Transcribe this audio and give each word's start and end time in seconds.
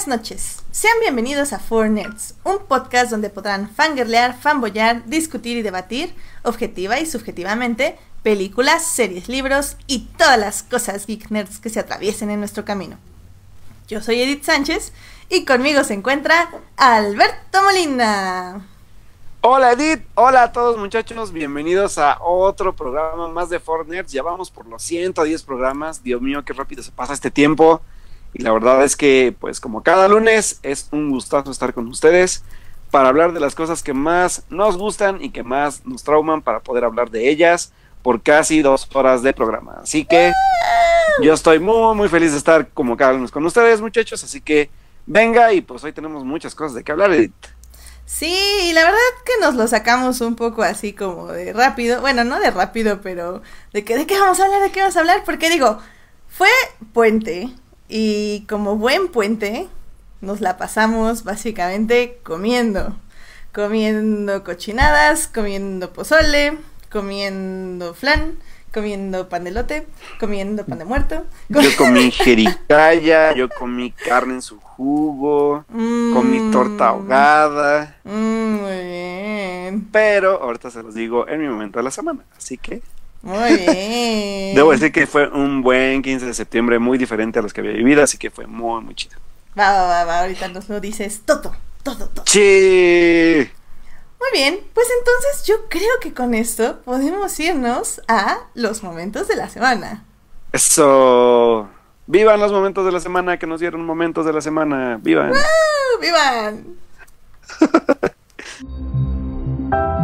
Buenas 0.00 0.20
noches, 0.20 0.62
sean 0.70 0.98
bienvenidos 1.00 1.52
a 1.52 1.58
Four 1.58 1.90
Nerds, 1.90 2.34
un 2.42 2.60
podcast 2.60 3.10
donde 3.10 3.28
podrán 3.28 3.68
fangirlear, 3.68 4.34
fanboyar, 4.34 5.04
discutir 5.04 5.58
y 5.58 5.62
debatir, 5.62 6.14
objetiva 6.42 6.98
y 7.00 7.04
subjetivamente, 7.04 7.98
películas, 8.22 8.82
series, 8.82 9.28
libros 9.28 9.76
y 9.86 10.06
todas 10.16 10.38
las 10.38 10.62
cosas 10.62 11.06
geek 11.06 11.30
nerds 11.30 11.60
que 11.60 11.68
se 11.68 11.80
atraviesen 11.80 12.30
en 12.30 12.38
nuestro 12.38 12.64
camino. 12.64 12.96
Yo 13.88 14.00
soy 14.00 14.22
Edith 14.22 14.42
Sánchez 14.42 14.94
y 15.28 15.44
conmigo 15.44 15.84
se 15.84 15.92
encuentra 15.92 16.50
Alberto 16.78 17.62
Molina. 17.62 18.66
Hola 19.42 19.72
Edith, 19.72 20.02
hola 20.14 20.44
a 20.44 20.52
todos 20.52 20.78
muchachos, 20.78 21.30
bienvenidos 21.30 21.98
a 21.98 22.22
otro 22.22 22.74
programa 22.74 23.28
más 23.28 23.50
de 23.50 23.60
Four 23.60 23.86
Nerds. 23.86 24.12
Ya 24.12 24.22
vamos 24.22 24.50
por 24.50 24.66
los 24.66 24.82
110 24.82 25.42
programas, 25.42 26.02
Dios 26.02 26.22
mío, 26.22 26.42
qué 26.42 26.54
rápido 26.54 26.82
se 26.82 26.90
pasa 26.90 27.12
este 27.12 27.30
tiempo. 27.30 27.82
Y 28.32 28.42
la 28.42 28.52
verdad 28.52 28.84
es 28.84 28.96
que, 28.96 29.34
pues 29.38 29.60
como 29.60 29.82
cada 29.82 30.08
lunes, 30.08 30.60
es 30.62 30.88
un 30.92 31.10
gustazo 31.10 31.50
estar 31.50 31.74
con 31.74 31.88
ustedes 31.88 32.44
para 32.90 33.08
hablar 33.08 33.32
de 33.32 33.40
las 33.40 33.54
cosas 33.54 33.82
que 33.82 33.92
más 33.92 34.44
nos 34.50 34.76
gustan 34.76 35.22
y 35.22 35.30
que 35.30 35.42
más 35.42 35.84
nos 35.86 36.02
trauman 36.02 36.42
para 36.42 36.60
poder 36.60 36.84
hablar 36.84 37.10
de 37.10 37.28
ellas 37.28 37.72
por 38.02 38.22
casi 38.22 38.62
dos 38.62 38.88
horas 38.92 39.22
de 39.22 39.32
programa. 39.32 39.80
Así 39.82 40.04
que 40.04 40.32
yo 41.22 41.34
estoy 41.34 41.58
muy, 41.58 41.94
muy 41.94 42.08
feliz 42.08 42.32
de 42.32 42.38
estar 42.38 42.68
como 42.68 42.96
cada 42.96 43.12
lunes 43.12 43.30
con 43.30 43.44
ustedes, 43.44 43.80
muchachos. 43.80 44.24
Así 44.24 44.40
que 44.40 44.70
venga 45.06 45.52
y 45.52 45.60
pues 45.60 45.84
hoy 45.84 45.92
tenemos 45.92 46.24
muchas 46.24 46.54
cosas 46.54 46.74
de 46.74 46.84
qué 46.84 46.92
hablar, 46.92 47.12
Edith. 47.12 47.34
Sí, 48.06 48.72
la 48.74 48.82
verdad 48.84 48.98
que 49.24 49.32
nos 49.40 49.54
lo 49.54 49.68
sacamos 49.68 50.20
un 50.20 50.34
poco 50.34 50.62
así 50.62 50.92
como 50.92 51.28
de 51.28 51.52
rápido. 51.52 52.00
Bueno, 52.00 52.24
no 52.24 52.40
de 52.40 52.50
rápido, 52.50 53.00
pero 53.02 53.40
de 53.72 53.84
que 53.84 53.96
de 53.96 54.06
qué 54.06 54.18
vamos 54.18 54.40
a 54.40 54.46
hablar, 54.46 54.62
de 54.62 54.72
qué 54.72 54.80
vamos 54.80 54.96
a 54.96 55.00
hablar. 55.00 55.22
Porque 55.24 55.48
digo, 55.48 55.78
fue 56.26 56.48
puente, 56.92 57.50
y 57.90 58.46
como 58.48 58.76
buen 58.76 59.08
puente, 59.08 59.66
nos 60.20 60.40
la 60.40 60.56
pasamos 60.56 61.24
básicamente 61.24 62.18
comiendo. 62.22 62.94
Comiendo 63.52 64.44
cochinadas, 64.44 65.26
comiendo 65.26 65.92
pozole, 65.92 66.56
comiendo 66.90 67.94
flan, 67.94 68.36
comiendo 68.72 69.28
pan 69.28 69.42
de 69.42 69.50
lote, 69.50 69.86
comiendo 70.20 70.64
pan 70.64 70.78
de 70.78 70.84
muerto. 70.84 71.24
Yo 71.48 71.60
comí 71.76 72.12
jericaya, 72.12 73.34
yo 73.34 73.48
comí 73.48 73.90
carne 73.90 74.34
en 74.34 74.42
su 74.42 74.60
jugo, 74.60 75.64
comí 75.68 76.38
Mm. 76.38 76.50
torta 76.52 76.88
ahogada. 76.90 77.96
Mm, 78.04 78.54
muy 78.60 78.84
bien, 78.84 79.88
Pero 79.90 80.40
ahorita 80.42 80.70
se 80.70 80.82
los 80.84 80.94
digo 80.94 81.26
en 81.28 81.40
mi 81.40 81.48
momento 81.48 81.80
de 81.80 81.82
la 81.82 81.90
semana. 81.90 82.20
Así 82.38 82.56
que 82.56 82.82
muy 83.22 83.56
bien. 83.56 84.54
debo 84.54 84.72
decir 84.72 84.92
que 84.92 85.06
fue 85.06 85.28
un 85.28 85.62
buen 85.62 86.02
15 86.02 86.26
de 86.26 86.34
septiembre 86.34 86.78
muy 86.78 86.98
diferente 86.98 87.38
a 87.38 87.42
los 87.42 87.52
que 87.52 87.60
había 87.60 87.72
vivido. 87.72 88.02
Así 88.02 88.18
que 88.18 88.30
fue 88.30 88.46
muy, 88.46 88.82
muy 88.82 88.94
chido. 88.94 89.16
Va, 89.58 89.72
va, 89.72 89.86
va, 89.88 90.04
va, 90.04 90.20
ahorita 90.20 90.48
nos 90.48 90.68
lo 90.68 90.80
dices 90.80 91.22
todo, 91.24 91.54
todo, 91.82 92.08
todo. 92.08 92.24
¡Sí! 92.26 93.50
Muy 94.20 94.28
bien, 94.32 94.60
pues 94.74 94.86
entonces 94.98 95.46
yo 95.46 95.66
creo 95.68 95.98
que 96.00 96.12
con 96.12 96.34
esto 96.34 96.80
podemos 96.82 97.40
irnos 97.40 98.02
a 98.06 98.38
los 98.54 98.82
momentos 98.82 99.28
de 99.28 99.36
la 99.36 99.48
semana. 99.48 100.04
Eso. 100.52 101.68
Vivan 102.06 102.40
los 102.40 102.52
momentos 102.52 102.84
de 102.84 102.92
la 102.92 103.00
semana 103.00 103.38
que 103.38 103.46
nos 103.46 103.60
dieron 103.60 103.84
momentos 103.84 104.26
de 104.26 104.32
la 104.32 104.40
semana. 104.40 104.98
Vivan. 105.00 105.32
¡Uh, 105.32 106.00
¡Vivan! 106.00 106.76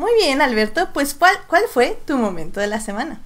Muy 0.00 0.12
bien, 0.14 0.40
Alberto, 0.40 0.88
pues 0.94 1.12
¿cuál, 1.12 1.36
¿cuál 1.46 1.64
fue 1.70 1.94
tu 2.06 2.16
momento 2.16 2.58
de 2.58 2.66
la 2.68 2.80
semana? 2.80 3.20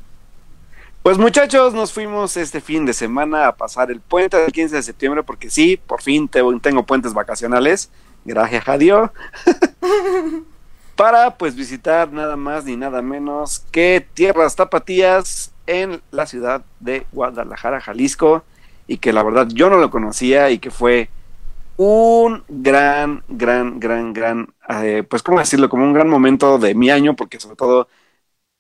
Pues 1.05 1.19
muchachos, 1.19 1.73
nos 1.73 1.93
fuimos 1.93 2.37
este 2.37 2.61
fin 2.61 2.85
de 2.85 2.93
semana 2.93 3.47
a 3.47 3.55
pasar 3.55 3.93
el 3.93 4.01
puente 4.01 4.37
del 4.39 4.51
15 4.51 4.75
de 4.75 4.83
septiembre 4.83 5.23
porque 5.23 5.51
sí, 5.51 5.77
por 5.77 6.03
fin 6.03 6.27
te- 6.27 6.43
tengo 6.61 6.83
puentes 6.85 7.15
vacacionales, 7.15 7.91
gracias 8.25 8.67
a 8.69 8.77
Dios, 8.77 9.09
para 10.97 11.37
pues 11.37 11.55
visitar 11.55 12.11
nada 12.13 12.35
más 12.35 12.65
ni 12.65 12.77
nada 12.77 13.03
menos 13.03 13.65
que 13.71 14.05
tierras 14.13 14.57
tapatías 14.57 15.53
en 15.69 16.03
la 16.11 16.27
ciudad 16.27 16.65
de 16.81 17.07
Guadalajara, 17.13 17.81
Jalisco, 17.83 18.43
y 18.89 18.97
que 18.99 19.13
la 19.13 19.23
verdad 19.23 19.47
yo 19.49 19.71
no 19.71 19.77
lo 19.77 19.91
conocía 19.91 20.51
y 20.51 20.59
que 20.59 20.73
fue 20.73 21.09
un 21.77 22.45
gran, 22.49 23.25
gran, 23.29 23.81
gran, 23.81 24.13
gran, 24.13 24.55
eh, 24.69 25.03
pues 25.09 25.23
cómo 25.23 25.39
decirlo, 25.41 25.69
como 25.69 25.85
un 25.85 25.93
gran 25.93 26.09
momento 26.09 26.59
de 26.59 26.75
mi 26.75 26.91
año, 26.91 27.17
porque 27.17 27.41
sobre 27.41 27.57
todo 27.57 27.89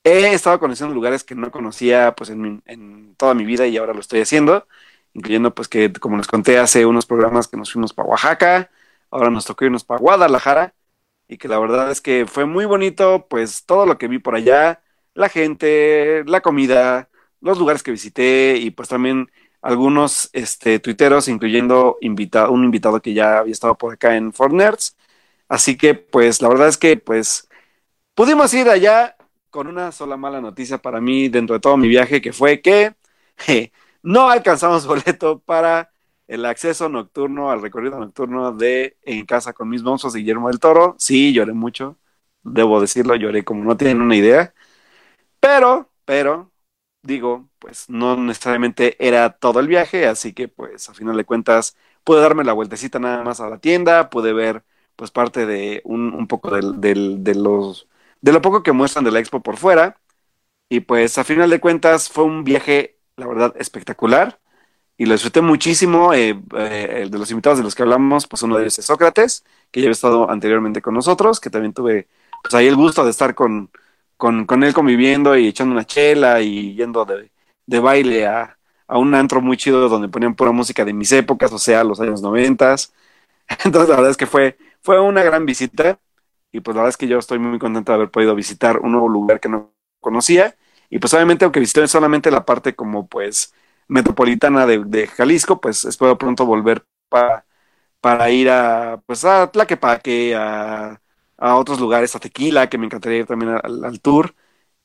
he 0.04 0.34
estado 0.34 0.60
conociendo 0.60 0.94
lugares 0.94 1.24
que 1.24 1.34
no 1.34 1.50
conocía 1.50 2.14
pues 2.16 2.30
en, 2.30 2.40
mi- 2.40 2.62
en 2.66 3.14
toda 3.16 3.34
mi 3.34 3.44
vida 3.44 3.66
y 3.66 3.76
ahora 3.76 3.94
lo 3.94 4.00
estoy 4.00 4.20
haciendo, 4.20 4.66
incluyendo 5.14 5.54
pues 5.54 5.68
que 5.68 5.92
como 5.94 6.16
les 6.18 6.26
conté 6.28 6.58
hace 6.58 6.86
unos 6.86 7.06
programas 7.06 7.48
que 7.48 7.56
nos 7.56 7.72
fuimos 7.72 7.92
para 7.94 8.08
Oaxaca, 8.08 8.70
ahora 9.10 9.30
nos 9.30 9.44
tocó 9.46 9.64
irnos 9.66 9.84
para 9.84 10.00
Guadalajara 10.00 10.74
y 11.28 11.38
que 11.38 11.48
la 11.48 11.58
verdad 11.58 11.90
es 11.90 12.00
que 12.00 12.26
fue 12.26 12.44
muy 12.46 12.64
bonito 12.66 13.26
pues 13.28 13.64
todo 13.66 13.86
lo 13.86 13.98
que 13.98 14.08
vi 14.08 14.18
por 14.18 14.34
allá, 14.34 14.82
la 15.14 15.28
gente, 15.28 16.22
la 16.26 16.40
comida, 16.42 17.08
los 17.40 17.58
lugares 17.58 17.82
que 17.82 17.90
visité 17.92 18.56
y 18.58 18.70
pues 18.70 18.88
también 18.88 19.30
algunos 19.64 20.30
este, 20.34 20.78
tuiteros, 20.80 21.28
incluyendo 21.28 21.98
invita- 22.02 22.50
un 22.50 22.64
invitado 22.64 23.02
que 23.02 23.14
ya 23.14 23.40
había 23.40 23.52
estado 23.52 23.76
por 23.78 23.94
acá 23.94 24.16
en 24.16 24.32
Fornerds. 24.34 24.96
Así 25.48 25.76
que, 25.78 25.94
pues, 25.94 26.42
la 26.42 26.48
verdad 26.50 26.68
es 26.68 26.78
que, 26.78 26.96
pues, 26.98 27.48
pudimos 28.14 28.54
ir 28.54 28.68
allá 28.70 29.16
con 29.50 29.66
una 29.68 29.92
sola 29.92 30.16
mala 30.16 30.40
noticia 30.40 30.78
para 30.78 31.00
mí 31.00 31.28
dentro 31.28 31.54
de 31.54 31.60
todo 31.60 31.76
mi 31.76 31.88
viaje, 31.88 32.22
que 32.22 32.32
fue 32.32 32.60
que 32.62 32.94
no 34.02 34.30
alcanzamos 34.30 34.86
boleto 34.88 35.40
para 35.40 35.90
el 36.26 36.44
acceso 36.46 36.88
nocturno 36.88 37.50
al 37.50 37.60
recorrido 37.62 37.98
nocturno 37.98 38.52
de 38.52 38.96
En 39.02 39.26
Casa 39.26 39.52
con 39.52 39.68
mis 39.68 39.82
monstruos 39.82 40.14
de 40.14 40.20
Guillermo 40.20 40.48
del 40.48 40.58
Toro. 40.60 40.96
Sí, 40.98 41.32
lloré 41.32 41.52
mucho, 41.52 41.98
debo 42.42 42.80
decirlo, 42.80 43.14
lloré 43.16 43.44
como 43.44 43.64
no 43.64 43.76
tienen 43.76 44.00
una 44.00 44.16
idea. 44.16 44.54
Pero, 45.40 45.90
pero, 46.06 46.52
digo, 47.04 47.48
pues 47.58 47.88
no 47.90 48.16
necesariamente 48.16 48.96
era 49.04 49.30
todo 49.30 49.60
el 49.60 49.68
viaje, 49.68 50.06
así 50.06 50.32
que 50.32 50.48
pues 50.48 50.88
a 50.88 50.94
final 50.94 51.16
de 51.16 51.24
cuentas 51.24 51.76
pude 52.04 52.20
darme 52.20 52.44
la 52.44 52.52
vueltecita 52.52 52.98
nada 52.98 53.22
más 53.22 53.40
a 53.40 53.48
la 53.48 53.58
tienda, 53.58 54.10
pude 54.10 54.32
ver 54.32 54.64
pues 54.96 55.10
parte 55.10 55.46
de 55.46 55.82
un, 55.84 56.26
poco 56.28 56.50
del, 56.54 56.80
de 57.24 57.34
los 57.34 57.88
de 58.20 58.32
lo 58.32 58.40
poco 58.42 58.62
que 58.62 58.72
muestran 58.72 59.04
de 59.04 59.10
la 59.12 59.20
expo 59.20 59.42
por 59.42 59.56
fuera. 59.58 60.00
Y 60.68 60.80
pues 60.80 61.18
a 61.18 61.24
final 61.24 61.50
de 61.50 61.60
cuentas 61.60 62.10
fue 62.10 62.24
un 62.24 62.44
viaje 62.44 62.98
la 63.16 63.26
verdad 63.26 63.54
espectacular. 63.58 64.40
Y 64.96 65.06
lo 65.06 65.14
disfruté 65.14 65.40
muchísimo 65.42 66.14
eh, 66.14 66.40
eh, 66.56 67.00
el 67.02 67.10
de 67.10 67.18
los 67.18 67.30
invitados 67.30 67.58
de 67.58 67.64
los 67.64 67.74
que 67.74 67.82
hablamos 67.82 68.26
pues 68.28 68.42
uno 68.44 68.56
de 68.56 68.62
ellos 68.64 68.78
es 68.78 68.86
Sócrates 68.86 69.44
que 69.72 69.80
ya 69.80 69.86
había 69.86 69.92
estado 69.92 70.30
anteriormente 70.30 70.82
con 70.82 70.94
nosotros 70.94 71.40
que 71.40 71.50
también 71.50 71.74
tuve 71.74 72.08
pues 72.42 72.54
ahí 72.54 72.68
el 72.68 72.76
gusto 72.76 73.04
de 73.04 73.10
estar 73.10 73.34
con 73.34 73.70
con, 74.24 74.46
con 74.46 74.64
él 74.64 74.72
conviviendo 74.74 75.36
y 75.36 75.48
echando 75.48 75.74
una 75.74 75.84
chela 75.84 76.40
y 76.40 76.74
yendo 76.74 77.04
de, 77.04 77.30
de 77.66 77.78
baile 77.80 78.26
a, 78.26 78.58
a 78.88 78.98
un 78.98 79.14
antro 79.14 79.40
muy 79.42 79.56
chido 79.58 79.88
donde 79.88 80.08
ponían 80.08 80.34
pura 80.34 80.52
música 80.52 80.84
de 80.84 80.94
mis 80.94 81.12
épocas, 81.12 81.52
o 81.52 81.58
sea, 81.58 81.84
los 81.84 82.00
años 82.00 82.22
noventas. 82.22 82.94
Entonces, 83.64 83.88
la 83.90 83.96
verdad 83.96 84.10
es 84.10 84.16
que 84.16 84.26
fue, 84.26 84.56
fue 84.82 85.00
una 85.00 85.22
gran 85.22 85.46
visita 85.46 85.98
y 86.52 86.60
pues 86.60 86.74
la 86.76 86.82
verdad 86.82 86.90
es 86.90 86.96
que 86.96 87.08
yo 87.08 87.18
estoy 87.18 87.38
muy 87.38 87.58
contento 87.58 87.92
de 87.92 87.96
haber 87.96 88.10
podido 88.10 88.34
visitar 88.34 88.78
un 88.80 88.92
nuevo 88.92 89.08
lugar 89.08 89.40
que 89.40 89.48
no 89.48 89.72
conocía 90.00 90.56
y 90.90 90.98
pues 90.98 91.14
obviamente 91.14 91.44
aunque 91.44 91.60
visité 91.60 91.86
solamente 91.88 92.30
la 92.30 92.44
parte 92.44 92.74
como 92.74 93.06
pues 93.08 93.54
metropolitana 93.88 94.66
de, 94.66 94.84
de 94.84 95.06
Jalisco, 95.08 95.60
pues 95.60 95.84
espero 95.84 96.18
pronto 96.18 96.46
volver 96.46 96.84
pa- 97.08 97.44
para 98.00 98.30
ir 98.30 98.50
a 98.50 99.00
pues 99.06 99.24
a 99.24 99.50
Tlaquepaque, 99.50 100.34
a, 100.36 101.00
a 101.44 101.56
otros 101.56 101.78
lugares, 101.78 102.16
a 102.16 102.20
Tequila, 102.20 102.70
que 102.70 102.78
me 102.78 102.86
encantaría 102.86 103.18
ir 103.18 103.26
también 103.26 103.60
al, 103.62 104.00
tour. 104.00 104.34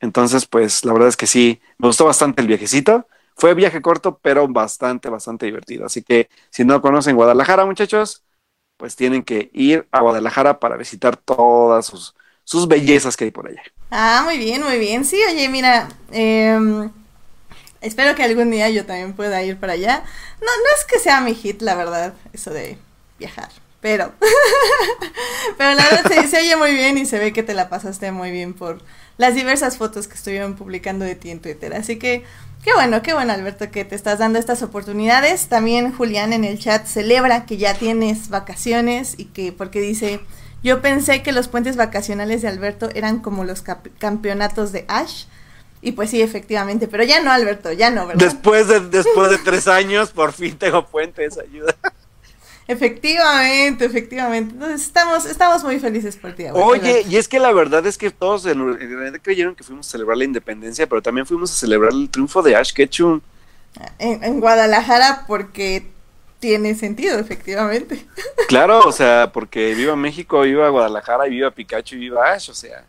Entonces, 0.01 0.45
pues 0.45 0.83
la 0.83 0.91
verdad 0.91 1.07
es 1.07 1.15
que 1.15 1.25
sí, 1.25 1.61
me 1.77 1.87
gustó 1.87 2.03
bastante 2.03 2.41
el 2.41 2.47
viajecito. 2.47 3.07
Fue 3.37 3.53
viaje 3.53 3.81
corto, 3.81 4.19
pero 4.21 4.45
bastante, 4.45 5.07
bastante 5.09 5.45
divertido. 5.45 5.85
Así 5.85 6.03
que 6.03 6.29
si 6.49 6.65
no 6.65 6.81
conocen 6.81 7.15
Guadalajara, 7.15 7.65
muchachos, 7.65 8.25
pues 8.75 8.97
tienen 8.97 9.23
que 9.23 9.49
ir 9.53 9.87
a 9.91 10.01
Guadalajara 10.01 10.59
para 10.59 10.75
visitar 10.75 11.15
todas 11.15 11.85
sus, 11.85 12.13
sus 12.43 12.67
bellezas 12.67 13.15
que 13.15 13.23
hay 13.23 13.31
por 13.31 13.47
allá. 13.47 13.63
Ah, 13.89 14.23
muy 14.25 14.37
bien, 14.37 14.61
muy 14.61 14.79
bien. 14.79 15.05
Sí, 15.05 15.17
oye, 15.31 15.47
mira, 15.47 15.87
em, 16.11 16.91
espero 17.79 18.15
que 18.15 18.23
algún 18.23 18.51
día 18.51 18.69
yo 18.69 18.85
también 18.85 19.13
pueda 19.13 19.41
ir 19.43 19.57
para 19.57 19.73
allá. 19.73 20.03
No, 20.41 20.47
no 20.47 20.69
es 20.77 20.83
que 20.83 20.99
sea 20.99 21.21
mi 21.21 21.35
hit, 21.35 21.61
la 21.61 21.75
verdad, 21.75 22.13
eso 22.33 22.51
de 22.51 22.77
viajar, 23.17 23.49
pero, 23.81 24.11
pero 25.57 25.73
la 25.73 25.83
verdad 25.83 26.11
se, 26.11 26.27
se 26.27 26.39
oye 26.39 26.55
muy 26.55 26.73
bien 26.73 26.97
y 26.97 27.05
se 27.05 27.19
ve 27.19 27.33
que 27.33 27.43
te 27.43 27.53
la 27.53 27.69
pasaste 27.69 28.11
muy 28.11 28.31
bien 28.31 28.53
por 28.53 28.81
las 29.19 29.35
diversas 29.35 29.77
fotos 29.77 30.07
que 30.07 30.15
estuvieron 30.15 30.55
publicando 30.55 31.03
de 31.03 31.13
ti 31.15 31.29
en 31.29 31.41
Twitter. 31.41 31.73
Así 31.73 31.97
que, 31.99 32.23
qué 32.63 32.73
bueno, 32.73 33.01
qué 33.01 33.13
bueno, 33.13 33.33
Alberto, 33.33 33.69
que 33.69 33.83
te 33.83 33.95
estás 33.95 34.19
dando 34.19 34.39
estas 34.39 34.63
oportunidades. 34.63 35.47
También 35.47 35.91
Julián 35.91 36.31
en 36.31 36.45
el 36.45 36.57
chat 36.57 36.85
celebra 36.85 37.45
que 37.45 37.57
ya 37.57 37.73
tienes 37.73 38.29
vacaciones 38.29 39.15
y 39.17 39.25
que, 39.25 39.51
porque 39.51 39.81
dice, 39.81 40.21
Yo 40.63 40.81
pensé 40.81 41.21
que 41.21 41.33
los 41.33 41.49
puentes 41.49 41.75
vacacionales 41.75 42.41
de 42.41 42.47
Alberto 42.47 42.89
eran 42.95 43.19
como 43.19 43.43
los 43.43 43.61
campeonatos 43.97 44.71
de 44.71 44.85
Ash. 44.87 45.25
Y 45.81 45.93
pues 45.93 46.09
sí, 46.09 46.21
efectivamente, 46.21 46.87
pero 46.87 47.03
ya 47.03 47.21
no, 47.21 47.31
Alberto, 47.31 47.71
ya 47.71 47.89
no, 47.89 48.07
¿verdad? 48.07 48.25
Después 48.25 48.67
de, 48.67 48.81
después 48.81 49.31
de 49.31 49.37
tres 49.37 49.67
años, 49.67 50.11
por 50.11 50.33
fin 50.33 50.57
tengo 50.57 50.85
puentes, 50.87 51.37
ayuda. 51.37 51.75
Efectivamente, 52.69 53.83
efectivamente. 53.83 54.53
Entonces 54.53 54.83
estamos, 54.83 55.25
estamos 55.25 55.63
muy 55.63 55.79
felices 55.79 56.15
por 56.15 56.33
ti. 56.33 56.45
Oye, 56.53 57.03
y 57.09 57.17
es 57.17 57.27
que 57.27 57.39
la 57.39 57.51
verdad 57.51 57.83
es 57.87 57.97
que 57.97 58.11
todos 58.11 58.45
en, 58.45 58.63
realidad 58.77 59.19
creyeron 59.23 59.55
que 59.55 59.63
fuimos 59.63 59.87
a 59.87 59.91
celebrar 59.91 60.17
la 60.19 60.25
independencia, 60.25 60.85
pero 60.87 61.01
también 61.01 61.25
fuimos 61.25 61.51
a 61.51 61.55
celebrar 61.55 61.91
el 61.91 62.07
triunfo 62.11 62.43
de 62.43 62.55
Ash 62.55 62.71
Ketchum. 62.71 63.21
En, 63.97 64.23
en 64.23 64.39
Guadalajara 64.39 65.23
porque 65.25 65.87
tiene 66.39 66.75
sentido, 66.75 67.17
efectivamente. 67.17 68.05
Claro, 68.47 68.81
o 68.81 68.91
sea, 68.91 69.31
porque 69.33 69.73
viva 69.73 69.95
México, 69.95 70.41
viva 70.41 70.69
Guadalajara, 70.69 71.25
y 71.25 71.31
viva 71.31 71.49
Pikachu, 71.49 71.95
y 71.95 71.99
viva 71.99 72.31
Ash, 72.31 72.51
o 72.51 72.53
sea, 72.53 72.83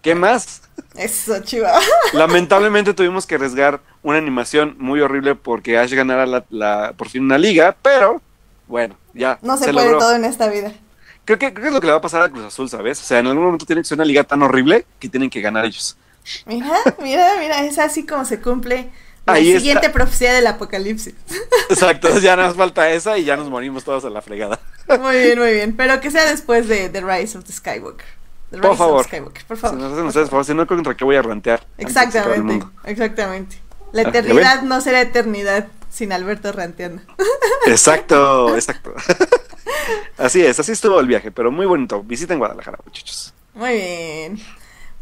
¿qué 0.00 0.14
más? 0.14 0.62
Eso, 0.94 1.42
chiva. 1.42 1.72
Lamentablemente 2.14 2.94
tuvimos 2.94 3.26
que 3.26 3.34
arriesgar 3.34 3.80
una 4.02 4.16
animación 4.16 4.76
muy 4.78 5.00
horrible 5.02 5.34
porque 5.34 5.76
Ash 5.76 5.92
ganara 5.92 6.24
la, 6.24 6.46
la 6.48 6.94
por 6.96 7.10
fin 7.10 7.22
una 7.22 7.36
liga, 7.36 7.76
pero 7.82 8.22
bueno, 8.66 8.96
ya. 9.16 9.38
No 9.42 9.56
se, 9.56 9.72
puede 9.72 9.90
todo 9.92 10.14
en 10.14 10.24
esta 10.24 10.48
vida. 10.48 10.72
Creo 11.24 11.38
que, 11.38 11.52
creo 11.52 11.62
que 11.62 11.68
es 11.68 11.74
lo 11.74 11.80
que 11.80 11.86
le 11.86 11.92
va 11.92 11.98
a 11.98 12.02
pasar 12.02 12.22
a 12.22 12.28
Cruz 12.28 12.44
Azul, 12.44 12.68
¿sabes? 12.70 13.00
O 13.00 13.04
sea, 13.04 13.18
en 13.18 13.26
algún 13.26 13.44
momento 13.44 13.66
tiene 13.66 13.82
que 13.82 13.88
ser 13.88 13.96
una 13.96 14.04
liga 14.04 14.22
tan 14.22 14.42
horrible 14.42 14.86
que 15.00 15.08
tienen 15.08 15.28
que 15.28 15.40
ganar 15.40 15.64
ellos. 15.64 15.96
Mira, 16.46 16.72
mira, 17.02 17.34
mira, 17.38 17.64
es 17.64 17.78
así 17.78 18.06
como 18.06 18.24
se 18.24 18.40
cumple 18.40 18.90
la 19.26 19.36
siguiente 19.36 19.90
profecía 19.90 20.32
del 20.32 20.46
apocalipsis. 20.46 21.14
Exacto, 21.68 22.18
ya 22.20 22.36
nos 22.36 22.54
falta 22.54 22.90
esa 22.90 23.18
y 23.18 23.24
ya 23.24 23.36
nos 23.36 23.50
morimos 23.50 23.84
todos 23.84 24.04
a 24.04 24.10
la 24.10 24.22
fregada. 24.22 24.60
Muy 25.00 25.16
bien, 25.16 25.38
muy 25.38 25.52
bien. 25.52 25.76
Pero 25.76 26.00
que 26.00 26.12
sea 26.12 26.24
después 26.30 26.68
de 26.68 26.88
The 26.88 27.00
Rise 27.00 27.36
of 27.36 27.44
the 27.44 27.52
Skywalker. 27.52 28.06
por 28.62 28.76
favor. 28.76 29.04
Skywalker, 29.04 29.44
por 29.44 29.56
favor. 29.56 29.76
Si 29.76 29.82
no 29.82 29.92
hacen 29.92 30.06
ustedes, 30.06 30.28
por 30.28 30.30
favor, 30.30 30.44
si 30.44 30.54
no, 30.54 30.66
contra 30.66 30.96
qué 30.96 31.04
voy 31.04 31.16
a 31.16 31.22
rantear. 31.22 31.66
Exactamente, 31.76 32.64
exactamente. 32.84 33.60
La 33.92 34.02
ah, 34.02 34.08
eternidad 34.08 34.62
no 34.62 34.80
será 34.80 35.00
eternidad 35.00 35.66
sin 35.96 36.12
Alberto 36.12 36.52
ranteando. 36.52 37.02
Exacto, 37.66 38.54
exacto. 38.54 38.94
Así 40.18 40.40
es, 40.42 40.58
así 40.58 40.72
estuvo 40.72 40.98
el 40.98 41.06
viaje, 41.06 41.30
pero 41.30 41.50
muy 41.50 41.66
bonito. 41.66 42.02
Visiten 42.02 42.38
Guadalajara, 42.38 42.78
muchachos. 42.84 43.34
Muy 43.54 43.72
bien. 43.72 44.32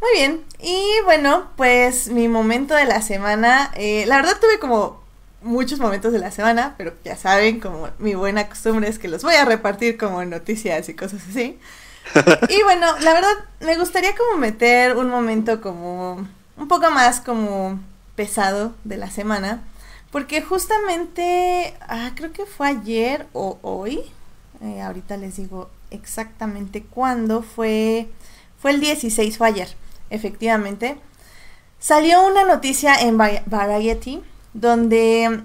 Muy 0.00 0.11
bien. 0.14 0.44
Y 0.61 0.85
bueno, 1.05 1.50
pues 1.56 2.08
mi 2.08 2.26
momento 2.26 2.75
de 2.75 2.85
la 2.85 3.00
semana. 3.00 3.70
Eh, 3.76 4.05
la 4.06 4.17
verdad 4.17 4.38
tuve 4.41 4.58
como 4.58 5.05
muchos 5.41 5.79
momentos 5.79 6.12
de 6.12 6.19
la 6.19 6.31
semana, 6.31 6.75
pero 6.76 6.94
ya 7.05 7.17
saben, 7.17 7.61
como 7.61 7.88
mi 7.99 8.14
buena 8.14 8.49
costumbre 8.49 8.88
es 8.88 8.99
que 8.99 9.08
los 9.08 9.23
voy 9.23 9.35
a 9.35 9.44
repartir 9.44 9.96
como 9.96 10.25
noticias 10.25 10.88
y 10.88 10.94
cosas 10.94 11.23
así. 11.31 11.58
y 12.49 12.62
bueno, 12.64 12.99
la 13.00 13.12
verdad 13.12 13.35
me 13.61 13.76
gustaría 13.76 14.14
como 14.17 14.38
meter 14.38 14.96
un 14.96 15.08
momento 15.08 15.61
como 15.61 16.26
un 16.56 16.69
poco 16.69 16.91
más 16.91 17.20
como 17.20 17.79
pesado 18.17 18.75
de 18.85 18.96
la 18.96 19.11
semana. 19.11 19.62
Porque 20.15 20.43
justamente, 20.43 21.75
ah, 21.81 22.13
creo 22.15 22.33
que 22.33 22.47
fue 22.47 22.69
ayer 22.69 23.27
o 23.33 23.59
hoy, 23.63 23.99
eh, 24.63 24.81
ahorita 24.81 25.17
les 25.17 25.39
digo 25.39 25.71
exactamente 25.91 26.85
cuándo, 26.85 27.43
fue, 27.43 28.07
fue 28.57 28.71
el 28.71 28.81
16, 28.81 29.37
fue 29.37 29.49
ayer, 29.49 29.75
efectivamente. 30.11 30.99
Salió 31.81 32.25
una 32.25 32.45
noticia 32.45 32.95
en 32.95 33.19
Variety 33.19 34.23
donde 34.53 35.43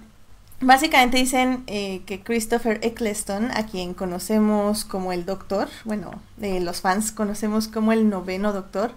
básicamente 0.62 1.18
dicen 1.18 1.63
eh, 1.66 2.04
que 2.06 2.21
Christopher 2.21 2.80
Eccleston, 2.83 3.50
a 3.50 3.66
quien 3.66 3.95
conocemos 3.95 4.86
como 4.86 5.13
el 5.13 5.25
Doctor, 5.25 5.68
bueno, 5.83 6.12
eh, 6.44 6.60
los 6.60 6.81
fans 6.81 7.12
conocemos 7.12 7.68
como 7.68 7.92
el 7.92 8.07
noveno 8.07 8.54
Doctor, 8.54 8.92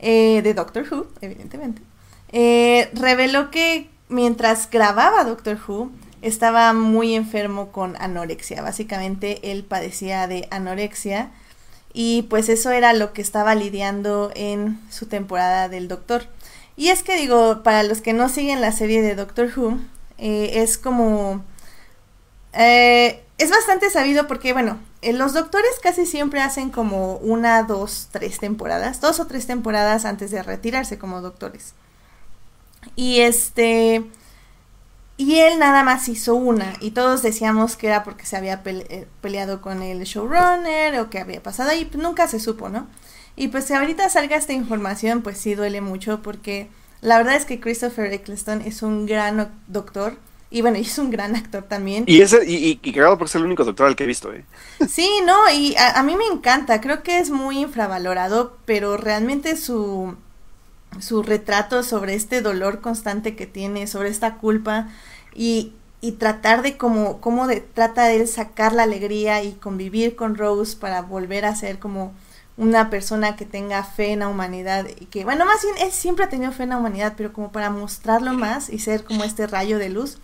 de 0.00 0.54
Doctor 0.54 0.84
Who, 0.90 1.06
evidentemente, 1.20 1.80
reveló 2.94 3.52
que 3.52 3.93
mientras 4.08 4.70
grababa 4.70 5.24
Doctor 5.24 5.58
Who, 5.66 5.90
estaba 6.22 6.72
muy 6.72 7.14
enfermo 7.14 7.70
con 7.70 7.96
anorexia. 8.00 8.62
Básicamente 8.62 9.52
él 9.52 9.64
padecía 9.64 10.26
de 10.26 10.48
anorexia 10.50 11.30
y 11.92 12.22
pues 12.22 12.48
eso 12.48 12.70
era 12.70 12.92
lo 12.92 13.12
que 13.12 13.22
estaba 13.22 13.54
lidiando 13.54 14.32
en 14.34 14.80
su 14.90 15.06
temporada 15.06 15.68
del 15.68 15.86
Doctor. 15.86 16.26
Y 16.76 16.88
es 16.88 17.02
que 17.02 17.16
digo, 17.16 17.62
para 17.62 17.82
los 17.82 18.00
que 18.00 18.12
no 18.12 18.28
siguen 18.28 18.60
la 18.60 18.72
serie 18.72 19.02
de 19.02 19.14
Doctor 19.14 19.50
Who, 19.56 19.78
eh, 20.18 20.62
es 20.62 20.78
como... 20.78 21.44
Eh, 22.52 23.22
es 23.36 23.50
bastante 23.50 23.90
sabido 23.90 24.26
porque, 24.26 24.52
bueno, 24.52 24.78
eh, 25.02 25.12
los 25.12 25.34
doctores 25.34 25.72
casi 25.82 26.06
siempre 26.06 26.40
hacen 26.40 26.70
como 26.70 27.16
una, 27.16 27.62
dos, 27.64 28.08
tres 28.12 28.38
temporadas, 28.38 29.00
dos 29.00 29.20
o 29.20 29.26
tres 29.26 29.46
temporadas 29.46 30.04
antes 30.04 30.30
de 30.30 30.42
retirarse 30.42 30.98
como 30.98 31.20
doctores. 31.20 31.74
Y 32.96 33.20
este... 33.20 34.04
Y 35.16 35.36
él 35.36 35.60
nada 35.60 35.84
más 35.84 36.08
hizo 36.08 36.34
una 36.34 36.72
y 36.80 36.90
todos 36.90 37.22
decíamos 37.22 37.76
que 37.76 37.86
era 37.86 38.02
porque 38.02 38.26
se 38.26 38.36
había 38.36 38.62
eh, 38.64 39.06
peleado 39.20 39.62
con 39.62 39.80
el 39.80 40.02
showrunner 40.02 40.98
o 40.98 41.08
que 41.08 41.20
había 41.20 41.40
pasado 41.40 41.70
ahí, 41.70 41.84
pues 41.84 42.02
nunca 42.02 42.26
se 42.26 42.40
supo, 42.40 42.68
¿no? 42.68 42.88
Y 43.36 43.48
pues 43.48 43.64
si 43.64 43.74
ahorita 43.74 44.08
salga 44.08 44.36
esta 44.36 44.54
información, 44.54 45.22
pues 45.22 45.38
sí 45.38 45.54
duele 45.54 45.80
mucho 45.80 46.20
porque 46.20 46.68
la 47.00 47.18
verdad 47.18 47.36
es 47.36 47.44
que 47.44 47.60
Christopher 47.60 48.12
Eccleston 48.12 48.60
es 48.62 48.82
un 48.82 49.06
gran 49.06 49.52
doctor 49.68 50.16
y 50.50 50.62
bueno, 50.62 50.78
es 50.80 50.98
un 50.98 51.10
gran 51.10 51.36
actor 51.36 51.62
también. 51.62 52.04
Y, 52.08 52.20
ese, 52.20 52.44
y, 52.44 52.80
y, 52.82 52.92
cagado 52.92 53.16
porque 53.16 53.28
es 53.28 53.34
el 53.36 53.44
único 53.44 53.64
doctor 53.64 53.86
al 53.86 53.94
que 53.94 54.02
he 54.02 54.08
visto, 54.08 54.32
¿eh? 54.32 54.44
Sí, 54.88 55.08
no, 55.24 55.48
y 55.48 55.76
a 55.76 56.02
mí 56.02 56.16
me 56.16 56.26
encanta, 56.26 56.80
creo 56.80 57.04
que 57.04 57.18
es 57.18 57.30
muy 57.30 57.60
infravalorado, 57.60 58.58
pero 58.64 58.96
realmente 58.96 59.56
su 59.56 60.16
su 61.00 61.22
retrato 61.22 61.82
sobre 61.82 62.14
este 62.14 62.40
dolor 62.40 62.80
constante 62.80 63.36
que 63.36 63.46
tiene, 63.46 63.86
sobre 63.86 64.08
esta 64.08 64.36
culpa 64.36 64.88
y, 65.34 65.72
y 66.00 66.12
tratar 66.12 66.62
de 66.62 66.76
cómo, 66.76 67.20
cómo 67.20 67.46
de, 67.46 67.60
trata 67.60 68.04
de 68.04 68.20
él 68.20 68.28
sacar 68.28 68.72
la 68.72 68.84
alegría 68.84 69.42
y 69.42 69.52
convivir 69.52 70.16
con 70.16 70.36
Rose 70.36 70.76
para 70.76 71.02
volver 71.02 71.44
a 71.44 71.54
ser 71.54 71.78
como 71.78 72.12
una 72.56 72.90
persona 72.90 73.36
que 73.36 73.46
tenga 73.46 73.82
fe 73.82 74.12
en 74.12 74.20
la 74.20 74.28
humanidad 74.28 74.86
y 75.00 75.06
que, 75.06 75.24
bueno, 75.24 75.44
más 75.44 75.62
bien 75.62 75.74
él 75.78 75.92
siempre 75.92 76.24
ha 76.24 76.28
tenido 76.28 76.52
fe 76.52 76.64
en 76.64 76.70
la 76.70 76.76
humanidad, 76.76 77.14
pero 77.16 77.32
como 77.32 77.50
para 77.50 77.70
mostrarlo 77.70 78.32
más 78.32 78.70
y 78.70 78.78
ser 78.78 79.04
como 79.04 79.24
este 79.24 79.46
rayo 79.46 79.78
de 79.78 79.88
luz, 79.88 80.18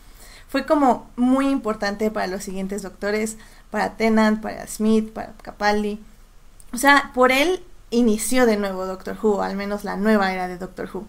fue 0.48 0.66
como 0.66 1.08
muy 1.16 1.48
importante 1.48 2.10
para 2.10 2.26
los 2.26 2.42
siguientes 2.44 2.82
doctores, 2.82 3.36
para 3.70 3.96
Tennant, 3.96 4.40
para 4.40 4.66
Smith, 4.66 5.12
para 5.12 5.32
Capaldi. 5.42 6.00
O 6.72 6.78
sea, 6.78 7.10
por 7.14 7.32
él 7.32 7.64
inició 7.90 8.46
de 8.46 8.56
nuevo 8.56 8.86
Doctor 8.86 9.16
Who, 9.20 9.42
al 9.42 9.56
menos 9.56 9.84
la 9.84 9.96
nueva 9.96 10.32
era 10.32 10.48
de 10.48 10.58
Doctor 10.58 10.88
Who. 10.92 11.06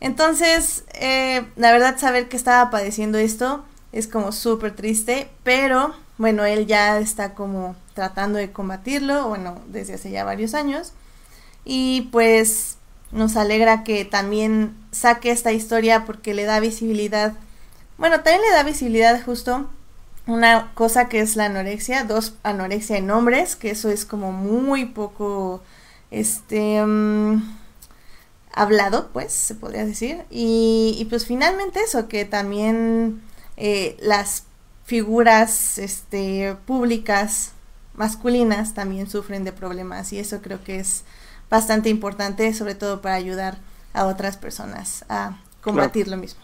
Entonces, 0.00 0.84
eh, 0.94 1.46
la 1.56 1.72
verdad, 1.72 1.98
saber 1.98 2.28
que 2.28 2.36
estaba 2.36 2.70
padeciendo 2.70 3.18
esto 3.18 3.64
es 3.92 4.08
como 4.08 4.32
súper 4.32 4.74
triste, 4.74 5.28
pero 5.42 5.94
bueno, 6.18 6.44
él 6.44 6.66
ya 6.66 6.98
está 6.98 7.34
como 7.34 7.76
tratando 7.94 8.38
de 8.38 8.52
combatirlo, 8.52 9.28
bueno, 9.28 9.60
desde 9.68 9.94
hace 9.94 10.10
ya 10.10 10.24
varios 10.24 10.54
años. 10.54 10.92
Y 11.64 12.08
pues 12.12 12.76
nos 13.12 13.36
alegra 13.36 13.84
que 13.84 14.04
también 14.04 14.76
saque 14.92 15.30
esta 15.30 15.52
historia 15.52 16.04
porque 16.04 16.34
le 16.34 16.44
da 16.44 16.60
visibilidad. 16.60 17.34
Bueno, 17.98 18.16
también 18.20 18.42
le 18.42 18.54
da 18.54 18.62
visibilidad 18.62 19.22
justo 19.24 19.68
una 20.26 20.72
cosa 20.74 21.08
que 21.08 21.20
es 21.20 21.36
la 21.36 21.46
anorexia, 21.46 22.04
dos 22.04 22.34
anorexia 22.42 22.98
en 22.98 23.10
hombres, 23.10 23.56
que 23.56 23.70
eso 23.70 23.90
es 23.90 24.04
como 24.04 24.32
muy 24.32 24.86
poco 24.86 25.62
este 26.10 26.84
mm, 26.84 27.42
hablado, 28.52 29.10
pues, 29.12 29.32
se 29.32 29.54
podría 29.54 29.84
decir. 29.84 30.24
Y, 30.30 31.06
pues 31.10 31.26
finalmente 31.26 31.80
eso, 31.80 32.08
que 32.08 32.24
también 32.24 33.22
eh, 33.56 33.96
las 34.00 34.44
figuras 34.84 35.78
este, 35.78 36.56
públicas 36.66 37.52
masculinas 37.94 38.74
también 38.74 39.08
sufren 39.08 39.44
de 39.44 39.52
problemas 39.52 40.12
y 40.12 40.18
eso 40.18 40.40
creo 40.42 40.62
que 40.62 40.78
es 40.78 41.04
bastante 41.50 41.88
importante, 41.88 42.52
sobre 42.54 42.74
todo 42.74 43.00
para 43.00 43.14
ayudar 43.14 43.58
a 43.94 44.06
otras 44.06 44.36
personas 44.36 45.04
a 45.08 45.38
combatir 45.60 46.08
lo 46.08 46.16
mismo. 46.16 46.40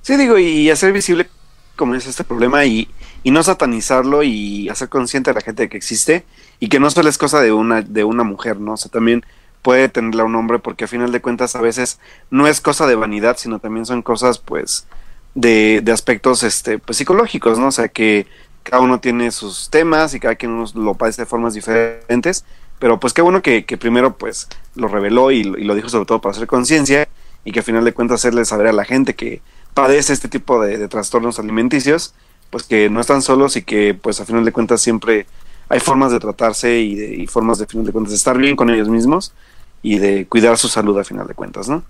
Sí, 0.00 0.16
digo, 0.16 0.38
y 0.38 0.70
hacer 0.70 0.92
visible 0.92 1.28
como 1.76 1.94
es 1.94 2.06
este 2.06 2.24
problema 2.24 2.64
y, 2.64 2.88
y 3.22 3.30
no 3.30 3.42
satanizarlo 3.42 4.22
y 4.22 4.68
hacer 4.68 4.88
consciente 4.88 5.30
a 5.30 5.34
la 5.34 5.40
gente 5.40 5.64
de 5.64 5.68
que 5.68 5.76
existe 5.76 6.24
y 6.62 6.68
que 6.68 6.78
no 6.78 6.88
solo 6.92 7.08
es 7.08 7.18
cosa 7.18 7.40
de 7.40 7.50
una, 7.50 7.82
de 7.82 8.04
una 8.04 8.22
mujer, 8.22 8.60
¿no? 8.60 8.74
O 8.74 8.76
sea, 8.76 8.88
también 8.88 9.26
puede 9.62 9.88
tenerla 9.88 10.22
un 10.22 10.36
hombre 10.36 10.60
porque 10.60 10.84
a 10.84 10.86
final 10.86 11.10
de 11.10 11.20
cuentas 11.20 11.56
a 11.56 11.60
veces 11.60 11.98
no 12.30 12.46
es 12.46 12.60
cosa 12.60 12.86
de 12.86 12.94
vanidad, 12.94 13.36
sino 13.36 13.58
también 13.58 13.84
son 13.84 14.00
cosas 14.00 14.38
pues 14.38 14.86
de, 15.34 15.80
de 15.82 15.90
aspectos 15.90 16.44
este, 16.44 16.78
pues, 16.78 16.98
psicológicos, 16.98 17.58
¿no? 17.58 17.66
O 17.66 17.72
sea, 17.72 17.88
que 17.88 18.28
cada 18.62 18.80
uno 18.80 19.00
tiene 19.00 19.32
sus 19.32 19.70
temas 19.70 20.14
y 20.14 20.20
cada 20.20 20.36
quien 20.36 20.64
lo 20.76 20.94
padece 20.94 21.22
de 21.22 21.26
formas 21.26 21.54
diferentes, 21.54 22.44
pero 22.78 23.00
pues 23.00 23.12
qué 23.12 23.22
bueno 23.22 23.42
que, 23.42 23.64
primero 23.76 24.16
pues 24.16 24.46
lo 24.76 24.86
reveló 24.86 25.32
y, 25.32 25.40
y, 25.40 25.64
lo 25.64 25.74
dijo 25.74 25.88
sobre 25.88 26.06
todo 26.06 26.20
para 26.20 26.30
hacer 26.30 26.46
conciencia 26.46 27.08
y 27.44 27.50
que 27.50 27.58
a 27.58 27.64
final 27.64 27.84
de 27.84 27.92
cuentas 27.92 28.20
hacerle 28.20 28.44
saber 28.44 28.68
a 28.68 28.72
la 28.72 28.84
gente 28.84 29.16
que 29.16 29.42
padece 29.74 30.12
este 30.12 30.28
tipo 30.28 30.62
de, 30.62 30.78
de 30.78 30.86
trastornos 30.86 31.40
alimenticios, 31.40 32.14
pues 32.50 32.62
que 32.62 32.88
no 32.88 33.00
están 33.00 33.20
solos 33.20 33.56
y 33.56 33.62
que 33.62 33.94
pues 34.00 34.20
a 34.20 34.24
final 34.24 34.44
de 34.44 34.52
cuentas 34.52 34.80
siempre 34.80 35.26
hay 35.72 35.80
formas 35.80 36.12
de 36.12 36.20
tratarse 36.20 36.80
y, 36.80 36.94
de, 36.94 37.14
y 37.14 37.26
formas 37.26 37.56
de 37.56 37.66
final 37.66 37.86
de 37.86 37.92
cuentas 37.92 38.10
de 38.10 38.18
estar 38.18 38.36
bien 38.36 38.56
con 38.56 38.68
ellos 38.68 38.90
mismos 38.90 39.32
y 39.80 39.96
de 39.98 40.26
cuidar 40.26 40.58
su 40.58 40.68
salud 40.68 40.98
a 40.98 41.02
final 41.02 41.26
de 41.26 41.32
cuentas, 41.32 41.66
¿no? 41.66 41.82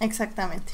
Exactamente. 0.00 0.72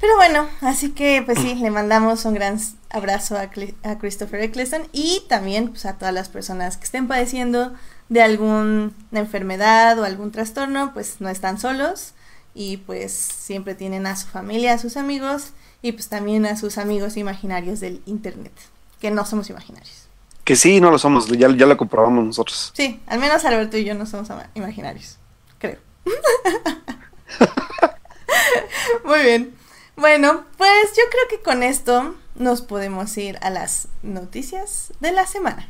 Pero 0.00 0.14
bueno, 0.14 0.46
así 0.60 0.90
que 0.90 1.24
pues 1.26 1.40
sí, 1.40 1.56
le 1.56 1.72
mandamos 1.72 2.24
un 2.24 2.34
gran 2.34 2.60
abrazo 2.88 3.36
a, 3.36 3.50
a 3.82 3.98
Christopher 3.98 4.42
Eccleston 4.42 4.82
y 4.92 5.24
también 5.28 5.70
pues, 5.70 5.86
a 5.86 5.94
todas 5.94 6.14
las 6.14 6.28
personas 6.28 6.76
que 6.76 6.84
estén 6.84 7.08
padeciendo 7.08 7.74
de 8.08 8.22
alguna 8.22 8.92
enfermedad 9.10 9.98
o 9.98 10.04
algún 10.04 10.30
trastorno, 10.30 10.92
pues 10.94 11.16
no 11.18 11.28
están 11.28 11.58
solos 11.58 12.12
y 12.54 12.76
pues 12.76 13.12
siempre 13.12 13.74
tienen 13.74 14.06
a 14.06 14.14
su 14.14 14.28
familia, 14.28 14.74
a 14.74 14.78
sus 14.78 14.96
amigos 14.96 15.48
y 15.82 15.90
pues 15.90 16.08
también 16.08 16.46
a 16.46 16.56
sus 16.56 16.78
amigos 16.78 17.16
imaginarios 17.16 17.80
del 17.80 18.02
internet, 18.06 18.52
que 19.00 19.10
no 19.10 19.26
somos 19.26 19.50
imaginarios. 19.50 20.03
Que 20.44 20.56
sí, 20.56 20.80
no 20.80 20.90
lo 20.90 20.98
somos, 20.98 21.28
ya, 21.28 21.48
ya 21.48 21.66
lo 21.66 21.76
comprobamos 21.76 22.24
nosotros. 22.24 22.72
Sí, 22.74 23.00
al 23.06 23.18
menos 23.18 23.44
Alberto 23.44 23.78
y 23.78 23.84
yo 23.84 23.94
no 23.94 24.06
somos 24.06 24.28
imaginarios, 24.54 25.18
creo. 25.58 25.78
Muy 29.04 29.20
bien. 29.20 29.54
Bueno, 29.96 30.44
pues 30.58 30.90
yo 30.96 31.02
creo 31.10 31.22
que 31.30 31.42
con 31.42 31.62
esto 31.62 32.14
nos 32.34 32.62
podemos 32.62 33.16
ir 33.16 33.38
a 33.42 33.50
las 33.50 33.88
noticias 34.02 34.92
de 35.00 35.12
la 35.12 35.26
semana. 35.26 35.68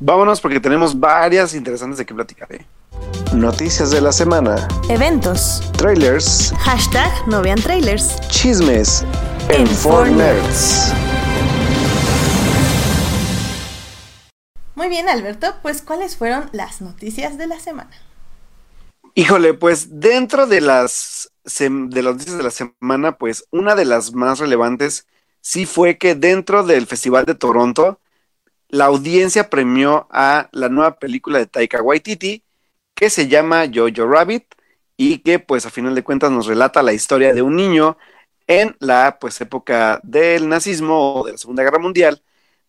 Vámonos 0.00 0.40
porque 0.40 0.60
tenemos 0.60 0.98
varias 0.98 1.54
interesantes 1.54 1.98
de 1.98 2.06
qué 2.06 2.14
platicar. 2.14 2.52
¿eh? 2.52 2.66
Noticias 3.32 3.90
de 3.90 4.00
la 4.00 4.12
semana. 4.12 4.68
Eventos. 4.88 5.62
Trailers. 5.76 6.52
Hashtag 6.58 7.28
no 7.28 7.42
vean 7.42 7.60
trailers. 7.60 8.20
Chismes. 8.28 9.04
En, 9.48 9.66
Muy 14.74 14.88
bien, 14.88 15.08
Alberto. 15.08 15.54
Pues, 15.62 15.82
¿cuáles 15.82 16.16
fueron 16.16 16.48
las 16.52 16.80
noticias 16.80 17.38
de 17.38 17.46
la 17.46 17.60
semana? 17.60 17.90
Híjole, 19.14 19.54
pues 19.54 20.00
dentro 20.00 20.46
de 20.46 20.60
las, 20.60 21.30
de 21.44 22.02
las 22.02 22.14
noticias 22.14 22.36
de 22.36 22.42
la 22.42 22.50
semana, 22.50 23.16
pues 23.16 23.46
una 23.50 23.76
de 23.76 23.84
las 23.84 24.12
más 24.12 24.40
relevantes 24.40 25.06
sí 25.40 25.66
fue 25.66 25.98
que 25.98 26.16
dentro 26.16 26.64
del 26.64 26.86
Festival 26.86 27.24
de 27.24 27.36
Toronto, 27.36 28.00
la 28.68 28.86
audiencia 28.86 29.50
premió 29.50 30.08
a 30.10 30.48
la 30.50 30.68
nueva 30.68 30.98
película 30.98 31.38
de 31.38 31.46
Taika 31.46 31.80
Waititi, 31.80 32.42
que 32.94 33.08
se 33.08 33.28
llama 33.28 33.66
Jojo 33.72 34.08
Rabbit, 34.08 34.44
y 34.96 35.18
que 35.18 35.38
pues 35.38 35.66
a 35.66 35.70
final 35.70 35.94
de 35.94 36.02
cuentas 36.02 36.30
nos 36.30 36.46
relata 36.46 36.82
la 36.82 36.92
historia 36.92 37.32
de 37.32 37.42
un 37.42 37.56
niño 37.56 37.96
en 38.46 38.76
la 38.80 39.18
pues 39.20 39.40
época 39.40 40.00
del 40.02 40.48
nazismo 40.48 41.14
o 41.14 41.24
de 41.26 41.32
la 41.32 41.38
Segunda 41.38 41.62
Guerra 41.62 41.78
Mundial, 41.78 42.22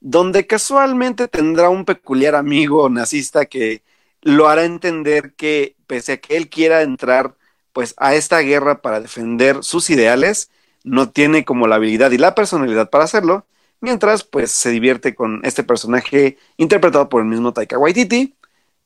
donde 0.08 0.46
casualmente 0.46 1.28
tendrá 1.28 1.70
un 1.70 1.84
peculiar 1.84 2.36
amigo 2.36 2.88
nazista 2.90 3.48
que 3.48 3.82
lo 4.22 4.48
hará 4.48 4.64
entender 4.64 5.34
que 5.34 5.76
pese 5.88 6.14
a 6.14 6.18
que 6.18 6.38
él 6.38 6.48
quiera 6.48 6.84
entrar 6.84 7.36
pues 7.74 7.96
a 7.98 8.14
esta 8.14 8.40
guerra 8.42 8.84
para 8.84 9.00
defender 9.02 9.64
sus 9.64 9.90
ideales, 9.90 10.52
no 10.84 11.10
tiene 11.10 11.44
como 11.44 11.66
la 11.68 11.78
habilidad 11.78 12.12
y 12.12 12.20
la 12.20 12.36
personalidad 12.36 12.92
para 12.92 13.06
hacerlo, 13.06 13.48
mientras 13.82 14.24
pues 14.24 14.52
se 14.52 14.70
divierte 14.70 15.16
con 15.16 15.42
este 15.44 15.64
personaje 15.64 16.38
interpretado 16.58 17.10
por 17.10 17.22
el 17.22 17.28
mismo 17.28 17.52
Taika 17.54 17.80
Waititi 17.80 18.36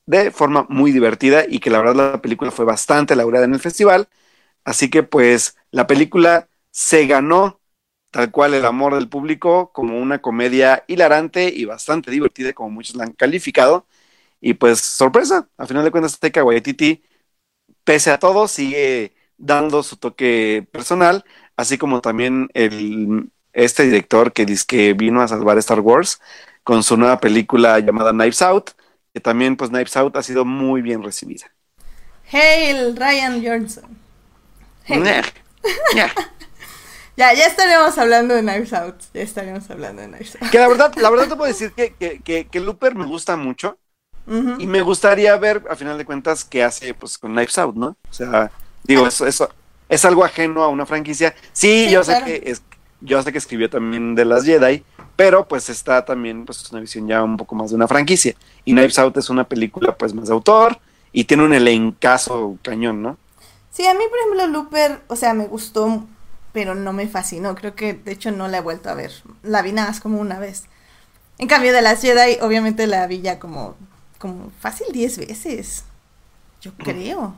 de 0.06 0.30
forma 0.30 0.66
muy 0.70 0.90
divertida 0.90 1.44
y 1.46 1.60
que 1.60 1.68
la 1.68 1.80
verdad 1.80 2.12
la 2.14 2.22
película 2.22 2.50
fue 2.50 2.64
bastante 2.64 3.14
laureada 3.14 3.44
en 3.44 3.52
el 3.52 3.60
festival, 3.60 4.08
así 4.64 4.88
que 4.88 5.02
pues 5.02 5.56
la 5.70 5.86
película 5.86 6.48
se 6.70 7.06
ganó 7.06 7.59
tal 8.10 8.30
cual 8.30 8.54
el 8.54 8.64
amor 8.64 8.94
del 8.94 9.08
público 9.08 9.72
como 9.72 9.98
una 10.00 10.20
comedia 10.20 10.84
hilarante 10.88 11.52
y 11.54 11.64
bastante 11.64 12.10
divertida 12.10 12.52
como 12.52 12.70
muchos 12.70 12.96
la 12.96 13.04
han 13.04 13.12
calificado 13.12 13.86
y 14.40 14.54
pues, 14.54 14.80
sorpresa, 14.80 15.48
a 15.58 15.66
final 15.66 15.84
de 15.84 15.90
cuentas, 15.90 16.18
Taika 16.18 16.42
Waititi, 16.44 17.02
pese 17.84 18.10
a 18.10 18.18
todo, 18.18 18.48
sigue 18.48 19.14
dando 19.36 19.82
su 19.82 19.96
toque 19.96 20.66
personal, 20.72 21.24
así 21.56 21.78
como 21.78 22.00
también 22.00 22.48
el, 22.54 23.30
este 23.52 23.84
director 23.84 24.32
que 24.32 24.46
dice 24.46 24.64
que 24.66 24.94
vino 24.94 25.22
a 25.22 25.28
salvar 25.28 25.58
Star 25.58 25.80
Wars 25.80 26.20
con 26.64 26.82
su 26.82 26.96
nueva 26.96 27.20
película 27.20 27.78
llamada 27.80 28.12
Knives 28.12 28.42
Out, 28.42 28.70
que 29.12 29.20
también, 29.20 29.56
pues, 29.56 29.70
Knives 29.70 29.96
Out 29.96 30.16
ha 30.16 30.22
sido 30.22 30.44
muy 30.44 30.82
bien 30.82 31.02
recibida. 31.02 31.52
Hail 32.32 32.96
Ryan 32.96 33.44
Johnson. 33.44 33.98
ya, 37.20 37.34
ya 37.34 37.46
estaremos 37.46 37.98
hablando 37.98 38.34
de 38.34 38.40
Knives 38.40 38.72
Out. 38.72 38.96
Ya 39.12 39.20
estaremos 39.20 39.70
hablando 39.70 40.00
de 40.00 40.08
Knives 40.08 40.36
Out. 40.40 40.50
Que 40.50 40.58
la 40.58 40.68
verdad, 40.68 40.94
la 40.96 41.10
verdad 41.10 41.28
te 41.28 41.36
puedo 41.36 41.48
decir 41.48 41.72
que, 41.72 41.92
que, 41.92 42.20
que, 42.20 42.46
que 42.46 42.60
Looper 42.60 42.94
me 42.94 43.04
gusta 43.04 43.36
mucho. 43.36 43.76
Y 44.58 44.66
me 44.66 44.80
gustaría 44.80 45.36
ver, 45.38 45.64
a 45.68 45.74
final 45.74 45.98
de 45.98 46.04
cuentas, 46.04 46.44
qué 46.44 46.62
hace 46.62 46.94
pues 46.94 47.18
con 47.18 47.32
Knives 47.32 47.58
Out, 47.58 47.74
¿no? 47.74 47.96
O 48.08 48.12
sea, 48.12 48.50
digo, 48.84 49.06
eso, 49.06 49.26
eso 49.26 49.50
es 49.88 50.04
algo 50.04 50.24
ajeno 50.24 50.62
a 50.62 50.68
una 50.68 50.86
franquicia. 50.86 51.34
Sí, 51.52 51.90
yo 51.90 52.04
sé 52.04 52.22
que 52.24 52.42
es, 52.46 52.62
yo 53.00 53.20
sé 53.22 53.32
que 53.32 53.38
escribió 53.38 53.68
también 53.68 54.14
de 54.14 54.24
las 54.24 54.44
Jedi, 54.44 54.84
pero 55.16 55.48
pues 55.48 55.68
está 55.68 56.04
también 56.04 56.44
pues 56.44 56.70
una 56.70 56.80
visión 56.80 57.08
ya 57.08 57.24
un 57.24 57.36
poco 57.36 57.56
más 57.56 57.70
de 57.70 57.76
una 57.76 57.88
franquicia. 57.88 58.34
Y 58.64 58.72
Knives 58.72 59.00
Out 59.00 59.16
es 59.16 59.28
una 59.30 59.44
película 59.44 59.96
pues 59.96 60.14
más 60.14 60.28
de 60.28 60.34
autor 60.34 60.78
y 61.12 61.24
tiene 61.24 61.42
un 61.42 61.52
elencazo 61.52 62.56
cañón, 62.62 63.02
¿no? 63.02 63.18
Sí, 63.70 63.84
a 63.86 63.94
mí 63.94 64.04
por 64.08 64.18
ejemplo 64.20 64.46
Looper, 64.46 65.00
o 65.08 65.16
sea, 65.16 65.34
me 65.34 65.46
gustó, 65.46 66.04
pero 66.52 66.74
no 66.74 66.92
me 66.92 67.08
fascinó. 67.08 67.54
Creo 67.54 67.74
que 67.74 67.94
de 67.94 68.12
hecho 68.12 68.30
no 68.30 68.48
la 68.48 68.58
he 68.58 68.62
vuelto 68.62 68.90
a 68.90 68.94
ver. 68.94 69.12
La 69.42 69.62
vi 69.62 69.72
nada 69.72 69.88
más 69.88 70.00
como 70.00 70.20
una 70.20 70.38
vez. 70.38 70.64
En 71.38 71.48
cambio 71.48 71.72
de 71.72 71.82
las 71.82 72.02
Jedi, 72.02 72.38
obviamente 72.40 72.86
la 72.86 73.06
vi 73.06 73.20
ya 73.20 73.38
como 73.38 73.76
como 74.20 74.52
fácil 74.60 74.86
10 74.92 75.18
veces. 75.18 75.84
Yo 76.60 76.72
creo. 76.74 77.34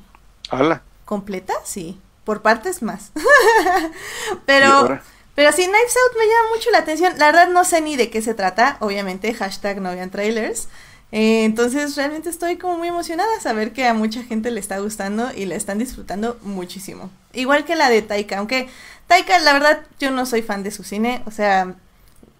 ¿Hala? 0.50 0.82
¿Completa? 1.06 1.54
Sí. 1.64 1.98
Por 2.24 2.42
partes 2.42 2.82
más. 2.82 3.12
pero, 4.46 5.00
pero 5.34 5.52
sí, 5.52 5.64
Knives 5.64 5.96
Out 5.96 6.18
me 6.18 6.26
llama 6.26 6.48
mucho 6.54 6.70
la 6.70 6.78
atención. 6.78 7.14
La 7.18 7.26
verdad 7.26 7.48
no 7.48 7.64
sé 7.64 7.80
ni 7.80 7.96
de 7.96 8.10
qué 8.10 8.20
se 8.20 8.34
trata. 8.34 8.76
Obviamente, 8.80 9.32
hashtag 9.32 9.80
no 9.80 9.92
vean 9.92 10.10
trailers. 10.10 10.68
Eh, 11.12 11.44
entonces 11.44 11.94
realmente 11.94 12.30
estoy 12.30 12.56
como 12.56 12.78
muy 12.78 12.88
emocionada 12.88 13.28
a 13.36 13.40
saber 13.40 13.72
que 13.72 13.86
a 13.86 13.92
mucha 13.92 14.22
gente 14.22 14.50
le 14.50 14.60
está 14.60 14.78
gustando 14.78 15.30
y 15.34 15.44
le 15.44 15.56
están 15.56 15.78
disfrutando 15.78 16.38
muchísimo. 16.42 17.10
Igual 17.34 17.64
que 17.64 17.76
la 17.76 17.90
de 17.90 18.02
Taika, 18.02 18.38
aunque 18.38 18.68
Taika 19.12 19.38
la 19.40 19.52
verdad 19.52 19.82
yo 20.00 20.10
no 20.10 20.24
soy 20.24 20.40
fan 20.40 20.62
de 20.62 20.70
su 20.70 20.84
cine, 20.84 21.22
o 21.26 21.30
sea, 21.30 21.74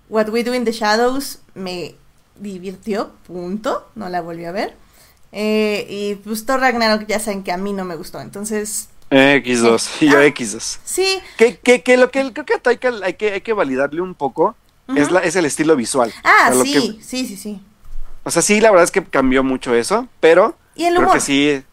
What 0.09 0.31
We 0.31 0.43
Do 0.43 0.55
in 0.55 0.65
the 0.65 0.73
Shadows 0.73 1.41
me 1.55 1.97
divirtió, 2.37 3.11
punto, 3.27 3.91
no 3.95 4.09
la 4.09 4.23
volví 4.23 4.47
a 4.47 4.53
ver. 4.53 4.75
Eh, 5.33 5.87
y 5.91 6.15
pues 6.15 6.47
Thor 6.47 6.61
Ragnarok 6.61 7.07
ya 7.07 7.21
saben 7.21 7.43
que 7.43 7.53
a 7.53 7.59
mí 7.59 7.75
no 7.75 7.85
me 7.85 7.95
gustó, 7.95 8.23
entonces... 8.23 8.89
X2, 9.11 9.89
y 10.01 10.07
yo 10.13 10.23
X2. 10.23 10.79
Sí. 10.83 11.19
Que, 11.37 11.59
que, 11.59 11.83
que, 11.83 11.99
lo 11.99 12.11
que 12.11 12.33
creo 12.33 12.47
que 12.47 12.55
a 12.55 12.59
Taika 12.59 12.91
hay 13.03 13.15
que, 13.15 13.33
hay 13.33 13.41
que 13.43 13.53
validarle 13.53 14.01
un 14.01 14.15
poco 14.15 14.57
es, 14.97 15.11
la, 15.11 15.21
es 15.21 15.37
el 15.37 15.45
estilo 15.45 15.77
visual. 15.77 16.11
Ah, 16.25 16.53
sí, 16.63 17.01
sí, 17.03 17.27
sí, 17.27 17.37
sí. 17.37 17.61
O 18.25 18.31
sea, 18.31 18.41
sí, 18.41 18.63
la 18.63 18.71
verdad 18.71 18.85
es 18.85 18.91
que 18.91 19.05
cambió 19.05 19.45
mucho 19.45 19.75
eso, 19.75 20.09
pero... 20.21 20.57
Y 20.75 20.85
el 20.85 20.95
humor. 20.97 21.11
Creo 21.11 21.15
que 21.17 21.21
sí... 21.21 21.65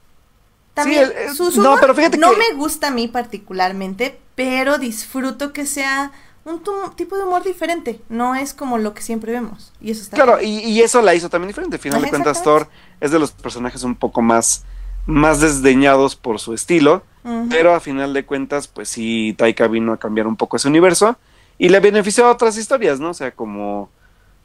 También, 0.74 1.12
no, 1.58 1.76
pero 1.82 1.94
fíjate 1.94 2.18
no 2.18 2.32
me 2.34 2.54
gusta 2.56 2.88
a 2.88 2.92
mí 2.92 3.08
particularmente, 3.08 4.20
pero 4.36 4.78
disfruto 4.78 5.52
que 5.52 5.66
sea 5.66 6.12
un 6.46 6.62
tipo 6.96 7.18
de 7.18 7.24
humor 7.24 7.44
diferente, 7.44 8.00
no 8.10 8.36
es 8.36 8.54
como 8.54 8.78
lo 8.78 8.94
que 8.94 9.02
siempre 9.02 9.32
vemos. 9.32 9.72
Y 9.82 9.92
eso 9.92 10.02
está 10.02 10.16
Claro, 10.16 10.42
y, 10.42 10.80
eso 10.82 11.02
la 11.02 11.14
hizo 11.14 11.30
también 11.30 11.50
diferente. 11.50 11.76
Al 11.76 11.82
final 11.82 12.02
de 12.02 12.10
cuentas, 12.10 12.42
Thor 12.44 12.68
es 13.00 13.12
de 13.12 13.20
los 13.20 13.32
personajes 13.32 13.84
un 13.84 13.96
poco 13.96 14.22
más, 14.22 14.64
más 15.06 15.42
desdeñados 15.42 16.16
por 16.16 16.40
su 16.40 16.54
estilo, 16.54 17.04
pero 17.50 17.76
a 17.76 17.80
final 17.80 18.14
de 18.14 18.26
cuentas, 18.26 18.68
pues 18.68 18.90
sí, 18.90 19.36
Taika 19.38 19.68
vino 19.68 19.94
a 19.94 19.98
cambiar 19.98 20.26
un 20.26 20.36
poco 20.36 20.58
ese 20.58 20.68
universo 20.68 21.18
y 21.60 21.70
le 21.70 21.80
benefició 21.80 22.26
a 22.26 22.32
otras 22.32 22.58
historias, 22.58 23.00
¿no? 23.00 23.10
O 23.10 23.14
sea, 23.14 23.32
como, 23.32 23.90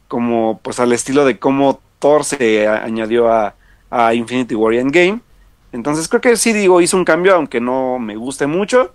como 0.09 0.59
pues 0.63 0.81
al 0.81 0.93
estilo 0.93 1.25
de 1.25 1.39
cómo 1.39 1.81
Thor 1.99 2.25
se 2.25 2.67
añadió 2.69 3.33
a, 3.33 3.55
a 3.91 4.13
Infinity 4.13 4.55
War 4.55 4.75
y 4.75 4.79
Endgame. 4.79 5.21
Entonces 5.75 6.07
creo 6.07 6.21
que 6.21 6.37
sí, 6.37 6.53
digo, 6.53 6.81
hizo 6.81 6.97
un 6.97 7.05
cambio, 7.05 7.35
aunque 7.35 7.61
no 7.61 7.99
me 7.99 8.15
guste 8.15 8.47
mucho. 8.47 8.93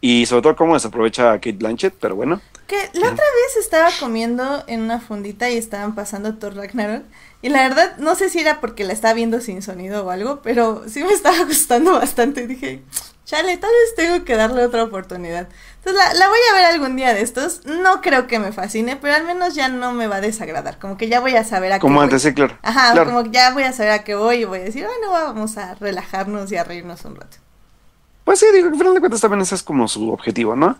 Y 0.00 0.24
sobre 0.26 0.42
todo 0.42 0.54
cómo 0.54 0.74
desaprovecha 0.74 1.32
a 1.32 1.40
Kate 1.40 1.54
Blanchett, 1.54 1.94
pero 2.00 2.14
bueno. 2.14 2.40
Que 2.68 2.76
la 2.92 3.08
otra 3.08 3.24
vez 3.24 3.56
estaba 3.58 3.88
comiendo 3.98 4.62
en 4.68 4.82
una 4.82 5.00
fundita 5.00 5.50
y 5.50 5.56
estaban 5.56 5.96
pasando 5.96 6.36
Thor 6.36 6.54
Ragnarok. 6.54 7.02
Y 7.42 7.48
la 7.48 7.68
verdad, 7.68 7.96
no 7.98 8.14
sé 8.14 8.30
si 8.30 8.38
era 8.38 8.60
porque 8.60 8.84
la 8.84 8.92
estaba 8.92 9.14
viendo 9.14 9.40
sin 9.40 9.62
sonido 9.62 10.06
o 10.06 10.10
algo, 10.10 10.42
pero 10.42 10.84
sí 10.88 11.02
me 11.02 11.12
estaba 11.12 11.38
gustando 11.44 11.94
bastante. 11.94 12.46
Dije, 12.46 12.82
chale, 13.26 13.58
tal 13.58 13.70
vez 13.70 13.94
tengo 13.94 14.24
que 14.24 14.36
darle 14.36 14.64
otra 14.64 14.84
oportunidad. 14.84 15.48
Entonces 15.78 16.02
la, 16.02 16.14
la, 16.14 16.28
voy 16.28 16.38
a 16.50 16.54
ver 16.54 16.64
algún 16.64 16.96
día 16.96 17.12
de 17.12 17.20
estos. 17.20 17.66
No 17.66 18.00
creo 18.00 18.26
que 18.26 18.38
me 18.38 18.52
fascine, 18.52 18.96
pero 18.96 19.14
al 19.14 19.24
menos 19.24 19.54
ya 19.54 19.68
no 19.68 19.92
me 19.92 20.06
va 20.06 20.16
a 20.16 20.20
desagradar. 20.22 20.78
Como 20.78 20.96
que 20.96 21.08
ya 21.08 21.20
voy 21.20 21.36
a 21.36 21.44
saber 21.44 21.72
a 21.72 21.76
qué 21.76 21.80
Como 21.80 22.00
antes, 22.00 22.22
sí, 22.22 22.32
claro. 22.32 22.56
Ajá, 22.62 23.04
como 23.04 23.24
que 23.24 23.30
ya 23.30 23.52
voy 23.52 23.64
a 23.64 23.72
saber 23.72 23.92
a 23.92 24.04
qué 24.04 24.14
voy 24.14 24.36
y 24.36 24.44
voy 24.44 24.60
a 24.60 24.64
decir, 24.64 24.86
bueno, 24.86 25.12
vamos 25.12 25.58
a 25.58 25.74
relajarnos 25.74 26.50
y 26.52 26.56
a 26.56 26.64
reírnos 26.64 27.04
un 27.04 27.16
rato. 27.16 27.36
Pues 28.24 28.38
sí, 28.38 28.46
digo, 28.54 28.68
al 28.68 28.76
final 28.76 28.94
de 28.94 29.00
cuentas 29.00 29.20
también 29.20 29.42
ese 29.42 29.56
es 29.56 29.62
como 29.62 29.86
su 29.86 30.10
objetivo, 30.10 30.56
¿no? 30.56 30.78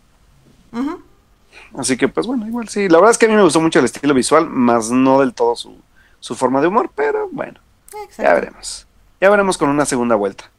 Así 1.76 1.96
que, 1.96 2.08
pues 2.08 2.26
bueno, 2.26 2.46
igual 2.46 2.68
sí. 2.68 2.88
La 2.88 2.98
verdad 2.98 3.10
es 3.10 3.18
que 3.18 3.26
a 3.26 3.28
mí 3.28 3.34
me 3.34 3.42
gustó 3.42 3.60
mucho 3.60 3.80
el 3.80 3.84
estilo 3.84 4.14
visual, 4.14 4.48
más 4.48 4.90
no 4.90 5.20
del 5.20 5.34
todo 5.34 5.56
su, 5.56 5.76
su 6.20 6.34
forma 6.34 6.60
de 6.60 6.68
humor, 6.68 6.90
pero 6.94 7.28
bueno, 7.32 7.60
ya 8.18 8.34
veremos. 8.34 8.86
Ya 9.20 9.30
veremos 9.30 9.58
con 9.58 9.68
una 9.68 9.86
segunda 9.86 10.14
vuelta. 10.14 10.50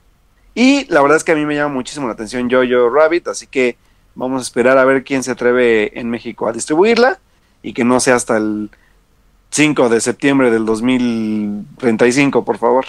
Y 0.59 0.85
la 0.85 1.03
verdad 1.03 1.17
es 1.17 1.23
que 1.23 1.33
a 1.33 1.35
mí 1.35 1.45
me 1.45 1.53
llama 1.53 1.75
muchísimo 1.75 2.07
la 2.07 2.13
atención 2.13 2.49
Jojo 2.49 2.89
Rabbit, 2.89 3.27
así 3.27 3.45
que 3.45 3.77
vamos 4.15 4.39
a 4.39 4.41
esperar 4.41 4.79
a 4.79 4.85
ver 4.85 5.03
quién 5.03 5.21
se 5.21 5.29
atreve 5.29 5.99
en 5.99 6.09
México 6.09 6.47
a 6.47 6.51
distribuirla 6.51 7.19
y 7.61 7.73
que 7.73 7.83
no 7.83 7.99
sea 7.99 8.15
hasta 8.15 8.37
el 8.37 8.71
5 9.51 9.87
de 9.89 10.01
septiembre 10.01 10.49
del 10.49 10.65
2035, 10.65 12.43
por 12.43 12.57
favor. 12.57 12.87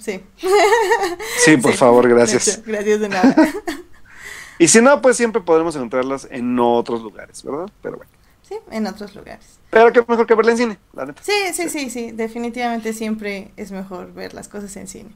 Sí. 0.00 0.20
Sí, 1.44 1.56
por 1.58 1.74
favor, 1.74 2.08
gracias. 2.08 2.60
Gracias 2.66 2.98
de 2.98 3.08
nada. 3.08 3.36
y 4.58 4.66
si 4.66 4.82
no, 4.82 5.00
pues 5.00 5.16
siempre 5.16 5.42
podremos 5.42 5.76
encontrarlas 5.76 6.26
en 6.28 6.58
otros 6.58 7.02
lugares, 7.02 7.44
¿verdad? 7.44 7.70
Pero 7.82 7.98
bueno. 7.98 8.10
Sí, 8.42 8.56
en 8.72 8.88
otros 8.88 9.14
lugares. 9.14 9.60
Pero 9.70 9.92
qué 9.92 10.04
mejor 10.08 10.26
que 10.26 10.34
verla 10.34 10.50
en 10.50 10.58
cine, 10.58 10.78
la 10.92 11.06
neta. 11.06 11.22
Sí, 11.22 11.52
sí, 11.52 11.68
sí, 11.68 11.88
sí, 11.88 12.10
definitivamente 12.10 12.92
siempre 12.92 13.52
es 13.56 13.70
mejor 13.70 14.12
ver 14.12 14.34
las 14.34 14.48
cosas 14.48 14.76
en 14.76 14.88
cine. 14.88 15.10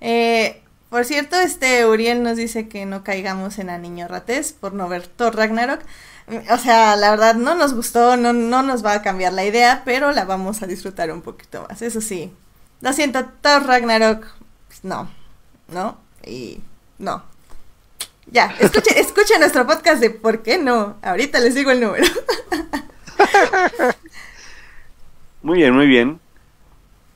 Eh, 0.00 0.63
por 0.94 1.04
cierto, 1.04 1.34
este 1.34 1.84
Uriel 1.86 2.22
nos 2.22 2.36
dice 2.36 2.68
que 2.68 2.86
no 2.86 3.02
caigamos 3.02 3.58
en 3.58 4.08
ratés 4.08 4.52
por 4.52 4.74
no 4.74 4.88
ver 4.88 5.08
Thor 5.08 5.34
Ragnarok. 5.34 5.80
O 6.52 6.56
sea, 6.56 6.94
la 6.94 7.10
verdad 7.10 7.34
no 7.34 7.56
nos 7.56 7.74
gustó, 7.74 8.16
no, 8.16 8.32
no 8.32 8.62
nos 8.62 8.84
va 8.84 8.92
a 8.92 9.02
cambiar 9.02 9.32
la 9.32 9.44
idea, 9.44 9.82
pero 9.84 10.12
la 10.12 10.24
vamos 10.24 10.62
a 10.62 10.68
disfrutar 10.68 11.10
un 11.10 11.20
poquito 11.20 11.66
más. 11.68 11.82
Eso 11.82 12.00
sí, 12.00 12.32
lo 12.80 12.92
siento, 12.92 13.24
Thor 13.40 13.66
Ragnarok, 13.66 14.24
pues, 14.68 14.84
no, 14.84 15.10
no, 15.66 15.98
y 16.24 16.60
no. 16.98 17.24
Ya, 18.30 18.54
escuche, 18.60 18.96
escuche 19.00 19.36
nuestro 19.40 19.66
podcast 19.66 20.00
de 20.00 20.10
por 20.10 20.44
qué 20.44 20.58
no. 20.58 20.94
Ahorita 21.02 21.40
les 21.40 21.56
digo 21.56 21.72
el 21.72 21.80
número. 21.80 22.06
muy 25.42 25.58
bien, 25.58 25.74
muy 25.74 25.88
bien. 25.88 26.20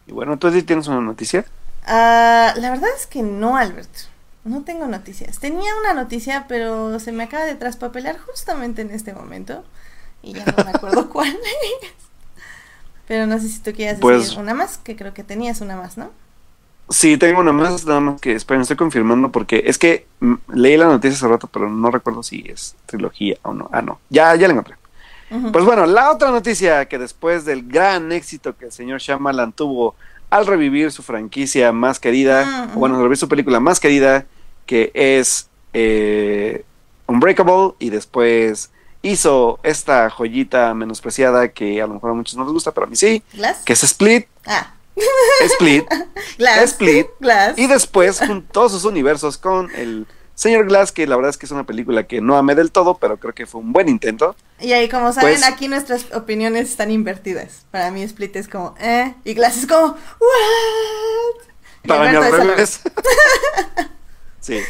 Y 0.08 0.10
bueno, 0.10 0.36
¿tú 0.36 0.50
sí 0.50 0.64
tienes 0.64 0.88
una 0.88 1.00
noticia? 1.00 1.46
Ah, 1.88 2.52
la 2.56 2.70
verdad 2.70 2.90
es 2.96 3.06
que 3.06 3.22
no, 3.22 3.56
Alberto. 3.56 4.00
No 4.44 4.62
tengo 4.62 4.86
noticias. 4.86 5.38
Tenía 5.38 5.70
una 5.80 5.94
noticia, 5.94 6.46
pero 6.48 7.00
se 7.00 7.12
me 7.12 7.24
acaba 7.24 7.44
de 7.44 7.54
traspapelar 7.54 8.18
justamente 8.18 8.82
en 8.82 8.90
este 8.90 9.12
momento. 9.12 9.64
Y 10.22 10.34
ya 10.34 10.44
no 10.44 10.64
me 10.64 10.70
acuerdo 10.70 11.08
cuál 11.12 11.28
es. 11.28 11.90
Pero 13.06 13.26
no 13.26 13.38
sé 13.38 13.48
si 13.48 13.60
tú 13.60 13.72
quieres 13.72 13.98
pues 14.00 14.20
decir 14.20 14.38
una 14.38 14.52
más, 14.52 14.76
que 14.76 14.96
creo 14.96 15.14
que 15.14 15.24
tenías 15.24 15.62
una 15.62 15.76
más, 15.76 15.96
¿no? 15.96 16.10
Sí, 16.90 17.16
tengo 17.16 17.40
una 17.40 17.52
más, 17.52 17.84
nada 17.86 18.00
más 18.00 18.20
que 18.20 18.34
esperen, 18.34 18.62
estoy 18.62 18.76
confirmando 18.76 19.30
porque 19.30 19.62
es 19.66 19.76
que 19.78 20.06
leí 20.48 20.76
la 20.76 20.86
noticia 20.86 21.16
hace 21.16 21.28
rato, 21.28 21.46
pero 21.46 21.68
no 21.68 21.90
recuerdo 21.90 22.22
si 22.22 22.44
es 22.48 22.76
trilogía 22.86 23.36
o 23.42 23.52
no. 23.52 23.68
Ah, 23.72 23.82
no, 23.82 23.98
ya, 24.08 24.34
ya 24.36 24.46
la 24.46 24.52
encontré. 24.54 24.76
Pues 25.52 25.64
bueno, 25.66 25.84
la 25.84 26.10
otra 26.10 26.30
noticia 26.30 26.86
que 26.86 26.98
después 26.98 27.44
del 27.44 27.68
gran 27.68 28.12
éxito 28.12 28.56
que 28.56 28.66
el 28.66 28.72
señor 28.72 29.00
Shyamalan 29.00 29.52
tuvo 29.52 29.94
al 30.30 30.46
revivir 30.46 30.92
su 30.92 31.02
franquicia 31.02 31.72
más 31.72 32.00
querida, 32.00 32.70
o 32.74 32.78
bueno, 32.78 32.96
revivir 32.96 33.16
su 33.16 33.28
película 33.28 33.60
más 33.60 33.80
querida, 33.80 34.26
que 34.66 34.90
es 34.94 35.48
eh, 35.72 36.64
Unbreakable, 37.06 37.74
y 37.78 37.90
después 37.90 38.70
hizo 39.02 39.58
esta 39.62 40.10
joyita 40.10 40.74
menospreciada 40.74 41.48
que 41.48 41.80
a 41.80 41.86
lo 41.86 41.94
mejor 41.94 42.10
a 42.10 42.14
muchos 42.14 42.36
no 42.36 42.44
les 42.44 42.52
gusta, 42.52 42.72
pero 42.72 42.86
a 42.86 42.90
mí 42.90 42.96
sí, 42.96 43.22
que 43.64 43.72
es 43.72 43.84
Split. 43.84 44.26
Ah. 44.46 44.74
Split. 45.44 45.86
Split. 46.64 47.06
Y 47.56 47.66
después 47.66 48.20
todos 48.52 48.72
sus 48.72 48.84
universos 48.84 49.38
con 49.38 49.70
el 49.74 50.06
señor 50.38 50.66
Glass, 50.66 50.92
que 50.92 51.04
la 51.08 51.16
verdad 51.16 51.30
es 51.30 51.36
que 51.36 51.46
es 51.46 51.52
una 51.52 51.66
película 51.66 52.06
que 52.06 52.20
no 52.20 52.36
amé 52.36 52.54
del 52.54 52.70
todo, 52.70 52.98
pero 52.98 53.16
creo 53.16 53.34
que 53.34 53.44
fue 53.44 53.60
un 53.60 53.72
buen 53.72 53.88
intento. 53.88 54.36
Y 54.60 54.72
ahí, 54.72 54.88
como 54.88 55.12
saben, 55.12 55.32
pues 55.32 55.44
aquí 55.44 55.66
nuestras 55.66 56.06
opiniones 56.14 56.70
están 56.70 56.92
invertidas. 56.92 57.66
Para 57.72 57.90
mí 57.90 58.02
Split 58.02 58.36
es 58.36 58.46
como, 58.46 58.76
eh, 58.78 59.16
y 59.24 59.34
Glass 59.34 59.58
es 59.58 59.66
como, 59.66 59.86
what? 59.88 61.44
Para 61.88 62.08
mí 62.08 62.16
al 62.16 62.30
revés. 62.30 62.80
sí. 64.40 64.60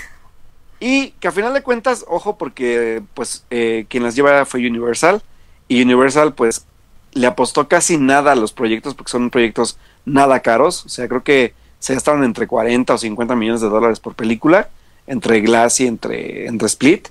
Y 0.80 1.10
que 1.20 1.28
a 1.28 1.32
final 1.32 1.52
de 1.52 1.62
cuentas, 1.62 2.02
ojo, 2.08 2.38
porque 2.38 3.02
pues 3.12 3.44
eh, 3.50 3.84
quien 3.90 4.04
las 4.04 4.14
lleva 4.14 4.46
fue 4.46 4.66
Universal. 4.66 5.22
Y 5.68 5.82
Universal 5.82 6.32
pues 6.32 6.64
le 7.12 7.26
apostó 7.26 7.68
casi 7.68 7.98
nada 7.98 8.32
a 8.32 8.36
los 8.36 8.54
proyectos 8.54 8.94
porque 8.94 9.12
son 9.12 9.28
proyectos 9.28 9.76
nada 10.06 10.40
caros. 10.40 10.86
O 10.86 10.88
sea, 10.88 11.08
creo 11.08 11.22
que 11.22 11.52
se 11.78 11.92
gastaron 11.92 12.24
entre 12.24 12.46
40 12.46 12.94
o 12.94 12.98
50 12.98 13.36
millones 13.36 13.60
de 13.60 13.68
dólares 13.68 14.00
por 14.00 14.14
película, 14.14 14.70
entre 15.08 15.40
Glass 15.40 15.80
y 15.80 15.86
entre, 15.86 16.46
entre 16.46 16.66
Split. 16.66 17.08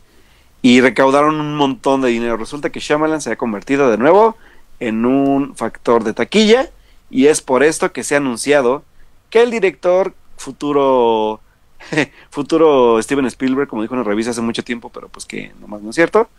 Y 0.61 0.81
recaudaron 0.81 1.39
un 1.41 1.55
montón 1.55 2.01
de 2.01 2.09
dinero. 2.09 2.37
Resulta 2.37 2.69
que 2.69 2.79
Shyamalan 2.79 3.21
se 3.21 3.31
ha 3.31 3.35
convertido 3.35 3.91
de 3.91 3.97
nuevo 3.97 4.37
en 4.79 5.05
un 5.05 5.55
factor 5.55 6.03
de 6.03 6.13
taquilla. 6.13 6.69
Y 7.09 7.27
es 7.27 7.41
por 7.41 7.63
esto 7.63 7.91
que 7.91 8.03
se 8.03 8.15
ha 8.15 8.19
anunciado 8.19 8.83
que 9.29 9.41
el 9.41 9.51
director 9.51 10.13
futuro 10.37 11.41
futuro 12.29 13.01
Steven 13.01 13.25
Spielberg, 13.25 13.67
como 13.67 13.81
dijo 13.81 13.93
en 13.93 14.01
la 14.01 14.07
revista 14.07 14.31
hace 14.31 14.41
mucho 14.41 14.63
tiempo, 14.63 14.89
pero 14.89 15.09
pues 15.09 15.25
que 15.25 15.51
nomás 15.59 15.81
no 15.81 15.89
es 15.89 15.95
cierto, 15.95 16.29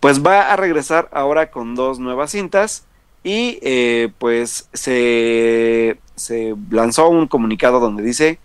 pues 0.00 0.24
va 0.24 0.52
a 0.52 0.56
regresar 0.56 1.08
ahora 1.12 1.50
con 1.50 1.74
dos 1.74 1.98
nuevas 1.98 2.30
cintas 2.32 2.84
y 3.24 3.58
eh, 3.62 4.10
pues 4.18 4.68
se, 4.72 5.98
se 6.14 6.54
lanzó 6.70 7.08
un 7.08 7.26
comunicado 7.26 7.80
donde 7.80 8.02
dice 8.02 8.38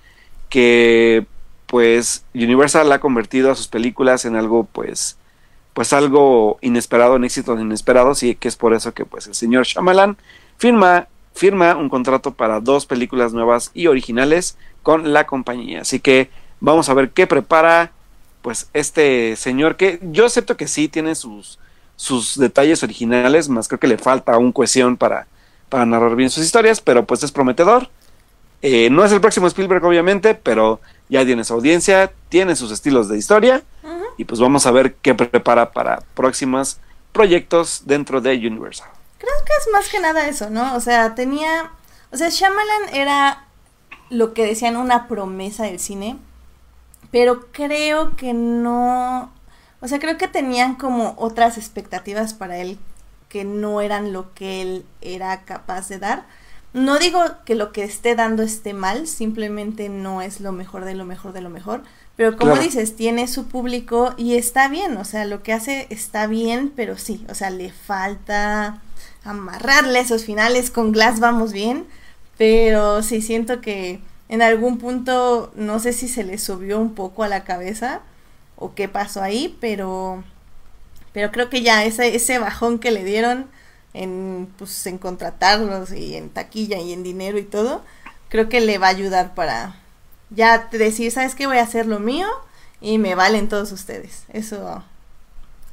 que 0.49 1.25
pues 1.71 2.25
Universal 2.35 2.91
ha 2.91 2.99
convertido 2.99 3.49
a 3.49 3.55
sus 3.55 3.69
películas 3.69 4.25
en 4.25 4.35
algo 4.35 4.65
pues 4.65 5.15
pues 5.73 5.93
algo 5.93 6.57
inesperado, 6.59 7.15
en 7.15 7.23
éxitos 7.23 7.61
inesperados 7.61 8.23
y 8.23 8.35
que 8.35 8.49
es 8.49 8.57
por 8.57 8.73
eso 8.73 8.93
que 8.93 9.05
pues 9.05 9.27
el 9.27 9.35
señor 9.35 9.63
Shyamalan 9.63 10.17
firma 10.57 11.07
firma 11.33 11.77
un 11.77 11.87
contrato 11.87 12.33
para 12.33 12.59
dos 12.59 12.85
películas 12.85 13.31
nuevas 13.31 13.71
y 13.73 13.87
originales 13.87 14.57
con 14.83 15.13
la 15.13 15.25
compañía. 15.25 15.79
Así 15.79 16.01
que 16.01 16.29
vamos 16.59 16.89
a 16.89 16.93
ver 16.93 17.11
qué 17.11 17.25
prepara 17.25 17.93
pues 18.41 18.69
este 18.73 19.37
señor 19.37 19.77
que 19.77 19.97
yo 20.01 20.25
acepto 20.25 20.57
que 20.57 20.67
sí 20.67 20.89
tiene 20.89 21.15
sus, 21.15 21.57
sus 21.95 22.37
detalles 22.37 22.83
originales, 22.83 23.47
más 23.47 23.69
creo 23.69 23.79
que 23.79 23.87
le 23.87 23.97
falta 23.97 24.37
un 24.37 24.51
cohesión 24.51 24.97
para, 24.97 25.25
para 25.69 25.85
narrar 25.85 26.17
bien 26.17 26.29
sus 26.29 26.43
historias, 26.43 26.81
pero 26.81 27.05
pues 27.05 27.23
es 27.23 27.31
prometedor. 27.31 27.89
Eh, 28.61 28.89
no 28.91 29.05
es 29.05 29.11
el 29.13 29.21
próximo 29.21 29.47
Spielberg 29.47 29.85
obviamente, 29.85 30.35
pero 30.35 30.81
ya 31.11 31.25
tiene 31.25 31.43
su 31.43 31.53
audiencia, 31.53 32.13
tiene 32.29 32.55
sus 32.55 32.71
estilos 32.71 33.09
de 33.09 33.17
historia 33.17 33.63
y 34.17 34.23
pues 34.23 34.39
vamos 34.39 34.65
a 34.65 34.71
ver 34.71 34.95
qué 34.95 35.13
prepara 35.13 35.73
para 35.73 35.99
próximos 36.15 36.79
proyectos 37.11 37.83
dentro 37.85 38.21
de 38.21 38.35
Universal. 38.37 38.87
Creo 39.17 39.33
que 39.45 39.51
es 39.59 39.67
más 39.73 39.89
que 39.89 39.99
nada 39.99 40.27
eso, 40.27 40.49
¿no? 40.49 40.73
O 40.73 40.79
sea, 40.79 41.13
tenía, 41.13 41.69
o 42.11 42.17
sea, 42.17 42.29
Shyamalan 42.29 42.93
era 42.93 43.45
lo 44.09 44.33
que 44.33 44.45
decían 44.45 44.77
una 44.77 45.09
promesa 45.09 45.65
del 45.65 45.81
cine, 45.81 46.17
pero 47.11 47.47
creo 47.51 48.15
que 48.15 48.33
no, 48.33 49.33
o 49.81 49.87
sea, 49.89 49.99
creo 49.99 50.17
que 50.17 50.29
tenían 50.29 50.75
como 50.75 51.13
otras 51.17 51.57
expectativas 51.57 52.33
para 52.33 52.57
él 52.57 52.79
que 53.27 53.43
no 53.43 53.81
eran 53.81 54.13
lo 54.13 54.33
que 54.33 54.61
él 54.61 54.85
era 55.01 55.41
capaz 55.43 55.89
de 55.89 55.99
dar. 55.99 56.25
No 56.73 56.99
digo 56.99 57.19
que 57.45 57.55
lo 57.55 57.73
que 57.73 57.83
esté 57.83 58.15
dando 58.15 58.43
esté 58.43 58.73
mal, 58.73 59.05
simplemente 59.07 59.89
no 59.89 60.21
es 60.21 60.39
lo 60.39 60.53
mejor 60.53 60.85
de 60.85 60.95
lo 60.95 61.03
mejor 61.03 61.33
de 61.33 61.41
lo 61.41 61.49
mejor, 61.49 61.83
pero 62.15 62.37
como 62.37 62.55
dices, 62.55 62.95
tiene 62.95 63.27
su 63.27 63.47
público 63.47 64.13
y 64.15 64.35
está 64.35 64.69
bien, 64.69 64.95
o 64.97 65.03
sea, 65.03 65.25
lo 65.25 65.43
que 65.43 65.53
hace 65.53 65.87
está 65.89 66.27
bien, 66.27 66.71
pero 66.75 66.97
sí, 66.97 67.25
o 67.29 67.35
sea, 67.35 67.49
le 67.49 67.71
falta 67.71 68.81
amarrarle 69.23 69.99
esos 69.99 70.23
finales 70.23 70.71
con 70.71 70.91
Glass 70.91 71.19
vamos 71.19 71.51
bien, 71.51 71.85
pero 72.37 73.03
sí 73.03 73.21
siento 73.21 73.59
que 73.59 73.99
en 74.29 74.41
algún 74.41 74.77
punto, 74.77 75.51
no 75.55 75.79
sé 75.79 75.91
si 75.91 76.07
se 76.07 76.23
le 76.23 76.37
subió 76.37 76.79
un 76.79 76.95
poco 76.95 77.23
a 77.23 77.27
la 77.27 77.43
cabeza 77.43 77.99
o 78.55 78.73
qué 78.75 78.87
pasó 78.87 79.21
ahí, 79.21 79.57
pero, 79.59 80.23
pero 81.11 81.31
creo 81.31 81.49
que 81.49 81.63
ya 81.63 81.83
ese, 81.83 82.15
ese 82.15 82.39
bajón 82.39 82.79
que 82.79 82.91
le 82.91 83.03
dieron 83.03 83.47
en, 83.93 84.47
pues, 84.57 84.85
en 84.87 84.97
contratarlos 84.97 85.91
y 85.91 86.15
en 86.15 86.29
taquilla 86.29 86.77
y 86.79 86.93
en 86.93 87.03
dinero 87.03 87.37
y 87.37 87.43
todo, 87.43 87.83
creo 88.29 88.49
que 88.49 88.61
le 88.61 88.77
va 88.77 88.87
a 88.87 88.91
ayudar 88.91 89.33
para 89.33 89.75
ya 90.29 90.69
decir, 90.71 91.11
¿sabes 91.11 91.35
qué? 91.35 91.47
Voy 91.47 91.57
a 91.57 91.63
hacer 91.63 91.85
lo 91.85 91.99
mío 91.99 92.27
y 92.79 92.97
me 92.97 93.15
valen 93.15 93.49
todos 93.49 93.71
ustedes. 93.71 94.23
Eso, 94.31 94.83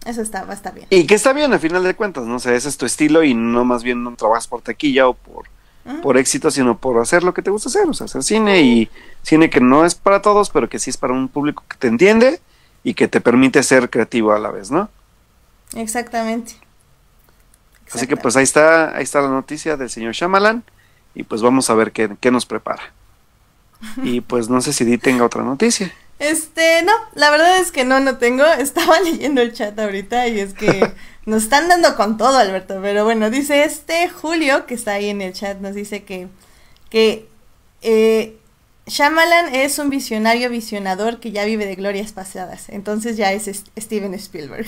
eso 0.05 0.23
está, 0.23 0.45
va 0.45 0.53
a 0.53 0.57
estar 0.57 0.75
bien. 0.75 0.87
Y 0.91 1.07
que 1.07 1.15
está 1.15 1.33
bien 1.33 1.53
a 1.53 1.59
final 1.59 1.85
de 1.85 1.95
cuentas, 1.95 2.25
¿no? 2.25 2.39
sé 2.39 2.57
ese 2.57 2.69
es 2.69 2.77
tu 2.77 2.87
estilo 2.87 3.23
y 3.23 3.35
no 3.35 3.65
más 3.65 3.83
bien 3.83 4.03
no 4.03 4.15
trabajas 4.17 4.47
por 4.47 4.63
taquilla 4.63 5.09
o 5.09 5.15
por 5.15 5.47
por 6.03 6.19
éxito, 6.19 6.51
sino 6.51 6.79
por 6.79 7.01
hacer 7.01 7.23
lo 7.23 7.33
que 7.33 7.43
te 7.43 7.51
gusta 7.51 7.69
hacer, 7.69 7.89
o 7.89 7.95
sea, 7.95 8.05
hacer 8.05 8.23
cine 8.23 8.61
y 8.61 8.91
cine 9.23 9.49
que 9.49 9.61
no 9.61 9.87
es 9.87 9.95
para 9.95 10.21
todos, 10.21 10.51
pero 10.51 10.69
que 10.69 10.79
sí 10.79 10.91
es 10.91 10.97
para 10.97 11.15
un 11.15 11.29
público 11.29 11.65
que 11.69 11.77
te 11.79 11.87
entiende 11.87 12.41
y 12.85 12.95
que 12.95 13.09
te 13.09 13.21
permite 13.21 13.63
ser 13.63 13.89
creativo 13.89 14.33
a 14.33 14.39
la 14.39 14.51
vez, 14.51 14.71
¿no? 14.71 14.91
Exactamente. 15.75 16.57
Así 17.93 18.07
que 18.07 18.17
pues 18.17 18.37
ahí 18.37 18.45
está, 18.45 18.97
ahí 18.97 19.03
está 19.03 19.21
la 19.21 19.29
noticia 19.29 19.77
del 19.77 19.91
señor 19.91 20.13
Shyamalan 20.13 20.63
y 21.15 21.23
pues 21.23 21.43
vamos 21.43 21.71
a 21.71 21.75
ver 21.75 21.93
qué, 21.93 22.11
qué 22.21 22.31
nos 22.31 22.47
prepara. 22.47 22.83
Y 24.03 24.21
pues 24.21 24.49
no 24.49 24.61
sé 24.61 24.73
si 24.73 24.85
Di 24.85 24.99
tenga 24.99 25.25
otra 25.25 25.43
noticia. 25.43 25.93
Este, 26.19 26.83
no, 26.83 26.93
la 27.15 27.31
verdad 27.31 27.59
es 27.59 27.71
que 27.71 27.85
no, 27.85 28.01
no 28.01 28.19
tengo. 28.19 28.45
Estaba 28.59 29.01
leyendo 29.01 29.41
el 29.41 29.53
chat 29.53 29.79
ahorita 29.79 30.29
y 30.29 30.41
es 30.41 30.55
que 30.55 30.93
nos 31.27 31.45
están 31.45 31.69
dando 31.69 31.97
con 31.97 32.17
todo, 32.17 32.37
Alberto. 32.39 32.79
Pero 32.83 33.05
bueno, 33.05 33.31
dice 33.31 33.65
este 33.65 34.09
Julio, 34.09 34.67
que 34.67 34.75
está 34.75 34.93
ahí 34.93 35.11
en 35.11 35.23
el 35.23 35.33
chat, 35.33 35.59
nos 35.61 35.75
dice 35.75 36.05
que, 36.05 36.29
que 36.91 37.29
eh, 37.83 38.37
Shyamalan 38.87 39.55
es 39.55 39.79
un 39.79 39.91
visionario 39.91 40.49
visionador 40.51 41.21
que 41.21 41.31
ya 41.31 41.45
vive 41.45 41.67
de 41.67 41.77
glorias 41.77 42.13
pasadas. 42.13 42.69
Entonces 42.69 43.17
ya 43.17 43.33
es 43.33 43.65
Steven 43.79 44.15
Spielberg. 44.15 44.67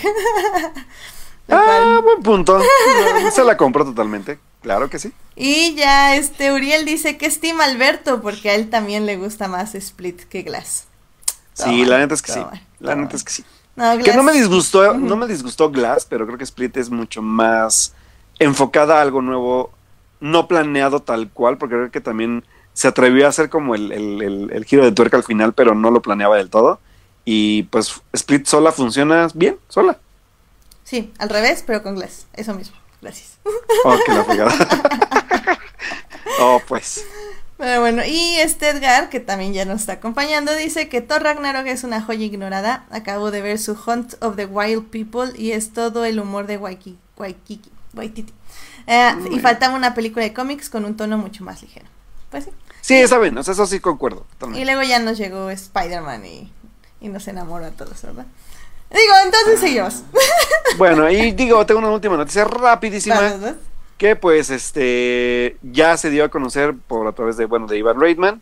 Ah, 1.51 2.01
buen 2.03 2.23
punto. 2.23 2.61
se 3.33 3.45
la 3.45 3.57
compro 3.57 3.85
totalmente. 3.85 4.39
Claro 4.63 4.91
que 4.91 4.99
sí. 4.99 5.13
Y 5.37 5.75
ya 5.75 6.17
este 6.17 6.53
Uriel 6.53 6.85
dice 6.85 7.17
que 7.17 7.27
estima 7.27 7.65
Alberto 7.65 8.21
porque 8.21 8.51
a 8.51 8.55
él 8.55 8.69
también 8.69 9.07
le 9.07 9.17
gusta 9.17 9.49
más 9.49 9.75
Split 9.75 10.25
que 10.25 10.43
Glass. 10.43 10.87
Sí, 11.55 11.85
la 11.85 11.99
neta 11.99 12.15
es 12.15 12.23
que 12.23 12.33
sí. 12.33 12.41
La 12.79 12.95
neta 12.95 13.17
es 13.17 13.25
que 13.25 13.33
sí. 13.33 13.45
Que 14.05 14.13
no 14.15 14.23
me 14.23 14.33
disgustó, 14.33 14.95
no 14.95 15.17
me 15.17 15.27
disgustó 15.27 15.71
Glass, 15.71 16.07
pero 16.09 16.27
creo 16.27 16.37
que 16.37 16.45
Split 16.45 16.77
es 16.77 16.91
mucho 16.91 17.23
más 17.23 17.95
enfocada 18.39 18.99
a 18.99 19.03
algo 19.03 19.23
nuevo, 19.23 19.71
no 20.21 20.49
planeado 20.49 21.01
tal 21.01 21.31
cual, 21.31 21.57
porque 21.57 21.77
creo 21.77 21.91
que 21.91 22.01
también 22.01 22.45
se 22.75 22.89
atrevió 22.89 23.27
a 23.27 23.31
hacer 23.31 23.49
como 23.49 23.75
el, 23.75 23.93
el, 23.93 24.65
giro 24.65 24.85
de 24.85 24.93
tuerca 24.93 25.17
al 25.17 25.25
final, 25.25 25.55
pero 25.55 25.75
no 25.75 25.91
lo 25.91 26.03
planeaba 26.03 26.37
del 26.37 26.51
todo. 26.51 26.81
Y 27.25 27.65
pues 27.65 28.03
Split 28.13 28.47
sola 28.47 28.73
funciona 28.73 29.29
bien, 29.35 29.59
sola. 29.69 29.99
Sí, 30.91 31.13
al 31.19 31.29
revés, 31.29 31.63
pero 31.65 31.85
con 31.85 31.95
Glass, 31.95 32.27
eso 32.33 32.53
mismo. 32.53 32.77
Gracias. 33.01 33.39
Oh, 33.85 33.97
qué 34.05 34.13
la 34.13 34.25
oh, 36.41 36.61
pues. 36.67 37.05
Pero 37.59 37.81
bueno, 37.81 38.03
y 38.05 38.35
este 38.39 38.71
Edgar, 38.71 39.09
que 39.09 39.21
también 39.21 39.53
ya 39.53 39.65
nos 39.65 39.83
está 39.83 39.93
acompañando, 39.93 40.53
dice 40.57 40.89
que 40.89 41.01
Thor 41.01 41.23
Ragnarok 41.23 41.69
es 41.69 41.85
una 41.85 42.03
joya 42.03 42.25
ignorada. 42.25 42.87
Acabo 42.91 43.31
de 43.31 43.41
ver 43.41 43.61
su 43.61 43.79
Hunt 43.87 44.15
of 44.21 44.35
the 44.35 44.47
Wild 44.47 44.91
People 44.91 45.31
y 45.41 45.53
es 45.53 45.73
todo 45.73 46.05
el 46.05 46.19
humor 46.19 46.49
de 46.49 46.57
Waikiki. 46.57 46.99
Waikiki 47.17 47.71
Waititi. 47.95 48.35
Eh, 48.89 49.13
y 49.31 49.39
faltaba 49.39 49.77
una 49.77 49.95
película 49.95 50.25
de 50.25 50.35
cómics 50.35 50.69
con 50.69 50.85
un 50.85 50.97
tono 50.97 51.19
mucho 51.19 51.45
más 51.45 51.63
ligero. 51.63 51.87
Pues 52.33 52.47
sí. 52.47 52.51
Sí, 52.81 52.95
está 52.97 53.19
bien, 53.21 53.39
eso 53.39 53.65
sí 53.65 53.79
concuerdo. 53.79 54.27
Y 54.55 54.65
luego 54.65 54.83
ya 54.83 54.99
nos 54.99 55.19
llegó 55.19 55.51
Spider-Man 55.51 56.27
y, 56.27 56.53
y 57.01 57.09
nos 57.09 57.29
enamoró 57.29 57.67
a 57.67 57.71
todos, 57.71 58.03
¿verdad? 58.03 58.27
Digo, 58.91 59.15
entonces 59.25 59.61
seguimos. 59.61 60.03
Bueno, 60.79 61.11
y 61.11 61.33
digo, 61.33 61.67
tengo 61.67 61.81
una 61.81 61.91
última 61.91 62.17
noticia 62.17 62.45
rapidísima 62.45 63.57
que 64.01 64.17
pues 64.17 64.49
este 64.49 65.59
ya 65.61 65.99
se 65.99 66.09
dio 66.09 66.25
a 66.25 66.31
conocer 66.31 66.75
por 66.75 67.07
a 67.07 67.13
través 67.13 67.37
de 67.37 67.45
bueno 67.45 67.67
de 67.67 67.77
Ivan 67.77 68.01
Reitman 68.01 68.41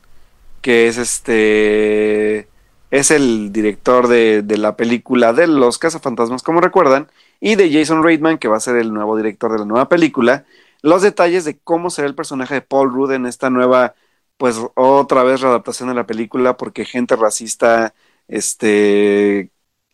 que 0.61 0.87
es 0.87 0.99
este 0.99 2.49
es 2.93 3.11
el 3.11 3.51
director 3.51 4.07
de, 4.07 4.43
de 4.43 4.57
la 4.57 4.77
película 4.77 5.33
de 5.33 5.49
los 5.49 5.79
cazafantasmas 5.79 6.45
como 6.45 6.61
recuerdan 6.61 7.11
y 7.41 7.57
de 7.57 7.73
Jason 7.73 8.05
Reitman 8.05 8.39
que 8.39 8.47
va 8.47 8.57
a 8.57 8.61
ser 8.61 8.77
el 8.77 8.95
nuevo 8.95 9.17
director 9.17 9.51
de 9.51 9.59
la 9.59 9.65
nueva 9.65 9.89
película 9.89 10.45
los 10.83 11.03
detalles 11.03 11.45
de 11.45 11.59
cómo 11.59 11.91
será 11.91 12.07
el 12.07 12.15
personaje 12.15 12.55
de 12.55 12.63
Paul 12.63 12.93
Rudd 12.93 13.11
en 13.11 13.27
esta 13.27 13.51
nueva 13.51 13.97
pues 14.37 14.61
otra 14.77 15.25
vez 15.25 15.41
readaptación 15.41 15.89
de 15.89 15.97
la 15.97 16.07
película 16.07 16.57
porque 16.57 16.85
gente 16.85 17.17
racista 17.17 17.95
este 18.29 19.51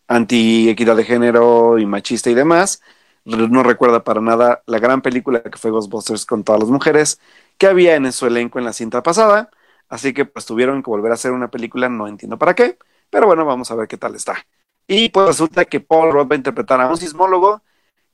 anti 0.09 0.69
equidad 0.69 0.97
de 0.97 1.05
género 1.05 1.79
y 1.79 1.87
machista 1.87 2.31
y 2.31 2.35
demás 2.35 2.81
no 3.25 3.63
recuerda 3.63 4.05
para 4.05 4.21
nada 4.21 4.63
la 4.67 4.79
gran 4.79 5.03
película 5.03 5.43
que 5.43 5.59
fue 5.59 5.71
Ghostbusters 5.71 6.27
con 6.27 6.45
todas 6.45 6.61
las 6.61 6.71
mujeres 6.71 7.21
que 7.59 7.67
había 7.67 7.95
en 7.97 8.13
su 8.13 8.27
elenco 8.27 8.59
en 8.59 8.65
la 8.65 8.73
cinta 8.73 9.03
pasada. 9.03 9.51
Así 9.89 10.13
que 10.13 10.25
pues 10.25 10.47
tuvieron 10.47 10.83
que 10.83 10.91
volver 10.91 11.13
a 11.13 11.15
hacer 11.15 11.33
una 11.33 11.51
película, 11.51 11.89
no 11.89 12.07
entiendo 12.07 12.39
para 12.39 12.55
qué, 12.55 12.79
pero 13.11 13.27
bueno, 13.27 13.45
vamos 13.45 13.71
a 13.71 13.75
ver 13.75 13.89
qué 13.89 13.97
tal 13.97 14.15
está. 14.15 14.47
Y 14.87 15.09
pues 15.11 15.27
resulta 15.27 15.65
que 15.65 15.81
Paul 15.81 16.13
Rudd 16.13 16.31
va 16.31 16.35
a 16.35 16.37
interpretar 16.37 16.81
a 16.81 16.89
un 16.89 16.97
sismólogo 16.97 17.63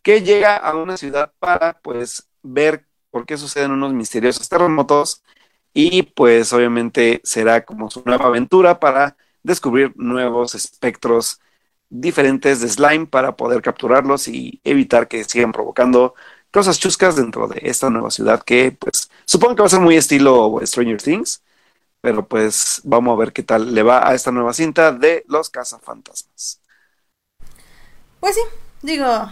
que 0.03 0.23
llega 0.23 0.57
a 0.57 0.77
una 0.77 0.97
ciudad 0.97 1.33
para 1.39 1.81
pues 1.81 2.29
ver 2.43 2.87
por 3.11 3.27
qué 3.27 3.37
suceden 3.37 3.73
unos 3.73 3.93
misteriosos 3.93 4.49
terremotos 4.49 5.23
y 5.75 6.03
pues 6.03 6.53
obviamente 6.53 7.21
será 7.25 7.65
como 7.65 7.91
su 7.91 8.03
nueva 8.05 8.27
aventura 8.27 8.79
para 8.81 9.17
descubrir 9.43 9.93
nuevos 9.97 10.55
espectros 10.55 11.41
diferentes 11.91 12.61
de 12.61 12.69
slime 12.69 13.07
para 13.07 13.37
poder 13.37 13.63
capturarlos 13.63 14.29
y 14.29 14.61
evitar 14.65 15.09
que 15.09 15.25
sigan 15.25 15.53
provocando 15.53 16.15
cosas 16.51 16.79
chuscas 16.79 17.17
dentro 17.17 17.49
de 17.49 17.61
esta 17.65 17.91
nueva 17.91 18.11
ciudad 18.11 18.43
que 18.43 18.73
pues 18.73 19.11
supongo 19.25 19.57
que 19.57 19.63
va 19.63 19.67
a 19.67 19.71
ser 19.71 19.81
muy 19.81 19.97
estilo 19.97 20.61
Stranger 20.65 21.03
Things, 21.03 21.43
pero 22.01 22.27
pues 22.27 22.81
vamos 22.85 23.15
a 23.15 23.19
ver 23.19 23.33
qué 23.33 23.43
tal 23.43 23.75
le 23.75 23.83
va 23.83 24.09
a 24.09 24.15
esta 24.15 24.33
nueva 24.33 24.55
cinta 24.55 24.93
de 24.93 25.25
los 25.29 25.51
cazafantasmas. 25.51 26.61
Pues 28.21 28.35
sí, 28.35 28.41
digo, 28.83 29.31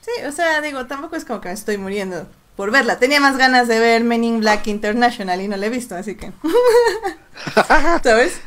sí, 0.00 0.10
o 0.26 0.32
sea, 0.32 0.60
digo, 0.60 0.86
tampoco 0.86 1.16
es 1.16 1.24
como 1.24 1.40
que 1.40 1.48
me 1.48 1.54
estoy 1.54 1.78
muriendo 1.78 2.26
por 2.56 2.70
verla. 2.70 2.98
Tenía 2.98 3.20
más 3.20 3.36
ganas 3.36 3.68
de 3.68 3.78
ver 3.78 4.04
Men 4.04 4.24
in 4.24 4.40
Black 4.40 4.66
International 4.66 5.40
y 5.40 5.48
no 5.48 5.56
la 5.56 5.66
he 5.66 5.70
visto, 5.70 5.94
así 5.94 6.16
que... 6.16 6.32
¿Sabes? 8.02 8.40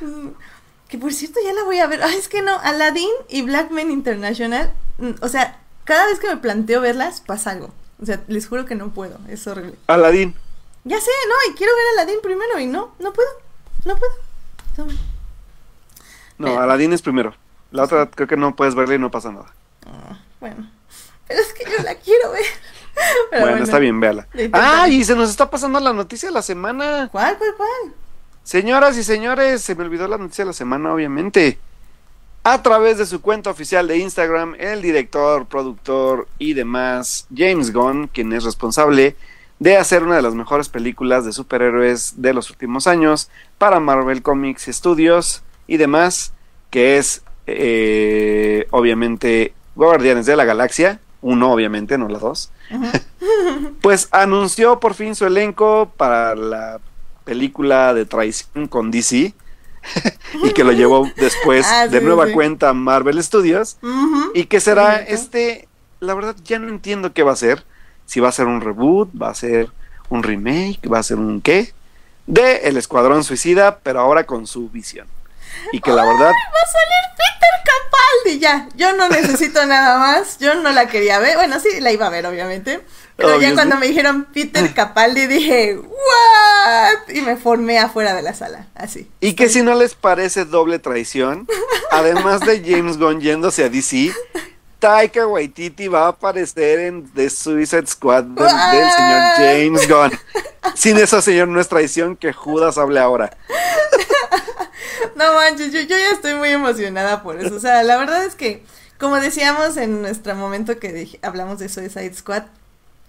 Que 0.94 1.00
por 1.00 1.12
cierto, 1.12 1.40
ya 1.44 1.54
la 1.54 1.64
voy 1.64 1.80
a 1.80 1.88
ver. 1.88 2.02
es 2.02 2.28
que 2.28 2.44
no, 2.44 2.60
Aladdin 2.60 3.10
y 3.28 3.42
Black 3.42 3.72
Men 3.72 3.90
International. 3.90 4.72
Mm, 5.00 5.14
o 5.22 5.28
sea, 5.28 5.60
cada 5.86 6.06
vez 6.06 6.20
que 6.20 6.28
me 6.28 6.38
planteo 6.38 6.82
verlas, 6.82 7.20
pasa 7.20 7.50
algo. 7.50 7.72
O 8.00 8.06
sea, 8.06 8.22
les 8.28 8.46
juro 8.46 8.68
que 8.68 8.76
no 8.76 8.90
puedo. 8.90 9.18
Es 9.28 9.48
horrible. 9.48 9.74
Aladdin. 9.88 10.36
Ya 10.84 11.02
sé, 11.02 11.10
no, 11.28 11.52
y 11.52 11.56
quiero 11.56 11.74
ver 11.76 11.84
Aladdin 11.94 12.20
primero 12.22 12.60
y 12.60 12.68
no, 12.68 12.94
no 13.00 13.12
puedo. 13.12 13.28
No 13.86 13.98
puedo. 13.98 14.94
No, 16.38 16.60
Aladdin 16.60 16.94
es 16.94 17.02
primero. 17.02 17.34
La 17.72 17.86
otra 17.86 18.08
creo 18.12 18.28
que 18.28 18.38
no 18.38 18.56
puedes 18.56 18.76
verla 18.76 18.94
y 18.94 19.00
no 19.00 19.10
pasa 19.10 19.32
nada. 19.32 19.52
Ah, 19.88 20.20
bueno. 20.40 20.70
Pero 21.28 21.42
es 21.42 21.54
que 21.54 21.64
yo 21.76 21.82
la 21.82 21.96
quiero 21.96 22.34
ver. 22.34 22.46
bueno, 23.42 23.64
está 23.64 23.80
bien, 23.80 24.00
véala. 24.00 24.28
Ah, 24.52 24.88
y 24.88 25.04
se 25.04 25.16
nos 25.16 25.32
está 25.32 25.50
pasando 25.50 25.80
la 25.80 25.92
noticia 25.92 26.30
de 26.30 26.36
la 26.36 26.44
semana. 26.44 27.10
¿Cuál, 27.12 27.36
cuál, 27.40 27.56
cuál? 27.58 28.03
Señoras 28.44 28.98
y 28.98 29.04
señores, 29.04 29.62
se 29.62 29.74
me 29.76 29.84
olvidó 29.84 30.08
la 30.08 30.18
noticia 30.18 30.44
de 30.44 30.50
la 30.50 30.54
semana, 30.54 30.94
obviamente. 30.94 31.60
A 32.44 32.62
través 32.62 32.98
de 32.98 33.06
su 33.06 33.22
cuenta 33.22 33.50
oficial 33.50 33.88
de 33.88 34.00
Instagram, 34.00 34.56
el 34.60 34.82
director, 34.82 35.46
productor 35.46 36.28
y 36.40 36.54
demás, 36.54 37.26
James 37.34 37.72
Gunn, 37.72 38.10
quien 38.10 38.34
es 38.34 38.44
responsable 38.44 39.16
de 39.60 39.78
hacer 39.78 40.04
una 40.04 40.18
de 40.18 40.22
las 40.22 40.36
mejores 40.36 40.68
películas 40.68 41.24
de 41.24 41.32
superhéroes 41.32 42.22
de 42.22 42.34
los 42.34 42.50
últimos 42.50 42.86
años 42.86 43.30
para 43.58 43.80
Marvel 43.80 44.22
Comics 44.22 44.64
Studios 44.64 45.42
y 45.68 45.78
demás, 45.78 46.34
que 46.70 46.98
es 46.98 47.24
eh, 47.48 48.68
obviamente 48.72 49.54
Guardianes 49.76 50.26
de 50.26 50.36
la 50.36 50.44
Galaxia, 50.44 51.00
uno 51.22 51.54
obviamente, 51.54 51.98
no 51.98 52.10
la 52.10 52.20
dos, 52.20 52.52
pues 53.82 54.10
anunció 54.12 54.82
por 54.82 54.96
fin 54.96 55.16
su 55.16 55.26
elenco 55.26 55.94
para 55.96 56.36
la 56.36 56.82
película 57.24 57.94
de 57.94 58.06
traición 58.06 58.68
con 58.68 58.92
DC 58.92 59.34
y 60.44 60.54
que 60.54 60.64
lo 60.64 60.72
llevó 60.74 61.10
después 61.18 61.66
ah, 61.68 61.88
de 61.88 62.02
nueva 62.02 62.32
cuenta 62.32 62.74
Marvel 62.74 63.22
Studios 63.24 63.78
y 64.34 64.46
que 64.46 64.60
será 64.60 64.98
este, 64.98 65.68
la 66.00 66.14
verdad 66.14 66.36
ya 66.44 66.60
no 66.60 66.70
entiendo 66.70 67.14
qué 67.14 67.24
va 67.24 67.34
a 67.34 67.38
ser, 67.38 67.66
si 68.06 68.20
va 68.20 68.30
a 68.30 68.34
ser 68.34 68.48
un 68.48 68.62
reboot, 68.62 69.10
va 69.20 69.30
a 69.30 69.36
ser 69.36 69.70
un 70.10 70.24
remake, 70.24 70.92
va 70.92 71.00
a 71.00 71.04
ser 71.04 71.18
un 71.18 71.42
qué, 71.42 71.74
de 72.28 72.68
El 72.68 72.78
Escuadrón 72.78 73.24
Suicida, 73.24 73.80
pero 73.80 74.00
ahora 74.00 74.26
con 74.26 74.48
su 74.48 74.70
visión. 74.70 75.08
Y 75.72 75.80
que 75.80 75.92
la 75.92 76.06
verdad... 76.06 76.30
Va 76.30 76.30
a 76.30 76.72
salir 76.72 77.04
Peter 77.18 77.54
Capaldi 77.66 78.40
ya, 78.40 78.70
yo 78.76 78.96
no 78.96 79.10
necesito 79.10 79.66
nada 79.66 79.98
más, 79.98 80.38
yo 80.40 80.56
no 80.56 80.72
la 80.72 80.88
quería 80.88 81.20
ver, 81.20 81.38
bueno 81.38 81.60
sí, 81.60 81.80
la 81.80 81.92
iba 81.92 82.08
a 82.08 82.10
ver 82.10 82.26
obviamente. 82.26 82.86
Pero 83.16 83.40
ya 83.40 83.54
cuando 83.54 83.78
me 83.78 83.88
dijeron 83.88 84.28
Peter 84.34 84.74
Capaldi 84.74 85.28
dije, 85.28 85.78
¿what? 85.78 87.14
Y 87.14 87.22
me 87.22 87.38
formé 87.38 87.78
afuera 87.78 88.14
de 88.14 88.22
la 88.22 88.34
sala, 88.34 88.68
así. 88.76 89.10
Y 89.20 89.34
que 89.34 89.50
si 89.50 89.62
no 89.62 89.76
les 89.76 89.94
parece 89.94 90.46
doble 90.46 90.80
traición, 90.80 91.48
además 91.92 92.42
de 92.42 92.64
James 92.66 92.98
Gunn 92.98 93.22
yéndose 93.22 93.64
a 93.64 93.70
DC, 93.70 94.12
Taika 94.80 95.28
Waititi 95.28 95.88
va 95.88 96.06
a 96.06 96.08
aparecer 96.10 96.80
en 96.80 97.10
The 97.14 97.30
Suicide 97.30 97.88
Squad 97.88 98.24
del, 98.24 98.50
señor 98.50 99.22
James 99.38 99.88
Gunn. 99.88 100.20
Sin 100.76 100.98
eso, 100.98 101.22
señor, 101.22 101.48
no 101.50 101.62
es 101.62 101.68
traición 101.68 102.18
que 102.18 102.34
Judas 102.34 102.78
hable 102.78 103.00
ahora. 103.00 103.38
No 105.16 105.34
manches, 105.34 105.72
yo, 105.72 105.80
yo 105.82 105.96
ya 105.96 106.12
estoy 106.12 106.34
muy 106.34 106.50
emocionada 106.50 107.22
por 107.22 107.40
eso. 107.40 107.56
O 107.56 107.60
sea, 107.60 107.84
la 107.84 107.98
verdad 107.98 108.26
es 108.26 108.36
que, 108.36 108.64
como 108.98 109.20
decíamos 109.20 109.78
en 109.78 110.02
nuestro 110.02 110.34
momento 110.34 110.80
que 110.80 111.20
hablamos 111.22 111.60
de 111.60 111.70
Suicide 111.70 112.14
Squad, 112.16 112.44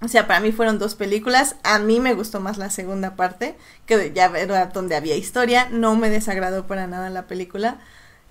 o 0.04 0.08
sea, 0.08 0.26
para 0.26 0.40
mí 0.40 0.52
fueron 0.52 0.78
dos 0.78 0.94
películas. 0.94 1.56
A 1.62 1.78
mí 1.78 1.98
me 1.98 2.14
gustó 2.14 2.40
más 2.40 2.58
la 2.58 2.70
segunda 2.70 3.16
parte, 3.16 3.54
que 3.86 4.12
ya 4.14 4.26
era 4.26 4.66
donde 4.66 4.96
había 4.96 5.16
historia. 5.16 5.68
No 5.70 5.96
me 5.96 6.10
desagradó 6.10 6.66
para 6.66 6.86
nada 6.86 7.08
la 7.10 7.26
película. 7.26 7.78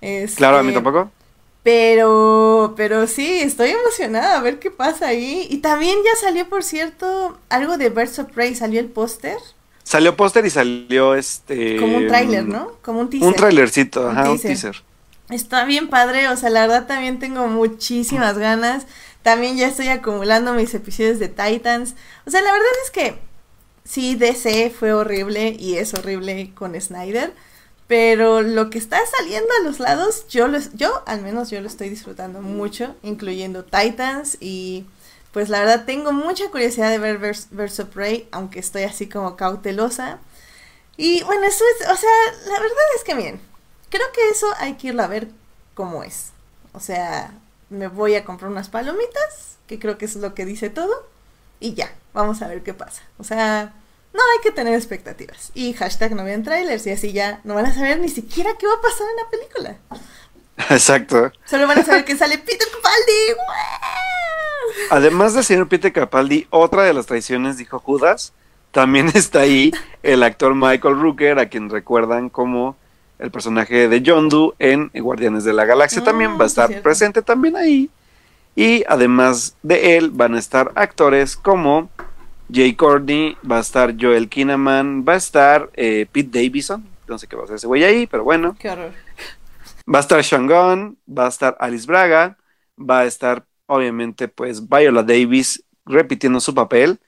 Este, 0.00 0.36
claro, 0.36 0.58
a 0.58 0.62
mí 0.62 0.72
tampoco. 0.72 1.10
Pero, 1.64 2.74
pero 2.76 3.06
sí, 3.06 3.40
estoy 3.40 3.70
emocionada 3.70 4.36
a 4.36 4.42
ver 4.42 4.58
qué 4.58 4.70
pasa 4.70 5.08
ahí. 5.08 5.46
Y 5.50 5.58
también 5.58 5.96
ya 6.04 6.20
salió, 6.20 6.48
por 6.48 6.62
cierto, 6.62 7.38
algo 7.48 7.78
de 7.78 7.88
Birds 7.88 8.18
of 8.18 8.30
Prey, 8.32 8.54
salió 8.54 8.80
el 8.80 8.88
póster. 8.88 9.38
Salió 9.82 10.16
póster 10.16 10.44
y 10.46 10.50
salió 10.50 11.14
este... 11.14 11.78
Como 11.78 11.96
un 11.96 12.06
tráiler, 12.06 12.44
¿no? 12.44 12.72
Como 12.82 13.00
un 13.00 13.10
teaser. 13.10 13.28
Un 13.28 13.34
tráilercito, 13.34 14.10
ajá, 14.10 14.30
un 14.30 14.38
teaser. 14.38 14.76
Está 15.30 15.64
bien 15.64 15.88
padre, 15.88 16.28
o 16.28 16.36
sea, 16.36 16.50
la 16.50 16.66
verdad 16.66 16.86
también 16.86 17.18
tengo 17.18 17.48
muchísimas 17.48 18.36
ganas. 18.36 18.86
También 19.24 19.56
ya 19.56 19.68
estoy 19.68 19.88
acumulando 19.88 20.52
mis 20.52 20.74
episodios 20.74 21.18
de 21.18 21.28
Titans. 21.28 21.94
O 22.26 22.30
sea, 22.30 22.42
la 22.42 22.52
verdad 22.52 22.68
es 22.84 22.90
que 22.90 23.18
sí, 23.82 24.16
DC 24.16 24.68
fue 24.68 24.92
horrible 24.92 25.56
y 25.58 25.78
es 25.78 25.94
horrible 25.94 26.52
con 26.54 26.78
Snyder. 26.78 27.32
Pero 27.86 28.42
lo 28.42 28.68
que 28.68 28.76
está 28.76 28.98
saliendo 29.18 29.48
a 29.58 29.64
los 29.64 29.80
lados, 29.80 30.26
yo, 30.28 30.46
yo 30.74 31.02
al 31.06 31.22
menos 31.22 31.48
yo 31.48 31.62
lo 31.62 31.68
estoy 31.68 31.88
disfrutando 31.88 32.42
mucho, 32.42 32.94
incluyendo 33.02 33.64
Titans 33.64 34.36
y 34.40 34.84
pues 35.32 35.48
la 35.48 35.60
verdad 35.60 35.86
tengo 35.86 36.12
mucha 36.12 36.50
curiosidad 36.50 36.90
de 36.90 36.98
ver 36.98 37.18
Verse 37.18 37.82
of 37.82 37.88
Prey, 37.88 38.28
aunque 38.30 38.58
estoy 38.58 38.82
así 38.82 39.08
como 39.08 39.36
cautelosa. 39.36 40.18
Y 40.98 41.22
bueno, 41.22 41.46
eso 41.46 41.64
es, 41.80 41.88
o 41.88 41.96
sea, 41.96 42.10
la 42.46 42.60
verdad 42.60 42.76
es 42.96 43.04
que 43.04 43.14
bien, 43.14 43.40
creo 43.88 44.06
que 44.12 44.28
eso 44.28 44.46
hay 44.58 44.74
que 44.74 44.88
irlo 44.88 45.02
a 45.02 45.06
ver 45.06 45.28
cómo 45.72 46.04
es. 46.04 46.32
O 46.74 46.80
sea, 46.80 47.32
me 47.74 47.88
voy 47.88 48.14
a 48.14 48.24
comprar 48.24 48.50
unas 48.50 48.68
palomitas, 48.68 49.58
que 49.66 49.78
creo 49.78 49.98
que 49.98 50.06
eso 50.06 50.18
es 50.18 50.22
lo 50.22 50.34
que 50.34 50.46
dice 50.46 50.70
todo, 50.70 51.06
y 51.60 51.74
ya, 51.74 51.92
vamos 52.12 52.42
a 52.42 52.48
ver 52.48 52.62
qué 52.62 52.74
pasa. 52.74 53.02
O 53.18 53.24
sea, 53.24 53.74
no 54.12 54.20
hay 54.20 54.42
que 54.42 54.52
tener 54.52 54.74
expectativas. 54.74 55.50
Y 55.54 55.72
hashtag 55.74 56.14
no 56.14 56.24
vean 56.24 56.42
trailers 56.42 56.86
y 56.86 56.90
así 56.90 57.12
ya 57.12 57.40
no 57.44 57.54
van 57.54 57.66
a 57.66 57.74
saber 57.74 57.98
ni 57.98 58.08
siquiera 58.08 58.50
qué 58.58 58.66
va 58.66 58.74
a 58.74 58.80
pasar 58.80 59.06
en 59.10 59.16
la 59.16 59.30
película. 59.30 59.76
Exacto. 60.70 61.32
Solo 61.44 61.66
van 61.66 61.78
a 61.78 61.84
saber 61.84 62.04
que 62.04 62.16
sale 62.16 62.38
Peter 62.38 62.68
Capaldi. 62.72 63.40
Además 64.90 65.34
del 65.34 65.44
señor 65.44 65.68
Peter 65.68 65.92
Capaldi, 65.92 66.46
otra 66.50 66.84
de 66.84 66.94
las 66.94 67.06
traiciones, 67.06 67.56
dijo 67.56 67.78
Judas, 67.80 68.32
también 68.70 69.08
está 69.14 69.40
ahí 69.40 69.72
el 70.02 70.22
actor 70.22 70.54
Michael 70.54 71.00
Rooker, 71.00 71.38
a 71.38 71.48
quien 71.48 71.70
recuerdan 71.70 72.28
como 72.28 72.76
el 73.18 73.30
personaje 73.30 73.88
de 73.88 74.02
Yondu 74.02 74.54
en 74.58 74.90
Guardianes 74.94 75.44
de 75.44 75.52
la 75.52 75.64
Galaxia. 75.64 76.02
Mm, 76.02 76.04
también 76.04 76.38
va 76.38 76.44
a 76.44 76.46
estar 76.46 76.82
presente 76.82 77.22
también 77.22 77.56
ahí. 77.56 77.90
Y 78.56 78.84
además 78.88 79.56
de 79.62 79.96
él 79.96 80.10
van 80.10 80.34
a 80.34 80.38
estar 80.38 80.72
actores 80.74 81.36
como 81.36 81.90
Jay 82.52 82.74
Courtney, 82.74 83.36
va 83.50 83.58
a 83.58 83.60
estar 83.60 83.94
Joel 83.98 84.28
Kinnaman, 84.28 85.04
va 85.06 85.14
a 85.14 85.16
estar 85.16 85.70
eh, 85.74 86.06
Pete 86.10 86.40
Davidson, 86.40 86.86
no 87.08 87.18
sé 87.18 87.26
qué 87.26 87.36
va 87.36 87.42
a 87.42 87.44
hacer 87.44 87.56
ese 87.56 87.66
güey 87.66 87.84
ahí, 87.84 88.06
pero 88.06 88.24
bueno. 88.24 88.56
Qué 88.58 88.70
horror. 88.70 88.92
Va 89.92 89.98
a 89.98 90.00
estar 90.00 90.22
Sean 90.24 90.48
va 90.48 91.26
a 91.26 91.28
estar 91.28 91.56
Alice 91.60 91.86
Braga, 91.86 92.38
va 92.78 93.00
a 93.00 93.04
estar 93.04 93.44
obviamente 93.66 94.28
pues 94.28 94.66
Viola 94.68 95.02
Davis 95.02 95.62
repitiendo 95.84 96.40
su 96.40 96.54
papel, 96.54 96.98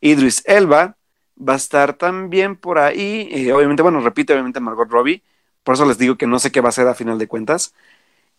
Idris 0.00 0.42
Elba, 0.46 0.96
va 1.36 1.52
a 1.54 1.56
estar 1.56 1.94
también 1.94 2.56
por 2.56 2.78
ahí, 2.78 3.28
eh, 3.30 3.52
obviamente, 3.52 3.82
bueno, 3.82 4.00
repite 4.00 4.32
obviamente 4.32 4.60
Margot 4.60 4.90
Robbie, 4.90 5.22
por 5.64 5.74
eso 5.74 5.84
les 5.84 5.98
digo 5.98 6.16
que 6.16 6.26
no 6.26 6.38
sé 6.38 6.52
qué 6.52 6.60
va 6.60 6.68
a 6.68 6.72
ser 6.72 6.86
a 6.86 6.94
final 6.94 7.18
de 7.18 7.26
cuentas, 7.26 7.74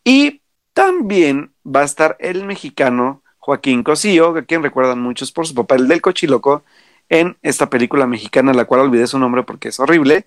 y 0.04 0.42
también 0.74 1.52
va 1.66 1.82
a 1.82 1.86
estar 1.86 2.16
el 2.20 2.46
mexicano 2.46 3.22
Joaquín 3.40 3.84
Cosío, 3.84 4.38
a 4.38 4.42
quien 4.44 4.64
recuerdan 4.64 5.00
muchos 5.02 5.32
por 5.32 5.46
su 5.46 5.54
papel 5.54 5.88
del 5.88 6.02
cochiloco 6.02 6.64
en 7.10 7.38
esta 7.42 7.70
película 7.70 8.08
mexicana, 8.08 8.54
la 8.54 8.66
cual 8.66 8.82
olvidé 8.82 9.08
su 9.08 9.20
nombre 9.20 9.44
porque 9.44 9.70
es 9.70 9.80
horrible, 9.80 10.26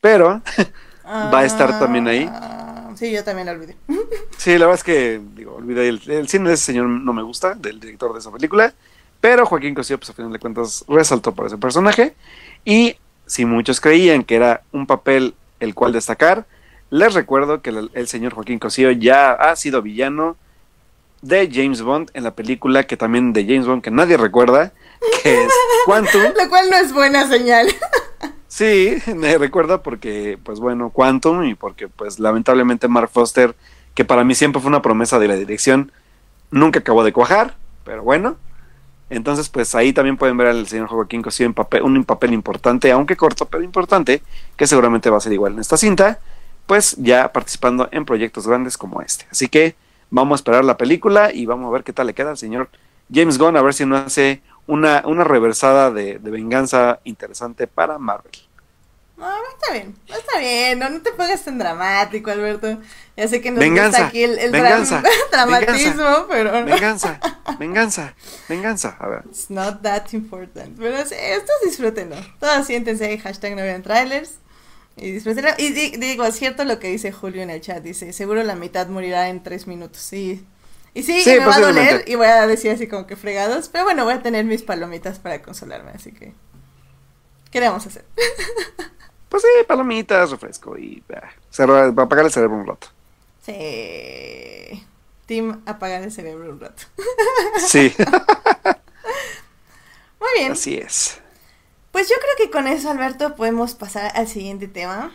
pero 0.00 0.42
va 1.06 1.40
a 1.40 1.44
estar 1.44 1.78
también 1.78 2.06
ahí. 2.08 2.28
Ah, 2.30 2.90
sí, 2.94 3.10
yo 3.10 3.24
también 3.24 3.46
la 3.46 3.52
olvidé. 3.52 3.76
sí, 4.36 4.52
la 4.52 4.66
verdad 4.66 4.74
es 4.74 4.84
que, 4.84 5.20
digo, 5.34 5.54
olvidé 5.54 5.88
el, 5.88 6.28
cine 6.28 6.48
de 6.48 6.54
ese 6.54 6.64
señor 6.64 6.88
no 6.88 7.12
me 7.12 7.22
gusta, 7.22 7.54
del 7.54 7.80
director 7.80 8.12
de 8.12 8.18
esa 8.18 8.30
película, 8.30 8.74
pero 9.20 9.46
Joaquín 9.46 9.74
Cosío, 9.74 9.98
pues 9.98 10.10
a 10.10 10.12
final 10.12 10.32
de 10.32 10.38
cuentas, 10.38 10.84
resaltó 10.88 11.34
por 11.34 11.46
ese 11.46 11.58
personaje. 11.58 12.14
Y 12.64 12.96
si 13.26 13.44
muchos 13.44 13.80
creían 13.80 14.22
que 14.22 14.36
era 14.36 14.62
un 14.72 14.86
papel 14.86 15.34
el 15.60 15.74
cual 15.74 15.92
destacar, 15.92 16.46
les 16.90 17.14
recuerdo 17.14 17.62
que 17.62 17.70
el, 17.70 17.90
el 17.94 18.08
señor 18.08 18.34
Joaquín 18.34 18.58
Cosío 18.58 18.90
ya 18.90 19.32
ha 19.32 19.54
sido 19.56 19.82
villano 19.82 20.36
de 21.22 21.50
James 21.52 21.82
Bond 21.82 22.10
en 22.14 22.24
la 22.24 22.32
película 22.32 22.84
que 22.84 22.96
también 22.96 23.32
de 23.32 23.44
James 23.44 23.66
Bond 23.66 23.82
que 23.82 23.90
nadie 23.90 24.16
recuerda, 24.16 24.72
que 25.22 25.42
es 25.42 25.52
Quantum. 25.86 26.22
Lo 26.22 26.48
cual 26.48 26.70
no 26.70 26.76
es 26.76 26.92
buena 26.92 27.26
señal. 27.28 27.68
Sí, 28.50 28.96
me 29.14 29.36
recuerda 29.36 29.82
porque, 29.82 30.38
pues 30.42 30.58
bueno, 30.58 30.88
Quantum 30.88 31.44
y 31.44 31.54
porque, 31.54 31.86
pues 31.86 32.18
lamentablemente 32.18 32.88
Mark 32.88 33.10
Foster, 33.12 33.54
que 33.94 34.06
para 34.06 34.24
mí 34.24 34.34
siempre 34.34 34.62
fue 34.62 34.70
una 34.70 34.80
promesa 34.80 35.18
de 35.18 35.28
la 35.28 35.36
dirección, 35.36 35.92
nunca 36.50 36.78
acabó 36.78 37.04
de 37.04 37.12
cuajar, 37.12 37.56
pero 37.84 38.02
bueno. 38.02 38.38
Entonces, 39.10 39.48
pues 39.48 39.74
ahí 39.74 39.92
también 39.92 40.16
pueden 40.16 40.36
ver 40.36 40.48
al 40.48 40.66
señor 40.66 40.88
Joaquín 40.88 41.22
Cosío 41.22 41.46
en 41.46 41.54
papel, 41.54 41.82
un 41.82 42.04
papel 42.04 42.32
importante, 42.32 42.92
aunque 42.92 43.16
corto, 43.16 43.46
pero 43.46 43.62
importante, 43.62 44.22
que 44.56 44.66
seguramente 44.66 45.10
va 45.10 45.16
a 45.16 45.20
ser 45.20 45.32
igual 45.32 45.54
en 45.54 45.60
esta 45.60 45.76
cinta, 45.76 46.18
pues 46.66 46.96
ya 46.98 47.32
participando 47.32 47.88
en 47.90 48.04
proyectos 48.04 48.46
grandes 48.46 48.76
como 48.76 49.00
este. 49.00 49.26
Así 49.30 49.48
que, 49.48 49.74
Vamos 50.10 50.36
a 50.36 50.40
esperar 50.40 50.64
la 50.64 50.76
película 50.76 51.32
y 51.32 51.44
vamos 51.44 51.68
a 51.68 51.72
ver 51.72 51.84
qué 51.84 51.92
tal 51.92 52.06
le 52.06 52.14
queda 52.14 52.30
al 52.30 52.38
señor 52.38 52.70
James 53.12 53.38
Gunn, 53.38 53.56
a 53.56 53.62
ver 53.62 53.74
si 53.74 53.84
no 53.84 53.96
hace 53.96 54.42
una, 54.66 55.02
una 55.06 55.24
reversada 55.24 55.90
de, 55.90 56.18
venganza 56.18 57.00
interesante 57.04 57.66
para 57.66 57.98
Marvel. 57.98 58.32
No, 59.18 59.26
está 59.52 59.72
bien, 59.72 59.96
está 60.06 60.38
bien, 60.38 60.78
no, 60.78 61.02
te 61.02 61.10
pongas 61.10 61.44
tan 61.44 61.58
dramático, 61.58 62.30
Alberto. 62.30 62.78
Ya 63.16 63.26
sé 63.26 63.40
que 63.40 63.50
nos 63.50 63.58
venganza, 63.58 63.98
gusta 63.98 64.06
aquí 64.06 64.22
el, 64.22 64.36
venganza, 64.52 65.02
dramatismo, 65.32 66.26
pero... 66.28 66.52
Venganza, 66.64 67.18
venganza, 67.58 68.14
venganza, 68.48 68.96
a 69.00 69.08
ver. 69.08 69.22
It's 69.26 69.50
not 69.50 69.82
that 69.82 70.12
important, 70.12 70.78
pero 70.78 71.04
sí, 71.04 71.16
estos 71.18 71.56
disfrútenlo. 71.64 72.14
Todos 72.38 72.64
siéntense, 72.64 73.18
hashtag 73.18 73.56
no 73.56 73.62
vean 73.62 73.82
trailers. 73.82 74.36
Y, 74.96 75.16
y 75.16 75.96
digo, 75.96 76.24
es 76.24 76.36
cierto 76.36 76.64
lo 76.64 76.78
que 76.78 76.86
dice 76.86 77.10
Julio 77.10 77.42
en 77.42 77.50
el 77.50 77.60
chat, 77.60 77.82
dice, 77.82 78.12
seguro 78.12 78.44
la 78.44 78.54
mitad 78.54 78.86
morirá 78.86 79.28
en 79.30 79.42
tres 79.42 79.66
minutos, 79.66 80.00
sí. 80.00 80.46
Y 80.94 81.02
sí, 81.02 81.24
me 81.26 81.44
va 81.44 81.56
a 81.56 81.60
doler 81.60 82.04
y 82.06 82.14
voy 82.14 82.26
a 82.26 82.46
decir 82.46 82.70
así 82.70 82.86
como 82.86 83.08
que 83.08 83.16
fregados, 83.16 83.68
pero 83.68 83.82
bueno, 83.82 84.04
voy 84.04 84.14
a 84.14 84.22
tener 84.22 84.44
mis 84.44 84.62
palomitas 84.62 85.18
para 85.18 85.42
consolarme, 85.42 85.90
así 85.92 86.12
que... 86.12 86.34
¿Qué 87.50 87.60
le 87.60 87.68
vamos 87.68 87.84
a 87.86 87.88
hacer? 87.88 88.04
pues 89.28 89.42
sí, 89.42 89.48
palomitas, 89.66 90.30
refresco 90.30 90.78
y... 90.78 91.02
Uh, 91.58 92.00
apagar 92.00 92.24
el 92.24 92.32
cerebro 92.32 92.56
un 92.56 92.66
rato. 92.66 92.88
Sí. 93.44 94.86
Team, 95.26 95.62
apagar 95.66 96.02
el 96.02 96.12
cerebro 96.12 96.50
un 96.50 96.60
rato. 96.60 96.84
sí. 97.66 97.94
Muy 100.20 100.30
bien. 100.36 100.52
Así 100.52 100.76
es. 100.76 101.20
Pues 101.92 102.08
yo 102.08 102.16
creo 102.16 102.46
que 102.46 102.50
con 102.50 102.66
eso, 102.66 102.90
Alberto, 102.90 103.34
podemos 103.34 103.74
pasar 103.74 104.12
al 104.14 104.28
siguiente 104.28 104.68
tema. 104.68 105.12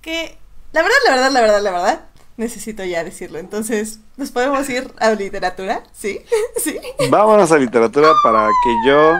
Que, 0.00 0.38
la 0.72 0.82
verdad, 0.82 0.96
la 1.06 1.14
verdad, 1.14 1.30
la 1.30 1.40
verdad, 1.40 1.62
la 1.62 1.70
verdad, 1.70 2.00
necesito 2.36 2.84
ya 2.84 3.04
decirlo. 3.04 3.38
Entonces, 3.38 4.00
¿nos 4.16 4.30
podemos 4.30 4.68
ir 4.68 4.92
a 4.98 5.10
literatura? 5.10 5.82
¿Sí? 5.92 6.24
¿Sí? 6.56 6.78
Vámonos 7.10 7.52
a 7.52 7.58
literatura 7.58 8.12
para 8.22 8.48
que 8.64 8.76
yo 8.86 9.12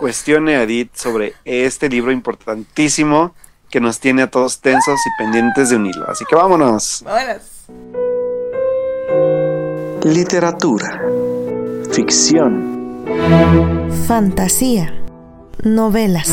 cuestione 0.00 0.56
a 0.56 0.62
Edith 0.62 0.94
sobre 0.94 1.34
este 1.44 1.88
libro 1.88 2.10
importantísimo 2.10 3.34
que 3.68 3.80
nos 3.80 4.00
tiene 4.00 4.22
a 4.22 4.30
todos 4.30 4.60
tensos 4.60 4.98
y 5.06 5.22
pendientes 5.22 5.68
de 5.68 5.76
un 5.76 5.86
hilo. 5.86 6.10
Así 6.10 6.24
que 6.24 6.34
vámonos. 6.34 7.04
Vámonos. 7.04 7.42
Literatura. 10.02 11.00
Ficción. 11.92 13.04
Fantasía 14.08 15.00
novelas. 15.62 16.30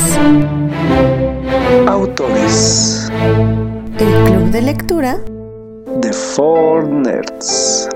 Autores. 1.88 3.12
El 4.00 4.24
club 4.24 4.52
de 4.52 4.62
lectura. 4.62 5.20
The 6.02 6.14
Four 6.14 6.88
Nerds. 6.88 7.90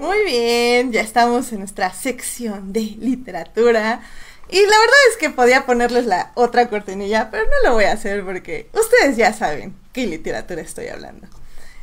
Muy 0.00 0.24
bien, 0.24 0.92
ya 0.92 1.02
estamos 1.02 1.52
en 1.52 1.58
nuestra 1.58 1.92
sección 1.92 2.72
de 2.72 2.80
literatura. 2.80 4.00
Y 4.48 4.56
la 4.56 4.62
verdad 4.62 4.96
es 5.10 5.18
que 5.18 5.28
podía 5.28 5.66
ponerles 5.66 6.06
la 6.06 6.32
otra 6.34 6.70
cortinilla, 6.70 7.30
pero 7.30 7.44
no 7.44 7.68
lo 7.68 7.74
voy 7.74 7.84
a 7.84 7.92
hacer 7.92 8.24
porque 8.24 8.70
ustedes 8.72 9.18
ya 9.18 9.34
saben 9.34 9.74
qué 9.92 10.06
literatura 10.06 10.62
estoy 10.62 10.86
hablando. 10.86 11.26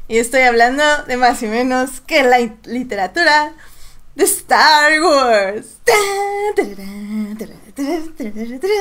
Y 0.08 0.18
estoy 0.18 0.42
hablando 0.42 0.84
de 1.08 1.16
más 1.16 1.44
y 1.44 1.48
menos 1.48 2.02
que 2.02 2.24
la 2.24 2.40
literatura 2.66 3.54
de 4.16 4.24
Star 4.24 5.00
Wars. 5.00 5.78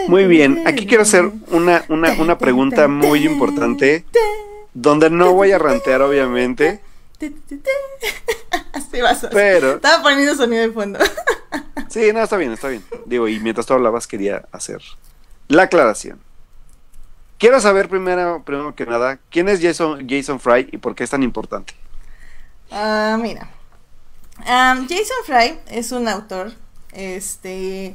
Muy 0.08 0.24
bien, 0.24 0.62
aquí 0.66 0.86
quiero 0.86 1.02
hacer 1.02 1.30
una, 1.48 1.84
una, 1.90 2.12
una 2.12 2.38
pregunta 2.38 2.88
muy 2.88 3.26
importante, 3.26 4.06
donde 4.72 5.10
no 5.10 5.34
voy 5.34 5.52
a 5.52 5.58
rantear 5.58 6.00
obviamente. 6.00 6.85
Así 8.72 9.00
vas 9.00 9.26
Pero. 9.32 9.76
Estaba 9.76 10.02
poniendo 10.02 10.34
sonido 10.34 10.62
de 10.62 10.72
fondo. 10.72 10.98
Sí, 11.88 12.12
no, 12.12 12.20
está 12.20 12.36
bien, 12.36 12.52
está 12.52 12.68
bien. 12.68 12.84
Digo, 13.06 13.28
y 13.28 13.38
mientras 13.38 13.64
tú 13.64 13.72
hablabas 13.72 14.06
quería 14.06 14.44
hacer 14.50 14.82
la 15.48 15.62
aclaración. 15.62 16.20
Quiero 17.38 17.60
saber 17.60 17.88
primero, 17.88 18.42
primero 18.44 18.74
que 18.74 18.86
nada, 18.86 19.18
¿quién 19.30 19.48
es 19.48 19.62
Jason, 19.62 20.06
Jason 20.08 20.40
Fry 20.40 20.68
y 20.72 20.78
por 20.78 20.94
qué 20.94 21.04
es 21.04 21.10
tan 21.10 21.22
importante? 21.22 21.74
Ah, 22.70 23.16
mira. 23.20 23.48
Jason 24.44 25.24
Fry 25.24 25.58
es 25.68 25.92
un 25.92 26.08
autor, 26.08 26.52
este, 26.92 27.94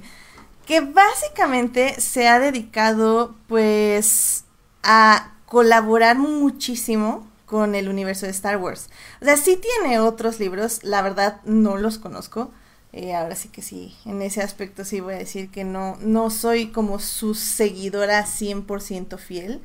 que 0.65 0.81
básicamente 0.81 1.99
se 1.99 2.27
ha 2.27 2.39
dedicado, 2.39 3.35
pues, 3.47 4.45
a 4.83 5.33
colaborar 5.45 6.17
muchísimo 6.17 7.27
con 7.51 7.75
el 7.75 7.89
universo 7.89 8.25
de 8.25 8.31
Star 8.31 8.55
Wars. 8.55 8.89
O 9.21 9.25
sea, 9.25 9.35
sí 9.35 9.57
tiene 9.57 9.99
otros 9.99 10.39
libros, 10.39 10.85
la 10.85 11.01
verdad 11.01 11.41
no 11.43 11.75
los 11.75 11.97
conozco. 11.97 12.49
Eh, 12.93 13.13
ahora 13.13 13.35
sí 13.35 13.49
que 13.49 13.61
sí, 13.61 13.93
en 14.05 14.21
ese 14.21 14.41
aspecto 14.41 14.85
sí 14.85 15.01
voy 15.01 15.15
a 15.15 15.17
decir 15.17 15.51
que 15.51 15.65
no, 15.65 15.97
no 15.99 16.29
soy 16.29 16.67
como 16.67 16.97
su 16.99 17.35
seguidora 17.35 18.25
100% 18.25 19.17
fiel. 19.17 19.61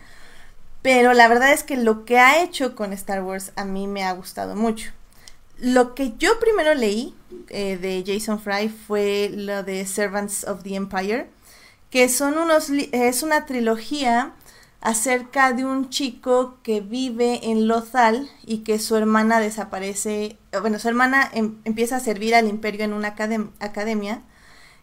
Pero 0.83 1.13
la 1.13 1.29
verdad 1.29 1.53
es 1.53 1.63
que 1.63 1.77
lo 1.77 2.05
que 2.05 2.19
ha 2.19 2.43
hecho 2.43 2.75
con 2.75 2.93
Star 2.93 3.23
Wars 3.23 3.53
a 3.55 3.65
mí 3.65 3.87
me 3.87 4.03
ha 4.03 4.13
gustado 4.15 4.57
mucho. 4.57 4.91
Lo 5.57 5.95
que 5.95 6.15
yo 6.19 6.41
primero 6.41 6.75
leí 6.75 7.15
eh, 7.51 7.77
de 7.77 8.03
Jason 8.05 8.41
Fry 8.41 8.69
fue 8.69 9.31
lo 9.33 9.63
de 9.63 9.87
Servants 9.87 10.43
of 10.43 10.65
the 10.65 10.75
Empire, 10.75 11.29
que 11.91 12.09
son 12.09 12.37
unos 12.37 12.69
es 12.71 13.23
una 13.23 13.47
trilogía 13.47 14.35
acerca 14.87 15.53
de 15.53 15.65
un 15.65 15.91
chico 15.91 16.59
que 16.63 16.81
vive 16.81 17.51
en 17.51 17.67
Lothal 17.67 18.31
y 18.45 18.59
que 18.59 18.79
su 18.79 18.95
hermana 18.95 19.41
desaparece, 19.41 20.39
bueno, 20.61 20.79
su 20.79 20.87
hermana 20.87 21.29
em, 21.35 21.57
empieza 21.65 21.97
a 21.97 22.01
servir 22.01 22.37
al 22.37 22.47
imperio 22.47 22.85
en 22.85 22.93
una 22.93 23.09
academia 23.09 24.23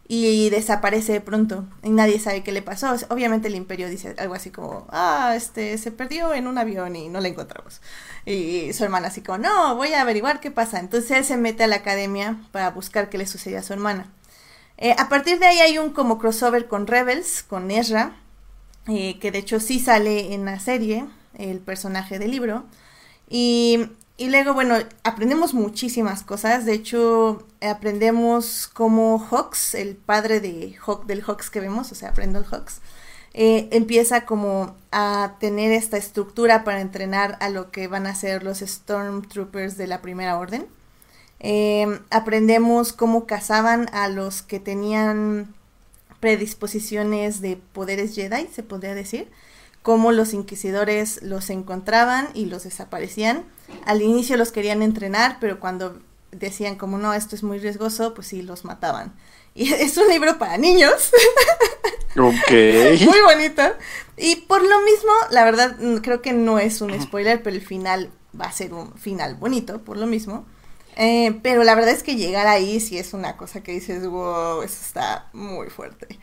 y 0.06 0.50
desaparece 0.50 1.14
de 1.14 1.22
pronto 1.22 1.64
y 1.82 1.88
nadie 1.88 2.18
sabe 2.18 2.42
qué 2.42 2.52
le 2.52 2.60
pasó. 2.60 2.94
Obviamente 3.08 3.48
el 3.48 3.54
imperio 3.54 3.88
dice 3.88 4.14
algo 4.18 4.34
así 4.34 4.50
como, 4.50 4.86
ah, 4.90 5.32
este, 5.36 5.78
se 5.78 5.90
perdió 5.90 6.34
en 6.34 6.48
un 6.48 6.58
avión 6.58 6.96
y 6.96 7.08
no 7.08 7.22
la 7.22 7.28
encontramos. 7.28 7.80
Y 8.26 8.74
su 8.74 8.84
hermana 8.84 9.08
así 9.08 9.22
como, 9.22 9.38
no, 9.38 9.74
voy 9.74 9.94
a 9.94 10.02
averiguar 10.02 10.40
qué 10.40 10.50
pasa. 10.50 10.80
Entonces 10.80 11.12
él 11.12 11.24
se 11.24 11.38
mete 11.38 11.64
a 11.64 11.66
la 11.66 11.76
academia 11.76 12.36
para 12.52 12.68
buscar 12.72 13.08
qué 13.08 13.16
le 13.16 13.26
sucedió 13.26 13.58
a 13.58 13.62
su 13.62 13.72
hermana. 13.72 14.12
Eh, 14.76 14.94
a 14.98 15.08
partir 15.08 15.38
de 15.38 15.46
ahí 15.46 15.60
hay 15.60 15.78
un 15.78 15.94
como 15.94 16.18
crossover 16.18 16.68
con 16.68 16.86
Rebels, 16.86 17.42
con 17.42 17.70
Ezra, 17.70 18.16
eh, 18.88 19.18
que 19.18 19.30
de 19.30 19.38
hecho 19.38 19.60
sí 19.60 19.80
sale 19.80 20.34
en 20.34 20.44
la 20.44 20.60
serie, 20.60 21.06
el 21.38 21.58
personaje 21.60 22.18
del 22.18 22.30
libro. 22.30 22.64
Y 24.16 24.28
luego, 24.28 24.54
bueno, 24.54 24.76
aprendemos 25.02 25.54
muchísimas 25.54 26.22
cosas. 26.22 26.64
De 26.64 26.74
hecho, 26.74 27.44
aprendemos 27.60 28.68
cómo 28.72 29.18
Hawks, 29.18 29.74
el 29.74 29.96
padre 29.96 30.40
de 30.40 30.76
Hawk, 30.86 31.06
del 31.06 31.22
Hawks 31.22 31.50
que 31.50 31.60
vemos, 31.60 31.90
o 31.90 31.94
sea, 31.96 32.12
Brendel 32.12 32.44
Hawks, 32.44 32.80
eh, 33.32 33.68
empieza 33.72 34.24
como 34.24 34.76
a 34.92 35.34
tener 35.40 35.72
esta 35.72 35.96
estructura 35.96 36.62
para 36.62 36.80
entrenar 36.80 37.36
a 37.40 37.48
lo 37.48 37.72
que 37.72 37.88
van 37.88 38.06
a 38.06 38.14
ser 38.14 38.44
los 38.44 38.60
Stormtroopers 38.60 39.76
de 39.76 39.88
la 39.88 40.00
Primera 40.00 40.38
Orden. 40.38 40.66
Em, 41.40 42.00
aprendemos 42.10 42.92
cómo 42.92 43.26
cazaban 43.26 43.88
a 43.92 44.08
los 44.08 44.42
que 44.42 44.60
tenían 44.60 45.54
predisposiciones 46.24 47.42
de 47.42 47.58
poderes 47.74 48.14
Jedi, 48.14 48.48
se 48.50 48.62
podría 48.62 48.94
decir 48.94 49.28
cómo 49.82 50.10
los 50.10 50.32
inquisidores 50.32 51.22
los 51.22 51.50
encontraban 51.50 52.30
y 52.32 52.46
los 52.46 52.64
desaparecían. 52.64 53.44
Al 53.84 54.00
inicio 54.00 54.38
los 54.38 54.50
querían 54.50 54.80
entrenar, 54.80 55.36
pero 55.38 55.60
cuando 55.60 55.98
decían 56.32 56.76
como 56.76 56.96
no, 56.96 57.12
esto 57.12 57.36
es 57.36 57.42
muy 57.42 57.58
riesgoso, 57.58 58.14
pues 58.14 58.28
sí, 58.28 58.40
los 58.40 58.64
mataban. 58.64 59.12
Y 59.54 59.70
es 59.70 59.98
un 59.98 60.08
libro 60.08 60.38
para 60.38 60.56
niños. 60.56 61.10
Ok. 62.16 62.52
muy 63.06 63.20
bonito. 63.26 63.62
Y 64.16 64.36
por 64.36 64.62
lo 64.62 64.80
mismo, 64.82 65.10
la 65.30 65.44
verdad, 65.44 65.76
creo 66.00 66.22
que 66.22 66.32
no 66.32 66.60
es 66.60 66.80
un 66.80 66.98
spoiler, 67.02 67.42
pero 67.42 67.56
el 67.56 67.60
final 67.60 68.08
va 68.40 68.46
a 68.46 68.52
ser 68.52 68.72
un 68.72 68.96
final 68.96 69.34
bonito, 69.34 69.82
por 69.82 69.96
lo 69.96 70.06
mismo. 70.06 70.46
Eh, 70.96 71.38
pero 71.42 71.64
la 71.64 71.74
verdad 71.74 71.92
es 71.92 72.02
que 72.02 72.16
llegar 72.16 72.46
ahí 72.46 72.80
sí 72.80 72.98
es 72.98 73.14
una 73.14 73.36
cosa 73.36 73.62
que 73.62 73.72
dices, 73.72 74.06
wow, 74.06 74.62
eso 74.62 74.78
está 74.80 75.28
muy 75.32 75.68
fuerte. 75.68 76.18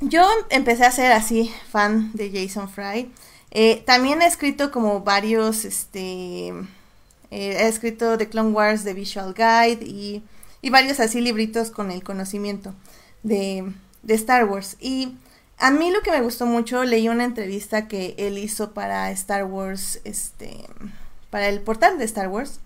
Yo 0.00 0.28
empecé 0.50 0.84
a 0.84 0.90
ser 0.90 1.12
así, 1.12 1.52
fan 1.70 2.12
de 2.12 2.30
Jason 2.30 2.68
Fry. 2.68 3.10
Eh, 3.50 3.82
también 3.86 4.22
he 4.22 4.26
escrito 4.26 4.70
como 4.70 5.00
varios, 5.00 5.64
este, 5.64 6.48
eh, 6.48 6.54
he 7.30 7.68
escrito 7.68 8.18
The 8.18 8.28
Clone 8.28 8.50
Wars, 8.50 8.84
The 8.84 8.92
Visual 8.92 9.34
Guide 9.34 9.84
y, 9.84 10.22
varios 10.68 10.98
así 10.98 11.20
libritos 11.20 11.70
con 11.70 11.92
el 11.92 12.02
conocimiento 12.02 12.74
de, 13.22 13.72
de, 14.02 14.14
Star 14.14 14.44
Wars. 14.46 14.76
Y 14.80 15.16
a 15.58 15.70
mí 15.70 15.92
lo 15.92 16.02
que 16.02 16.10
me 16.10 16.20
gustó 16.20 16.44
mucho, 16.44 16.82
leí 16.82 17.08
una 17.08 17.24
entrevista 17.24 17.86
que 17.86 18.16
él 18.18 18.36
hizo 18.36 18.72
para 18.74 19.10
Star 19.12 19.44
Wars, 19.44 20.00
este, 20.02 20.66
para 21.30 21.48
el 21.48 21.60
portal 21.60 21.98
de 21.98 22.04
Star 22.04 22.28
Wars. 22.28 22.60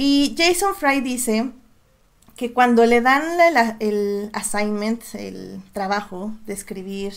Y 0.00 0.36
Jason 0.38 0.76
Fry 0.76 1.00
dice 1.00 1.50
que 2.36 2.52
cuando 2.52 2.86
le 2.86 3.00
dan 3.00 3.24
el 3.80 4.30
assignment, 4.32 5.02
el 5.14 5.60
trabajo 5.72 6.30
de 6.46 6.52
escribir 6.52 7.14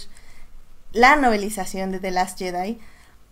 la 0.91 1.15
novelización 1.15 1.91
de 1.91 1.99
The 1.99 2.09
Last 2.09 2.39
Jedi, 2.39 2.79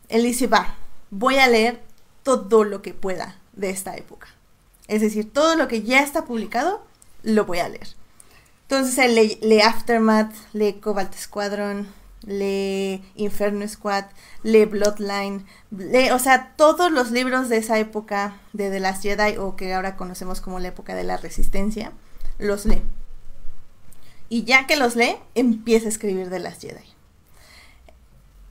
él 0.07 0.21
dice, 0.21 0.45
va, 0.45 0.75
voy 1.09 1.37
a 1.37 1.47
leer 1.47 1.81
todo 2.21 2.63
lo 2.63 2.83
que 2.83 2.93
pueda 2.93 3.37
de 3.53 3.71
esta 3.71 3.95
época. 3.95 4.27
Es 4.87 5.01
decir, 5.01 5.33
todo 5.33 5.55
lo 5.55 5.67
que 5.67 5.81
ya 5.81 6.03
está 6.03 6.25
publicado, 6.25 6.85
lo 7.23 7.45
voy 7.45 7.57
a 7.57 7.69
leer. 7.69 7.87
Entonces 8.67 8.99
él 8.99 9.39
lee, 9.41 9.61
Aftermath, 9.61 10.31
lee 10.53 10.73
Cobalt 10.73 11.15
Squadron, 11.15 11.87
lee 12.25 13.03
Inferno 13.15 13.67
Squad, 13.67 14.05
lee 14.43 14.65
Bloodline, 14.65 15.45
lee, 15.71 16.11
o 16.11 16.19
sea, 16.19 16.53
todos 16.55 16.91
los 16.91 17.11
libros 17.11 17.49
de 17.49 17.57
esa 17.57 17.79
época 17.79 18.37
de 18.53 18.69
The 18.69 18.79
Last 18.79 19.03
Jedi 19.03 19.37
o 19.37 19.55
que 19.55 19.73
ahora 19.73 19.95
conocemos 19.95 20.41
como 20.41 20.59
la 20.59 20.69
época 20.69 20.95
de 20.95 21.03
la 21.03 21.17
Resistencia, 21.17 21.91
los 22.37 22.65
lee. 22.65 22.81
Y 24.29 24.43
ya 24.43 24.67
que 24.67 24.75
los 24.75 24.95
lee, 24.95 25.17
empieza 25.35 25.87
a 25.87 25.89
escribir 25.89 26.29
The 26.29 26.39
Last 26.39 26.61
Jedi. 26.61 26.83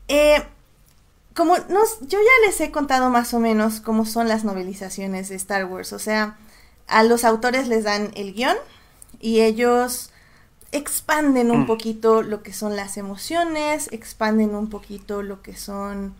Eh, 0.08 0.42
como 1.34 1.56
nos, 1.56 2.00
yo 2.00 2.18
ya 2.18 2.46
les 2.46 2.60
he 2.60 2.72
contado 2.72 3.10
más 3.10 3.32
o 3.32 3.38
menos 3.38 3.80
cómo 3.80 4.04
son 4.06 4.26
las 4.26 4.44
novelizaciones 4.44 5.28
de 5.28 5.36
Star 5.36 5.66
Wars, 5.66 5.92
o 5.92 5.98
sea, 5.98 6.36
a 6.88 7.04
los 7.04 7.24
autores 7.24 7.68
les 7.68 7.84
dan 7.84 8.10
el 8.14 8.34
guion 8.34 8.56
y 9.20 9.40
ellos 9.42 10.07
expanden 10.72 11.50
un 11.50 11.60
mm. 11.60 11.66
poquito 11.66 12.22
lo 12.22 12.42
que 12.42 12.52
son 12.52 12.76
las 12.76 12.96
emociones, 12.96 13.88
expanden 13.92 14.54
un 14.54 14.68
poquito 14.68 15.22
lo 15.22 15.42
que 15.42 15.56
son 15.56 16.14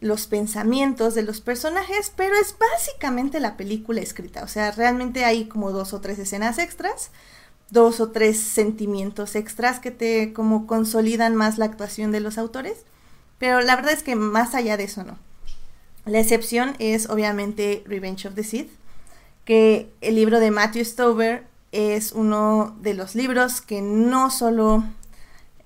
los 0.00 0.26
pensamientos 0.26 1.14
de 1.14 1.22
los 1.22 1.40
personajes, 1.40 2.12
pero 2.14 2.34
es 2.36 2.56
básicamente 2.58 3.40
la 3.40 3.56
película 3.56 4.00
escrita, 4.00 4.42
o 4.42 4.48
sea, 4.48 4.70
realmente 4.72 5.24
hay 5.24 5.46
como 5.46 5.72
dos 5.72 5.94
o 5.94 6.00
tres 6.00 6.18
escenas 6.18 6.58
extras, 6.58 7.10
dos 7.70 8.00
o 8.00 8.10
tres 8.10 8.38
sentimientos 8.38 9.34
extras 9.34 9.80
que 9.80 9.90
te 9.90 10.32
como 10.34 10.66
consolidan 10.66 11.34
más 11.34 11.56
la 11.56 11.64
actuación 11.64 12.12
de 12.12 12.20
los 12.20 12.36
autores, 12.36 12.84
pero 13.38 13.62
la 13.62 13.76
verdad 13.76 13.92
es 13.92 14.02
que 14.02 14.16
más 14.16 14.54
allá 14.54 14.76
de 14.76 14.84
eso 14.84 15.04
no. 15.04 15.18
La 16.04 16.20
excepción 16.20 16.74
es 16.78 17.08
obviamente 17.08 17.82
Revenge 17.86 18.26
of 18.26 18.34
the 18.34 18.44
Sith, 18.44 18.70
que 19.46 19.90
el 20.02 20.16
libro 20.16 20.38
de 20.38 20.50
Matthew 20.50 20.84
Stover 20.84 21.46
es 21.74 22.12
uno 22.12 22.76
de 22.80 22.94
los 22.94 23.16
libros 23.16 23.60
que 23.60 23.82
no 23.82 24.30
solo 24.30 24.84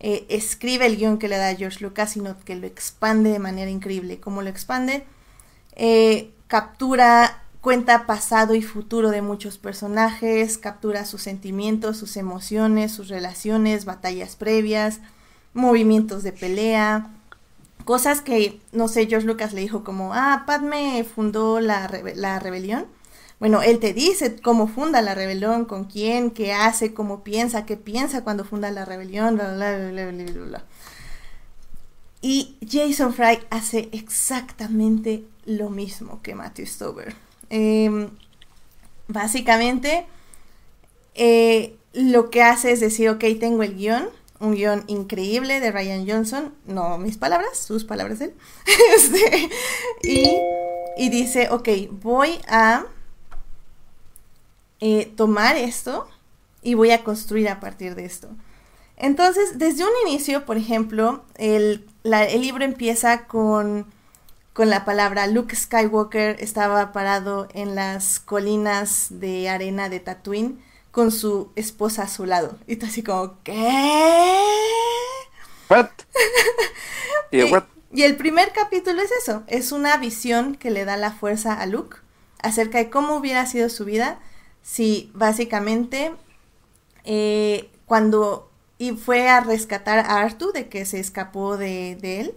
eh, 0.01 0.25
escribe 0.31 0.87
el 0.87 0.97
guion 0.97 1.19
que 1.19 1.29
le 1.29 1.37
da 1.37 1.55
George 1.55 1.81
Lucas, 1.81 2.13
sino 2.13 2.39
que 2.41 2.57
lo 2.57 2.67
expande 2.67 3.31
de 3.31 3.39
manera 3.39 3.71
increíble. 3.71 4.19
¿Cómo 4.19 4.41
lo 4.41 4.49
expande? 4.49 5.05
Eh, 5.77 6.33
captura, 6.47 7.43
cuenta 7.61 8.07
pasado 8.07 8.55
y 8.55 8.63
futuro 8.63 9.11
de 9.11 9.21
muchos 9.21 9.59
personajes, 9.59 10.57
captura 10.57 11.05
sus 11.05 11.23
sentimientos, 11.23 11.99
sus 11.99 12.17
emociones, 12.17 12.93
sus 12.93 13.09
relaciones, 13.09 13.85
batallas 13.85 14.35
previas, 14.35 15.01
movimientos 15.53 16.23
de 16.23 16.33
pelea, 16.33 17.11
cosas 17.85 18.23
que, 18.23 18.61
no 18.73 18.89
sé, 18.89 19.07
George 19.07 19.27
Lucas 19.27 19.53
le 19.53 19.61
dijo 19.61 19.85
como, 19.85 20.15
ah, 20.15 20.45
Padme 20.47 21.05
fundó 21.05 21.61
la, 21.61 21.91
la 22.15 22.39
rebelión 22.39 22.87
bueno, 23.41 23.63
él 23.63 23.79
te 23.79 23.93
dice 23.93 24.37
cómo 24.37 24.67
funda 24.67 25.01
la 25.01 25.15
rebelión, 25.15 25.65
con 25.65 25.85
quién, 25.85 26.31
qué 26.31 26.53
hace, 26.53 26.93
cómo 26.93 27.23
piensa, 27.23 27.67
qué 27.67 27.77
piensa 27.77 28.25
cuando 28.25 28.45
funda 28.45 28.71
la 28.71 28.85
rebelión, 28.85 29.37
bla, 29.37 29.55
bla, 29.55 29.77
bla, 29.77 30.11
bla, 30.11 30.25
bla, 30.25 30.45
bla. 30.45 30.65
Y 32.21 32.57
Jason 32.69 33.15
Fry 33.15 33.39
hace 33.51 33.89
exactamente 33.93 35.25
lo 35.45 35.71
mismo 35.71 36.21
que 36.21 36.35
Matthew 36.35 36.67
Stover. 36.67 37.15
Em, 37.49 38.11
básicamente, 39.07 40.05
eh, 41.15 41.77
lo 41.93 42.31
que 42.31 42.43
hace 42.43 42.73
es 42.73 42.81
decir, 42.81 43.09
ok, 43.09 43.25
tengo 43.39 43.63
el 43.63 43.77
guion, 43.77 44.09
un 44.41 44.55
guion 44.55 44.83
increíble 44.89 45.61
de 45.61 45.71
Ryan 45.71 46.09
Johnson, 46.09 46.55
no 46.67 46.99
mis 46.99 47.19
palabras, 47.19 47.57
sus 47.57 47.85
palabras 47.85 48.19
de 48.19 48.27
él. 48.27 48.35
Este, 48.97 49.49
y, 50.03 50.41
y 50.97 51.09
dice, 51.11 51.49
ok, 51.51 51.69
voy 52.03 52.41
a 52.49 52.85
eh, 54.81 55.13
tomar 55.17 55.57
esto 55.57 56.09
y 56.63 56.75
voy 56.75 56.91
a 56.91 57.05
construir 57.05 57.49
a 57.49 57.61
partir 57.61 57.95
de 57.95 58.05
esto. 58.05 58.29
Entonces, 58.97 59.59
desde 59.59 59.85
un 59.85 59.91
inicio, 60.07 60.45
por 60.45 60.57
ejemplo, 60.57 61.25
el, 61.37 61.87
libro 62.05 62.65
empieza 62.65 63.27
con, 63.27 63.87
con, 64.53 64.71
la 64.71 64.85
palabra 64.85 65.29
Luke 65.29 65.55
Skywalker 65.55 66.37
estaba 66.41 66.93
parado 66.93 67.49
en 67.55 67.75
las 67.77 68.19
colinas 68.19 69.07
de 69.11 69.49
arena 69.49 69.89
de 69.89 70.01
Tatooine 70.01 70.59
con 70.91 71.13
su 71.13 71.53
esposa 71.55 72.03
a 72.03 72.09
su 72.09 72.27
lado. 72.27 72.59
Y 72.67 72.77
tú 72.77 72.87
así 72.87 73.05
como, 73.05 73.37
¿qué? 73.45 74.41
What? 75.71 75.91
Y 77.91 78.03
el 78.03 78.17
primer 78.17 78.53
capítulo 78.53 79.01
es 79.01 79.11
eso, 79.13 79.45
es 79.47 79.73
una 79.73 79.97
visión 79.97 80.57
que 80.57 80.71
le 80.71 80.85
da 80.85 80.97
la 80.97 81.13
fuerza 81.13 81.55
a 81.55 81.67
Luke 81.67 81.97
acerca 82.39 82.79
de 82.79 82.91
cómo 82.91 83.17
hubiera 83.17 83.47
sido 83.47 83.71
su 83.71 83.85
vida 83.85 84.19
si 84.69 85.11
básicamente 85.15 86.13
eh, 87.05 87.71
cuando 87.87 88.51
y 88.77 88.93
fue 88.93 89.29
a 89.29 89.41
rescatar 89.41 89.99
a 89.99 90.21
Artu 90.21 90.53
de 90.53 90.69
que 90.69 90.85
se 90.85 91.01
escapó 91.01 91.57
de, 91.57 91.97
de 91.97 92.21
él, 92.21 92.35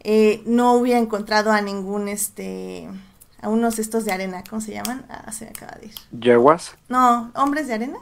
eh, 0.00 0.42
no 0.44 0.74
hubiera 0.74 1.00
encontrado 1.00 1.50
a 1.50 1.62
ningún, 1.62 2.08
este, 2.08 2.88
a 3.40 3.48
unos 3.48 3.78
estos 3.78 4.04
de 4.04 4.12
arena, 4.12 4.44
¿cómo 4.48 4.60
se 4.60 4.74
llaman? 4.74 5.06
Ah, 5.08 5.32
se 5.32 5.46
me 5.46 5.50
acaba 5.50 5.72
de 5.80 5.86
ir. 5.86 5.94
¿Yaguas? 6.12 6.76
No, 6.88 7.32
hombres 7.34 7.66
de 7.68 7.74
arena. 7.74 7.98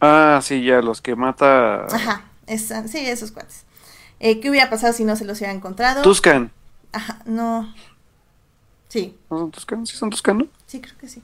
Ah, 0.00 0.40
sí, 0.42 0.64
ya, 0.64 0.80
los 0.80 1.02
que 1.02 1.14
mata. 1.14 1.84
Ajá, 1.84 2.24
sí, 2.46 2.98
esos 2.98 3.30
cuates. 3.30 3.66
Eh, 4.20 4.40
¿Qué 4.40 4.50
hubiera 4.50 4.70
pasado 4.70 4.94
si 4.94 5.04
no 5.04 5.16
se 5.16 5.26
los 5.26 5.38
hubiera 5.38 5.52
encontrado? 5.52 6.02
Tuscan. 6.02 6.50
Ajá, 6.92 7.20
no. 7.26 7.72
Sí. 8.88 9.16
¿No 9.30 9.38
son 9.38 9.50
Tuscan? 9.50 9.86
¿Sí 9.86 9.96
son 9.96 10.10
Tuscan, 10.10 10.38
no? 10.38 10.46
Sí, 10.66 10.80
creo 10.80 10.96
que 10.98 11.08
sí. 11.08 11.22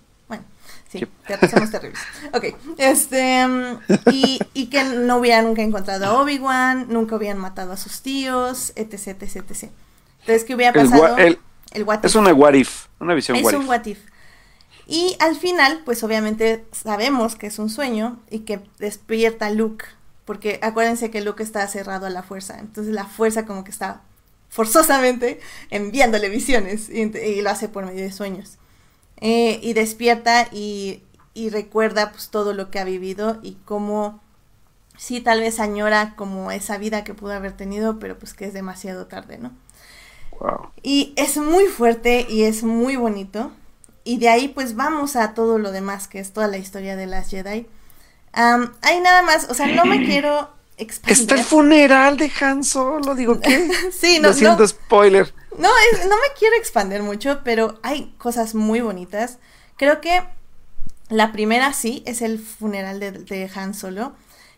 Sí, 0.99 1.49
somos 1.51 1.71
terribles. 1.71 2.01
Ok, 2.33 2.45
este, 2.79 3.47
mm, 3.47 3.79
y, 4.13 4.39
y, 4.55 4.67
que 4.67 4.85
no 4.85 5.19
hubieran 5.19 5.45
nunca 5.45 5.63
encontrado 5.63 6.07
a 6.07 6.23
Obi-Wan, 6.23 6.87
nunca 6.89 7.17
hubieran 7.17 7.39
matado 7.39 7.73
a 7.73 7.77
sus 7.77 8.03
tíos, 8.03 8.73
etc, 8.77 9.23
etc, 9.23 9.37
etc. 9.37 9.71
Entonces, 10.21 10.45
¿qué 10.45 10.55
hubiera 10.55 10.73
pasado? 10.73 11.17
El, 11.19 11.39
el, 11.73 11.85
what 11.85 12.05
Es 12.05 12.15
una 12.15 12.33
what 12.33 12.55
if, 12.55 12.87
una 12.99 13.15
visión 13.15 13.37
es 13.37 13.45
what 13.45 13.53
if. 13.53 13.59
Es 13.59 13.63
un 13.63 13.69
what 13.69 13.87
if. 13.87 13.99
Y 14.87 15.17
al 15.19 15.35
final, 15.37 15.83
pues 15.85 16.05
obviamente 16.05 16.65
sabemos 16.73 17.35
que 17.35 17.49
es 17.49 17.59
un 17.59 17.71
sueño 17.71 18.21
y 18.31 18.41
que 18.41 18.61
despierta 18.79 19.51
Luke, 19.51 19.85
porque 20.25 20.61
acuérdense 20.63 21.11
que 21.11 21.21
Luke 21.21 21.43
está 21.43 21.67
cerrado 21.67 22.07
a 22.07 22.11
la 22.11 22.23
fuerza, 22.23 22.59
entonces 22.59 22.95
la 22.95 23.05
fuerza 23.05 23.47
como 23.47 23.65
que 23.65 23.71
está 23.71 24.03
forzosamente 24.49 25.41
enviándole 25.71 26.29
visiones 26.29 26.89
y, 26.89 27.03
y 27.03 27.43
lo 27.43 27.51
hace 27.51 27.69
por 27.69 27.85
medio 27.85 28.03
de 28.03 28.13
sueños. 28.13 28.59
Eh, 29.21 29.61
y 29.63 29.73
despierta 29.73 30.49
y, 30.53 31.03
y, 31.33 31.49
recuerda 31.49 32.11
pues 32.11 32.29
todo 32.29 32.53
lo 32.53 32.71
que 32.71 32.79
ha 32.79 32.85
vivido 32.85 33.39
y 33.43 33.57
cómo 33.65 34.21
sí 34.99 35.21
tal 35.23 35.41
vez 35.41 35.59
añora 35.59 36.15
como 36.17 36.51
esa 36.51 36.77
vida 36.77 37.03
que 37.03 37.15
pudo 37.15 37.33
haber 37.33 37.53
tenido, 37.53 37.99
pero 37.99 38.19
pues 38.19 38.35
que 38.35 38.45
es 38.45 38.53
demasiado 38.53 39.07
tarde, 39.07 39.39
¿no? 39.39 39.53
Wow. 40.39 40.71
Y 40.83 41.15
es 41.17 41.37
muy 41.39 41.65
fuerte 41.65 42.27
y 42.29 42.43
es 42.45 42.63
muy 42.63 42.97
bonito. 42.97 43.53
Y 44.05 44.19
de 44.19 44.29
ahí 44.29 44.49
pues 44.49 44.77
vamos 44.77 45.17
a 45.17 45.35
todo 45.35 45.59
lo 45.59 45.73
demás, 45.73 46.09
que 46.09 46.21
es 46.21 46.33
toda 46.33 46.47
la 46.47 46.59
historia 46.59 46.95
de 46.95 47.07
las 47.07 47.31
Jedi. 47.31 47.67
hay 48.33 49.01
nada 49.01 49.23
más, 49.23 49.49
o 49.51 49.55
sea, 49.55 49.67
no 49.67 49.85
me 49.85 50.05
quiero 50.07 50.51
expandir. 50.77 51.23
Está 51.23 51.35
el 51.37 51.45
funeral 51.45 52.17
de 52.17 52.31
Han 52.41 52.65
Solo, 52.65 53.15
digo, 53.15 53.41
¿qué? 53.41 53.71
sí, 53.93 54.19
no, 54.21 54.29
Lo 54.29 54.35
siento, 54.35 54.67
spoiler. 54.69 55.33
No, 55.59 55.69
no 56.09 56.17
me 56.17 56.39
quiero 56.39 56.57
expandir 56.57 57.03
mucho, 57.03 57.41
pero 57.45 57.79
hay 57.83 58.15
cosas 58.19 58.55
muy 58.55 58.81
bonitas. 58.81 59.39
Creo 59.77 60.01
que 60.01 60.23
la 61.09 61.33
primera 61.33 61.73
sí 61.73 62.03
es 62.07 62.23
el 62.23 62.39
funeral 62.39 63.01
de, 63.01 63.51
Han 63.55 63.75
Solo. 63.75 64.15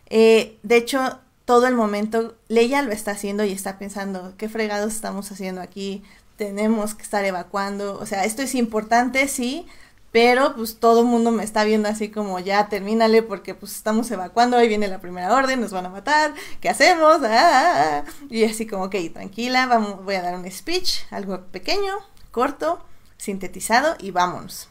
Eh, 0.07 0.57
de 0.63 0.77
hecho, 0.77 1.19
todo 1.45 1.67
el 1.67 1.75
momento, 1.75 2.35
Leia 2.47 2.81
lo 2.81 2.91
está 2.91 3.11
haciendo 3.11 3.43
y 3.43 3.51
está 3.51 3.77
pensando, 3.77 4.33
¿qué 4.37 4.49
fregados 4.49 4.93
estamos 4.93 5.31
haciendo 5.31 5.61
aquí? 5.61 6.03
tenemos 6.39 6.95
que 6.95 7.03
estar 7.03 7.25
evacuando, 7.25 7.99
o 7.99 8.05
sea, 8.05 8.23
esto 8.23 8.41
es 8.41 8.55
importante, 8.55 9.27
sí, 9.27 9.67
pero 10.11 10.55
pues 10.55 10.79
todo 10.79 11.01
el 11.01 11.05
mundo 11.05 11.31
me 11.31 11.43
está 11.43 11.63
viendo 11.63 11.87
así 11.87 12.09
como 12.09 12.39
ya 12.39 12.67
termínale 12.67 13.21
porque 13.21 13.53
pues 13.53 13.75
estamos 13.75 14.09
evacuando, 14.11 14.57
ahí 14.57 14.67
viene 14.67 14.87
la 14.87 14.99
primera 14.99 15.33
orden, 15.33 15.61
nos 15.61 15.71
van 15.71 15.85
a 15.85 15.89
matar, 15.89 16.33
¿qué 16.61 16.69
hacemos? 16.69 17.21
Ah, 17.23 17.27
ah, 17.29 18.03
ah". 18.07 18.11
Y 18.29 18.43
así 18.43 18.65
como, 18.65 18.85
ok, 18.85 18.95
tranquila, 19.13 19.67
vamos, 19.67 20.03
voy 20.03 20.15
a 20.15 20.21
dar 20.21 20.35
un 20.35 20.49
speech, 20.49 21.01
algo 21.11 21.41
pequeño, 21.51 21.99
corto, 22.31 22.83
sintetizado 23.17 23.95
y 23.99 24.11
vámonos. 24.11 24.69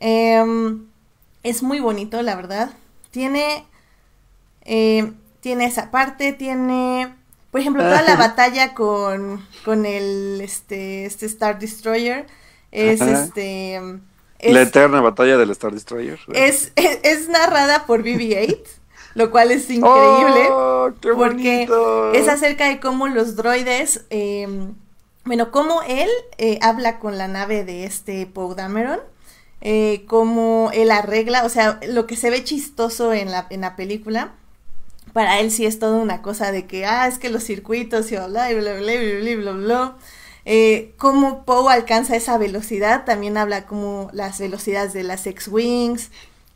Em, 0.00 0.86
es 1.42 1.62
muy 1.62 1.80
bonito, 1.80 2.20
la 2.22 2.36
verdad. 2.36 2.70
Tiene, 3.10 3.64
eh, 4.64 5.12
tiene 5.40 5.64
esa 5.64 5.90
parte, 5.90 6.32
tiene 6.32 7.14
por 7.50 7.60
ejemplo, 7.60 7.82
toda 7.82 8.02
la 8.02 8.16
batalla 8.18 8.74
con, 8.74 9.44
con 9.64 9.86
el 9.86 10.40
este, 10.42 11.06
este 11.06 11.26
Star 11.26 11.58
Destroyer 11.58 12.26
es 12.70 13.00
este 13.00 13.80
la 14.40 14.62
eterna 14.62 15.00
batalla 15.00 15.36
del 15.36 15.50
Star 15.50 15.72
Destroyer. 15.72 16.18
Es, 16.32 16.72
es, 16.76 17.28
narrada 17.28 17.86
por 17.86 18.02
BB-8, 18.02 18.58
lo 19.14 19.30
cual 19.30 19.50
es 19.50 19.68
increíble. 19.70 20.48
Oh, 20.50 20.90
qué 21.00 21.12
porque 21.14 21.68
es 22.14 22.28
acerca 22.28 22.68
de 22.68 22.80
cómo 22.80 23.08
los 23.08 23.36
droides, 23.36 24.04
em, 24.10 24.74
bueno, 25.24 25.50
cómo 25.50 25.82
él 25.82 26.08
eh, 26.38 26.58
habla 26.62 26.98
con 26.98 27.18
la 27.18 27.28
nave 27.28 27.64
de 27.64 27.84
este 27.84 28.26
Poe 28.26 28.54
Dameron. 28.54 29.00
Eh, 29.60 30.04
cómo 30.06 30.70
él 30.72 30.92
arregla, 30.92 31.44
o 31.44 31.48
sea, 31.48 31.80
lo 31.88 32.06
que 32.06 32.14
se 32.14 32.30
ve 32.30 32.44
chistoso 32.44 33.12
en 33.12 33.32
la, 33.32 33.48
en 33.50 33.62
la 33.62 33.74
película, 33.74 34.34
para 35.12 35.40
él 35.40 35.50
sí 35.50 35.66
es 35.66 35.80
toda 35.80 35.98
una 35.98 36.22
cosa 36.22 36.52
de 36.52 36.66
que, 36.66 36.86
ah, 36.86 37.08
es 37.08 37.18
que 37.18 37.28
los 37.28 37.42
circuitos 37.42 38.12
y 38.12 38.14
bla, 38.14 38.28
bla, 38.28 38.52
bla, 38.52 38.74
bla, 38.74 38.94
bla, 39.20 39.34
bla, 39.34 39.52
bla. 39.52 39.96
Eh, 40.50 40.94
cómo 40.96 41.44
Poe 41.44 41.70
alcanza 41.70 42.16
esa 42.16 42.38
velocidad, 42.38 43.04
también 43.04 43.36
habla 43.36 43.66
como 43.66 44.08
las 44.14 44.38
velocidades 44.38 44.94
de 44.94 45.02
las 45.02 45.26
X-Wings, 45.26 46.10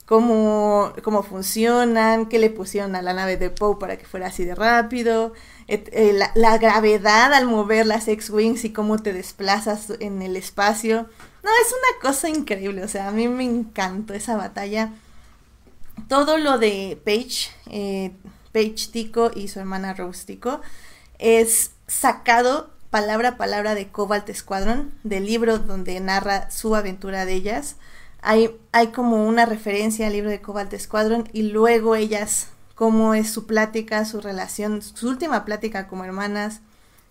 cómo, 0.06 0.94
cómo 1.02 1.22
funcionan, 1.22 2.24
qué 2.24 2.38
le 2.38 2.48
pusieron 2.48 2.96
a 2.96 3.02
la 3.02 3.12
nave 3.12 3.36
de 3.36 3.50
Poe 3.50 3.76
para 3.78 3.98
que 3.98 4.06
fuera 4.06 4.28
así 4.28 4.46
de 4.46 4.54
rápido, 4.54 5.34
eh, 5.68 6.18
la, 6.34 6.56
gravedad 6.56 7.34
al 7.34 7.44
mover 7.44 7.84
las 7.84 8.08
X-Wings 8.08 8.64
y 8.64 8.72
cómo 8.72 8.98
te 8.98 9.12
desplazas 9.12 9.92
en 10.00 10.22
el 10.22 10.36
espacio. 10.38 11.06
No, 11.42 11.50
es 11.50 11.72
una 11.72 12.00
cosa 12.00 12.30
increíble, 12.30 12.82
o 12.84 12.88
sea, 12.88 13.08
a 13.08 13.12
mí 13.12 13.28
me 13.28 13.44
encantó 13.44 14.14
esa 14.14 14.38
batalla. 14.38 14.90
Todo 16.08 16.38
lo 16.38 16.58
de 16.58 16.98
Paige, 17.04 17.50
eh, 17.66 18.12
Paige 18.52 18.88
Tico 18.90 19.30
y 19.34 19.48
su 19.48 19.60
hermana 19.60 19.92
Rose 19.92 20.24
Tico, 20.24 20.62
es 21.18 21.72
sacado 21.86 22.70
palabra 22.92 23.38
palabra 23.38 23.74
de 23.74 23.88
Cobalt 23.88 24.30
Squadron, 24.34 24.92
del 25.02 25.24
libro 25.24 25.58
donde 25.58 25.98
narra 25.98 26.50
su 26.50 26.76
aventura 26.76 27.24
de 27.24 27.32
ellas. 27.32 27.76
Hay, 28.20 28.54
hay 28.70 28.88
como 28.88 29.26
una 29.26 29.46
referencia 29.46 30.06
al 30.06 30.12
libro 30.12 30.28
de 30.28 30.42
Cobalt 30.42 30.78
Squadron 30.78 31.26
y 31.32 31.44
luego 31.44 31.96
ellas, 31.96 32.48
cómo 32.74 33.14
es 33.14 33.30
su 33.30 33.46
plática, 33.46 34.04
su 34.04 34.20
relación, 34.20 34.82
su 34.82 35.08
última 35.08 35.46
plática 35.46 35.88
como 35.88 36.04
hermanas, 36.04 36.60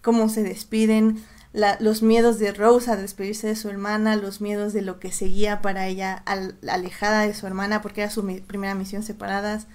cómo 0.04 0.30
se 0.30 0.44
despiden, 0.44 1.26
los 1.52 2.04
miedos 2.04 2.38
de 2.38 2.54
Rose 2.54 2.92
a 2.92 2.96
despedirse 2.96 3.48
de 3.48 3.56
su 3.56 3.68
hermana, 3.68 4.16
los 4.16 4.40
miedos 4.40 4.74
de 4.74 4.84
lo 4.84 5.00
que 5.00 5.12
seguía 5.12 5.64
para 5.64 5.88
ella 5.88 6.24
alejada 6.70 7.22
de 7.24 7.34
su 7.34 7.48
hermana 7.48 7.82
porque 7.82 8.02
era 8.04 8.12
su 8.12 8.24
primera 8.46 8.76
misión 8.76 9.02
separadas. 9.02 9.66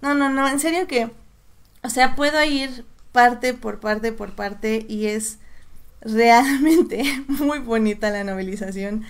No, 0.00 0.14
no, 0.14 0.30
no, 0.30 0.48
en 0.48 0.60
serio 0.60 0.86
que, 0.86 1.10
o 1.82 1.90
sea, 1.90 2.16
puedo 2.16 2.42
ir 2.42 2.86
parte 3.12 3.52
por 3.52 3.80
parte 3.80 4.12
por 4.12 4.32
parte 4.34 4.86
y 4.88 5.08
es 5.08 5.38
realmente 6.04 7.04
muy 7.28 7.58
bonita 7.58 8.10
la 8.10 8.24
novelización. 8.24 9.04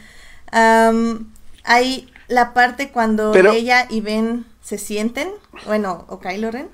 hay 0.51 2.09
la 2.28 2.55
parte 2.55 2.90
cuando 2.90 3.34
ella 3.34 3.86
y 3.90 4.01
Ben 4.01 4.47
se 4.62 4.78
sienten, 4.78 5.30
bueno, 5.66 6.05
o 6.09 6.20
Kylo 6.20 6.51
Ren, 6.51 6.68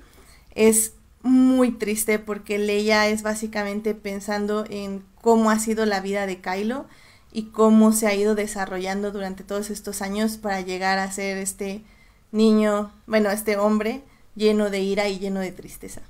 es 0.54 0.92
muy 1.22 1.72
triste 1.72 2.18
porque 2.18 2.58
Leia 2.58 3.08
es 3.08 3.22
básicamente 3.22 3.94
pensando 3.94 4.64
en 4.68 5.02
cómo 5.20 5.50
ha 5.50 5.58
sido 5.58 5.84
la 5.86 6.00
vida 6.00 6.26
de 6.26 6.40
Kylo 6.40 6.86
y 7.32 7.44
cómo 7.46 7.92
se 7.92 8.06
ha 8.06 8.14
ido 8.14 8.34
desarrollando 8.34 9.10
durante 9.10 9.44
todos 9.44 9.70
estos 9.70 10.00
años 10.00 10.36
para 10.36 10.60
llegar 10.60 10.98
a 10.98 11.10
ser 11.10 11.36
este 11.38 11.82
niño, 12.32 12.92
bueno, 13.06 13.30
este 13.30 13.56
hombre 13.56 14.02
lleno 14.36 14.70
de 14.70 14.80
ira 14.80 15.08
y 15.08 15.18
lleno 15.18 15.40
de 15.40 15.52
tristeza. 15.52 16.02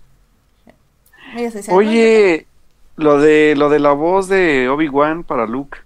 Oye, 1.71 2.47
lo 2.99 3.19
de 3.19 3.55
lo 3.57 3.69
de 3.69 3.79
la 3.79 3.93
voz 3.93 4.29
de 4.29 4.69
Obi-Wan 4.69 5.25
para 5.25 5.47
Luke. 5.47 5.79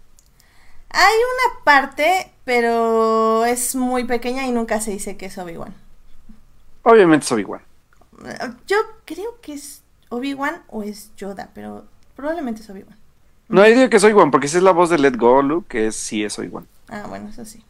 Hay 0.90 1.14
una 1.14 1.64
parte, 1.64 2.32
pero 2.44 3.44
es 3.44 3.74
muy 3.74 4.04
pequeña 4.04 4.46
y 4.46 4.52
nunca 4.52 4.80
se 4.80 4.90
dice 4.90 5.16
que 5.16 5.26
es 5.26 5.38
Obi-Wan. 5.38 5.74
Obviamente 6.82 7.24
es 7.24 7.32
Obi-Wan. 7.32 7.62
Yo 8.66 8.76
creo 9.04 9.40
que 9.40 9.54
es 9.54 9.82
Obi-Wan 10.08 10.62
o 10.68 10.82
es 10.82 11.14
Yoda, 11.16 11.50
pero 11.54 11.84
probablemente 12.16 12.62
es 12.62 12.70
Obi-Wan. 12.70 12.96
No, 13.48 13.66
yo 13.66 13.74
digo 13.74 13.90
que 13.90 13.96
es 13.98 14.04
Obi-Wan, 14.04 14.30
porque 14.30 14.46
esa 14.46 14.58
es 14.58 14.64
la 14.64 14.72
voz 14.72 14.90
de 14.90 14.98
Let 14.98 15.16
Go, 15.16 15.42
Luke, 15.42 15.66
que 15.68 15.86
es, 15.86 15.96
sí 15.96 16.24
es 16.24 16.38
Obi-Wan. 16.38 16.66
Ah, 16.88 17.04
bueno, 17.08 17.28
eso 17.28 17.44
sí 17.44 17.64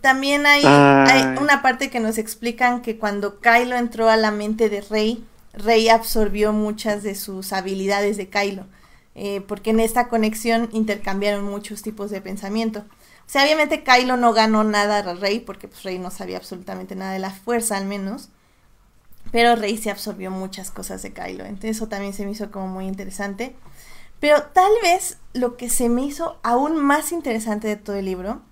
también 0.00 0.46
hay, 0.46 0.62
hay, 0.64 1.36
una 1.40 1.62
parte 1.62 1.90
que 1.90 2.00
nos 2.00 2.18
explican 2.18 2.82
que 2.82 2.98
cuando 2.98 3.40
Kylo 3.40 3.76
entró 3.76 4.08
a 4.08 4.16
la 4.16 4.30
mente 4.30 4.68
de 4.68 4.80
Rey, 4.80 5.24
Rey 5.52 5.88
absorbió 5.88 6.52
muchas 6.52 7.02
de 7.02 7.14
sus 7.14 7.52
habilidades 7.52 8.16
de 8.16 8.28
Kylo, 8.28 8.66
eh, 9.14 9.40
porque 9.46 9.70
en 9.70 9.80
esta 9.80 10.08
conexión 10.08 10.68
intercambiaron 10.72 11.44
muchos 11.44 11.82
tipos 11.82 12.10
de 12.10 12.20
pensamiento. 12.20 12.80
O 12.80 13.32
sea, 13.32 13.44
obviamente 13.44 13.84
Kylo 13.84 14.16
no 14.16 14.32
ganó 14.32 14.64
nada 14.64 14.98
a 14.98 15.14
Rey, 15.14 15.40
porque 15.40 15.68
pues, 15.68 15.82
Rey 15.82 15.98
no 15.98 16.10
sabía 16.10 16.36
absolutamente 16.36 16.94
nada 16.96 17.12
de 17.12 17.18
la 17.18 17.30
fuerza 17.30 17.76
al 17.76 17.86
menos, 17.86 18.28
pero 19.32 19.56
Rey 19.56 19.76
se 19.76 19.90
absorbió 19.90 20.30
muchas 20.30 20.70
cosas 20.70 21.02
de 21.02 21.12
Kylo, 21.12 21.44
entonces 21.44 21.76
eso 21.76 21.88
también 21.88 22.12
se 22.12 22.24
me 22.24 22.32
hizo 22.32 22.50
como 22.50 22.68
muy 22.68 22.86
interesante. 22.86 23.54
Pero 24.20 24.42
tal 24.52 24.70
vez 24.82 25.18
lo 25.32 25.56
que 25.56 25.70
se 25.70 25.88
me 25.88 26.02
hizo 26.02 26.38
aún 26.42 26.76
más 26.76 27.10
interesante 27.10 27.68
de 27.68 27.76
todo 27.76 27.96
el 27.96 28.04
libro 28.04 28.42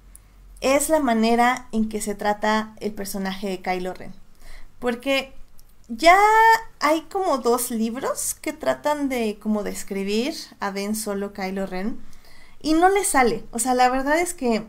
es 0.61 0.89
la 0.89 1.01
manera 1.01 1.69
en 1.73 1.89
que 1.89 2.01
se 2.01 2.15
trata 2.15 2.75
el 2.81 2.93
personaje 2.93 3.49
de 3.49 3.61
Kylo 3.61 3.95
Ren. 3.95 4.15
Porque 4.79 5.35
ya 5.89 6.19
hay 6.81 7.03
como 7.03 7.39
dos 7.39 7.71
libros 7.71 8.35
que 8.35 8.53
tratan 8.53 9.09
de 9.09 9.39
como 9.41 9.63
describir 9.63 10.35
a 10.61 10.71
Ben 10.71 10.95
Solo 10.95 11.33
Kylo 11.33 11.67
Ren 11.67 11.99
y 12.61 12.75
no 12.75 12.89
le 12.89 13.05
sale. 13.05 13.45
O 13.51 13.59
sea, 13.59 13.75
la 13.75 13.89
verdad 13.89 14.21
es 14.21 14.35
que 14.35 14.67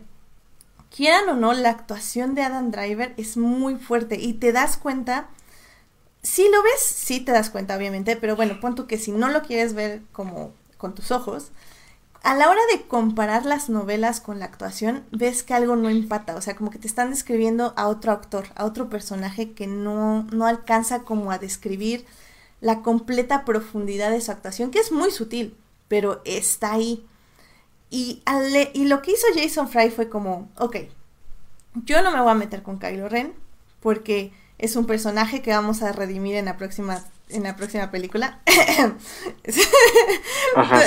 quieran 0.96 1.30
o 1.30 1.36
no, 1.36 1.54
la 1.54 1.70
actuación 1.70 2.36
de 2.36 2.44
Adam 2.44 2.72
Driver 2.72 3.14
es 3.18 3.38
muy 3.38 3.76
fuerte 3.76 4.16
y 4.20 4.34
te 4.34 4.52
das 4.52 4.78
cuenta. 4.78 5.30
Si 6.24 6.50
lo 6.50 6.62
ves, 6.64 6.82
sí 6.82 7.20
te 7.20 7.32
das 7.32 7.50
cuenta, 7.50 7.78
obviamente, 7.78 8.16
pero 8.16 8.36
bueno, 8.36 8.60
pon 8.60 8.76
tú 8.76 8.88
que 8.88 8.98
si 8.98 9.12
no 9.12 9.30
lo 9.30 9.42
quieres 9.42 9.74
ver 9.74 10.02
como 10.12 10.54
con 10.78 10.96
tus 10.96 11.12
ojos, 11.12 11.52
a 12.22 12.36
la 12.36 12.50
hora 12.50 12.62
de 12.74 12.84
comparar 12.84 13.46
las 13.46 13.70
novelas 13.70 14.20
con 14.20 14.40
la 14.40 14.46
actuación, 14.46 15.06
ves 15.12 15.44
que 15.44 15.54
algo 15.54 15.76
no 15.76 15.90
empata, 15.90 16.36
o 16.36 16.42
sea, 16.42 16.56
como 16.56 16.70
que 16.70 16.80
te 16.80 16.88
están 16.88 17.12
describiendo 17.12 17.74
a 17.78 17.88
otro 17.88 18.12
actor, 18.12 18.48
a 18.56 18.66
otro 18.66 18.90
personaje 18.90 19.54
que 19.54 19.68
no, 19.68 20.24
no 20.32 20.46
alcanza 20.46 21.04
como 21.04 21.32
a 21.32 21.38
describir 21.38 22.06
la 22.62 22.82
completa 22.82 23.46
profundidad 23.46 24.12
de 24.12 24.22
su 24.22 24.32
actuación, 24.32 24.72
que 24.72 24.80
es 24.80 24.92
muy 24.92 25.12
sutil, 25.12 25.56
pero 25.88 26.22
está 26.26 26.74
ahí. 26.74 27.06
Y, 27.90 28.22
y 28.74 28.86
lo 28.86 29.02
que 29.02 29.12
hizo 29.12 29.26
Jason 29.34 29.70
Fry 29.70 29.90
fue 29.90 30.10
como, 30.10 30.50
ok, 30.58 30.76
yo 31.74 32.02
no 32.02 32.12
me 32.12 32.22
voy 32.22 32.32
a 32.32 32.36
meter 32.36 32.64
con 32.64 32.80
Kylo 32.80 33.08
Ren, 33.08 33.34
porque 33.80 34.34
es 34.58 34.76
un 34.76 34.86
personaje 34.86 35.42
que 35.42 35.52
vamos 35.52 35.82
a 35.82 35.94
redimir 35.94 36.36
en 36.36 36.46
la 36.46 36.58
próxima 36.58 37.04
en 37.30 37.44
la 37.44 37.56
próxima 37.56 37.92
película. 37.92 38.42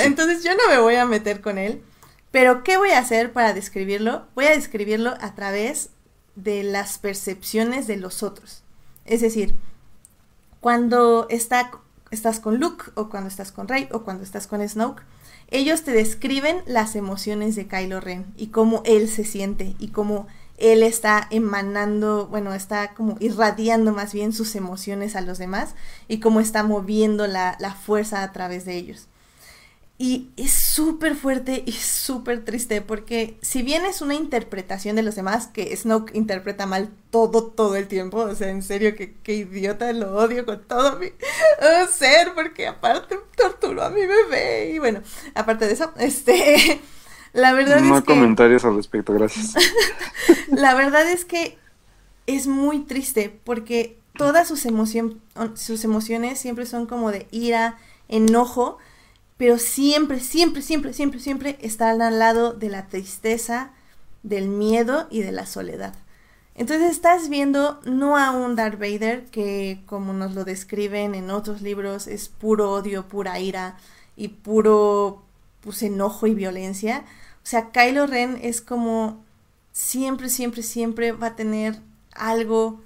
Entonces 0.03 0.43
yo 0.43 0.51
no 0.55 0.67
me 0.69 0.79
voy 0.79 0.95
a 0.95 1.05
meter 1.05 1.41
con 1.41 1.57
él. 1.57 1.81
Pero 2.31 2.63
¿qué 2.63 2.77
voy 2.77 2.89
a 2.89 2.99
hacer 2.99 3.31
para 3.31 3.53
describirlo? 3.53 4.27
Voy 4.35 4.45
a 4.45 4.51
describirlo 4.51 5.13
a 5.21 5.35
través 5.35 5.89
de 6.35 6.63
las 6.63 6.97
percepciones 6.97 7.87
de 7.87 7.97
los 7.97 8.23
otros. 8.23 8.63
Es 9.05 9.21
decir, 9.21 9.55
cuando 10.59 11.27
está, 11.29 11.71
estás 12.09 12.39
con 12.39 12.59
Luke 12.59 12.85
o 12.95 13.09
cuando 13.09 13.29
estás 13.29 13.51
con 13.51 13.67
Rey 13.67 13.87
o 13.91 14.03
cuando 14.03 14.23
estás 14.23 14.47
con 14.47 14.67
Snoke, 14.67 15.03
ellos 15.51 15.83
te 15.83 15.91
describen 15.91 16.63
las 16.65 16.95
emociones 16.95 17.55
de 17.55 17.67
Kylo 17.67 17.99
Ren 17.99 18.33
y 18.35 18.47
cómo 18.47 18.81
él 18.85 19.09
se 19.09 19.25
siente 19.25 19.75
y 19.77 19.89
cómo 19.89 20.27
él 20.63 20.81
está 20.81 21.27
emanando, 21.29 22.27
bueno, 22.27 22.53
está 22.53 22.93
como 22.93 23.17
irradiando 23.19 23.91
más 23.91 24.13
bien 24.13 24.31
sus 24.31 24.55
emociones 24.55 25.17
a 25.17 25.21
los 25.21 25.37
demás 25.37 25.75
y 26.07 26.21
cómo 26.21 26.39
está 26.39 26.63
moviendo 26.63 27.27
la, 27.27 27.77
fuerza 27.85 28.23
a 28.23 28.31
través 28.31 28.63
de 28.63 28.75
ellos. 28.75 29.07
Y 29.97 30.31
es 30.37 30.51
súper 30.51 31.15
fuerte 31.15 31.63
y 31.65 31.73
súper 31.73 32.45
triste 32.45 32.81
porque 32.81 33.37
si 33.41 33.61
bien 33.61 33.85
es 33.85 34.01
una 34.01 34.15
interpretación 34.15 34.95
de 34.95 35.03
los 35.03 35.15
demás, 35.15 35.47
que 35.47 35.75
Snoke 35.75 36.15
interpreta 36.15 36.65
mal 36.65 36.89
todo, 37.11 37.45
todo 37.47 37.75
el 37.75 37.87
tiempo, 37.87 38.19
o 38.19 38.35
sea, 38.35 38.49
en 38.49 38.63
serio, 38.63 38.95
que, 38.95 39.33
idiota, 39.33 39.91
lo 39.91 40.15
odio 40.15 40.45
con 40.45 40.63
todo 40.65 40.97
mi 40.97 41.07
ser, 41.91 42.33
porque 42.33 42.67
aparte 42.67 43.19
torturó 43.35 43.83
a 43.83 43.89
mi 43.89 44.05
bebé 44.05 44.71
y 44.73 44.79
bueno, 44.79 45.01
aparte 45.35 45.67
de 45.67 45.73
eso, 45.73 45.93
este... 45.97 46.81
La 47.33 47.53
verdad 47.53 47.81
no 47.81 47.97
es 47.97 48.03
que... 48.03 48.13
comentarios 48.13 48.63
al 48.63 48.75
respecto, 48.75 49.13
gracias. 49.13 49.53
la 50.47 50.75
verdad 50.75 51.09
es 51.09 51.25
que 51.25 51.57
es 52.27 52.47
muy 52.47 52.79
triste 52.79 53.37
porque 53.43 53.97
todas 54.15 54.47
sus, 54.47 54.65
emoción, 54.65 55.19
sus 55.55 55.83
emociones 55.83 56.39
siempre 56.39 56.65
son 56.65 56.85
como 56.85 57.11
de 57.11 57.27
ira, 57.31 57.77
enojo, 58.07 58.77
pero 59.37 59.57
siempre, 59.57 60.19
siempre, 60.19 60.61
siempre, 60.61 60.93
siempre, 60.93 61.19
siempre 61.19 61.57
están 61.61 62.01
al 62.01 62.19
lado 62.19 62.53
de 62.53 62.69
la 62.69 62.87
tristeza, 62.87 63.71
del 64.21 64.47
miedo 64.47 65.07
y 65.09 65.21
de 65.21 65.31
la 65.31 65.45
soledad. 65.45 65.93
Entonces 66.55 66.91
estás 66.91 67.29
viendo 67.29 67.79
no 67.83 68.15
a 68.15 68.31
un 68.31 68.55
Darth 68.55 68.79
Vader 68.79 69.25
que, 69.25 69.81
como 69.87 70.13
nos 70.13 70.35
lo 70.35 70.45
describen 70.45 71.15
en 71.15 71.31
otros 71.31 71.61
libros, 71.61 72.07
es 72.07 72.29
puro 72.29 72.71
odio, 72.71 73.07
pura 73.07 73.39
ira 73.39 73.77
y 74.15 74.27
puro 74.29 75.23
pues, 75.61 75.81
enojo 75.81 76.27
y 76.27 76.35
violencia, 76.35 77.05
o 77.43 77.45
sea, 77.45 77.71
Kylo 77.71 78.07
Ren 78.07 78.39
es 78.41 78.61
como 78.61 79.23
siempre, 79.73 80.29
siempre, 80.29 80.63
siempre 80.63 81.11
va 81.11 81.27
a 81.27 81.35
tener 81.35 81.79
algo 82.13 82.81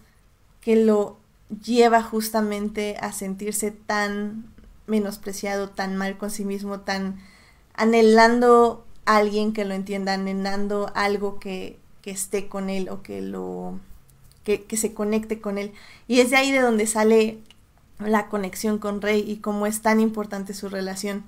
que 0.62 0.76
lo 0.76 1.18
lleva 1.64 2.02
justamente 2.02 2.98
a 3.00 3.12
sentirse 3.12 3.72
tan 3.72 4.52
menospreciado, 4.88 5.70
tan 5.70 5.96
mal 5.96 6.18
con 6.18 6.32
sí 6.32 6.44
mismo, 6.44 6.80
tan 6.80 7.20
anhelando 7.76 8.86
a 9.06 9.18
alguien 9.18 9.54
que 9.54 9.64
lo 9.64 9.76
entienda, 9.76 10.16
anhelando 10.16 10.92
algo 10.96 11.40
que, 11.40 11.78
que 12.02 12.12
esté 12.12 12.48
con 12.48 12.70
él 12.70 12.90
o 12.90 13.04
que 13.04 13.22
lo 13.22 13.80
que, 14.44 14.64
que, 14.64 14.78
se 14.78 14.94
conecte 14.94 15.40
con 15.40 15.58
él. 15.58 15.74
Y 16.08 16.22
es 16.22 16.32
de 16.32 16.38
ahí 16.38 16.52
de 16.52 16.62
donde 16.62 16.88
sale 16.88 17.38
la 18.00 18.28
conexión 18.28 18.80
con 18.80 19.02
Rey 19.02 19.24
y 19.28 19.38
cómo 19.38 19.68
es 19.68 19.82
tan 19.82 20.00
importante 20.00 20.54
su 20.54 20.68
relación. 20.70 21.24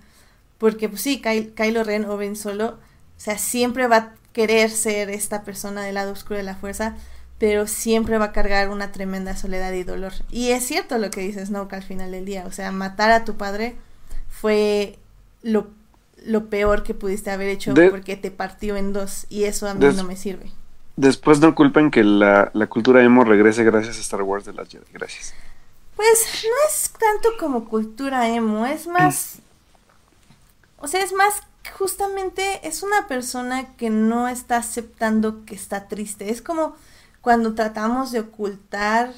Porque 0.58 0.90
pues 0.90 1.02
sí, 1.02 1.22
Kylo 1.22 1.84
Ren 1.84 2.06
o 2.06 2.18
Ben 2.18 2.36
Solo 2.36 2.78
o 3.20 3.22
sea, 3.22 3.38
siempre 3.38 3.88
va 3.88 3.98
a 3.98 4.14
querer 4.32 4.70
ser 4.70 5.10
esta 5.10 5.44
persona 5.44 5.84
del 5.84 5.96
lado 5.96 6.14
oscuro 6.14 6.38
de 6.38 6.44
la 6.44 6.56
fuerza, 6.56 6.96
pero 7.38 7.68
siempre 7.68 8.18
va 8.18 8.26
a 8.26 8.32
cargar 8.32 8.70
una 8.70 8.94
tremenda 8.94 9.36
soledad 9.36 9.74
y 9.74 9.84
dolor. 9.84 10.14
Y 10.32 10.52
es 10.52 10.66
cierto 10.66 10.98
lo 10.98 11.12
que 11.12 11.20
dices, 11.20 11.50
Snoke 11.50 11.74
al 11.74 11.84
final 11.84 12.12
del 12.12 12.24
día. 12.24 12.46
O 12.48 12.54
sea, 12.54 12.72
matar 12.72 13.12
a 13.12 13.26
tu 13.26 13.36
padre 13.36 13.76
fue 14.30 14.98
lo, 15.42 15.68
peor 16.50 16.84
que 16.84 16.94
pudiste 16.94 17.30
haber 17.30 17.50
hecho 17.50 17.74
porque 17.90 18.16
te 18.16 18.32
partió 18.32 18.78
en 18.78 18.94
dos 18.94 19.26
y 19.28 19.44
eso 19.44 19.68
a 19.68 19.74
mí 19.74 19.86
no 19.86 20.06
me 20.06 20.16
sirve. 20.16 20.54
Después 20.96 21.42
no 21.42 21.56
culpen 21.56 21.92
que 21.92 22.06
la, 22.06 22.52
la, 22.54 22.68
cultura 22.68 23.04
emo 23.04 23.26
regrese 23.26 23.66
gracias 23.66 23.98
a 23.98 24.02
Star 24.02 24.22
Wars 24.22 24.46
de 24.46 24.54
las 24.54 24.70
Jedi. 24.70 24.86
Gracias. 24.94 25.34
Pues 25.98 26.46
no 26.46 26.70
es 26.70 26.92
tanto 26.92 27.32
como 27.38 27.68
cultura 27.68 28.30
emo, 28.30 28.66
es 28.66 28.88
más... 28.88 29.40
O 30.78 30.88
sea, 30.88 31.04
es 31.04 31.12
más 31.12 31.44
justamente 31.78 32.68
es 32.68 32.84
una 32.84 33.08
persona 33.08 33.76
que 33.76 33.90
no 33.90 34.28
está 34.28 34.58
aceptando 34.58 35.46
que 35.46 35.56
está 35.56 35.88
triste. 35.88 36.30
Es 36.30 36.42
como 36.42 36.76
cuando 37.22 37.56
tratamos 37.56 38.12
de 38.12 38.22
ocultar 38.22 39.14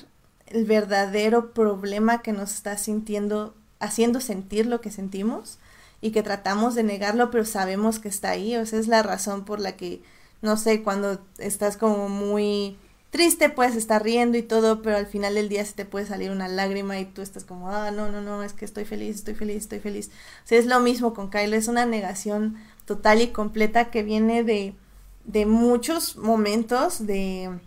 el 0.48 0.66
verdadero 0.66 1.54
problema 1.54 2.22
que 2.22 2.34
nos 2.34 2.54
está 2.54 2.78
sintiendo, 2.78 3.56
haciendo 3.80 4.22
sentir 4.22 4.66
lo 4.66 4.82
que 4.82 4.92
sentimos 4.92 5.60
y 6.02 6.12
que 6.12 6.24
tratamos 6.24 6.76
de 6.76 6.84
negarlo, 6.84 7.32
pero 7.32 7.46
sabemos 7.46 8.00
que 8.00 8.10
está 8.10 8.32
ahí. 8.32 8.56
O 8.56 8.66
sea, 8.66 8.80
es 8.80 8.88
la 8.88 9.04
razón 9.04 9.46
por 9.46 9.60
la 9.60 9.78
que, 9.78 10.02
no 10.42 10.58
sé, 10.58 10.84
cuando 10.84 11.22
estás 11.38 11.78
como 11.78 12.10
muy 12.10 12.78
triste, 13.12 13.50
puedes 13.50 13.76
estar 13.76 14.02
riendo 14.04 14.38
y 14.38 14.42
todo, 14.42 14.82
pero 14.82 14.98
al 14.98 15.06
final 15.06 15.36
del 15.36 15.50
día 15.50 15.64
se 15.66 15.74
te 15.74 15.86
puede 15.86 16.06
salir 16.06 16.32
una 16.32 16.48
lágrima 16.48 16.98
y 17.00 17.06
tú 17.06 17.22
estás 17.22 17.44
como, 17.44 17.70
ah, 17.70 17.92
no, 17.92 18.10
no, 18.10 18.22
no, 18.22 18.42
es 18.42 18.54
que 18.54 18.66
estoy 18.66 18.86
feliz, 18.86 19.18
estoy 19.18 19.36
feliz, 19.36 19.58
estoy 19.58 19.80
feliz. 19.80 20.10
O 20.44 20.48
sea, 20.48 20.58
es 20.58 20.66
lo 20.66 20.80
mismo 20.80 21.14
con 21.14 21.30
Kylo, 21.30 21.56
es 21.56 21.68
una 21.68 21.86
negación 21.86 22.56
total 22.86 23.22
y 23.22 23.28
completa 23.28 23.92
que 23.92 24.02
viene 24.02 24.44
de, 24.44 24.74
de 25.26 25.46
muchos 25.46 26.16
momentos 26.16 27.06
de, 27.06 27.60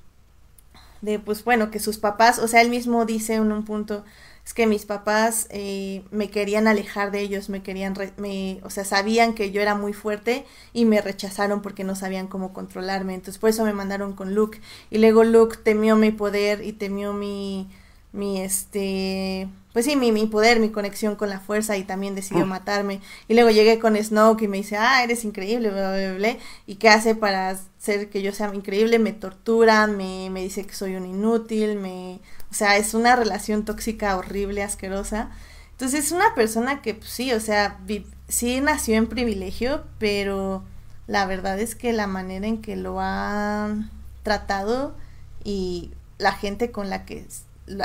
de, 1.02 1.18
pues 1.18 1.44
bueno, 1.44 1.70
que 1.70 1.78
sus 1.78 1.98
papás, 1.98 2.38
o 2.38 2.48
sea, 2.48 2.62
él 2.62 2.70
mismo 2.70 3.04
dice 3.04 3.34
en 3.34 3.52
un 3.52 3.64
punto, 3.64 4.04
es 4.44 4.52
que 4.52 4.66
mis 4.66 4.84
papás 4.84 5.46
eh, 5.50 6.04
me 6.10 6.28
querían 6.28 6.68
alejar 6.68 7.10
de 7.10 7.20
ellos, 7.20 7.48
me 7.48 7.62
querían, 7.62 7.94
me, 8.18 8.60
o 8.62 8.68
sea, 8.68 8.84
sabían 8.84 9.34
que 9.34 9.50
yo 9.50 9.62
era 9.62 9.74
muy 9.74 9.94
fuerte 9.94 10.44
y 10.74 10.84
me 10.84 11.00
rechazaron 11.00 11.62
porque 11.62 11.82
no 11.82 11.96
sabían 11.96 12.26
cómo 12.26 12.52
controlarme. 12.52 13.14
Entonces 13.14 13.38
por 13.38 13.48
eso 13.50 13.64
me 13.64 13.72
mandaron 13.72 14.12
con 14.12 14.34
Luke. 14.34 14.60
Y 14.90 14.98
luego 14.98 15.24
Luke 15.24 15.56
temió 15.62 15.96
mi 15.96 16.10
poder 16.10 16.62
y 16.62 16.72
temió 16.74 17.14
mi, 17.14 17.70
mi 18.12 18.42
este, 18.42 19.48
pues 19.72 19.86
sí, 19.86 19.96
mi, 19.96 20.12
mi 20.12 20.26
poder, 20.26 20.60
mi 20.60 20.68
conexión 20.68 21.16
con 21.16 21.30
la 21.30 21.40
fuerza 21.40 21.78
y 21.78 21.84
también 21.84 22.14
decidió 22.14 22.44
matarme. 22.44 23.00
Y 23.28 23.34
luego 23.34 23.48
llegué 23.50 23.78
con 23.78 23.96
Snoke 23.96 24.42
y 24.42 24.48
me 24.48 24.58
dice, 24.58 24.76
ah, 24.76 25.02
eres 25.02 25.24
increíble, 25.24 25.70
bla, 25.70 25.92
bla, 25.96 26.14
bla, 26.14 26.36
¿Y 26.66 26.74
qué 26.76 26.90
hace 26.90 27.14
para 27.14 27.48
hacer 27.50 28.10
que 28.10 28.20
yo 28.20 28.32
sea 28.32 28.54
increíble? 28.54 28.98
Me 28.98 29.12
tortura, 29.12 29.86
me, 29.86 30.28
me 30.30 30.42
dice 30.42 30.66
que 30.66 30.74
soy 30.74 30.96
un 30.96 31.06
inútil, 31.06 31.76
me... 31.76 32.20
O 32.54 32.56
sea, 32.56 32.76
es 32.76 32.94
una 32.94 33.16
relación 33.16 33.64
tóxica 33.64 34.16
horrible, 34.16 34.62
asquerosa. 34.62 35.28
Entonces 35.72 36.04
es 36.04 36.12
una 36.12 36.36
persona 36.36 36.82
que, 36.82 36.94
pues, 36.94 37.10
sí, 37.10 37.32
o 37.32 37.40
sea, 37.40 37.80
sí 38.28 38.60
nació 38.60 38.94
en 38.94 39.08
privilegio, 39.08 39.82
pero 39.98 40.62
la 41.08 41.26
verdad 41.26 41.58
es 41.58 41.74
que 41.74 41.92
la 41.92 42.06
manera 42.06 42.46
en 42.46 42.62
que 42.62 42.76
lo 42.76 43.00
ha 43.00 43.74
tratado 44.22 44.94
y 45.42 45.90
la 46.18 46.30
gente 46.30 46.70
con 46.70 46.90
la 46.90 47.04
que 47.04 47.26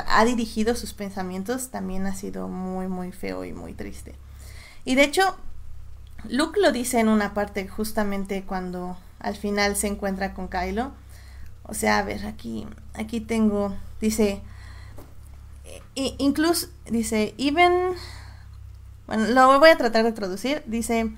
ha 0.06 0.24
dirigido 0.24 0.76
sus 0.76 0.92
pensamientos 0.92 1.70
también 1.70 2.06
ha 2.06 2.14
sido 2.14 2.46
muy, 2.46 2.86
muy 2.86 3.10
feo 3.10 3.44
y 3.44 3.52
muy 3.52 3.74
triste. 3.74 4.14
Y 4.84 4.94
de 4.94 5.02
hecho, 5.02 5.36
Luke 6.28 6.60
lo 6.60 6.70
dice 6.70 7.00
en 7.00 7.08
una 7.08 7.34
parte 7.34 7.66
justamente 7.66 8.44
cuando 8.44 8.96
al 9.18 9.34
final 9.34 9.74
se 9.74 9.88
encuentra 9.88 10.32
con 10.32 10.46
Kylo. 10.46 10.92
O 11.64 11.74
sea, 11.74 11.98
a 11.98 12.04
ver, 12.04 12.24
aquí, 12.24 12.68
aquí 12.94 13.20
tengo, 13.20 13.74
dice, 14.00 14.42
incluso 15.94 16.68
dice, 16.90 17.34
even, 17.38 17.92
bueno, 19.06 19.26
lo 19.28 19.58
voy 19.58 19.70
a 19.70 19.76
tratar 19.76 20.04
de 20.04 20.12
traducir, 20.12 20.62
dice, 20.66 21.12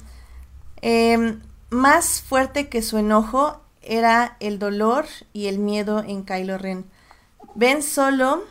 em, 0.81 1.41
más 1.71 2.21
fuerte 2.21 2.69
que 2.69 2.83
su 2.83 2.99
enojo 2.99 3.61
era 3.83 4.37
el 4.41 4.59
dolor 4.59 5.07
y 5.33 5.47
el 5.47 5.59
miedo 5.59 6.03
en 6.07 6.25
Kylo 6.25 6.59
Ren. 6.59 6.85
Ben 7.55 7.83
solo 7.83 8.45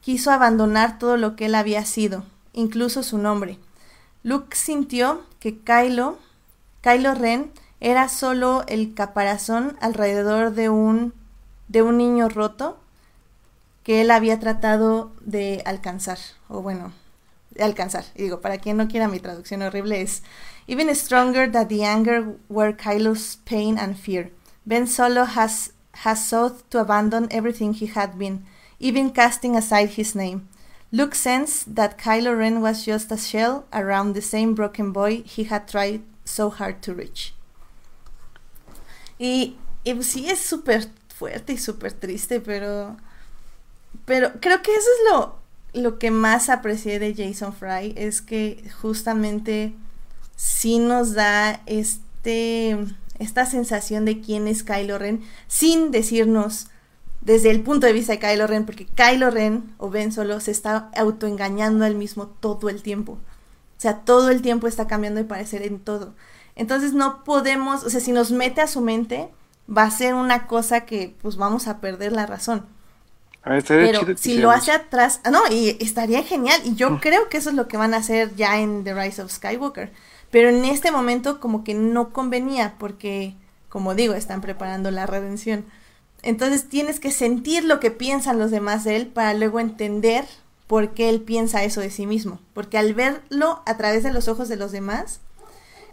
quiso 0.00 0.30
abandonar 0.30 0.98
todo 0.98 1.16
lo 1.16 1.36
que 1.36 1.46
él 1.46 1.54
había 1.54 1.84
sido, 1.84 2.24
incluso 2.52 3.02
su 3.02 3.18
nombre. 3.18 3.58
Luke 4.22 4.56
sintió 4.56 5.22
que 5.40 5.58
Kylo, 5.58 6.18
Kylo 6.80 7.14
Ren 7.14 7.50
era 7.80 8.08
solo 8.08 8.64
el 8.68 8.94
caparazón 8.94 9.76
alrededor 9.80 10.52
de 10.52 10.68
un, 10.68 11.12
de 11.68 11.82
un 11.82 11.98
niño 11.98 12.28
roto 12.28 12.78
que 13.86 14.00
él 14.00 14.10
había 14.10 14.40
tratado 14.40 15.12
de 15.20 15.62
alcanzar, 15.64 16.18
o 16.48 16.60
bueno, 16.60 16.92
de 17.52 17.62
alcanzar. 17.62 18.04
Y 18.16 18.24
digo, 18.24 18.40
para 18.40 18.58
quien 18.58 18.76
no 18.76 18.88
quiera 18.88 19.06
mi 19.06 19.20
traducción 19.20 19.62
horrible 19.62 20.02
es 20.02 20.24
Even 20.66 20.92
stronger 20.92 21.48
than 21.48 21.68
the 21.68 21.84
anger 21.84 22.36
were 22.48 22.76
Kylo's 22.76 23.38
pain 23.44 23.78
and 23.78 23.96
fear. 23.96 24.32
Ben 24.64 24.88
Solo 24.88 25.24
has, 25.24 25.72
has 26.02 26.26
sought 26.26 26.68
to 26.70 26.80
abandon 26.80 27.28
everything 27.30 27.74
he 27.74 27.86
had 27.86 28.18
been, 28.18 28.44
even 28.80 29.12
casting 29.12 29.54
aside 29.54 29.90
his 29.90 30.16
name. 30.16 30.48
Luke 30.90 31.14
sensed 31.14 31.76
that 31.76 31.96
Kylo 31.96 32.36
Ren 32.36 32.60
was 32.60 32.84
just 32.84 33.12
a 33.12 33.16
shell 33.16 33.66
around 33.72 34.14
the 34.14 34.20
same 34.20 34.56
broken 34.56 34.90
boy 34.90 35.22
he 35.22 35.44
had 35.44 35.68
tried 35.68 36.02
so 36.24 36.50
hard 36.50 36.82
to 36.82 36.92
reach. 36.92 37.34
Y, 39.16 39.54
y 39.84 39.94
pues 39.94 40.08
sí 40.08 40.28
es 40.28 40.40
súper 40.40 40.88
fuerte 41.08 41.52
y 41.52 41.58
súper 41.58 41.92
triste, 41.92 42.40
pero, 42.40 42.96
pero 44.06 44.32
creo 44.40 44.62
que 44.62 44.70
eso 44.70 44.88
es 44.98 45.12
lo, 45.12 45.36
lo 45.82 45.98
que 45.98 46.10
más 46.10 46.48
aprecié 46.48 46.98
de 46.98 47.14
Jason 47.14 47.52
Fry, 47.52 47.92
es 47.96 48.22
que 48.22 48.64
justamente 48.80 49.74
sí 50.36 50.78
nos 50.78 51.12
da 51.12 51.60
este, 51.66 52.78
esta 53.18 53.44
sensación 53.44 54.04
de 54.06 54.20
quién 54.20 54.48
es 54.48 54.62
Kylo 54.62 54.98
Ren, 54.98 55.22
sin 55.48 55.90
decirnos 55.90 56.68
desde 57.20 57.50
el 57.50 57.62
punto 57.62 57.86
de 57.86 57.92
vista 57.92 58.12
de 58.12 58.20
Kylo 58.20 58.46
Ren, 58.46 58.64
porque 58.64 58.86
Kylo 58.86 59.30
Ren 59.30 59.74
o 59.78 59.90
Ben 59.90 60.12
Solo 60.12 60.38
se 60.40 60.52
está 60.52 60.90
autoengañando 60.96 61.84
al 61.84 61.96
mismo 61.96 62.26
todo 62.26 62.68
el 62.68 62.82
tiempo. 62.82 63.12
O 63.12 63.80
sea, 63.80 63.98
todo 64.04 64.30
el 64.30 64.42
tiempo 64.42 64.68
está 64.68 64.86
cambiando 64.86 65.20
de 65.20 65.26
parecer 65.26 65.62
en 65.62 65.80
todo. 65.80 66.14
Entonces 66.54 66.94
no 66.94 67.24
podemos, 67.24 67.84
o 67.84 67.90
sea, 67.90 68.00
si 68.00 68.12
nos 68.12 68.30
mete 68.30 68.60
a 68.60 68.68
su 68.68 68.80
mente, 68.80 69.28
va 69.68 69.82
a 69.82 69.90
ser 69.90 70.14
una 70.14 70.46
cosa 70.46 70.82
que 70.86 71.14
pues 71.20 71.36
vamos 71.36 71.66
a 71.66 71.80
perder 71.80 72.12
la 72.12 72.26
razón. 72.26 72.64
Pero 73.68 74.16
si 74.16 74.38
lo 74.38 74.50
hace 74.50 74.72
atrás, 74.72 75.20
ah, 75.22 75.30
no, 75.30 75.40
y 75.50 75.76
estaría 75.80 76.24
genial. 76.24 76.60
Y 76.64 76.74
yo 76.74 76.90
mm. 76.90 76.98
creo 76.98 77.28
que 77.28 77.36
eso 77.36 77.50
es 77.50 77.56
lo 77.56 77.68
que 77.68 77.76
van 77.76 77.94
a 77.94 77.98
hacer 77.98 78.34
ya 78.34 78.58
en 78.58 78.82
The 78.82 78.94
Rise 78.94 79.22
of 79.22 79.30
Skywalker. 79.30 79.92
Pero 80.32 80.48
en 80.48 80.64
este 80.64 80.90
momento 80.90 81.38
como 81.38 81.62
que 81.62 81.72
no 81.72 82.12
convenía 82.12 82.74
porque, 82.78 83.34
como 83.68 83.94
digo, 83.94 84.14
están 84.14 84.40
preparando 84.40 84.90
la 84.90 85.06
redención. 85.06 85.64
Entonces 86.22 86.68
tienes 86.68 86.98
que 86.98 87.12
sentir 87.12 87.64
lo 87.64 87.78
que 87.78 87.92
piensan 87.92 88.40
los 88.40 88.50
demás 88.50 88.82
de 88.82 88.96
él 88.96 89.06
para 89.06 89.32
luego 89.32 89.60
entender 89.60 90.24
por 90.66 90.90
qué 90.90 91.08
él 91.08 91.20
piensa 91.20 91.62
eso 91.62 91.80
de 91.80 91.90
sí 91.90 92.04
mismo. 92.04 92.40
Porque 92.52 92.78
al 92.78 92.94
verlo 92.94 93.62
a 93.64 93.76
través 93.76 94.02
de 94.02 94.12
los 94.12 94.26
ojos 94.26 94.48
de 94.48 94.56
los 94.56 94.72
demás, 94.72 95.20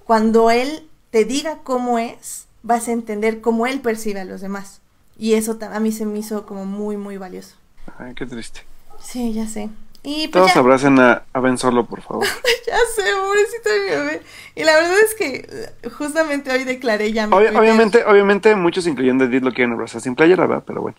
cuando 0.05 0.49
él 0.49 0.89
te 1.11 1.23
diga 1.23 1.59
cómo 1.63 1.99
es, 1.99 2.47
vas 2.63 2.87
a 2.87 2.93
entender 2.93 3.41
cómo 3.41 3.67
él 3.67 3.79
percibe 3.81 4.21
a 4.21 4.25
los 4.25 4.41
demás. 4.41 4.81
Y 5.18 5.34
eso 5.34 5.57
a 5.61 5.80
mí 5.80 5.91
se 5.91 6.05
me 6.05 6.20
hizo 6.20 6.45
como 6.45 6.66
muy, 6.66 6.97
muy 6.97 7.18
valioso. 7.18 7.55
Ay, 7.97 8.14
qué 8.16 8.26
triste. 8.26 8.61
Sí, 8.99 9.34
ya 9.34 9.47
sé. 9.47 9.70
Y 10.05 10.28
pues 10.28 10.32
Todos 10.32 10.57
abracen 10.57 10.99
a, 10.99 11.24
Ben 11.41 11.57
Solo, 11.57 11.86
por 11.86 12.01
favor. 12.01 12.26
ya 12.68 12.78
sé, 12.93 13.03
pobrecito 13.22 13.70
de 13.70 13.80
mi 13.80 13.89
bebé. 13.89 14.22
Y 14.55 14.64
la 14.64 14.76
verdad 14.76 14.99
es 14.99 15.16
que 15.16 15.47
eh, 15.49 15.89
justamente 15.89 16.51
hoy 16.51 16.66
declaré 16.66 17.14
ya 17.14 17.26
mi 17.26 17.34
Obviamente, 17.34 18.03
obviamente 18.05 18.53
muchos 18.55 18.86
incluyendo 18.86 19.24
Edith 19.24 19.43
lo 19.43 19.53
quieren 19.53 19.74
abrazar 19.74 20.01
sin 20.01 20.16
playera, 20.16 20.45
¿verdad? 20.45 20.64
Pero 20.68 20.82
bueno. 20.82 20.97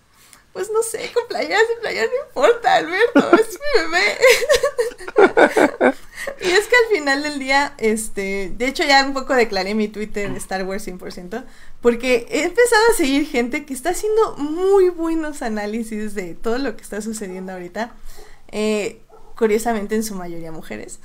Pues 0.55 0.71
no 0.71 0.83
sé, 0.83 1.11
con 1.13 1.27
playera, 1.29 1.59
sin 1.69 1.81
playera 1.81 2.07
no 2.07 2.27
importa, 2.29 2.77
Alberto, 2.77 3.37
es 3.37 3.59
mi 3.61 3.83
bebé. 3.83 4.19
y 6.43 6.51
es 6.51 6.67
que 6.69 6.77
al 6.77 6.97
final 6.97 7.23
del 7.25 7.39
día, 7.41 7.75
este, 7.77 8.53
de 8.57 8.67
hecho 8.69 8.85
ya 8.85 9.05
un 9.05 9.13
poco 9.15 9.35
declaré 9.35 9.75
mi 9.75 9.89
Twitter 9.89 10.31
Star 10.37 10.65
Wars 10.65 10.87
100%, 10.87 11.45
porque 11.83 12.27
he 12.31 12.45
empezado 12.45 12.83
a 12.93 12.97
seguir 12.97 13.27
gente 13.27 13.67
que 13.67 13.75
está 13.75 13.91
haciendo 13.91 14.37
muy 14.37 14.89
buenos 14.89 15.43
análisis 15.43 16.15
de 16.15 16.35
todo 16.35 16.59
lo 16.59 16.77
que 16.77 16.83
está 16.83 17.03
sucediendo 17.03 17.53
ahorita. 17.53 17.93
Eh, 18.53 19.01
curiosamente 19.37 19.95
en 19.95 20.05
su 20.05 20.15
mayoría 20.15 20.53
mujeres. 20.53 21.01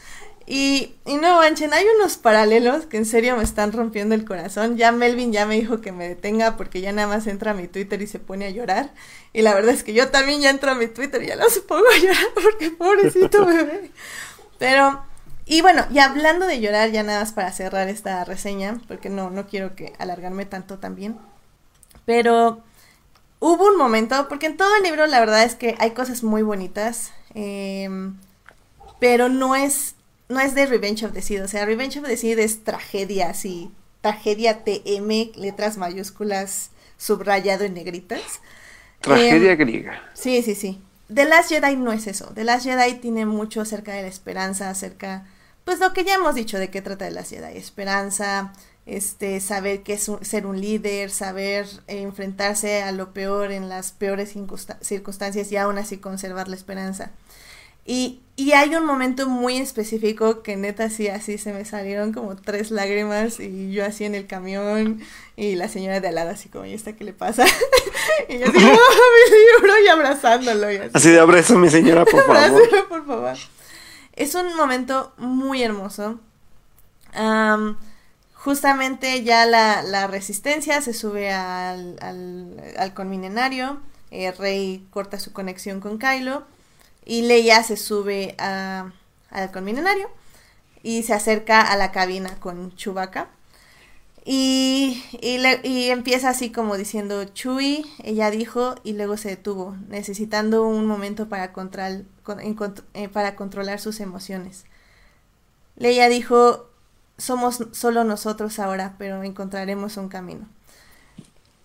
Y, 0.51 0.95
y 1.05 1.17
no 1.17 1.37
manchen, 1.37 1.75
hay 1.75 1.85
unos 1.99 2.17
paralelos 2.17 2.87
que 2.87 2.97
en 2.97 3.05
serio 3.05 3.37
me 3.37 3.43
están 3.43 3.71
rompiendo 3.71 4.15
el 4.15 4.25
corazón. 4.25 4.77
Ya 4.77 4.91
Melvin 4.91 5.31
ya 5.31 5.45
me 5.45 5.53
dijo 5.53 5.79
que 5.79 5.91
me 5.91 6.07
detenga 6.07 6.57
porque 6.57 6.81
ya 6.81 6.91
nada 6.91 7.07
más 7.07 7.27
entra 7.27 7.51
a 7.51 7.53
mi 7.53 7.67
Twitter 7.67 8.01
y 8.01 8.07
se 8.07 8.17
pone 8.17 8.47
a 8.47 8.49
llorar. 8.49 8.89
Y 9.31 9.43
la 9.43 9.53
verdad 9.53 9.75
es 9.75 9.83
que 9.83 9.93
yo 9.93 10.09
también 10.09 10.41
ya 10.41 10.49
entro 10.49 10.71
a 10.71 10.75
mi 10.75 10.87
Twitter 10.87 11.21
y 11.21 11.27
ya 11.27 11.35
los 11.35 11.59
pongo 11.59 11.85
a 11.87 11.99
llorar 11.99 12.25
porque 12.33 12.71
pobrecito 12.71 13.45
bebé. 13.45 13.91
Pero, 14.57 15.03
y 15.45 15.61
bueno, 15.61 15.85
y 15.91 15.99
hablando 15.99 16.47
de 16.47 16.59
llorar, 16.59 16.89
ya 16.89 17.03
nada 17.03 17.19
más 17.19 17.31
para 17.31 17.51
cerrar 17.51 17.87
esta 17.87 18.25
reseña, 18.25 18.81
porque 18.87 19.09
no, 19.09 19.29
no 19.29 19.45
quiero 19.45 19.75
que 19.75 19.93
alargarme 19.99 20.47
tanto 20.47 20.79
también. 20.79 21.15
Pero 22.05 22.63
hubo 23.37 23.67
un 23.67 23.77
momento, 23.77 24.27
porque 24.27 24.47
en 24.47 24.57
todo 24.57 24.75
el 24.77 24.81
libro 24.81 25.05
la 25.05 25.19
verdad 25.19 25.43
es 25.43 25.53
que 25.53 25.75
hay 25.77 25.91
cosas 25.91 26.23
muy 26.23 26.41
bonitas. 26.41 27.11
Em, 27.35 28.17
pero 28.99 29.29
no 29.29 29.55
es, 29.55 29.95
no 30.29 30.39
es 30.39 30.55
de 30.55 30.67
Revenge 30.67 31.05
of 31.05 31.13
the 31.13 31.21
Seed. 31.21 31.43
O 31.43 31.47
sea, 31.47 31.65
Revenge 31.65 31.97
of 31.97 32.05
the 32.05 32.15
Seed 32.15 32.39
es 32.39 32.63
tragedia, 32.63 33.29
así. 33.31 33.71
Tragedia 34.01 34.63
TM, 34.63 35.31
letras 35.35 35.77
mayúsculas, 35.77 36.69
subrayado 36.97 37.65
en 37.65 37.73
negritas. 37.73 38.21
Tragedia 39.01 39.53
em, 39.53 39.57
griega. 39.57 40.01
Sí, 40.13 40.41
sí, 40.43 40.55
sí. 40.55 40.81
The 41.13 41.25
Last 41.25 41.49
Jedi 41.49 41.75
no 41.75 41.91
es 41.91 42.07
eso. 42.07 42.31
The 42.35 42.43
Last 42.43 42.65
Jedi 42.65 42.93
tiene 42.95 43.25
mucho 43.25 43.61
acerca 43.61 43.93
de 43.93 44.03
la 44.03 44.07
esperanza, 44.07 44.69
acerca, 44.69 45.25
pues 45.65 45.79
lo 45.79 45.91
que 45.91 46.05
ya 46.05 46.15
hemos 46.15 46.35
dicho 46.35 46.59
de 46.59 46.69
qué 46.69 46.81
trata 46.81 47.05
The 47.05 47.11
Last 47.11 47.31
Jedi. 47.31 47.57
Esperanza, 47.57 48.53
este, 48.85 49.39
saber 49.39 49.81
qué 49.81 49.93
es 49.93 50.11
ser 50.21 50.45
un 50.45 50.61
líder, 50.61 51.09
saber 51.09 51.65
enfrentarse 51.87 52.83
a 52.83 52.91
lo 52.91 53.13
peor 53.13 53.51
en 53.51 53.67
las 53.67 53.91
peores 53.91 54.35
circunstancias 54.81 55.51
y 55.51 55.57
aún 55.57 55.79
así 55.79 55.97
conservar 55.97 56.47
la 56.47 56.55
esperanza. 56.55 57.11
Y, 57.85 58.21
y, 58.35 58.51
hay 58.51 58.75
un 58.75 58.85
momento 58.85 59.27
muy 59.27 59.57
específico 59.57 60.43
que 60.43 60.55
neta 60.55 60.89
sí, 60.89 61.07
así 61.07 61.37
se 61.37 61.53
me 61.53 61.65
salieron 61.65 62.13
como 62.13 62.35
tres 62.35 62.69
lágrimas 62.69 63.39
y 63.39 63.71
yo 63.71 63.83
así 63.83 64.05
en 64.05 64.13
el 64.13 64.27
camión 64.27 65.01
y 65.35 65.55
la 65.55 65.67
señora 65.69 65.99
de 65.99 66.07
al 66.09 66.15
lado 66.15 66.29
así 66.29 66.49
como, 66.49 66.65
¿y 66.65 66.73
esta 66.73 66.93
qué 66.93 67.03
le 67.03 67.13
pasa? 67.13 67.45
y 68.29 68.37
yo 68.37 68.45
así, 68.45 68.57
oh, 68.57 68.59
mi 68.61 69.61
libro 69.61 69.83
y 69.83 69.87
abrazándolo. 69.87 70.67
así. 70.93 71.09
de 71.09 71.19
abrazo 71.19 71.57
mi 71.57 71.69
señora, 71.69 72.05
por 72.05 72.23
favor. 72.25 72.87
por 72.89 73.07
favor. 73.07 73.37
Es 74.13 74.35
un 74.35 74.55
momento 74.55 75.13
muy 75.17 75.63
hermoso. 75.63 76.19
Um, 77.19 77.75
Justamente 78.39 79.21
ya 79.23 79.45
la, 79.45 80.07
resistencia 80.07 80.81
se 80.81 80.93
sube 80.93 81.29
al, 81.29 81.97
al, 82.01 82.73
al 82.77 82.93
conminenario, 82.93 83.81
eh, 84.11 84.31
Rey 84.31 84.87
corta 84.91 85.19
su 85.19 85.33
conexión 85.33 85.81
con 85.81 85.99
Kylo 85.99 86.43
y 87.09 87.23
Leia 87.23 87.63
se 87.63 87.75
sube 87.75 88.35
al 88.37 89.51
conminenario 89.51 90.11
y 90.83 91.01
se 91.01 91.13
acerca 91.13 91.61
a 91.61 91.75
la 91.75 91.91
cabina 91.91 92.39
con 92.39 92.75
Chewbacca. 92.75 93.29
Y, 94.25 95.03
y, 95.19 95.89
empieza 95.89 96.29
así 96.29 96.51
como 96.51 96.77
diciendo 96.77 97.23
Chewie, 97.23 97.83
ella 98.03 98.29
dijo, 98.29 98.75
y 98.83 98.93
luego 98.93 99.17
se 99.17 99.29
detuvo, 99.29 99.75
necesitando 99.87 100.67
un 100.67 100.85
momento 100.85 101.27
para, 101.29 101.51
eh, 102.93 103.09
para 103.09 103.35
controlar 103.35 103.79
sus 103.79 104.01
emociones. 104.01 104.65
Leia 105.77 106.09
dijo, 106.09 106.69
somos 107.17 107.65
solo 107.71 108.03
nosotros 108.03 108.59
ahora, 108.59 108.93
pero 108.99 109.23
encontraremos 109.23 109.97
un 109.97 110.09
camino. 110.09 110.47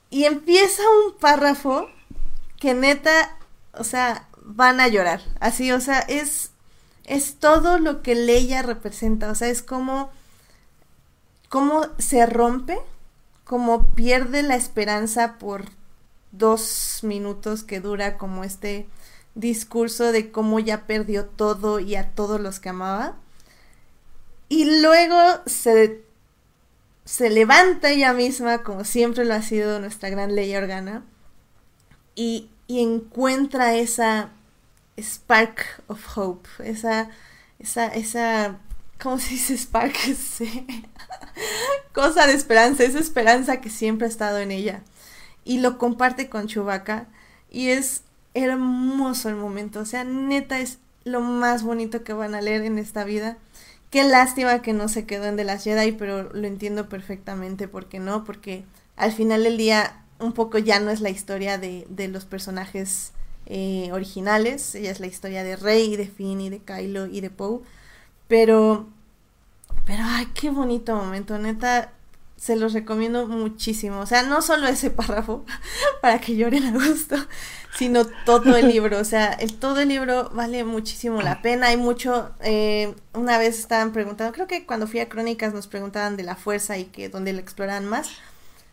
Y 0.08 0.24
empieza 0.24 0.82
un 1.04 1.18
párrafo 1.18 1.88
que 2.58 2.72
neta, 2.72 3.36
o 3.74 3.84
sea, 3.84 4.26
van 4.44 4.80
a 4.80 4.88
llorar. 4.88 5.20
Así, 5.40 5.72
o 5.72 5.80
sea, 5.80 6.00
es, 6.00 6.50
es 7.04 7.36
todo 7.36 7.78
lo 7.78 8.02
que 8.02 8.14
Leia 8.14 8.62
representa. 8.62 9.30
O 9.30 9.34
sea, 9.34 9.48
es 9.48 9.62
como, 9.62 10.10
como 11.48 11.86
se 11.98 12.26
rompe, 12.26 12.78
como 13.44 13.94
pierde 13.94 14.42
la 14.42 14.54
esperanza 14.54 15.38
por 15.38 15.64
dos 16.32 17.00
minutos 17.02 17.62
que 17.62 17.80
dura 17.80 18.18
como 18.18 18.44
este 18.44 18.86
discurso 19.34 20.12
de 20.12 20.30
cómo 20.30 20.60
ya 20.60 20.86
perdió 20.86 21.26
todo 21.26 21.80
y 21.80 21.96
a 21.96 22.10
todos 22.10 22.40
los 22.40 22.60
que 22.60 22.68
amaba. 22.68 23.16
Y 24.48 24.80
luego 24.80 25.16
se, 25.46 26.04
se 27.04 27.30
levanta 27.30 27.90
ella 27.90 28.12
misma, 28.12 28.62
como 28.62 28.84
siempre 28.84 29.24
lo 29.24 29.34
ha 29.34 29.42
sido 29.42 29.80
nuestra 29.80 30.10
gran 30.10 30.34
ley 30.34 30.54
organa, 30.54 31.04
y, 32.14 32.50
y 32.66 32.80
encuentra 32.80 33.74
esa, 33.74 34.30
spark 35.00 35.82
of 35.88 36.16
hope, 36.16 36.48
esa, 36.62 37.10
esa, 37.58 37.86
esa, 37.88 38.58
¿cómo 39.00 39.18
se 39.18 39.30
dice 39.30 39.56
spark? 39.56 39.94
Cosa 41.92 42.26
de 42.26 42.34
esperanza, 42.34 42.84
esa 42.84 42.98
esperanza 42.98 43.60
que 43.60 43.70
siempre 43.70 44.06
ha 44.06 44.10
estado 44.10 44.38
en 44.38 44.50
ella. 44.50 44.82
Y 45.44 45.58
lo 45.60 45.78
comparte 45.78 46.28
con 46.28 46.46
Chewbacca 46.46 47.08
y 47.50 47.68
es 47.68 48.02
hermoso 48.34 49.28
el 49.28 49.36
momento, 49.36 49.80
o 49.80 49.84
sea, 49.84 50.04
neta 50.04 50.58
es 50.58 50.78
lo 51.04 51.20
más 51.20 51.62
bonito 51.62 52.02
que 52.02 52.12
van 52.12 52.34
a 52.34 52.40
leer 52.40 52.62
en 52.62 52.78
esta 52.78 53.04
vida. 53.04 53.36
Qué 53.90 54.02
lástima 54.04 54.62
que 54.62 54.72
no 54.72 54.88
se 54.88 55.04
quedó 55.04 55.26
en 55.26 55.36
The 55.36 55.44
Last 55.44 55.64
Jedi, 55.64 55.92
pero 55.92 56.32
lo 56.32 56.46
entiendo 56.48 56.88
perfectamente 56.88 57.68
por 57.68 57.86
qué 57.86 58.00
no, 58.00 58.24
porque 58.24 58.64
al 58.96 59.12
final 59.12 59.44
del 59.44 59.56
día 59.56 60.03
un 60.18 60.32
poco 60.32 60.58
ya 60.58 60.80
no 60.80 60.90
es 60.90 61.00
la 61.00 61.10
historia 61.10 61.58
de, 61.58 61.86
de 61.88 62.08
los 62.08 62.24
personajes 62.24 63.12
eh, 63.46 63.90
originales, 63.92 64.74
ella 64.74 64.90
es 64.90 65.00
la 65.00 65.06
historia 65.06 65.44
de 65.44 65.56
Rey, 65.56 65.96
de 65.96 66.06
Finn 66.06 66.40
y 66.40 66.48
de 66.48 66.60
Kylo 66.60 67.06
y 67.06 67.20
de 67.20 67.28
Poe, 67.28 67.60
pero, 68.26 68.86
pero 69.84 70.02
ay, 70.04 70.28
qué 70.34 70.48
bonito 70.48 70.96
momento, 70.96 71.38
neta, 71.38 71.92
se 72.38 72.56
los 72.56 72.72
recomiendo 72.72 73.26
muchísimo, 73.26 74.00
o 74.00 74.06
sea, 74.06 74.22
no 74.22 74.40
solo 74.40 74.66
ese 74.66 74.90
párrafo 74.90 75.44
para 76.00 76.20
que 76.20 76.36
lloren 76.36 76.64
a 76.64 76.72
gusto, 76.72 77.16
sino 77.76 78.06
todo 78.24 78.56
el 78.56 78.68
libro, 78.68 78.98
o 78.98 79.04
sea, 79.04 79.32
el, 79.32 79.54
todo 79.54 79.80
el 79.80 79.88
libro 79.88 80.30
vale 80.30 80.64
muchísimo 80.64 81.20
la 81.20 81.42
pena, 81.42 81.66
hay 81.66 81.76
mucho, 81.76 82.30
eh, 82.40 82.94
una 83.12 83.36
vez 83.36 83.58
estaban 83.58 83.92
preguntando, 83.92 84.32
creo 84.32 84.46
que 84.46 84.64
cuando 84.64 84.86
fui 84.86 85.00
a 85.00 85.08
Crónicas 85.10 85.52
nos 85.52 85.66
preguntaban 85.66 86.16
de 86.16 86.22
la 86.22 86.34
fuerza 86.34 86.78
y 86.78 86.84
que 86.86 87.10
donde 87.10 87.34
la 87.34 87.40
exploran 87.40 87.84
más, 87.84 88.10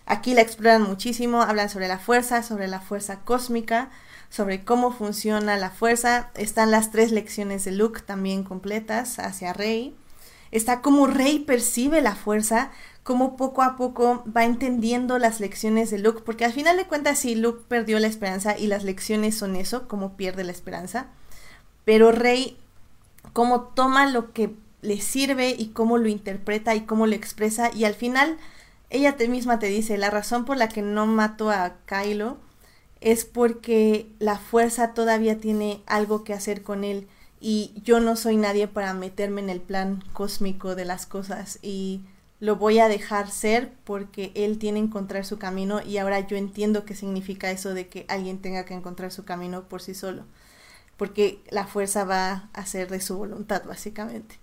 aquí 0.05 0.33
la 0.33 0.41
exploran 0.41 0.83
muchísimo, 0.83 1.41
hablan 1.41 1.69
sobre 1.69 1.87
la 1.87 1.99
fuerza, 1.99 2.43
sobre 2.43 2.67
la 2.67 2.79
fuerza 2.79 3.19
cósmica, 3.19 3.89
sobre 4.29 4.63
cómo 4.63 4.91
funciona 4.91 5.57
la 5.57 5.69
fuerza, 5.69 6.31
están 6.35 6.71
las 6.71 6.91
tres 6.91 7.11
lecciones 7.11 7.65
de 7.65 7.71
Luke 7.71 8.01
también 8.01 8.43
completas 8.43 9.19
hacia 9.19 9.53
Rey, 9.53 9.95
está 10.51 10.81
cómo 10.81 11.07
Rey 11.07 11.39
percibe 11.39 12.01
la 12.01 12.15
fuerza, 12.15 12.71
cómo 13.03 13.35
poco 13.35 13.61
a 13.61 13.75
poco 13.75 14.23
va 14.35 14.45
entendiendo 14.45 15.17
las 15.17 15.39
lecciones 15.39 15.91
de 15.91 15.99
Luke, 15.99 16.21
porque 16.25 16.45
al 16.45 16.53
final 16.53 16.77
de 16.77 16.85
cuentas 16.85 17.19
sí, 17.19 17.35
Luke 17.35 17.63
perdió 17.67 17.99
la 17.99 18.07
esperanza 18.07 18.57
y 18.57 18.67
las 18.67 18.83
lecciones 18.83 19.37
son 19.37 19.55
eso, 19.55 19.87
cómo 19.87 20.15
pierde 20.15 20.43
la 20.43 20.51
esperanza, 20.51 21.07
pero 21.83 22.11
Rey, 22.11 22.57
cómo 23.33 23.61
toma 23.61 24.07
lo 24.07 24.31
que 24.33 24.55
le 24.81 24.99
sirve 25.01 25.49
y 25.57 25.67
cómo 25.69 25.97
lo 25.97 26.07
interpreta 26.07 26.75
y 26.75 26.81
cómo 26.81 27.05
lo 27.05 27.15
expresa 27.15 27.71
y 27.73 27.85
al 27.85 27.93
final 27.93 28.37
ella 28.91 29.17
te 29.17 29.27
misma 29.27 29.57
te 29.57 29.67
dice, 29.67 29.97
la 29.97 30.11
razón 30.11 30.45
por 30.45 30.57
la 30.57 30.69
que 30.69 30.81
no 30.81 31.07
mato 31.07 31.49
a 31.49 31.77
Kylo 31.85 32.37
es 32.99 33.25
porque 33.25 34.11
la 34.19 34.37
fuerza 34.37 34.93
todavía 34.93 35.39
tiene 35.39 35.81
algo 35.87 36.23
que 36.23 36.33
hacer 36.33 36.61
con 36.61 36.83
él 36.83 37.07
y 37.39 37.73
yo 37.83 37.99
no 37.99 38.15
soy 38.15 38.37
nadie 38.37 38.67
para 38.67 38.93
meterme 38.93 39.41
en 39.41 39.49
el 39.49 39.61
plan 39.61 40.03
cósmico 40.13 40.75
de 40.75 40.85
las 40.85 41.07
cosas 41.07 41.57
y 41.63 42.01
lo 42.41 42.57
voy 42.57 42.79
a 42.79 42.87
dejar 42.87 43.31
ser 43.31 43.71
porque 43.83 44.31
él 44.35 44.59
tiene 44.59 44.79
que 44.79 44.87
encontrar 44.87 45.25
su 45.25 45.39
camino 45.39 45.79
y 45.81 45.97
ahora 45.97 46.19
yo 46.27 46.37
entiendo 46.37 46.85
qué 46.85 46.95
significa 46.95 47.49
eso 47.49 47.73
de 47.73 47.87
que 47.87 48.05
alguien 48.09 48.39
tenga 48.39 48.65
que 48.65 48.73
encontrar 48.73 49.11
su 49.11 49.25
camino 49.25 49.69
por 49.69 49.81
sí 49.81 49.93
solo. 49.93 50.25
Porque 50.97 51.39
la 51.49 51.65
fuerza 51.65 52.03
va 52.03 52.49
a 52.53 52.65
ser 52.65 52.89
de 52.89 52.99
su 52.99 53.17
voluntad, 53.17 53.63
básicamente. 53.65 54.39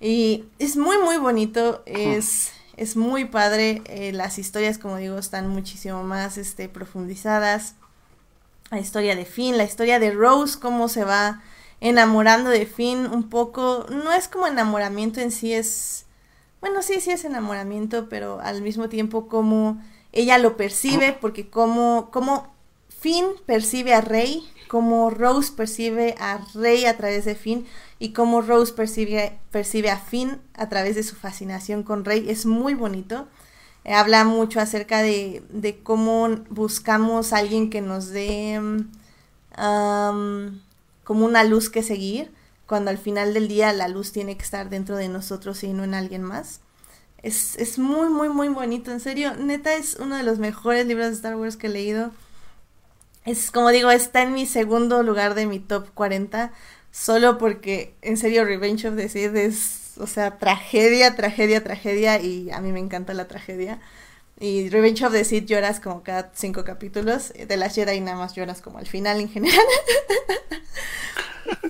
Y 0.00 0.44
es 0.58 0.76
muy, 0.76 0.98
muy 0.98 1.16
bonito, 1.16 1.82
es, 1.84 2.52
es 2.76 2.96
muy 2.96 3.24
padre. 3.24 3.82
Eh, 3.86 4.12
las 4.12 4.38
historias, 4.38 4.78
como 4.78 4.96
digo, 4.96 5.18
están 5.18 5.48
muchísimo 5.48 6.02
más 6.02 6.38
este, 6.38 6.68
profundizadas. 6.68 7.74
La 8.70 8.80
historia 8.80 9.16
de 9.16 9.24
Finn, 9.24 9.58
la 9.58 9.64
historia 9.64 9.98
de 9.98 10.12
Rose, 10.12 10.58
cómo 10.58 10.88
se 10.88 11.04
va 11.04 11.42
enamorando 11.80 12.50
de 12.50 12.66
Finn 12.66 13.06
un 13.06 13.28
poco. 13.28 13.86
No 13.90 14.12
es 14.12 14.28
como 14.28 14.46
enamoramiento 14.46 15.20
en 15.20 15.30
sí, 15.30 15.52
es 15.52 16.06
bueno, 16.62 16.80
sí, 16.80 17.00
sí 17.00 17.10
es 17.10 17.24
enamoramiento, 17.24 18.08
pero 18.08 18.40
al 18.40 18.62
mismo 18.62 18.88
tiempo 18.88 19.26
como 19.26 19.82
ella 20.12 20.38
lo 20.38 20.56
percibe, 20.56 21.12
porque 21.12 21.50
como, 21.50 22.08
como 22.12 22.54
Finn 22.88 23.26
percibe 23.46 23.94
a 23.94 24.00
Rey, 24.00 24.48
como 24.68 25.10
Rose 25.10 25.52
percibe 25.56 26.14
a 26.20 26.38
Rey 26.54 26.84
a 26.84 26.96
través 26.96 27.24
de 27.24 27.34
Finn, 27.34 27.66
y 28.02 28.12
como 28.12 28.42
Rose 28.42 28.72
percibe, 28.72 29.38
percibe 29.52 29.88
a 29.88 29.96
Finn 29.96 30.40
a 30.54 30.68
través 30.68 30.96
de 30.96 31.04
su 31.04 31.14
fascinación 31.14 31.84
con 31.84 32.04
Rey, 32.04 32.28
es 32.28 32.46
muy 32.46 32.74
bonito. 32.74 33.28
Eh, 33.84 33.94
habla 33.94 34.24
mucho 34.24 34.58
acerca 34.58 35.02
de, 35.02 35.44
de, 35.50 35.78
cómo 35.84 36.28
buscamos 36.50 37.32
a 37.32 37.36
alguien 37.36 37.70
que 37.70 37.80
nos 37.80 38.08
dé 38.08 38.60
como 41.04 41.24
una 41.26 41.44
luz 41.44 41.70
que 41.70 41.84
seguir 41.84 42.32
cuando 42.66 42.90
al 42.90 42.98
final 42.98 43.34
del 43.34 43.46
día 43.46 43.72
la 43.72 43.86
luz 43.86 44.10
tiene 44.10 44.36
que 44.36 44.42
estar 44.42 44.68
dentro 44.68 44.96
de 44.96 45.08
nosotros 45.08 45.62
y 45.62 45.72
no 45.72 45.84
en 45.84 45.94
alguien 45.94 46.24
más. 46.24 46.58
Es, 47.22 47.56
es 47.56 47.78
muy, 47.78 48.08
muy, 48.08 48.28
muy 48.28 48.48
bonito, 48.48 48.90
en 48.90 48.98
serio, 48.98 49.36
neta 49.36 49.74
es 49.74 49.94
uno 49.94 50.16
de 50.16 50.24
los 50.24 50.40
mejores 50.40 50.88
libros 50.88 51.06
de 51.06 51.14
Star 51.14 51.36
Wars 51.36 51.56
que 51.56 51.68
he 51.68 51.70
leído. 51.70 52.10
Es 53.24 53.52
como 53.52 53.68
digo, 53.68 53.92
está 53.92 54.22
en 54.22 54.32
mi 54.32 54.44
segundo 54.44 55.04
lugar 55.04 55.36
de 55.36 55.46
mi 55.46 55.60
top 55.60 55.86
40, 55.94 56.52
solo 56.92 57.38
porque 57.38 57.94
en 58.02 58.16
serio 58.16 58.44
Revenge 58.44 58.86
of 58.86 58.96
the 58.96 59.08
Sith 59.08 59.34
es, 59.34 59.94
o 59.98 60.06
sea, 60.06 60.38
tragedia, 60.38 61.16
tragedia, 61.16 61.64
tragedia 61.64 62.20
y 62.20 62.50
a 62.52 62.60
mí 62.60 62.70
me 62.70 62.78
encanta 62.78 63.14
la 63.14 63.26
tragedia. 63.26 63.80
Y 64.38 64.68
Revenge 64.68 65.04
of 65.04 65.12
the 65.12 65.24
Sith 65.24 65.46
lloras 65.46 65.80
como 65.80 66.02
cada 66.02 66.30
cinco 66.34 66.64
capítulos, 66.64 67.32
de 67.32 67.56
la 67.56 67.68
Jedi 67.68 68.00
nada 68.00 68.16
más 68.16 68.34
lloras 68.34 68.60
como 68.60 68.78
al 68.78 68.86
final 68.86 69.20
en 69.20 69.28
general. 69.28 69.60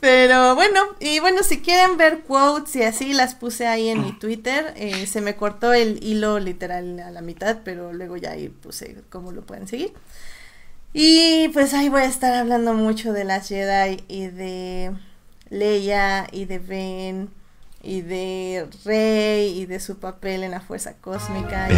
Pero 0.01 0.55
bueno, 0.55 0.81
y 1.01 1.21
bueno, 1.21 1.43
si 1.43 1.61
quieren 1.61 1.97
ver 1.97 2.23
quotes 2.23 2.75
y 2.77 2.83
así, 2.83 3.13
las 3.13 3.35
puse 3.35 3.67
ahí 3.67 3.89
en 3.89 4.03
mi 4.03 4.13
Twitter. 4.13 4.73
Eh, 4.77 5.07
se 5.07 5.21
me 5.21 5.37
cortó 5.37 5.73
el 5.73 6.03
hilo 6.03 6.39
literal 6.39 6.99
a 7.01 7.11
la 7.11 7.21
mitad, 7.21 7.59
pero 7.65 7.93
luego 7.93 8.17
ya 8.17 8.33
ahí 8.33 8.49
puse 8.49 9.03
cómo 9.11 9.33
lo 9.33 9.43
pueden 9.43 9.69
seguir. 9.69 9.93
Y 10.93 11.49
pues 11.49 11.75
ahí 11.75 11.89
voy 11.89 12.03
a 12.03 12.07
estar 12.07 12.35
hablando 12.35 12.75
mucho 12.75 13.13
de 13.13 13.25
las 13.25 13.49
Jedi 13.49 14.03
y 14.09 14.27
de 14.27 14.93
Leia 15.53 16.27
y 16.33 16.47
de 16.47 16.59
Ben 16.59 17.31
y 17.83 18.01
de 18.01 18.69
Rey 18.85 19.61
y 19.61 19.67
de 19.67 19.79
su 19.79 19.99
papel 19.99 20.43
en 20.43 20.51
la 20.51 20.61
fuerza 20.61 20.95
cósmica. 20.95 21.69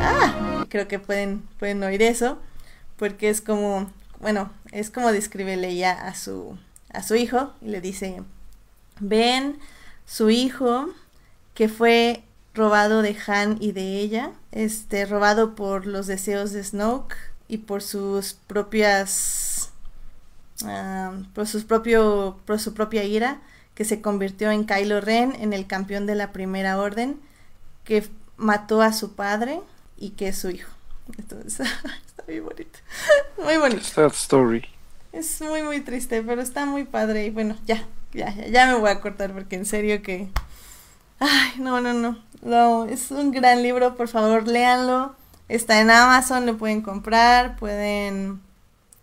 Ah, 0.00 0.64
creo 0.68 0.88
que 0.88 0.98
pueden, 0.98 1.42
pueden 1.58 1.82
oír 1.82 2.00
eso, 2.02 2.38
porque 2.96 3.28
es 3.28 3.40
como 3.40 3.90
bueno, 4.20 4.50
es 4.72 4.90
como 4.90 5.12
describe 5.12 5.56
Leia 5.56 5.92
a 5.92 6.14
su, 6.14 6.58
a 6.90 7.02
su 7.02 7.14
hijo 7.14 7.52
y 7.60 7.68
le 7.68 7.80
dice, 7.80 8.22
ven, 9.00 9.58
su 10.06 10.30
hijo 10.30 10.88
que 11.54 11.68
fue 11.68 12.24
robado 12.54 13.02
de 13.02 13.16
Han 13.26 13.58
y 13.60 13.72
de 13.72 14.00
ella, 14.00 14.32
este, 14.50 15.06
robado 15.06 15.54
por 15.54 15.86
los 15.86 16.06
deseos 16.06 16.52
de 16.52 16.64
Snoke 16.64 17.16
y 17.46 17.58
por 17.58 17.82
sus 17.82 18.34
propias, 18.34 19.08
ah, 20.64 21.12
por 21.34 21.46
sus 21.46 21.64
propio, 21.64 22.38
por 22.44 22.58
su 22.58 22.74
propia 22.74 23.04
ira, 23.04 23.40
que 23.74 23.84
se 23.84 24.00
convirtió 24.00 24.50
en 24.50 24.64
Kylo 24.64 25.00
Ren, 25.00 25.34
en 25.38 25.52
el 25.52 25.66
campeón 25.66 26.06
de 26.06 26.14
la 26.14 26.32
Primera 26.32 26.78
Orden, 26.78 27.20
que 27.84 28.08
mató 28.36 28.82
a 28.82 28.92
su 28.92 29.14
padre 29.14 29.60
y 29.96 30.10
que 30.10 30.28
es 30.28 30.38
su 30.38 30.50
hijo. 30.50 30.70
Entonces, 31.16 31.68
muy 32.26 32.40
bonito. 32.40 32.78
Muy 33.42 33.56
bonito. 33.56 33.84
Sad 33.84 34.12
story. 34.12 34.64
Es 35.12 35.40
muy, 35.40 35.62
muy 35.62 35.80
triste, 35.80 36.22
pero 36.22 36.42
está 36.42 36.66
muy 36.66 36.84
padre. 36.84 37.26
Y 37.26 37.30
bueno, 37.30 37.56
ya, 37.66 37.86
ya, 38.12 38.34
ya, 38.34 38.46
ya 38.46 38.66
me 38.66 38.74
voy 38.74 38.90
a 38.90 39.00
cortar 39.00 39.32
porque 39.32 39.56
en 39.56 39.64
serio 39.64 40.02
que. 40.02 40.28
Ay, 41.18 41.52
no, 41.58 41.80
no, 41.80 41.92
no. 41.92 42.18
No, 42.42 42.84
es 42.84 43.10
un 43.10 43.32
gran 43.32 43.62
libro, 43.62 43.96
por 43.96 44.08
favor, 44.08 44.46
léanlo. 44.46 45.14
Está 45.48 45.80
en 45.80 45.90
Amazon, 45.90 46.46
lo 46.46 46.58
pueden 46.58 46.82
comprar, 46.82 47.56
pueden 47.56 48.40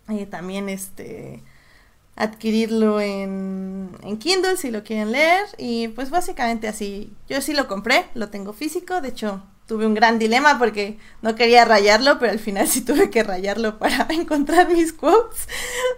eh, 0.08 0.26
también 0.26 0.68
este 0.68 1.42
adquirirlo 2.16 3.00
en, 3.00 3.90
en 4.02 4.16
Kindle 4.18 4.56
si 4.56 4.70
lo 4.70 4.82
quieren 4.82 5.12
leer. 5.12 5.44
Y 5.58 5.88
pues 5.88 6.10
básicamente 6.10 6.68
así, 6.68 7.12
yo 7.28 7.40
sí 7.40 7.52
lo 7.54 7.68
compré, 7.68 8.06
lo 8.14 8.30
tengo 8.30 8.52
físico, 8.52 9.00
de 9.00 9.08
hecho 9.08 9.42
tuve 9.66 9.86
un 9.86 9.94
gran 9.94 10.18
dilema 10.18 10.58
porque 10.58 10.98
no 11.22 11.34
quería 11.34 11.64
rayarlo, 11.64 12.18
pero 12.18 12.32
al 12.32 12.38
final 12.38 12.68
sí 12.68 12.82
tuve 12.82 13.10
que 13.10 13.22
rayarlo 13.22 13.78
para 13.80 14.06
encontrar 14.10 14.68
mis 14.68 14.92
quotes. 14.92 15.48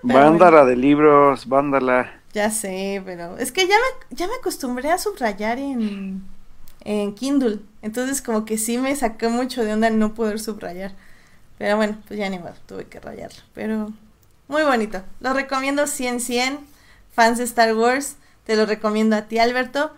Vándala 0.03 0.65
de 0.65 0.77
libros, 0.77 1.47
vándala. 1.47 2.15
Ya 2.33 2.51
sé, 2.51 3.03
pero 3.05 3.39
es 3.39 3.53
que 3.53 3.67
ya 3.67 3.75
me, 3.77 4.17
ya 4.17 4.27
me 4.27 4.35
acostumbré 4.35 4.91
a 4.91 4.99
subrayar 4.99 5.59
en, 5.59 6.23
en 6.85 7.15
Kindle. 7.15 7.61
Entonces 7.83 8.23
como 8.23 8.45
que 8.45 8.59
sí 8.59 8.79
me 8.79 8.95
sacó 8.97 9.31
mucho 9.31 9.65
de 9.65 9.73
onda 9.73 9.91
no 9.91 10.15
poder 10.15 10.39
subrayar. 10.39 10.95
Pero 11.59 11.77
bueno, 11.77 11.99
pues 12.07 12.19
ya 12.19 12.31
ni 12.31 12.39
más, 12.39 12.59
tuve 12.67 12.87
que 12.87 13.01
rayarlo. 13.01 13.43
Pero 13.55 13.93
muy 14.47 14.63
bonito. 14.63 15.03
Lo 15.21 15.35
recomiendo 15.35 15.87
100 15.87 16.21
100. 16.21 16.61
Fans 17.13 17.39
de 17.39 17.45
Star 17.45 17.75
Wars, 17.75 18.15
te 18.45 18.55
lo 18.55 18.65
recomiendo 18.65 19.17
a 19.17 19.23
ti, 19.23 19.39
Alberto. 19.39 19.93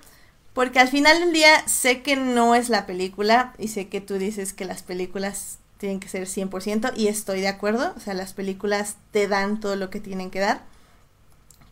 Porque 0.55 0.81
al 0.81 0.89
final 0.89 1.21
del 1.21 1.33
día 1.33 1.69
sé 1.69 2.03
que 2.03 2.17
no 2.17 2.55
es 2.55 2.69
la 2.71 2.87
película 2.87 3.53
y 3.59 3.69
sé 3.69 3.89
que 3.89 4.01
tú 4.01 4.15
dices 4.15 4.53
que 4.53 4.65
las 4.65 4.83
películas 4.83 5.59
tienen 5.79 6.01
que 6.01 6.09
ser 6.09 6.27
100% 6.27 6.93
y 6.97 7.09
estoy 7.09 7.41
de 7.41 7.49
acuerdo. 7.49 7.93
O 7.97 8.01
sea, 8.01 8.15
las 8.15 8.33
películas 8.33 8.97
te 9.13 9.29
dan 9.29 9.61
todo 9.61 9.77
lo 9.77 9.91
que 9.91 10.01
tienen 10.01 10.31
que 10.31 10.41
dar. 10.41 10.63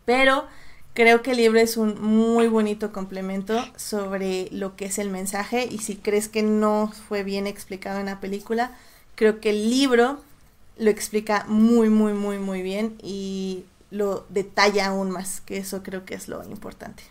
Pero 0.04 0.46
creo 0.94 1.22
que 1.22 1.32
el 1.32 1.38
libro 1.38 1.60
es 1.60 1.76
un 1.76 2.00
muy 2.00 2.46
bonito 2.48 2.92
complemento 2.92 3.62
sobre 3.76 4.48
lo 4.50 4.76
que 4.76 4.86
es 4.86 4.98
el 4.98 5.10
mensaje 5.10 5.66
y 5.70 5.78
si 5.78 5.96
crees 5.96 6.28
que 6.28 6.42
no 6.42 6.92
fue 7.08 7.22
bien 7.24 7.46
explicado 7.46 8.00
en 8.00 8.06
la 8.06 8.20
película, 8.20 8.72
creo 9.18 9.40
que 9.40 9.50
el 9.50 9.68
libro 9.68 10.20
lo 10.78 10.90
explica 10.90 11.44
muy, 11.48 11.88
muy, 11.88 12.12
muy, 12.12 12.38
muy 12.38 12.62
bien 12.62 12.96
y 13.02 13.64
lo 13.90 14.24
detalla 14.28 14.86
aún 14.86 15.10
más, 15.10 15.40
que 15.40 15.56
eso 15.56 15.82
creo 15.82 16.04
que 16.04 16.14
es 16.14 16.28
lo 16.28 16.44
importante. 16.44 17.02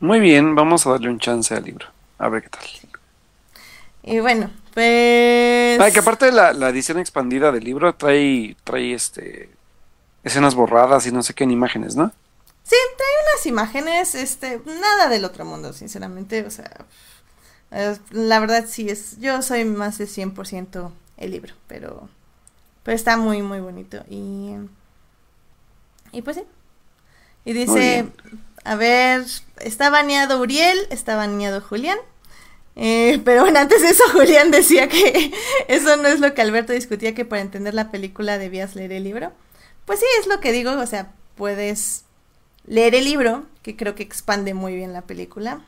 Muy 0.00 0.18
bien, 0.18 0.56
vamos 0.56 0.84
a 0.84 0.90
darle 0.90 1.08
un 1.08 1.20
chance 1.20 1.54
al 1.54 1.62
libro, 1.62 1.86
a 2.18 2.28
ver 2.28 2.42
qué 2.42 2.48
tal. 2.48 2.66
Y 4.02 4.18
bueno, 4.18 4.50
pues... 4.74 5.80
Ay, 5.80 5.92
que 5.92 6.00
aparte 6.00 6.26
de 6.26 6.32
la, 6.32 6.52
la, 6.52 6.70
edición 6.70 6.98
expandida 6.98 7.52
del 7.52 7.62
libro 7.62 7.94
trae, 7.94 8.56
trae 8.64 8.92
este 8.92 9.48
escenas 10.24 10.56
borradas 10.56 11.06
y 11.06 11.12
no 11.12 11.22
sé 11.22 11.34
qué 11.34 11.44
en 11.44 11.52
imágenes, 11.52 11.94
¿no? 11.94 12.10
Sí, 12.64 12.74
trae 12.96 13.32
unas 13.32 13.46
imágenes, 13.46 14.16
este, 14.16 14.60
nada 14.66 15.08
del 15.08 15.24
otro 15.24 15.44
mundo, 15.44 15.72
sinceramente, 15.72 16.44
o 16.44 16.50
sea, 16.50 16.84
la 18.10 18.40
verdad 18.40 18.64
sí 18.68 18.88
es, 18.88 19.18
yo 19.18 19.42
soy 19.42 19.64
más 19.64 19.98
de 19.98 20.06
100% 20.06 20.90
el 21.16 21.30
libro, 21.30 21.54
pero, 21.66 22.08
pero 22.82 22.94
está 22.94 23.16
muy, 23.16 23.42
muy 23.42 23.60
bonito 23.60 24.04
y, 24.08 24.52
y 26.12 26.22
pues 26.22 26.36
sí. 26.36 26.44
Y 27.44 27.52
dice, 27.52 28.06
a 28.64 28.74
ver, 28.74 29.24
está 29.60 29.88
baneado 29.90 30.40
Uriel, 30.40 30.78
está 30.90 31.16
baneado 31.16 31.60
Julián. 31.60 31.98
Eh, 32.74 33.20
pero 33.24 33.42
bueno, 33.42 33.58
antes 33.60 33.82
de 33.82 33.90
eso 33.90 34.02
Julián 34.12 34.50
decía 34.50 34.88
que 34.88 35.32
eso 35.68 35.96
no 35.96 36.08
es 36.08 36.20
lo 36.20 36.34
que 36.34 36.42
Alberto 36.42 36.72
discutía, 36.72 37.14
que 37.14 37.24
para 37.24 37.42
entender 37.42 37.74
la 37.74 37.90
película 37.90 38.38
debías 38.38 38.74
leer 38.74 38.92
el 38.92 39.04
libro. 39.04 39.32
Pues 39.84 40.00
sí, 40.00 40.06
es 40.20 40.26
lo 40.26 40.40
que 40.40 40.52
digo, 40.52 40.72
o 40.72 40.86
sea, 40.86 41.12
puedes 41.36 42.04
leer 42.66 42.96
el 42.96 43.04
libro, 43.04 43.44
que 43.62 43.76
creo 43.76 43.94
que 43.94 44.02
expande 44.02 44.52
muy 44.52 44.74
bien 44.74 44.92
la 44.92 45.02
película. 45.02 45.64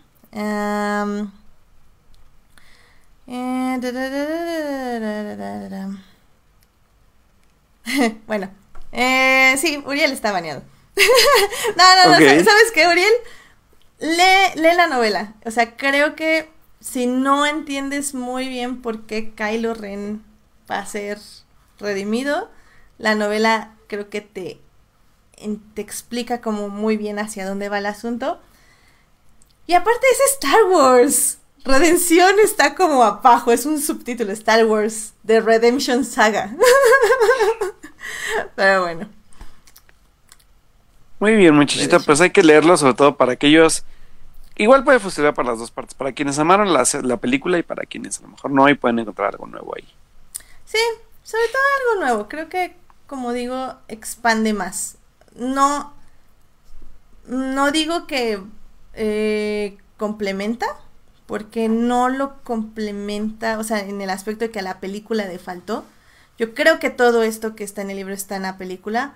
Bueno, 8.26 8.50
eh, 8.90 9.54
sí, 9.58 9.82
Uriel 9.84 10.12
está 10.12 10.32
baneado. 10.32 10.62
no, 11.76 12.04
no, 12.04 12.10
no, 12.12 12.16
¿sabes 12.18 12.72
qué, 12.72 12.88
Uriel? 12.88 13.12
Lee, 13.98 14.54
lee 14.54 14.74
la 14.74 14.86
novela. 14.86 15.34
O 15.44 15.50
sea, 15.50 15.76
creo 15.76 16.16
que 16.16 16.48
si 16.80 17.06
no 17.06 17.44
entiendes 17.44 18.14
muy 18.14 18.48
bien 18.48 18.80
por 18.80 19.06
qué 19.06 19.34
Kylo 19.34 19.74
Ren 19.74 20.24
va 20.70 20.78
a 20.78 20.86
ser 20.86 21.18
redimido, 21.78 22.50
la 22.96 23.14
novela 23.14 23.74
creo 23.88 24.08
que 24.08 24.22
te, 24.22 24.58
te 25.74 25.82
explica 25.82 26.40
como 26.40 26.70
muy 26.70 26.96
bien 26.96 27.18
hacia 27.18 27.46
dónde 27.46 27.68
va 27.68 27.78
el 27.78 27.86
asunto. 27.86 28.40
Y 29.66 29.74
aparte 29.74 30.06
es 30.10 30.32
Star 30.32 30.64
Wars. 30.70 31.38
Redención 31.68 32.34
está 32.42 32.74
como 32.74 33.02
abajo, 33.02 33.52
es 33.52 33.66
un 33.66 33.78
subtítulo 33.78 34.32
Star 34.32 34.64
Wars 34.64 35.12
The 35.26 35.42
Redemption 35.42 36.02
Saga. 36.02 36.56
Pero 38.56 38.82
bueno. 38.84 39.08
Muy 41.20 41.36
bien, 41.36 41.54
muchachita, 41.54 41.98
pues 41.98 42.22
hay 42.22 42.30
que 42.30 42.42
leerlo, 42.42 42.74
sobre 42.78 42.94
todo 42.94 43.18
para 43.18 43.32
aquellos. 43.32 43.84
Igual 44.56 44.82
puede 44.82 44.98
funcionar 44.98 45.34
para 45.34 45.50
las 45.50 45.58
dos 45.58 45.70
partes, 45.70 45.92
para 45.92 46.12
quienes 46.12 46.38
amaron 46.38 46.72
la, 46.72 46.84
la 47.02 47.18
película 47.18 47.58
y 47.58 47.62
para 47.62 47.84
quienes 47.84 48.18
a 48.18 48.22
lo 48.22 48.28
mejor 48.28 48.50
no 48.50 48.66
y 48.70 48.74
pueden 48.74 49.00
encontrar 49.00 49.34
algo 49.34 49.46
nuevo 49.46 49.74
ahí. 49.76 49.86
Sí, 50.64 50.78
sobre 51.22 51.48
todo 51.48 51.62
algo 51.90 52.04
nuevo. 52.06 52.28
Creo 52.30 52.48
que, 52.48 52.76
como 53.06 53.34
digo, 53.34 53.74
expande 53.88 54.54
más. 54.54 54.96
No, 55.36 55.92
no 57.26 57.70
digo 57.72 58.06
que 58.06 58.42
eh, 58.94 59.76
complementa, 59.98 60.66
porque 61.28 61.68
no 61.68 62.08
lo 62.08 62.42
complementa, 62.42 63.60
o 63.60 63.64
sea, 63.64 63.78
en 63.78 64.00
el 64.00 64.10
aspecto 64.10 64.46
de 64.46 64.50
que 64.50 64.58
a 64.58 64.62
la 64.62 64.80
película 64.80 65.26
le 65.26 65.38
faltó. 65.38 65.84
Yo 66.38 66.54
creo 66.54 66.80
que 66.80 66.90
todo 66.90 67.22
esto 67.22 67.54
que 67.54 67.62
está 67.62 67.82
en 67.82 67.90
el 67.90 67.98
libro 67.98 68.14
está 68.14 68.34
en 68.34 68.42
la 68.42 68.58
película 68.58 69.14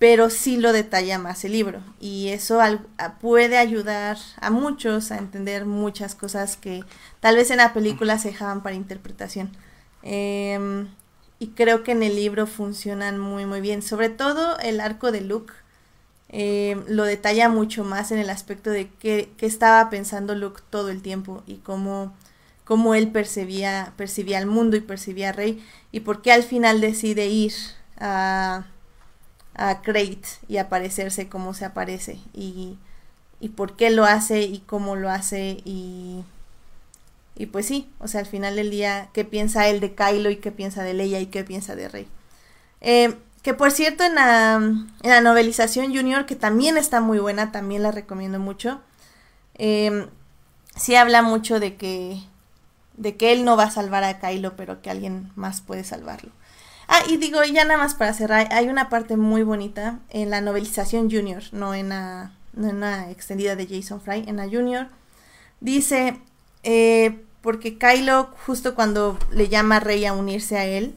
pero 0.00 0.30
sí 0.30 0.56
lo 0.56 0.72
detalla 0.72 1.18
más 1.18 1.44
el 1.44 1.52
libro 1.52 1.82
y 2.00 2.28
eso 2.28 2.58
puede 3.20 3.58
ayudar 3.58 4.16
a 4.40 4.48
muchos 4.48 5.12
a 5.12 5.18
entender 5.18 5.66
muchas 5.66 6.14
cosas 6.14 6.56
que 6.56 6.82
tal 7.20 7.36
vez 7.36 7.50
en 7.50 7.58
la 7.58 7.74
película 7.74 8.18
se 8.18 8.28
dejaban 8.30 8.62
para 8.62 8.76
interpretación. 8.76 9.50
Em, 10.02 10.88
y 11.38 11.48
creo 11.48 11.82
que 11.82 11.92
en 11.92 12.02
el 12.02 12.16
libro 12.16 12.46
funcionan 12.46 13.18
muy 13.18 13.44
muy 13.44 13.60
bien, 13.60 13.82
sobre 13.82 14.08
todo 14.08 14.58
el 14.60 14.80
arco 14.80 15.12
de 15.12 15.20
Luke. 15.20 15.52
Em, 16.32 16.84
lo 16.86 17.04
detalla 17.04 17.48
mucho 17.48 17.82
más 17.84 18.12
en 18.12 18.18
el 18.20 18.30
aspecto 18.30 18.70
de 18.70 18.88
qué, 18.88 19.30
estaba 19.40 19.90
pensando 19.90 20.34
Luke 20.36 20.62
todo 20.70 20.88
el 20.90 21.02
tiempo 21.02 21.42
y 21.46 21.56
cómo, 21.56 22.14
cómo 22.64 22.94
él 22.94 23.10
percibía, 23.10 23.92
percibía 23.96 24.38
el 24.38 24.46
mundo 24.46 24.76
y 24.76 24.80
percibía 24.80 25.30
a 25.30 25.32
Rey 25.32 25.64
y 25.90 26.00
por 26.00 26.22
qué 26.22 26.32
al 26.32 26.44
final 26.44 26.80
decide 26.80 27.26
ir 27.26 27.52
a, 27.98 28.64
a 29.54 29.82
Crate 29.82 30.20
y 30.48 30.58
aparecerse 30.58 31.28
como 31.28 31.52
se 31.52 31.64
aparece 31.64 32.20
y, 32.32 32.78
y 33.40 33.48
por 33.50 33.74
qué 33.76 33.90
lo 33.90 34.04
hace 34.04 34.42
y 34.42 34.60
cómo 34.60 34.94
lo 34.94 35.10
hace 35.10 35.58
y, 35.64 36.22
y 37.36 37.46
pues 37.46 37.66
sí, 37.66 37.90
o 37.98 38.06
sea, 38.06 38.20
al 38.20 38.26
final 38.26 38.54
del 38.56 38.70
día, 38.70 39.08
qué 39.14 39.24
piensa 39.24 39.68
él 39.68 39.80
de 39.80 39.94
Kylo 39.94 40.30
y 40.30 40.36
qué 40.36 40.52
piensa 40.52 40.84
de 40.84 40.94
Leia 40.94 41.20
y 41.20 41.26
qué 41.26 41.42
piensa 41.42 41.74
de 41.74 41.88
Rey. 41.88 42.06
Eh, 42.82 43.16
que 43.42 43.54
por 43.54 43.70
cierto, 43.70 44.04
en 44.04 44.14
la, 44.14 44.54
en 44.56 45.10
la, 45.10 45.20
novelización 45.20 45.94
Junior, 45.94 46.26
que 46.26 46.36
también 46.36 46.76
está 46.76 47.00
muy 47.00 47.18
buena, 47.18 47.52
también 47.52 47.82
la 47.82 47.90
recomiendo 47.90 48.38
mucho, 48.38 48.80
eh, 49.54 50.08
sí 50.76 50.94
habla 50.94 51.22
mucho 51.22 51.60
de 51.60 51.76
que, 51.76 52.20
de 52.96 53.16
que 53.16 53.32
él 53.32 53.44
no 53.44 53.56
va 53.56 53.64
a 53.64 53.70
salvar 53.70 54.04
a 54.04 54.18
Kylo, 54.20 54.56
pero 54.56 54.82
que 54.82 54.90
alguien 54.90 55.30
más 55.36 55.60
puede 55.60 55.84
salvarlo. 55.84 56.32
Ah, 56.88 57.02
y 57.08 57.18
digo, 57.18 57.42
ya 57.44 57.64
nada 57.64 57.78
más 57.78 57.94
para 57.94 58.12
cerrar, 58.12 58.48
hay 58.52 58.68
una 58.68 58.88
parte 58.88 59.16
muy 59.16 59.42
bonita 59.44 60.00
en 60.10 60.28
la 60.28 60.40
novelización 60.40 61.10
Junior, 61.10 61.42
no 61.52 61.72
en 61.72 61.90
la, 61.90 62.32
extendida 63.10 63.54
de 63.54 63.68
Jason 63.68 64.00
Fry, 64.00 64.24
en 64.26 64.36
la 64.36 64.48
Junior. 64.48 64.88
Dice, 65.60 66.20
eh, 66.64 67.20
porque 67.42 67.78
Kylo, 67.78 68.34
justo 68.44 68.74
cuando 68.74 69.18
le 69.30 69.48
llama 69.48 69.76
a 69.76 69.80
Rey 69.80 70.04
a 70.04 70.12
unirse 70.12 70.58
a 70.58 70.64
él, 70.64 70.96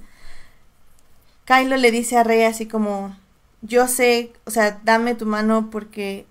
Kylo 1.45 1.77
le 1.77 1.91
dice 1.91 2.17
a 2.17 2.23
Rey 2.23 2.43
así 2.43 2.67
como, 2.67 3.15
yo 3.61 3.87
sé, 3.87 4.33
o 4.45 4.51
sea, 4.51 4.81
dame 4.83 5.15
tu 5.15 5.25
mano 5.25 5.69
porque 5.69 6.25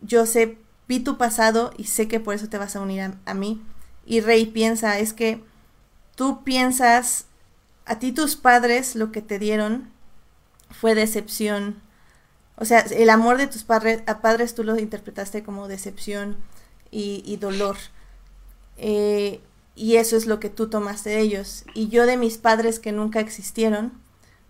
yo 0.00 0.26
sé, 0.26 0.58
vi 0.88 1.00
tu 1.00 1.16
pasado 1.18 1.72
y 1.76 1.84
sé 1.84 2.08
que 2.08 2.20
por 2.20 2.34
eso 2.34 2.48
te 2.48 2.58
vas 2.58 2.76
a 2.76 2.80
unir 2.80 3.14
a 3.24 3.34
mí. 3.34 3.62
Y 4.04 4.20
Rey 4.20 4.46
piensa, 4.46 4.98
es 4.98 5.12
que 5.12 5.42
tú 6.14 6.44
piensas 6.44 7.26
a 7.86 7.98
ti 7.98 8.12
tus 8.12 8.36
padres 8.36 8.96
lo 8.96 9.12
que 9.12 9.22
te 9.22 9.38
dieron 9.38 9.90
fue 10.70 10.94
decepción. 10.94 11.80
O 12.56 12.64
sea, 12.64 12.80
el 12.80 13.10
amor 13.10 13.38
de 13.38 13.46
tus 13.46 13.64
padres, 13.64 14.02
a 14.06 14.20
padres 14.20 14.54
tú 14.54 14.64
lo 14.64 14.78
interpretaste 14.78 15.42
como 15.42 15.68
decepción 15.68 16.36
y, 16.90 17.36
dolor. 17.36 17.76
Eh, 18.78 19.40
y 19.74 19.96
eso 19.96 20.16
es 20.16 20.26
lo 20.26 20.40
que 20.40 20.48
tú 20.48 20.68
tomaste 20.68 21.10
de 21.10 21.20
ellos. 21.20 21.64
Y 21.74 21.88
yo 21.88 22.06
de 22.06 22.16
mis 22.16 22.38
padres 22.38 22.78
que 22.80 22.92
nunca 22.92 23.20
existieron, 23.20 23.92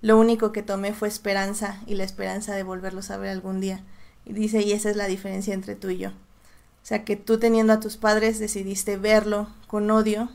lo 0.06 0.16
único 0.18 0.52
que 0.52 0.62
tomé 0.62 0.92
fue 0.92 1.08
esperanza 1.08 1.82
y 1.84 1.96
la 1.96 2.04
esperanza 2.04 2.54
de 2.54 2.62
volverlos 2.62 3.10
a 3.10 3.16
ver 3.16 3.30
algún 3.30 3.60
día. 3.60 3.82
Y 4.24 4.34
dice, 4.34 4.62
y 4.62 4.70
esa 4.70 4.88
es 4.88 4.94
la 4.94 5.08
diferencia 5.08 5.52
entre 5.52 5.74
tú 5.74 5.90
y 5.90 5.98
yo. 5.98 6.10
O 6.10 6.84
sea, 6.84 7.04
que 7.04 7.16
tú 7.16 7.40
teniendo 7.40 7.72
a 7.72 7.80
tus 7.80 7.96
padres 7.96 8.38
decidiste 8.38 8.98
verlo 8.98 9.48
con 9.66 9.90
odio 9.90 10.30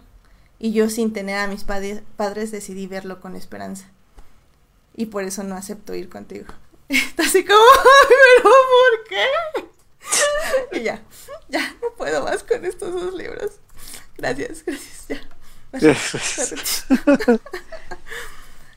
y 0.59 0.74
yo 0.74 0.89
sin 0.89 1.13
tener 1.13 1.38
a 1.38 1.47
mis 1.47 1.63
padres, 1.63 2.01
padres 2.17 2.51
decidí 2.51 2.86
verlo 2.86 3.22
con 3.22 3.38
esperanza. 3.38 3.86
Y 4.93 5.05
por 5.05 5.24
eso 5.24 5.41
no 5.43 5.55
acepto 5.55 5.95
ir 5.95 6.09
contigo. 6.09 6.47
Está 6.89 7.24
así 7.24 7.45
como, 7.45 7.57
pero 8.09 8.43
¿por 8.43 9.07
qué? 9.07 9.26
y 10.82 10.84
ya, 10.84 11.01
ya, 11.47 11.78
no 11.82 11.95
puedo 11.95 12.26
más 12.26 12.43
con 12.43 12.65
estos 12.65 12.91
dos 12.91 13.13
libros. 13.13 13.51
Gracias, 14.17 14.65
gracias, 14.65 15.07
ya. 15.07 15.22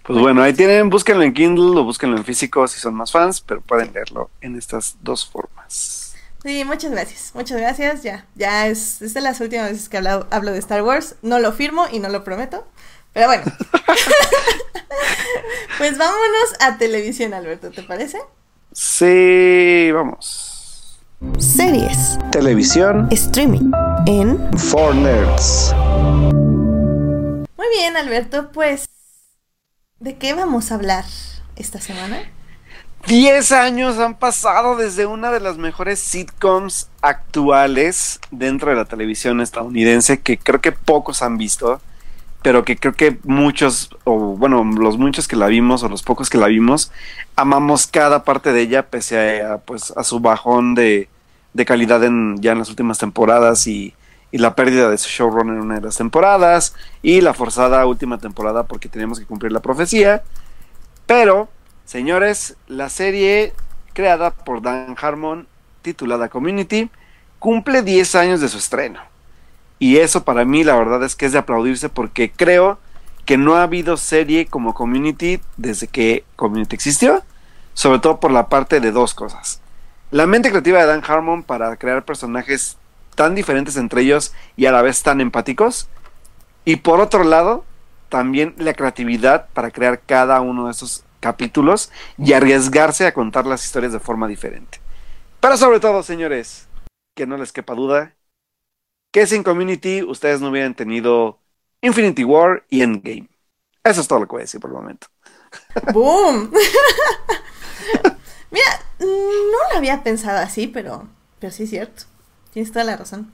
Pues 0.05 0.19
bueno, 0.19 0.43
ahí 0.43 0.53
tienen, 0.53 0.91
búsquenlo 0.91 1.25
en 1.25 1.33
Kindle 1.33 1.81
o 1.81 1.85
búsquenlo 1.85 2.19
en 2.19 2.25
físico 2.25 2.69
si 2.69 2.79
son 2.79 2.95
más 2.95 3.11
fans, 3.11 3.41
pero 3.41 3.63
pueden 3.63 3.91
leerlo 3.95 4.31
en 4.43 4.57
estas 4.57 4.99
dos 5.01 5.27
formas. 5.27 6.15
Sí, 6.43 6.63
muchas 6.67 6.91
gracias, 6.91 7.31
muchas 7.35 7.59
gracias. 7.59 8.03
Ya, 8.03 8.27
ya 8.35 8.67
es, 8.67 9.01
es 9.01 9.15
de 9.15 9.23
las 9.23 9.41
últimas 9.41 9.71
veces 9.71 9.89
que 9.89 9.97
hablo, 9.97 10.27
hablo 10.31 10.53
de 10.53 10.59
Star 10.59 10.83
Wars. 10.83 11.15
No 11.23 11.39
lo 11.39 11.53
firmo 11.53 11.87
y 11.91 12.01
no 12.01 12.11
lo 12.11 12.23
prometo. 12.23 12.67
Pero 13.15 13.29
bueno. 13.29 13.45
pues 15.79 15.97
vámonos 15.97 16.53
a 16.61 16.77
televisión, 16.77 17.33
Alberto, 17.33 17.71
¿te 17.71 17.83
parece? 17.83 18.19
Sí, 18.73 19.91
vamos. 19.91 21.01
Series. 21.39 22.19
Televisión. 22.31 23.09
Streaming. 23.11 23.73
En. 24.05 24.59
For 24.59 24.95
Nerds. 24.95 25.75
Muy 27.57 27.69
bien, 27.75 27.97
Alberto, 27.97 28.53
pues. 28.53 28.87
¿De 30.05 30.19
qué 30.19 30.35
vamos 30.35 30.71
a 30.71 30.75
hablar 30.75 31.07
esta 31.57 31.81
semana? 31.81 32.19
10 33.07 33.53
años 33.53 33.99
han 33.99 34.19
pasado 34.19 34.77
desde 34.77 35.07
una 35.07 35.31
de 35.31 35.41
las 35.41 35.57
mejores 35.57 35.99
sitcoms 35.99 36.91
actuales 37.01 38.21
dentro 38.31 38.69
de 38.69 38.77
la 38.77 38.85
televisión 38.85 39.41
estadounidense 39.41 40.21
que 40.21 40.37
creo 40.37 40.61
que 40.61 40.73
pocos 40.73 41.23
han 41.23 41.39
visto, 41.39 41.81
pero 42.43 42.67
que 42.67 42.77
creo 42.77 42.93
que 42.93 43.17
muchos, 43.23 43.97
o 44.05 44.37
bueno, 44.37 44.63
los 44.63 44.99
muchos 44.99 45.27
que 45.27 45.37
la 45.37 45.47
vimos 45.47 45.83
o 45.83 45.89
los 45.89 46.03
pocos 46.03 46.29
que 46.29 46.37
la 46.37 46.49
vimos, 46.49 46.93
amamos 47.35 47.87
cada 47.87 48.25
parte 48.25 48.53
de 48.53 48.61
ella 48.61 48.83
pese 48.83 49.41
a, 49.41 49.57
pues, 49.57 49.91
a 49.97 50.05
su 50.05 50.21
bajón 50.21 50.75
de, 50.75 51.09
de 51.55 51.65
calidad 51.65 52.05
en, 52.05 52.43
ya 52.43 52.53
en 52.53 52.59
las 52.59 52.69
últimas 52.69 52.99
temporadas 52.99 53.67
y, 53.67 53.95
y 54.35 54.39
la 54.39 54.57
pérdida 54.57 54.91
de 54.91 54.99
su 54.99 55.09
showrunner 55.09 55.55
en 55.55 55.61
una 55.61 55.77
de 55.77 55.83
las 55.83 55.97
temporadas 55.97 56.75
y 57.03 57.21
la 57.21 57.35
forzada 57.35 57.87
última 57.87 58.19
temporada 58.19 58.65
porque 58.65 58.89
teníamos 58.89 59.21
que 59.21 59.27
cumplir 59.27 59.53
la 59.53 59.61
profecía. 59.61 60.25
Pero 61.07 61.49
Señores, 61.85 62.57
la 62.67 62.89
serie 62.89 63.53
creada 63.93 64.31
por 64.31 64.63
Dan 64.63 64.97
Harmon, 65.01 65.47
titulada 65.83 66.31
Community, 66.31 66.91
cumple 67.39 67.83
10 67.83 68.15
años 68.15 68.41
de 68.41 68.49
su 68.49 68.57
estreno. 68.57 69.01
Y 69.79 69.99
eso 69.99 70.25
para 70.25 70.47
mí 70.47 70.65
la 70.65 70.77
verdad 70.77 71.03
es 71.05 71.15
que 71.15 71.27
es 71.27 71.33
de 71.33 71.39
aplaudirse 71.39 71.91
porque 71.91 72.33
creo 72.33 72.79
que 73.27 73.37
no 73.37 73.57
ha 73.57 73.65
habido 73.65 73.99
serie 73.99 74.47
como 74.47 74.73
Community 74.73 75.41
desde 75.59 75.87
que 75.87 76.25
Community 76.37 76.75
existió, 76.75 77.23
sobre 77.75 77.99
todo 77.99 78.19
por 78.19 78.31
la 78.31 78.49
parte 78.49 78.81
de 78.81 78.91
dos 78.91 79.13
cosas. 79.13 79.61
La 80.11 80.27
mente 80.27 80.51
creativa 80.51 80.81
de 80.81 80.87
Dan 80.87 81.03
Harmon 81.07 81.43
para 81.43 81.77
crear 81.77 82.05
personajes 82.05 82.79
tan 83.15 83.35
diferentes 83.35 83.77
entre 83.77 84.03
ellos 84.03 84.35
y 84.57 84.67
a 84.67 84.73
la 84.73 84.83
vez 84.83 85.03
tan 85.03 85.21
empáticos. 85.21 85.89
Y 86.65 86.77
por 86.77 87.01
otro 87.01 87.25
lado, 87.25 87.65
también 88.09 88.55
la 88.59 88.75
creatividad 88.75 89.49
para 89.53 89.71
crear 89.71 90.01
cada 90.01 90.41
uno 90.41 90.67
de 90.67 90.73
esos 90.73 91.05
capítulos 91.21 91.91
y 92.19 92.33
arriesgarse 92.33 93.07
a 93.07 93.15
contar 93.15 93.47
las 93.47 93.65
historias 93.65 93.93
de 93.93 94.01
forma 94.01 94.29
diferente. 94.29 94.81
Pero 95.41 95.57
sobre 95.57 95.81
todo, 95.81 96.03
señores, 96.03 96.69
que 97.15 97.27
no 97.27 97.37
les 97.37 97.53
quepa 97.53 97.75
duda, 97.75 98.15
que 99.13 99.27
sin 99.27 99.43
Community 99.43 100.03
ustedes 100.03 100.41
no 100.41 100.51
hubieran 100.51 100.75
tenido 100.75 101.39
Infinity 101.81 102.25
War 102.25 102.65
y 102.69 102.83
Endgame. 102.83 103.29
Eso 103.83 104.01
es 104.01 104.09
todo 104.09 104.21
lo 104.21 104.27
que 104.27 104.33
voy 104.33 104.41
a 104.41 104.45
decir 104.45 104.61
por 104.61 104.71
el 104.71 104.77
momento. 104.77 105.07
¡Boom! 105.93 106.51
Mira, 108.51 108.81
no 108.99 109.59
lo 109.71 109.77
había 109.77 110.03
pensado 110.03 110.39
así, 110.39 110.67
pero, 110.67 111.09
pero 111.39 111.53
sí 111.53 111.65
es 111.65 111.71
cierto. 111.71 112.05
Tienes 112.55 112.73
toda 112.73 112.87
la 112.87 112.97
razón. 112.97 113.31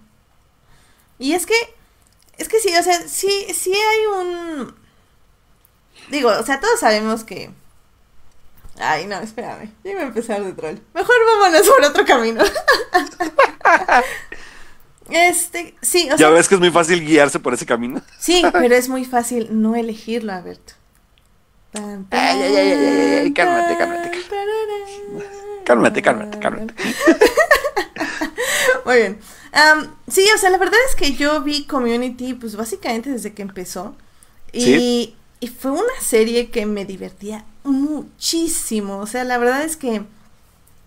Y 1.19 1.35
es 1.35 1.47
que, 1.47 1.55
es 2.39 2.49
que 2.49 2.59
sí, 2.59 2.75
o 2.77 2.83
sea, 2.83 3.07
sí, 3.07 3.47
sí 3.55 3.73
hay 3.73 4.07
un... 4.07 4.75
Digo, 6.11 6.31
o 6.31 6.43
sea, 6.43 6.59
todos 6.59 6.81
sabemos 6.81 7.23
que 7.23 7.53
Ay, 8.81 9.07
no, 9.07 9.21
espérame. 9.21 9.71
Ya 9.85 9.91
iba 9.91 10.01
a 10.01 10.05
empezar 10.05 10.43
de 10.43 10.55
troll. 10.55 10.77
Mejor 10.95 11.17
vámonos 11.27 11.69
por 11.69 11.85
otro 11.85 12.07
camino. 12.07 12.43
este, 15.11 15.75
sí, 15.83 16.09
o 16.11 16.17
sea. 16.17 16.29
Ya 16.29 16.31
ves 16.31 16.49
que 16.49 16.55
es 16.55 16.61
muy 16.61 16.71
fácil 16.71 17.05
guiarse 17.05 17.39
por 17.39 17.53
ese 17.53 17.67
camino. 17.67 18.01
Sí, 18.19 18.43
pero 18.53 18.75
es 18.75 18.89
muy 18.89 19.05
fácil 19.05 19.49
no 19.51 19.77
elegirlo, 19.77 20.33
Alberto. 20.33 20.73
ay, 21.75 22.07
ay, 22.11 22.57
ay, 22.57 22.57
ay, 22.57 23.19
ay, 23.25 23.33
cálmate, 23.35 23.77
cálmate. 23.77 24.11
Cálmate, 25.65 26.03
cálmate, 26.03 26.39
cálmate. 26.39 26.75
Muy 28.85 28.97
bien. 28.97 29.19
sí, 30.09 30.25
o 30.35 30.39
sea, 30.39 30.51
la 30.51 30.59
verdad 30.59 30.79
es 30.89 30.97
que 30.97 31.13
yo 31.13 31.43
vi 31.43 31.65
Community, 31.65 32.35
pues 32.35 32.57
básicamente 32.57 33.11
desde 33.11 33.33
que 33.33 33.43
empezó. 33.43 33.95
Y, 34.53 35.15
y 35.39 35.47
fue 35.49 35.71
una 35.71 36.01
serie 36.01 36.51
que 36.51 36.67
me 36.67 36.85
divertía 36.85 37.45
muchísimo. 37.65 38.99
O 38.99 39.07
sea, 39.07 39.25
la 39.25 39.39
verdad 39.39 39.63
es 39.63 39.77
que 39.77 40.03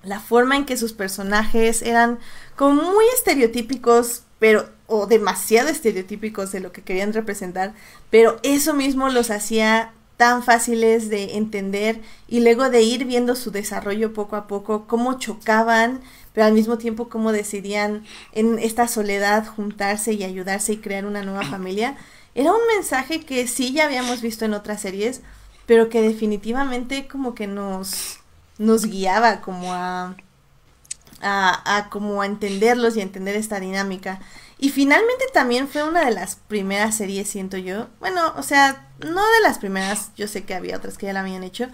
la 0.03 0.19
forma 0.19 0.57
en 0.57 0.65
que 0.65 0.77
sus 0.77 0.93
personajes 0.93 1.81
eran 1.81 2.19
como 2.55 2.81
muy 2.83 3.05
estereotípicos, 3.15 4.23
pero 4.39 4.69
o 4.87 5.07
demasiado 5.07 5.69
estereotípicos 5.69 6.51
de 6.51 6.59
lo 6.59 6.71
que 6.71 6.81
querían 6.83 7.13
representar, 7.13 7.73
pero 8.09 8.39
eso 8.43 8.73
mismo 8.73 9.09
los 9.09 9.31
hacía 9.31 9.93
tan 10.17 10.43
fáciles 10.43 11.09
de 11.09 11.37
entender 11.37 12.01
y 12.27 12.41
luego 12.41 12.69
de 12.69 12.81
ir 12.83 13.05
viendo 13.05 13.35
su 13.35 13.49
desarrollo 13.51 14.13
poco 14.13 14.35
a 14.35 14.47
poco, 14.47 14.85
cómo 14.87 15.17
chocaban, 15.17 16.01
pero 16.33 16.47
al 16.47 16.53
mismo 16.53 16.77
tiempo 16.77 17.09
cómo 17.09 17.31
decidían 17.31 18.03
en 18.31 18.59
esta 18.59 18.87
soledad 18.87 19.45
juntarse 19.47 20.13
y 20.13 20.23
ayudarse 20.23 20.73
y 20.73 20.77
crear 20.77 21.05
una 21.05 21.23
nueva 21.23 21.43
familia. 21.43 21.95
Era 22.35 22.51
un 22.51 22.65
mensaje 22.75 23.21
que 23.21 23.47
sí 23.47 23.73
ya 23.73 23.85
habíamos 23.85 24.21
visto 24.21 24.45
en 24.45 24.53
otras 24.53 24.81
series, 24.81 25.21
pero 25.65 25.89
que 25.89 26.01
definitivamente 26.01 27.07
como 27.07 27.35
que 27.35 27.47
nos, 27.47 28.19
nos 28.57 28.85
guiaba 28.85 29.41
como 29.41 29.73
a, 29.73 30.15
a, 31.21 31.77
a, 31.77 31.89
como 31.89 32.21
a 32.21 32.25
entenderlos 32.25 32.97
y 32.97 32.99
a 32.99 33.03
entender 33.03 33.35
esta 33.35 33.59
dinámica. 33.59 34.19
Y 34.57 34.69
finalmente 34.69 35.25
también 35.33 35.67
fue 35.67 35.83
una 35.83 36.05
de 36.05 36.11
las 36.11 36.35
primeras 36.35 36.95
series, 36.95 37.29
siento 37.29 37.57
yo. 37.57 37.87
Bueno, 37.99 38.33
o 38.37 38.43
sea, 38.43 38.87
no 38.99 39.21
de 39.21 39.41
las 39.43 39.59
primeras, 39.59 40.11
yo 40.15 40.27
sé 40.27 40.43
que 40.43 40.55
había 40.55 40.77
otras 40.77 40.97
que 40.97 41.07
ya 41.07 41.13
la 41.13 41.19
habían 41.19 41.43
hecho, 41.43 41.67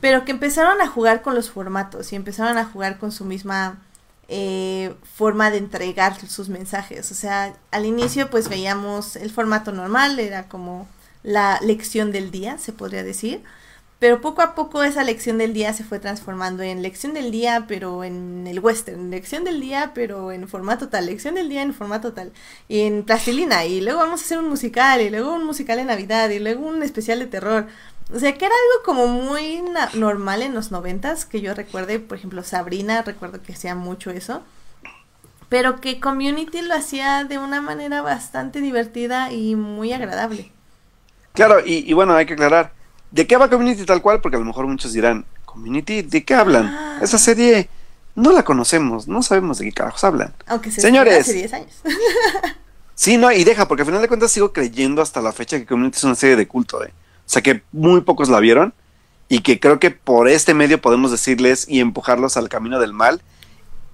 pero 0.00 0.24
que 0.24 0.32
empezaron 0.32 0.80
a 0.80 0.86
jugar 0.86 1.22
con 1.22 1.34
los 1.34 1.50
formatos 1.50 2.12
y 2.12 2.16
empezaron 2.16 2.56
a 2.58 2.64
jugar 2.64 2.98
con 2.98 3.12
su 3.12 3.24
misma 3.24 3.82
eh, 4.28 4.94
forma 5.14 5.50
de 5.50 5.58
entregar 5.58 6.18
sus 6.28 6.48
mensajes. 6.48 7.10
O 7.12 7.14
sea, 7.14 7.54
al 7.70 7.86
inicio 7.86 8.30
pues 8.30 8.48
veíamos 8.48 9.16
el 9.16 9.30
formato 9.30 9.72
normal, 9.72 10.18
era 10.18 10.48
como 10.48 10.88
la 11.22 11.58
lección 11.62 12.12
del 12.12 12.30
día, 12.30 12.58
se 12.58 12.72
podría 12.72 13.02
decir. 13.02 13.42
Pero 13.98 14.20
poco 14.20 14.42
a 14.42 14.54
poco 14.54 14.82
esa 14.82 15.04
lección 15.04 15.38
del 15.38 15.54
día 15.54 15.72
se 15.72 15.82
fue 15.82 15.98
transformando 15.98 16.62
en 16.62 16.82
lección 16.82 17.14
del 17.14 17.30
día, 17.30 17.64
pero 17.66 18.04
en 18.04 18.46
el 18.46 18.60
western, 18.60 19.10
lección 19.10 19.44
del 19.44 19.58
día, 19.58 19.92
pero 19.94 20.32
en 20.32 20.46
formato 20.48 20.88
tal, 20.88 21.06
lección 21.06 21.34
del 21.34 21.48
día 21.48 21.62
en 21.62 21.72
formato 21.72 22.12
tal, 22.12 22.30
y 22.68 22.82
en 22.82 23.04
plastilina, 23.04 23.64
y 23.64 23.80
luego 23.80 24.00
vamos 24.00 24.20
a 24.20 24.24
hacer 24.24 24.38
un 24.38 24.50
musical, 24.50 25.00
y 25.00 25.08
luego 25.08 25.32
un 25.32 25.46
musical 25.46 25.78
de 25.78 25.84
Navidad, 25.84 26.28
y 26.28 26.38
luego 26.38 26.66
un 26.66 26.82
especial 26.82 27.20
de 27.20 27.26
terror. 27.26 27.68
O 28.14 28.18
sea, 28.18 28.36
que 28.36 28.44
era 28.44 28.54
algo 28.54 28.84
como 28.84 29.06
muy 29.08 29.62
normal 29.94 30.42
en 30.42 30.54
los 30.54 30.70
noventas, 30.70 31.24
que 31.24 31.40
yo 31.40 31.54
recuerde, 31.54 31.98
por 31.98 32.18
ejemplo, 32.18 32.44
Sabrina, 32.44 33.00
recuerdo 33.00 33.42
que 33.42 33.54
hacía 33.54 33.74
mucho 33.74 34.10
eso, 34.10 34.42
pero 35.48 35.80
que 35.80 36.00
Community 36.00 36.60
lo 36.60 36.74
hacía 36.74 37.24
de 37.24 37.38
una 37.38 37.62
manera 37.62 38.02
bastante 38.02 38.60
divertida 38.60 39.32
y 39.32 39.56
muy 39.56 39.92
agradable. 39.92 40.52
Claro, 41.32 41.60
y, 41.64 41.92
bueno, 41.94 42.14
hay 42.14 42.26
que 42.26 42.34
aclarar. 42.34 42.75
¿De 43.10 43.26
qué 43.26 43.36
va 43.36 43.50
Community 43.50 43.84
tal 43.84 44.02
cual? 44.02 44.20
Porque 44.20 44.36
a 44.36 44.40
lo 44.40 44.44
mejor 44.44 44.66
muchos 44.66 44.92
dirán, 44.92 45.24
¿Community? 45.44 46.02
¿De 46.02 46.24
qué 46.24 46.34
hablan? 46.34 46.66
Ah. 46.66 46.98
Esa 47.00 47.18
serie 47.18 47.68
no 48.14 48.32
la 48.32 48.44
conocemos, 48.44 49.08
no 49.08 49.22
sabemos 49.22 49.58
de 49.58 49.66
qué 49.66 49.72
carajos 49.72 50.02
hablan. 50.04 50.34
Aunque 50.46 50.70
se 50.70 50.80
Señores, 50.80 51.20
hace 51.20 51.34
10 51.34 51.52
años. 51.52 51.82
sí, 52.94 53.16
no, 53.16 53.30
y 53.30 53.44
deja, 53.44 53.68
porque 53.68 53.82
al 53.82 53.86
final 53.86 54.02
de 54.02 54.08
cuentas 54.08 54.32
sigo 54.32 54.52
creyendo 54.52 55.02
hasta 55.02 55.20
la 55.20 55.32
fecha 55.32 55.58
que 55.58 55.66
Community 55.66 55.98
es 55.98 56.04
una 56.04 56.14
serie 56.14 56.36
de 56.36 56.48
culto, 56.48 56.84
¿eh? 56.84 56.92
O 57.26 57.28
sea 57.28 57.42
que 57.42 57.62
muy 57.72 58.02
pocos 58.02 58.28
la 58.28 58.40
vieron 58.40 58.72
y 59.28 59.40
que 59.40 59.58
creo 59.58 59.80
que 59.80 59.90
por 59.90 60.28
este 60.28 60.54
medio 60.54 60.80
podemos 60.80 61.10
decirles 61.10 61.66
y 61.68 61.80
empujarlos 61.80 62.36
al 62.36 62.48
camino 62.48 62.78
del 62.78 62.92
mal 62.92 63.20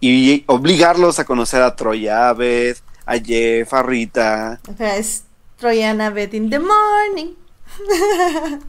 y 0.00 0.44
obligarlos 0.46 1.18
a 1.18 1.24
conocer 1.24 1.62
a 1.62 1.76
Troya 1.76 2.28
Abed, 2.28 2.76
a 3.06 3.18
Jeff, 3.18 3.72
a 3.72 3.82
Rita. 3.82 4.60
O 4.68 4.76
sea, 4.76 4.96
es 4.96 5.24
Beth 5.60 6.34
in 6.34 6.50
the 6.50 6.58
morning. 6.58 7.34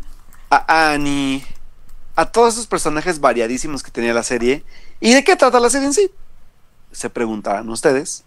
a 0.49 0.91
Annie. 0.91 1.43
A 2.15 2.25
todos 2.25 2.53
esos 2.53 2.67
personajes 2.67 3.19
variadísimos 3.19 3.81
que 3.81 3.91
tenía 3.91 4.13
la 4.13 4.23
serie. 4.23 4.63
¿Y 4.99 5.13
de 5.13 5.23
qué 5.23 5.35
trata 5.35 5.59
la 5.59 5.69
serie 5.69 5.87
en 5.87 5.93
sí? 5.93 6.11
Se 6.91 7.09
preguntarán 7.09 7.69
ustedes. 7.69 8.23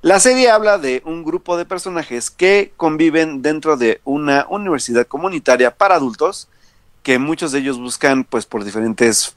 La 0.00 0.18
serie 0.18 0.50
habla 0.50 0.78
de 0.78 1.02
un 1.04 1.22
grupo 1.22 1.56
de 1.56 1.64
personajes 1.64 2.30
que 2.30 2.72
conviven 2.76 3.40
dentro 3.40 3.76
de 3.76 4.00
una 4.04 4.46
universidad 4.48 5.06
comunitaria 5.06 5.76
para 5.76 5.94
adultos, 5.94 6.48
que 7.04 7.18
muchos 7.18 7.52
de 7.52 7.60
ellos 7.60 7.78
buscan, 7.78 8.24
pues 8.24 8.46
por 8.46 8.64
diferentes 8.64 9.36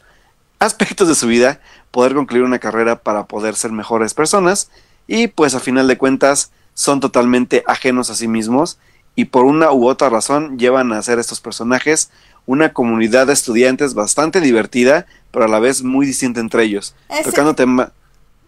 aspectos 0.60 1.08
de 1.08 1.16
su 1.16 1.28
vida, 1.28 1.60
poder 1.92 2.16
concluir 2.16 2.44
una 2.44 2.60
carrera 2.60 3.02
para 3.02 3.26
poder 3.26 3.56
ser 3.56 3.72
mejores 3.72 4.14
personas 4.14 4.72
y 5.08 5.28
pues 5.28 5.54
a 5.54 5.60
final 5.60 5.88
de 5.88 5.98
cuentas 5.98 6.52
son 6.74 7.00
totalmente 7.00 7.64
ajenos 7.68 8.10
a 8.10 8.16
sí 8.16 8.28
mismos 8.28 8.80
y 9.16 9.26
por 9.26 9.46
una 9.46 9.72
u 9.72 9.88
otra 9.88 10.10
razón 10.10 10.60
llevan 10.60 10.92
a 10.94 11.02
ser 11.02 11.20
estos 11.20 11.40
personajes 11.40 12.12
una 12.46 12.74
comunidad 12.74 13.28
de 13.28 13.34
estudiantes 13.34 13.94
bastante 13.94 14.42
divertida, 14.42 15.08
pero 15.32 15.46
a 15.46 15.48
la 15.48 15.60
vez 15.60 15.84
muy 15.84 16.06
distinta 16.06 16.40
entre 16.40 16.64
ellos. 16.64 16.96
tocando 17.24 17.56
tema... 17.56 17.92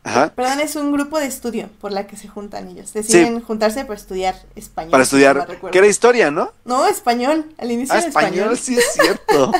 Ajá. 0.03 0.31
Perdón, 0.33 0.61
es 0.61 0.77
un 0.77 0.93
grupo 0.93 1.19
de 1.19 1.25
estudio 1.25 1.69
por 1.81 1.91
la 1.91 2.07
que 2.07 2.15
se 2.15 2.29
juntan 2.29 2.69
ellos. 2.69 2.93
Deciden 2.93 3.41
juntarse 3.41 3.83
para 3.83 3.99
estudiar 3.99 4.35
español. 4.55 4.91
Para 4.91 5.03
estudiar, 5.03 5.59
que 5.69 5.77
era 5.77 5.87
historia, 5.87 6.31
¿no? 6.31 6.53
No, 6.63 6.87
español, 6.87 7.45
al 7.57 7.71
inicio 7.71 7.93
ah, 7.93 7.99
español. 7.99 8.57
sí 8.57 8.77
es 8.77 8.85
cierto. 8.93 9.51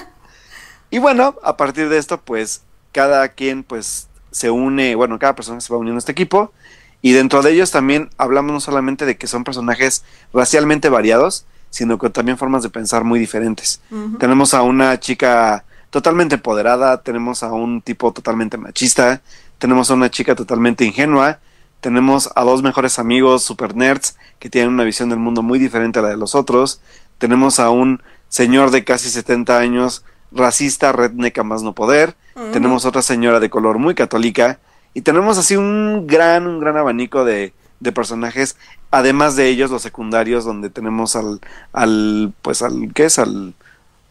y 0.90 1.00
bueno, 1.00 1.36
a 1.44 1.58
partir 1.58 1.90
de 1.90 1.98
esto, 1.98 2.22
pues, 2.22 2.62
cada 2.94 3.28
quien, 3.28 3.64
pues, 3.64 4.08
se 4.32 4.50
une, 4.50 4.96
bueno, 4.96 5.20
cada 5.20 5.36
persona 5.36 5.60
se 5.60 5.74
va 5.74 5.80
uniendo 5.80 5.98
a 5.98 6.00
este 6.00 6.14
equipo 6.14 6.54
y 7.02 7.12
dentro 7.12 7.42
de 7.42 7.54
ellos 7.54 7.72
también 7.72 8.10
hablamos 8.18 8.54
no 8.54 8.60
solamente 8.60 9.06
de 9.06 9.18
que 9.18 9.28
son 9.28 9.44
personajes 9.44 10.04
racialmente 10.34 10.90
variados, 10.90 11.46
sino 11.70 11.98
que 11.98 12.10
también 12.10 12.38
formas 12.38 12.64
de 12.64 12.70
pensar 12.70 13.04
muy 13.04 13.20
diferentes. 13.20 13.82
Tenemos 14.20 14.54
a 14.54 14.62
una 14.62 15.00
chica 15.00 15.64
totalmente 15.90 16.36
empoderada, 16.36 17.02
tenemos 17.02 17.44
a 17.44 17.52
un 17.52 17.82
tipo 17.82 18.12
totalmente 18.12 18.58
machista, 18.58 19.22
tenemos 19.58 19.92
a 19.92 19.94
una 19.94 20.10
chica 20.10 20.36
totalmente 20.36 20.86
ingenua, 20.86 21.40
tenemos 21.82 22.30
a 22.36 22.44
dos 22.44 22.64
mejores 22.64 23.00
amigos 23.00 23.44
super 23.44 23.76
nerds 23.76 24.18
que 24.40 24.50
tienen 24.50 24.74
una 24.74 24.84
visión 24.84 25.10
del 25.10 25.20
mundo 25.20 25.44
muy 25.44 25.60
diferente 25.60 26.00
a 26.00 26.02
la 26.02 26.10
de 26.10 26.18
los 26.18 26.36
otros, 26.36 26.82
tenemos 27.18 27.60
a 27.60 27.70
un 27.70 28.02
señor 28.30 28.72
de 28.72 28.84
casi 28.84 29.10
70 29.10 29.58
años 29.58 30.04
racista, 30.32 30.92
redneck 30.92 31.38
a 31.38 31.44
más 31.44 31.64
no 31.64 31.74
poder, 31.74 32.16
tenemos 32.52 32.86
otra 32.86 33.02
señora 33.02 33.40
de 33.40 33.50
color 33.50 33.80
muy 33.80 33.96
católica 33.96 34.60
y 34.94 35.02
tenemos 35.02 35.38
así 35.38 35.56
un 35.56 36.08
gran, 36.08 36.48
un 36.48 36.60
gran 36.60 36.78
abanico 36.78 37.24
de, 37.26 37.54
de 37.80 37.92
personajes, 37.92 38.58
además 38.92 39.36
de 39.36 39.48
ellos 39.48 39.72
los 39.72 39.82
secundarios 39.82 40.46
donde 40.46 40.70
tenemos 40.70 41.16
al, 41.16 41.40
al 41.74 42.34
pues 42.42 42.62
al, 42.62 42.94
¿qué 42.94 43.06
es? 43.06 43.20
Al, 43.20 43.54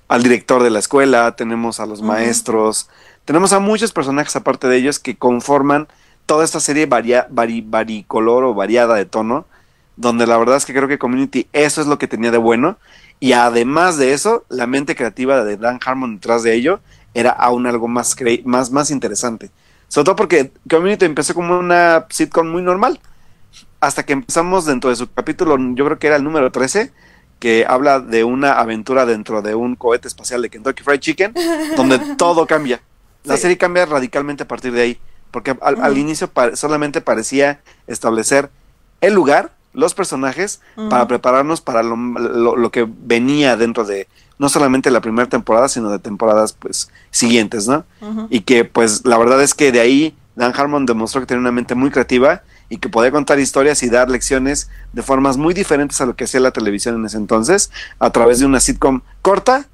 al 0.08 0.22
director 0.22 0.62
de 0.62 0.70
la 0.70 0.78
escuela, 0.78 1.34
tenemos 1.36 1.80
a 1.80 1.86
los 1.86 2.02
maestros, 2.02 2.88
tenemos 3.24 3.52
a 3.52 3.58
muchos 3.58 3.92
personajes 3.92 4.36
aparte 4.36 4.68
de 4.68 4.76
ellos 4.76 4.98
que 4.98 5.16
conforman 5.16 5.88
toda 6.26 6.44
esta 6.44 6.60
serie 6.60 6.86
varia, 6.86 7.26
vari, 7.30 7.60
varicolor 7.60 8.44
o 8.44 8.54
variada 8.54 8.94
de 8.94 9.04
tono, 9.06 9.46
donde 9.96 10.26
la 10.26 10.36
verdad 10.36 10.56
es 10.56 10.66
que 10.66 10.74
creo 10.74 10.88
que 10.88 10.98
Community 10.98 11.48
eso 11.52 11.80
es 11.80 11.86
lo 11.86 11.98
que 11.98 12.08
tenía 12.08 12.30
de 12.30 12.38
bueno 12.38 12.78
y 13.18 13.32
además 13.32 13.96
de 13.96 14.12
eso, 14.12 14.44
la 14.48 14.66
mente 14.66 14.94
creativa 14.94 15.42
de 15.42 15.56
Dan 15.56 15.80
Harmon 15.84 16.16
detrás 16.16 16.42
de 16.42 16.54
ello 16.54 16.80
era 17.14 17.30
aún 17.30 17.66
algo 17.66 17.88
más, 17.88 18.14
más, 18.44 18.70
más 18.70 18.90
interesante. 18.90 19.50
Sobre 19.88 20.04
todo 20.04 20.16
porque 20.16 20.52
Community 20.68 21.04
empezó 21.04 21.34
como 21.34 21.58
una 21.58 22.06
sitcom 22.10 22.48
muy 22.48 22.62
normal. 22.62 23.00
Hasta 23.80 24.04
que 24.04 24.14
empezamos 24.14 24.64
dentro 24.64 24.90
de 24.90 24.96
su 24.96 25.12
capítulo, 25.12 25.56
yo 25.74 25.84
creo 25.84 25.98
que 25.98 26.06
era 26.06 26.16
el 26.16 26.24
número 26.24 26.50
13, 26.50 26.92
que 27.38 27.66
habla 27.68 28.00
de 28.00 28.24
una 28.24 28.52
aventura 28.58 29.06
dentro 29.06 29.42
de 29.42 29.54
un 29.54 29.76
cohete 29.76 30.08
espacial 30.08 30.42
de 30.42 30.50
Kentucky 30.50 30.82
Fried 30.82 31.00
Chicken, 31.00 31.34
donde 31.76 31.98
todo 32.18 32.46
cambia. 32.46 32.80
La 33.24 33.36
serie 33.36 33.58
cambia 33.58 33.86
radicalmente 33.86 34.44
a 34.44 34.48
partir 34.48 34.72
de 34.72 34.82
ahí. 34.82 35.00
Porque 35.30 35.56
al, 35.60 35.98
inicio 35.98 36.30
solamente 36.54 37.00
parecía 37.00 37.60
establecer 37.86 38.50
el 39.00 39.12
lugar 39.12 39.52
los 39.72 39.92
personajes 39.92 40.62
para 40.88 41.06
prepararnos 41.06 41.60
para 41.60 41.82
lo, 41.82 42.70
que 42.70 42.86
venía 42.88 43.56
dentro 43.56 43.84
de 43.84 44.08
no 44.38 44.48
solamente 44.48 44.90
la 44.90 45.00
primera 45.00 45.28
temporada, 45.28 45.68
sino 45.68 45.90
de 45.90 45.98
temporadas 45.98 46.52
pues 46.52 46.90
siguientes, 47.10 47.66
¿no? 47.68 47.84
Y 48.30 48.40
que 48.40 48.64
pues 48.64 49.04
la 49.04 49.18
verdad 49.18 49.42
es 49.42 49.54
que 49.54 49.72
de 49.72 49.80
ahí 49.80 50.16
Dan 50.34 50.52
Harmon 50.54 50.86
demostró 50.86 51.20
que 51.20 51.26
tenía 51.26 51.40
una 51.40 51.52
mente 51.52 51.74
muy 51.74 51.90
creativa 51.90 52.42
y 52.68 52.78
que 52.78 52.88
podía 52.88 53.10
contar 53.10 53.38
historias 53.38 53.82
y 53.82 53.88
dar 53.88 54.10
lecciones 54.10 54.68
de 54.92 55.02
formas 55.02 55.36
muy 55.36 55.54
diferentes 55.54 56.00
a 56.00 56.06
lo 56.06 56.16
que 56.16 56.24
hacía 56.24 56.40
la 56.40 56.50
televisión 56.50 56.96
en 56.96 57.06
ese 57.06 57.16
entonces, 57.16 57.70
a 57.98 58.10
través 58.10 58.40
de 58.40 58.46
una 58.46 58.60
sitcom 58.60 59.00
corta, 59.22 59.66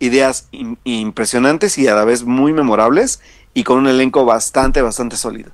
ideas 0.00 0.48
impresionantes 0.84 1.78
y 1.78 1.88
a 1.88 1.94
la 1.94 2.04
vez 2.04 2.24
muy 2.24 2.52
memorables 2.52 3.20
y 3.54 3.64
con 3.64 3.78
un 3.78 3.86
elenco 3.86 4.24
bastante, 4.24 4.82
bastante 4.82 5.16
sólido. 5.16 5.50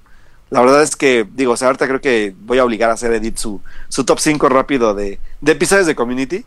La 0.51 0.61
verdad 0.61 0.83
es 0.83 0.95
que, 0.95 1.27
digo, 1.35 1.53
o 1.53 1.57
sea, 1.57 1.69
ahorita 1.69 1.89
creo 1.89 2.01
que 2.01 2.35
voy 2.41 2.59
a 2.59 2.65
obligar 2.65 2.91
a 2.91 2.95
hacer 2.95 3.13
Edith 3.13 3.39
su, 3.39 3.61
su 3.89 4.05
top 4.05 4.21
5 4.21 4.49
rápido 4.49 4.95
de, 4.95 5.19
de 5.41 5.53
episodios 5.53 5.87
de 5.87 5.95
Community. 5.95 6.45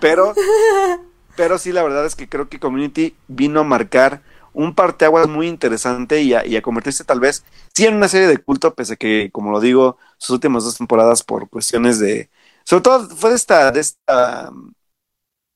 Pero, 0.00 0.34
pero 1.36 1.58
sí, 1.58 1.72
la 1.72 1.82
verdad 1.82 2.06
es 2.06 2.16
que 2.16 2.28
creo 2.28 2.48
que 2.48 2.58
Community 2.58 3.16
vino 3.28 3.60
a 3.60 3.64
marcar 3.64 4.22
un 4.52 4.74
parteaguas 4.74 5.28
muy 5.28 5.48
interesante 5.48 6.20
y 6.22 6.34
a, 6.34 6.46
y 6.46 6.56
a, 6.56 6.62
convertirse 6.62 7.04
tal 7.04 7.20
vez, 7.20 7.44
sí, 7.74 7.86
en 7.86 7.94
una 7.94 8.08
serie 8.08 8.28
de 8.28 8.38
culto, 8.38 8.74
pese 8.74 8.94
a 8.94 8.96
que, 8.96 9.30
como 9.32 9.50
lo 9.50 9.60
digo, 9.60 9.98
sus 10.18 10.30
últimas 10.30 10.64
dos 10.64 10.76
temporadas 10.76 11.22
por 11.22 11.48
cuestiones 11.48 11.98
de, 11.98 12.30
sobre 12.64 12.82
todo 12.82 13.08
fue 13.08 13.30
de 13.30 13.36
esta, 13.36 13.70
de 13.72 13.80
esta, 13.80 14.50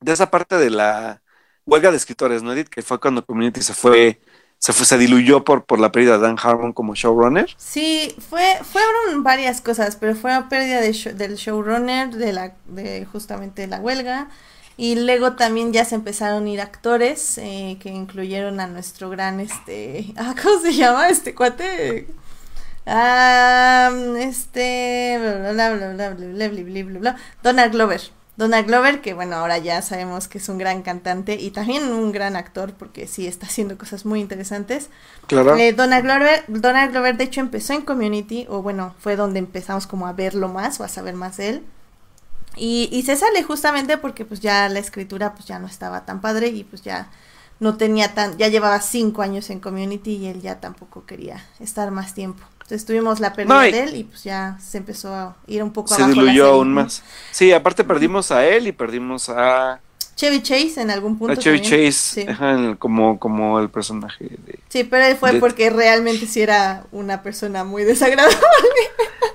de 0.01 0.13
esa 0.13 0.31
parte 0.31 0.57
de 0.57 0.71
la 0.71 1.23
huelga 1.67 1.91
de 1.91 1.97
escritores, 1.97 2.43
¿no, 2.43 2.53
Edith? 2.53 2.69
Que 2.69 2.83
fue 2.83 3.01
cuando 3.01 3.25
Community 3.25 3.61
se 3.63 3.75
fue 3.75 4.21
se, 4.59 4.73
fue, 4.73 4.87
se 4.87 4.99
diluyó 4.99 5.45
por, 5.45 5.65
por 5.65 5.79
la 5.79 5.93
pérdida 5.93 6.17
de 6.17 6.23
Dan 6.27 6.37
Harmon 6.43 6.73
como 6.73 6.95
showrunner. 6.95 7.55
Sí, 7.59 8.15
fue, 8.31 8.59
fueron 8.63 9.23
varias 9.23 9.61
cosas, 9.61 9.97
pero 9.97 10.15
fue 10.15 10.31
la 10.31 10.49
pérdida 10.49 10.81
del 10.81 11.37
showrunner, 11.37 12.11
de 12.15 12.33
la, 12.33 12.55
de 12.67 13.07
justamente 13.07 13.67
la 13.67 13.81
huelga. 13.81 14.29
Y 14.77 14.97
luego 14.97 15.35
también 15.35 15.73
ya 15.73 15.85
se 15.85 15.95
empezaron 15.95 16.47
a 16.47 16.51
ir 16.51 16.61
actores 16.61 17.39
eh, 17.39 17.79
que 17.81 17.89
incluyeron 17.89 18.61
a 18.61 18.67
nuestro 18.67 19.09
gran 19.09 19.41
este. 19.41 20.13
Ah, 20.17 20.35
¿cómo 20.41 20.61
se 20.61 20.75
llama 20.75 21.09
este 21.09 21.35
cuate? 21.35 22.07
Ah, 22.85 23.91
este. 24.19 25.17
Bla 25.19 25.53
bla 25.53 25.75
bla 25.75 25.93
bla 25.95 26.11
bla 26.11 26.29
bla 26.29 26.49
bla 26.49 26.63
bla 26.63 26.83
bla 26.85 26.99
bla. 26.99 27.17
Donald 27.43 27.73
Glover. 27.73 28.03
Donald 28.37 28.67
Glover, 28.67 29.01
que 29.01 29.15
bueno, 29.15 29.37
ahora 29.37 29.57
ya 29.57 29.81
sabemos 29.81 30.29
que 30.29 30.39
es 30.39 30.49
un 30.51 30.59
gran 30.59 30.83
cantante 30.83 31.37
y 31.37 31.51
también 31.53 31.85
un 31.85 32.13
gran 32.13 32.37
actor 32.37 32.75
porque 32.75 33.07
sí 33.07 33.27
está 33.27 33.47
haciendo 33.47 33.79
cosas 33.79 34.05
muy 34.05 34.21
interesantes. 34.21 34.91
Claro. 35.27 35.57
Eh, 35.57 35.73
Donald, 35.73 36.05
Glover, 36.05 36.45
Donald 36.47 36.93
Glover, 36.93 37.17
de 37.17 37.25
hecho, 37.25 37.41
empezó 37.41 37.73
en 37.73 37.81
Community, 37.81 38.47
o 38.51 38.61
bueno, 38.61 38.95
fue 38.99 39.17
donde 39.17 39.39
empezamos 39.39 39.87
como 39.87 40.07
a 40.07 40.13
verlo 40.13 40.49
más 40.49 40.79
o 40.81 40.85
a 40.85 40.89
saber 40.89 41.15
más 41.15 41.39
de 41.39 41.49
él. 41.49 41.63
Y, 42.57 42.89
y 42.91 43.03
se 43.03 43.17
sale 43.17 43.43
justamente 43.43 43.99
porque 43.99 44.25
pues 44.25 44.41
ya 44.41 44.69
la 44.69 44.79
escritura 44.79 45.35
pues 45.35 45.47
ya 45.47 45.59
no 45.59 45.67
estaba 45.67 46.05
tan 46.05 46.21
padre 46.21 46.49
y 46.49 46.65
pues 46.65 46.83
ya 46.83 47.11
no 47.61 47.77
tenía 47.77 48.15
tan, 48.15 48.37
ya 48.37 48.49
llevaba 48.49 48.81
cinco 48.81 49.23
años 49.23 49.51
en 49.51 49.61
Community 49.61 50.17
y 50.17 50.27
él 50.27 50.43
ya 50.43 50.61
tampoco 50.61 51.07
quería 51.07 51.45
estar 51.61 51.91
más 51.91 52.15
tiempo. 52.15 52.43
Entonces 52.63 52.85
tuvimos 52.85 53.21
la 53.21 53.33
pérdida 53.33 53.61
de 53.61 53.81
él 53.85 53.95
y 53.95 54.05
pues 54.05 54.25
ya 54.25 54.59
se 54.61 54.79
empezó 54.79 55.15
a 55.15 55.37
ir 55.47 55.63
un 55.63 55.73
poco 55.73 55.95
se 55.95 56.05
diluyó 56.05 56.49
aún 56.49 56.75
más. 56.75 57.03
Sí, 57.31 57.53
aparte 57.53 57.85
perdimos 57.85 58.33
a 58.33 58.45
él 58.45 58.67
y 58.67 58.73
perdimos 58.73 59.29
a 59.29 59.81
Chevy 60.17 60.43
Chase 60.43 60.81
en 60.81 60.91
algún 60.91 61.17
punto. 61.19 61.35
A 61.35 61.37
Chevy 61.37 61.61
Chase, 61.61 62.27
como, 62.79 63.21
como 63.21 63.61
el 63.61 63.69
personaje 63.69 64.25
de. 64.25 64.59
Sí, 64.69 64.83
pero 64.83 65.05
él 65.05 65.17
fue 65.17 65.35
porque 65.35 65.71
realmente 65.71 66.27
sí 66.27 66.41
era 66.41 66.85
una 66.91 67.23
persona 67.23 67.65
muy 67.65 67.85
desagradable. 67.85 68.37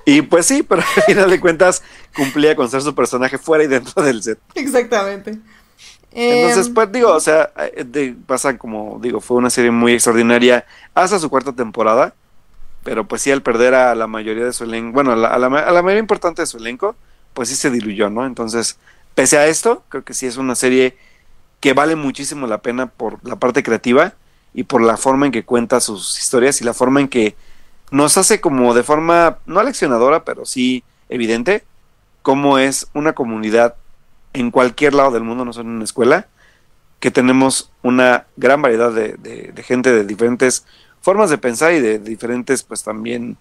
Y 0.05 0.21
pues 0.23 0.45
sí, 0.45 0.63
pero 0.63 0.81
al 0.81 1.03
final 1.03 1.29
de 1.29 1.39
cuentas 1.39 1.83
cumplía 2.15 2.55
con 2.55 2.69
ser 2.69 2.81
su 2.81 2.95
personaje 2.95 3.37
fuera 3.37 3.63
y 3.63 3.67
dentro 3.67 4.03
del 4.03 4.23
set. 4.23 4.39
Exactamente. 4.55 5.37
Entonces, 6.13 6.67
em, 6.67 6.73
pues 6.73 6.91
digo, 6.91 7.13
o 7.13 7.19
sea, 7.19 7.51
de, 7.85 8.15
pasa 8.25 8.57
como 8.57 8.99
digo, 9.01 9.21
fue 9.21 9.37
una 9.37 9.49
serie 9.49 9.71
muy 9.71 9.93
extraordinaria 9.93 10.65
hasta 10.93 11.19
su 11.19 11.29
cuarta 11.29 11.53
temporada 11.53 12.13
pero 12.83 13.07
pues 13.07 13.21
sí 13.21 13.31
al 13.31 13.41
perder 13.41 13.73
a 13.73 13.95
la 13.95 14.07
mayoría 14.07 14.45
de 14.45 14.53
su 14.53 14.63
elenco, 14.63 14.93
bueno, 14.93 15.11
a 15.11 15.15
la, 15.15 15.29
a 15.29 15.39
la, 15.39 15.49
mayoría 15.49 15.99
importante 15.99 16.41
de 16.41 16.45
su 16.47 16.57
elenco, 16.57 16.95
pues 17.33 17.49
sí 17.49 17.55
se 17.55 17.69
diluyó, 17.69 18.09
¿no? 18.09 18.25
Entonces, 18.25 18.77
pese 19.13 19.37
a 19.37 19.47
esto, 19.47 19.83
creo 19.89 20.03
que 20.03 20.13
sí 20.13 20.25
es 20.25 20.37
una 20.37 20.55
serie 20.55 20.97
que 21.59 21.73
vale 21.73 21.95
muchísimo 21.95 22.47
la 22.47 22.61
pena 22.61 22.87
por 22.87 23.19
la 23.27 23.35
parte 23.35 23.61
creativa 23.61 24.13
y 24.53 24.63
por 24.63 24.81
la 24.81 24.97
forma 24.97 25.27
en 25.27 25.31
que 25.31 25.45
cuenta 25.45 25.79
sus 25.79 26.17
historias 26.19 26.59
y 26.61 26.63
la 26.63 26.73
forma 26.73 27.01
en 27.01 27.07
que 27.07 27.35
nos 27.91 28.17
hace 28.17 28.41
como 28.41 28.73
de 28.73 28.83
forma, 28.83 29.37
no 29.45 29.59
aleccionadora, 29.59 30.23
pero 30.23 30.45
sí 30.45 30.83
evidente, 31.09 31.65
cómo 32.21 32.57
es 32.57 32.87
una 32.93 33.13
comunidad 33.13 33.75
en 34.33 34.49
cualquier 34.49 34.93
lado 34.93 35.11
del 35.11 35.23
mundo, 35.23 35.45
no 35.45 35.53
solo 35.53 35.69
en 35.69 35.75
una 35.75 35.83
escuela, 35.83 36.27
que 36.99 37.11
tenemos 37.11 37.71
una 37.83 38.27
gran 38.37 38.61
variedad 38.61 38.91
de, 38.91 39.53
gente 39.65 39.91
de 39.91 40.05
diferentes 40.05 40.65
formas 41.01 41.29
de 41.29 41.37
pensar 41.37 41.73
y 41.73 41.79
de 41.79 41.99
diferentes, 41.99 42.63
pues 42.63 42.83
también 42.83 43.37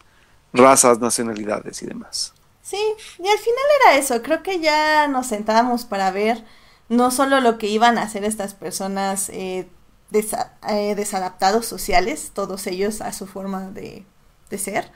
razas, 0.52 0.98
nacionalidades 0.98 1.82
y 1.82 1.86
demás. 1.86 2.35
Sí, 2.62 2.82
y 3.18 3.28
al 3.28 3.39
final 3.39 3.64
era 3.81 3.98
eso, 3.98 4.20
creo 4.22 4.43
que 4.43 4.60
ya 4.60 5.06
nos 5.09 5.28
sentábamos 5.28 5.85
para 5.85 6.10
ver 6.10 6.44
no 6.89 7.10
solo 7.10 7.40
lo 7.40 7.59
que 7.59 7.68
iban 7.68 7.98
a 7.98 8.02
hacer 8.02 8.24
estas 8.24 8.55
personas 8.55 9.28
eh, 9.28 9.68
eh, 10.12 10.94
desadaptados 10.97 11.66
sociales, 11.66 12.32
todos 12.35 12.66
ellos 12.66 13.01
a 13.01 13.12
su 13.12 13.27
forma 13.27 13.70
de, 13.70 14.05
de 14.51 14.59
ser, 14.59 14.90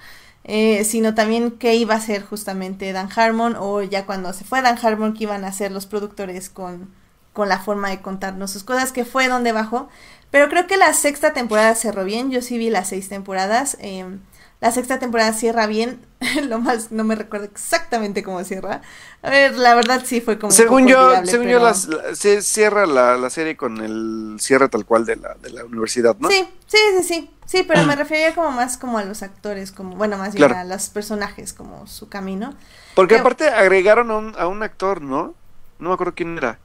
eh, 0.45 0.85
sino 0.85 1.15
también 1.15 1.53
qué 1.53 1.75
iba 1.77 1.95
a 1.95 1.99
hacer 1.99 2.23
justamente 2.23 2.93
Dan 2.93 3.09
Harmon 3.15 3.57
o 3.59 3.83
ya 3.83 4.05
cuando 4.05 4.33
se 4.33 4.45
fue 4.45 4.61
Dan 4.61 4.79
Harmon, 4.83 5.15
qué 5.15 5.25
iban 5.25 5.45
a 5.45 5.49
hacer 5.49 5.73
los 5.73 5.87
productores 5.87 6.51
con, 6.51 6.91
con 7.33 7.49
la 7.49 7.59
forma 7.61 7.89
de 7.91 8.03
contarnos 8.03 8.51
sus 8.51 8.65
cosas, 8.65 8.93
que 8.93 9.05
fue 9.05 9.29
donde 9.29 9.53
bajó. 9.53 9.89
Pero 10.31 10.49
creo 10.49 10.67
que 10.67 10.77
la 10.77 10.93
sexta 10.95 11.33
temporada 11.33 11.75
cerró 11.77 12.05
bien. 12.05 12.31
Yo 12.31 12.43
sí 12.43 12.59
vi 12.59 12.69
las 12.69 12.89
seis 12.89 13.09
temporadas. 13.09 13.77
Em, 13.81 14.21
la 14.61 14.71
sexta 14.71 14.99
temporada 14.99 15.33
cierra 15.33 15.67
bien. 15.67 16.01
Lo 16.49 16.59
más, 16.59 16.91
no 16.91 17.05
me 17.05 17.15
recuerdo 17.15 17.47
exactamente 17.47 18.23
cómo 18.23 18.43
cierra. 18.45 18.83
A 19.23 19.31
ver, 19.31 19.57
la 19.57 19.75
verdad 19.75 20.03
sí 20.05 20.21
fue 20.21 20.39
como. 20.39 20.53
Según 20.53 20.87
yo, 20.87 21.13
según 21.25 21.49
yo, 21.49 21.75
se 21.75 22.43
cierra 22.43 22.87
la, 22.87 23.29
serie 23.31 23.57
con 23.57 23.79
el 23.79 24.37
cierre 24.41 24.69
tal 24.69 24.85
cual 24.85 25.05
de 25.05 25.17
la, 25.17 25.35
de 25.35 25.51
la 25.51 25.65
universidad, 25.65 26.17
¿no? 26.19 26.31
Sí, 26.31 26.49
sí, 26.67 26.79
sí, 26.99 27.03
sí. 27.03 27.31
Sí, 27.47 27.63
pero 27.63 27.85
me 27.85 27.95
refería 27.97 28.35
como 28.35 28.51
más 28.53 28.79
como 28.79 28.99
a 28.99 29.05
los 29.05 29.23
actores, 29.23 29.71
como, 29.71 29.97
bueno, 29.97 30.17
más 30.17 30.35
bien 30.35 30.53
a 30.53 30.65
los 30.65 30.89
personajes, 30.89 31.53
como 31.53 31.87
su 31.87 32.09
camino. 32.09 32.55
Porque 32.95 33.19
aparte 33.19 33.49
agregaron 33.49 34.11
a 34.11 34.17
un, 34.17 34.35
a 34.39 34.47
un 34.47 34.63
actor, 34.63 35.03
¿no? 35.03 35.35
No 35.79 35.89
me 35.89 35.95
acuerdo 35.95 36.15
quién 36.15 36.39
era. 36.39 36.59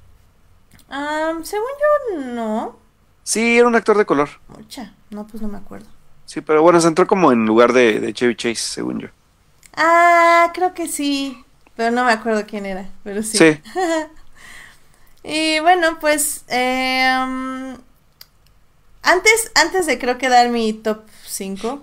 según 1.44 1.68
yo, 2.14 2.20
no. 2.22 2.78
Sí, 3.24 3.58
era 3.58 3.68
un 3.68 3.76
actor 3.76 3.98
de 3.98 4.06
color. 4.06 4.30
Mucha. 4.48 4.94
No, 5.10 5.28
pues 5.28 5.42
no 5.42 5.48
me 5.48 5.58
acuerdo. 5.58 5.88
Sí, 6.30 6.42
pero 6.42 6.62
bueno, 6.62 6.80
se 6.80 6.88
entró 6.88 7.08
como 7.08 7.32
en 7.32 7.48
lugar 7.48 7.74
de, 7.74 8.14
Chevy 8.14 8.36
Chase, 8.36 8.56
según 8.56 9.00
yo. 9.00 9.08
Ah, 9.76 10.52
creo 10.54 10.76
que 10.76 10.88
sí. 10.88 11.44
Pero 11.76 11.90
no 11.90 12.06
me 12.06 12.12
acuerdo 12.12 12.46
quién 12.46 12.68
era, 12.68 12.88
pero 13.04 13.24
sí. 13.24 13.38
Sí. 13.38 13.62
y 15.24 15.60
bueno, 15.60 15.98
pues... 16.00 16.44
Eh, 16.50 17.76
Antes, 19.02 19.52
antes 19.56 19.88
de 19.88 19.98
creo 19.98 20.20
que 20.20 20.30
dar 20.30 20.50
mi 20.50 20.72
top 20.72 21.02
5 21.26 21.82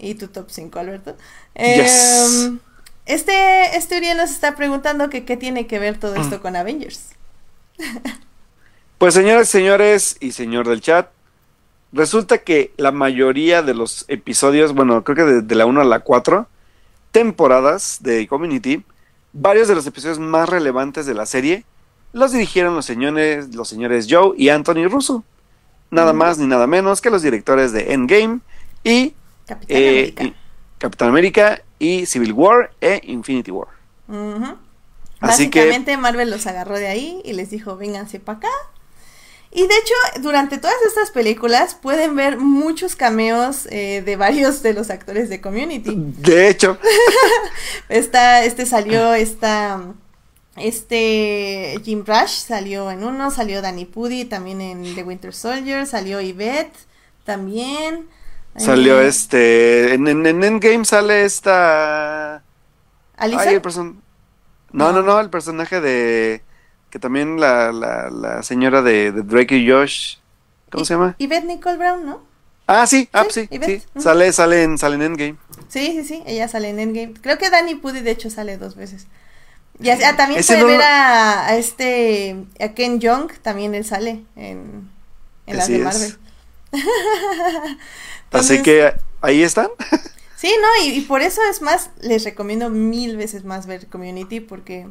y 0.00 0.16
tu 0.16 0.28
top 0.28 0.50
5, 0.50 0.78
Alberto. 0.78 1.16
Yes. 1.54 2.44
em, 2.44 2.58
este, 3.06 3.76
este 3.76 3.96
Uriel 3.96 4.18
nos 4.18 4.30
está 4.30 4.54
preguntando 4.54 5.08
que 5.08 5.24
qué 5.24 5.38
tiene 5.38 5.66
que 5.66 5.78
ver 5.78 5.98
todo 5.98 6.14
esto 6.16 6.42
con 6.42 6.56
Avengers. 6.56 7.10
Pues 8.98 9.14
señores, 9.14 9.48
señores 9.48 10.16
y 10.18 10.32
señor 10.32 10.66
del 10.66 10.80
chat, 10.80 11.08
resulta 11.92 12.38
que 12.38 12.72
la 12.76 12.92
mayoría 12.92 13.62
de 13.62 13.74
los 13.74 14.04
episodios, 14.08 14.74
bueno, 14.74 15.04
creo 15.04 15.16
que 15.16 15.24
de, 15.24 15.42
de 15.42 15.54
la 15.54 15.66
1 15.66 15.80
a 15.80 15.84
la 15.84 16.00
4, 16.00 16.46
temporadas 17.12 17.98
de 18.00 18.26
Community, 18.28 18.84
varios 19.32 19.68
de 19.68 19.74
los 19.74 19.86
episodios 19.86 20.18
más 20.18 20.48
relevantes 20.48 21.06
de 21.06 21.14
la 21.14 21.26
serie 21.26 21.64
los 22.12 22.32
dirigieron 22.32 22.74
los 22.74 22.86
señores, 22.86 23.54
los 23.54 23.68
señores 23.68 24.06
Joe 24.08 24.32
y 24.36 24.48
Anthony 24.48 24.88
Russo. 24.88 25.24
Nada 25.90 26.12
más 26.12 26.38
ni 26.38 26.46
nada 26.46 26.66
menos 26.66 27.00
que 27.00 27.10
los 27.10 27.22
directores 27.22 27.72
de 27.72 27.92
Endgame 27.92 28.40
y 28.84 29.14
Capitán 29.46 29.76
eh, 29.76 29.88
América. 29.88 30.24
y 30.24 30.34
Capitán 30.78 31.08
América 31.08 31.62
y 31.78 32.06
Civil 32.06 32.32
War 32.32 32.70
e 32.80 33.00
Infinity 33.04 33.50
War. 33.50 33.68
Ujú. 34.08 34.56
Así 35.20 35.50
que- 35.50 35.60
Básicamente 35.60 35.96
Marvel 35.96 36.30
los 36.30 36.46
agarró 36.46 36.78
de 36.78 36.88
ahí 36.88 37.20
y 37.24 37.32
les 37.32 37.50
dijo, 37.50 37.76
vénganse 37.76 38.20
para 38.20 38.38
acá. 38.38 38.48
Y 39.50 39.66
de 39.66 39.74
hecho, 39.74 39.94
durante 40.20 40.58
todas 40.58 40.76
estas 40.86 41.10
películas 41.10 41.74
pueden 41.74 42.14
ver 42.14 42.36
muchos 42.38 42.96
cameos 42.96 43.66
eh, 43.70 44.02
de 44.04 44.16
varios 44.16 44.62
de 44.62 44.74
los 44.74 44.90
actores 44.90 45.30
de 45.30 45.40
Community. 45.40 45.94
De 45.96 46.48
hecho, 46.48 46.78
Esta, 47.88 48.44
este 48.44 48.66
salió, 48.66 49.14
esta, 49.14 49.80
este 50.56 51.80
Jim 51.84 52.04
Rush 52.06 52.28
salió 52.46 52.90
en 52.90 53.04
uno, 53.04 53.30
salió 53.30 53.62
Danny 53.62 53.84
Pudi 53.86 54.24
también 54.24 54.60
en 54.60 54.94
The 54.94 55.02
Winter 55.02 55.34
Soldier, 55.34 55.86
salió 55.86 56.20
Yvette 56.20 56.76
también. 57.24 58.06
salió 58.56 59.00
eh, 59.00 59.08
este. 59.08 59.94
En, 59.94 60.06
en- 60.08 60.26
en 60.26 60.44
Endgame 60.44 60.84
sale 60.84 61.24
esta. 61.24 62.42
Alison. 63.16 63.48
Ay, 63.48 63.54
el 63.54 63.62
person- 63.62 64.00
No, 64.72 64.92
No. 64.92 65.00
no, 65.00 65.02
no, 65.02 65.20
el 65.20 65.30
personaje 65.30 65.80
de. 65.80 66.42
Que 66.90 66.98
también 66.98 67.38
la, 67.40 67.70
la, 67.72 68.10
la 68.10 68.42
señora 68.42 68.82
de, 68.82 69.12
de 69.12 69.22
Drake 69.22 69.56
y 69.56 69.70
Josh. 69.70 70.16
¿Cómo 70.70 70.82
Y- 70.82 70.86
se 70.86 70.94
llama? 70.94 71.16
Yvette 71.18 71.44
Nicole 71.44 71.76
Brown, 71.76 72.04
¿no? 72.06 72.22
Ah, 72.66 72.86
sí, 72.86 73.08
ah, 73.12 73.24
Sí, 73.30 73.48
sí. 73.64 73.82
Sale, 73.98 74.30
sale 74.32 74.62
en, 74.62 74.76
sale 74.78 74.96
en 74.96 75.02
Endgame. 75.02 75.36
Sí, 75.68 75.92
sí, 75.92 76.04
sí, 76.04 76.22
ella 76.26 76.48
sale 76.48 76.68
en 76.68 76.78
Endgame. 76.78 77.14
Creo 77.20 77.38
que 77.38 77.48
Danny 77.50 77.74
Pudi 77.76 78.00
de 78.00 78.10
hecho 78.10 78.28
sale 78.30 78.58
dos 78.58 78.76
veces. 78.76 79.06
Y 79.80 79.88
así- 79.90 80.02
ah, 80.04 80.16
también 80.16 80.42
puede 80.44 80.60
no 80.60 80.66
ver 80.66 80.82
a, 80.82 81.46
a 81.46 81.56
este, 81.56 82.36
a 82.60 82.68
Ken 82.74 83.00
Jeong, 83.00 83.32
también 83.42 83.74
él 83.74 83.84
sale 83.84 84.22
en, 84.36 84.90
en 85.46 85.56
las 85.56 85.68
de. 85.68 85.78
Marvel. 85.78 86.16
Así 88.32 88.62
que 88.62 88.92
ahí 89.20 89.42
están. 89.42 89.68
Sí, 90.36 90.52
no, 90.60 90.84
y, 90.84 90.90
y 90.98 91.00
por 91.02 91.22
eso 91.22 91.40
es 91.50 91.62
más, 91.62 91.90
les 92.00 92.24
recomiendo 92.24 92.70
mil 92.70 93.16
veces 93.16 93.44
más 93.44 93.66
ver 93.66 93.86
Community 93.88 94.40
porque 94.40 94.86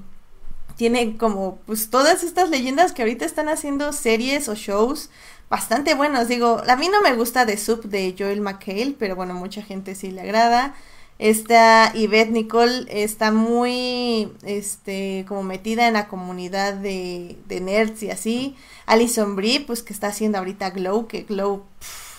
tiene 0.78 1.18
como 1.18 1.58
pues 1.66 1.90
todas 1.90 2.24
estas 2.24 2.49
leyendas 2.49 2.94
que 2.94 3.02
ahorita 3.02 3.26
están 3.26 3.49
haciendo 3.49 3.91
series 3.91 4.48
o 4.48 4.56
shows 4.56 5.10
bastante 5.49 5.95
buenos. 5.95 6.28
Digo, 6.28 6.62
a 6.66 6.76
mí 6.76 6.88
no 6.90 7.02
me 7.02 7.16
gusta 7.16 7.45
The 7.45 7.58
Soup 7.58 7.84
de 7.86 8.16
Joel 8.18 8.41
McHale, 8.41 8.95
pero 8.98 9.16
bueno, 9.16 9.34
mucha 9.34 9.62
gente 9.62 9.95
sí 9.95 10.12
le 10.12 10.22
agrada. 10.22 10.76
Esta 11.20 11.91
Yvette 11.95 12.30
Nicole 12.30 12.86
está 12.90 13.32
muy, 13.32 14.32
este, 14.44 15.26
como 15.28 15.41
metida 15.41 15.88
en 15.88 15.95
la 15.95 16.08
comunidad 16.08 16.76
de, 16.76 17.38
de 17.48 17.60
nerds 17.60 18.04
y 18.04 18.12
así. 18.12 18.56
Alison 18.86 19.36
Brie, 19.36 19.62
pues 19.62 19.82
que 19.82 19.94
está 19.94 20.08
haciendo 20.08 20.38
ahorita 20.38 20.70
Glow, 20.70 21.08
que 21.08 21.24
Glow 21.24 21.64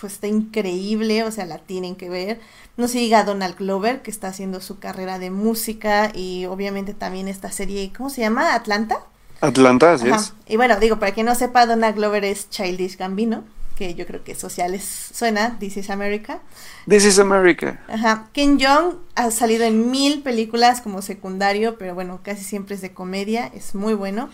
está 0.03 0.27
increíble, 0.27 1.23
o 1.23 1.31
sea, 1.31 1.45
la 1.45 1.59
tienen 1.59 1.95
que 1.95 2.09
ver. 2.09 2.41
No 2.79 2.87
se 2.87 2.99
diga 2.99 3.25
Donald 3.25 3.57
Glover, 3.57 4.01
que 4.01 4.09
está 4.09 4.29
haciendo 4.29 4.61
su 4.61 4.79
carrera 4.79 5.19
de 5.19 5.31
música 5.31 6.13
y 6.15 6.45
obviamente 6.45 6.93
también 6.93 7.27
esta 7.27 7.51
serie, 7.51 7.91
¿cómo 7.91 8.09
se 8.09 8.21
llama? 8.21 8.53
Atlanta. 8.55 8.99
Atlanta, 9.41 9.91
así 9.91 10.07
es. 10.07 10.33
Y 10.47 10.55
bueno, 10.55 10.79
digo, 10.79 10.97
para 10.97 11.11
quien 11.11 11.25
no 11.25 11.35
sepa, 11.35 11.65
Donald 11.65 11.97
Glover 11.97 12.23
es 12.23 12.49
Childish 12.49 12.95
Gambino, 12.95 13.43
que 13.75 13.95
yo 13.95 14.07
creo 14.07 14.23
que 14.23 14.33
sociales 14.33 15.09
suena, 15.13 15.59
This 15.59 15.75
is 15.75 15.89
America. 15.89 16.39
This 16.87 17.03
is 17.03 17.19
America. 17.19 17.81
Ajá. 17.89 18.29
Ken 18.31 18.57
Jeong 18.57 18.95
ha 19.15 19.29
salido 19.31 19.65
en 19.65 19.91
mil 19.91 20.23
películas 20.23 20.79
como 20.79 21.01
secundario, 21.01 21.77
pero 21.77 21.95
bueno, 21.95 22.21
casi 22.23 22.45
siempre 22.45 22.75
es 22.75 22.81
de 22.81 22.93
comedia, 22.93 23.51
es 23.53 23.75
muy 23.75 23.93
bueno. 23.93 24.29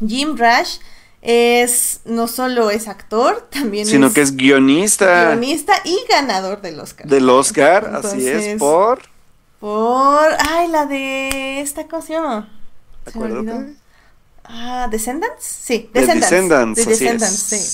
Jim 0.00 0.38
Rush 0.38 0.78
es 1.28 2.00
no 2.04 2.28
solo 2.28 2.70
es 2.70 2.86
actor, 2.86 3.48
también 3.50 3.84
Sino 3.84 4.06
es, 4.06 4.14
que 4.14 4.20
es 4.22 4.36
guionista 4.36 5.30
guionista 5.30 5.74
y 5.84 5.98
ganador 6.08 6.60
del 6.62 6.78
Oscar. 6.80 7.06
del 7.08 7.28
Oscar, 7.28 7.84
así 7.96 8.28
Entonces, 8.28 8.46
es, 8.46 8.58
por. 8.58 9.02
Por, 9.58 10.28
ay, 10.50 10.68
la 10.68 10.86
de 10.86 11.60
esta 11.60 11.88
¿cómo 11.88 12.02
se 12.02 12.12
llama? 12.12 12.48
Se 13.06 13.18
me 13.18 13.24
olvidó. 13.26 13.52
Acuérdate. 13.52 13.76
Ah, 14.44 14.86
Descendants, 14.90 15.44
sí, 15.44 15.90
The 15.92 16.00
Descendants. 16.00 16.30
Descendants, 16.30 16.76
The 16.76 16.82
así 16.82 16.90
Descendants, 16.90 17.52
es. 17.52 17.62
sí. 17.64 17.72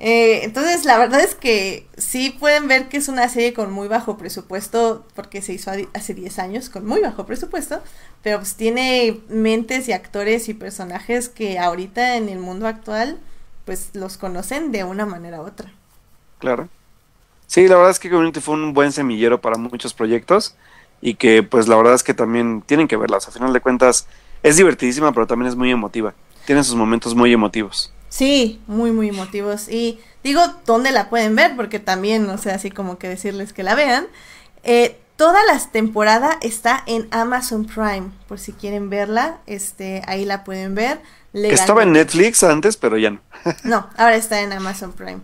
Eh, 0.00 0.44
entonces, 0.44 0.84
la 0.84 0.96
verdad 0.96 1.20
es 1.20 1.34
que 1.34 1.88
sí 1.96 2.30
pueden 2.30 2.68
ver 2.68 2.88
que 2.88 2.98
es 2.98 3.08
una 3.08 3.28
serie 3.28 3.52
con 3.52 3.72
muy 3.72 3.88
bajo 3.88 4.16
presupuesto, 4.16 5.04
porque 5.16 5.42
se 5.42 5.52
hizo 5.52 5.72
hace 5.92 6.14
10 6.14 6.38
años 6.38 6.70
con 6.70 6.86
muy 6.86 7.00
bajo 7.00 7.26
presupuesto, 7.26 7.82
pero 8.22 8.38
pues 8.38 8.54
tiene 8.54 9.20
mentes 9.28 9.88
y 9.88 9.92
actores 9.92 10.48
y 10.48 10.54
personajes 10.54 11.28
que 11.28 11.58
ahorita 11.58 12.14
en 12.16 12.28
el 12.28 12.38
mundo 12.38 12.68
actual, 12.68 13.18
pues 13.64 13.90
los 13.94 14.18
conocen 14.18 14.70
de 14.70 14.84
una 14.84 15.04
manera 15.04 15.42
u 15.42 15.46
otra. 15.46 15.72
Claro. 16.38 16.68
Sí, 17.48 17.66
la 17.66 17.74
verdad 17.74 17.90
es 17.90 17.98
que 17.98 18.08
Community 18.08 18.40
fue 18.40 18.54
un 18.54 18.74
buen 18.74 18.92
semillero 18.92 19.40
para 19.40 19.58
muchos 19.58 19.94
proyectos 19.94 20.54
y 21.00 21.14
que 21.14 21.42
pues 21.42 21.66
la 21.66 21.76
verdad 21.76 21.94
es 21.94 22.04
que 22.04 22.14
también 22.14 22.62
tienen 22.62 22.86
que 22.86 22.96
verlas. 22.96 23.26
A 23.26 23.32
final 23.32 23.52
de 23.52 23.60
cuentas 23.60 24.06
es 24.44 24.56
divertidísima, 24.56 25.10
pero 25.10 25.26
también 25.26 25.48
es 25.48 25.56
muy 25.56 25.72
emotiva. 25.72 26.14
Tiene 26.46 26.62
sus 26.62 26.76
momentos 26.76 27.16
muy 27.16 27.32
emotivos. 27.32 27.92
Sí, 28.08 28.60
muy, 28.66 28.92
muy 28.92 29.08
emotivos. 29.08 29.68
Y 29.68 30.00
digo, 30.24 30.42
¿dónde 30.66 30.92
la 30.92 31.10
pueden 31.10 31.36
ver? 31.36 31.56
Porque 31.56 31.78
también, 31.78 32.28
o 32.30 32.38
sea, 32.38 32.54
así 32.54 32.70
como 32.70 32.98
que 32.98 33.08
decirles 33.08 33.52
que 33.52 33.62
la 33.62 33.74
vean. 33.74 34.06
Eh, 34.62 34.98
toda 35.16 35.44
la 35.44 35.58
temporada 35.58 36.38
está 36.40 36.82
en 36.86 37.08
Amazon 37.10 37.66
Prime, 37.66 38.10
por 38.28 38.38
si 38.38 38.52
quieren 38.52 38.88
verla, 38.88 39.38
este, 39.46 40.02
ahí 40.06 40.24
la 40.24 40.44
pueden 40.44 40.74
ver. 40.74 41.00
Estaba 41.32 41.82
en. 41.82 41.92
Netflix 41.92 42.42
antes, 42.42 42.76
pero 42.76 42.96
ya 42.96 43.10
no. 43.10 43.20
No, 43.64 43.88
ahora 43.96 44.16
está 44.16 44.40
en 44.40 44.52
Amazon 44.52 44.92
Prime. 44.92 45.20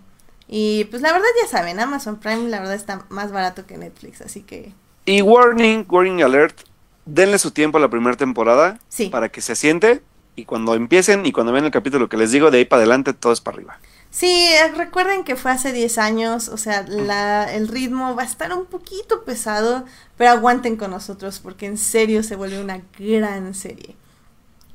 Y 0.47 0.85
pues 0.87 1.01
la 1.01 1.13
verdad 1.13 1.27
ya 1.43 1.49
saben, 1.49 1.81
Amazon 1.81 2.19
Prime 2.19 2.49
la 2.49 2.59
verdad 2.59 2.75
está 2.75 3.07
más 3.09 3.33
barato 3.33 3.67
que 3.67 3.79
Netflix, 3.79 4.21
así 4.21 4.43
que 4.43 4.73
Y 5.07 5.23
Warning, 5.23 5.87
Warning 5.89 6.23
Alert, 6.23 6.61
denle 7.07 7.39
su 7.39 7.51
tiempo 7.51 7.79
a 7.79 7.81
la 7.81 7.89
primera 7.89 8.17
temporada 8.17 8.79
sí. 8.89 9.09
para 9.09 9.31
que 9.31 9.41
se 9.41 9.53
asiente 9.53 10.03
y 10.37 10.45
cuando 10.45 10.75
empiecen 10.75 11.27
y 11.27 11.33
cuando 11.33 11.53
vean 11.53 11.65
el 11.65 11.71
capítulo 11.71 12.09
que 12.09 12.17
les 12.17 12.33
digo, 12.33 12.51
de 12.51 12.59
ahí 12.59 12.65
para 12.65 12.81
adelante 12.81 13.13
todo 13.13 13.33
es 13.33 13.41
para 13.41 13.57
arriba. 13.57 13.79
Sí, 14.11 14.31
eh, 14.31 14.69
recuerden 14.77 15.25
que 15.25 15.35
fue 15.35 15.51
hace 15.51 15.73
10 15.73 15.99
años, 15.99 16.49
o 16.49 16.57
sea, 16.57 16.85
la, 16.87 17.53
el 17.53 17.67
ritmo 17.67 18.15
va 18.15 18.23
a 18.23 18.27
estar 18.27 18.53
un 18.53 18.67
poquito 18.67 19.25
pesado, 19.25 19.85
pero 20.17 20.31
aguanten 20.31 20.77
con 20.77 20.93
nosotros 20.93 21.41
porque 21.41 21.67
en 21.67 21.79
serio 21.79 22.23
se 22.23 22.37
vuelve 22.37 22.61
una 22.61 22.81
gran 22.99 23.55
serie. 23.55 23.97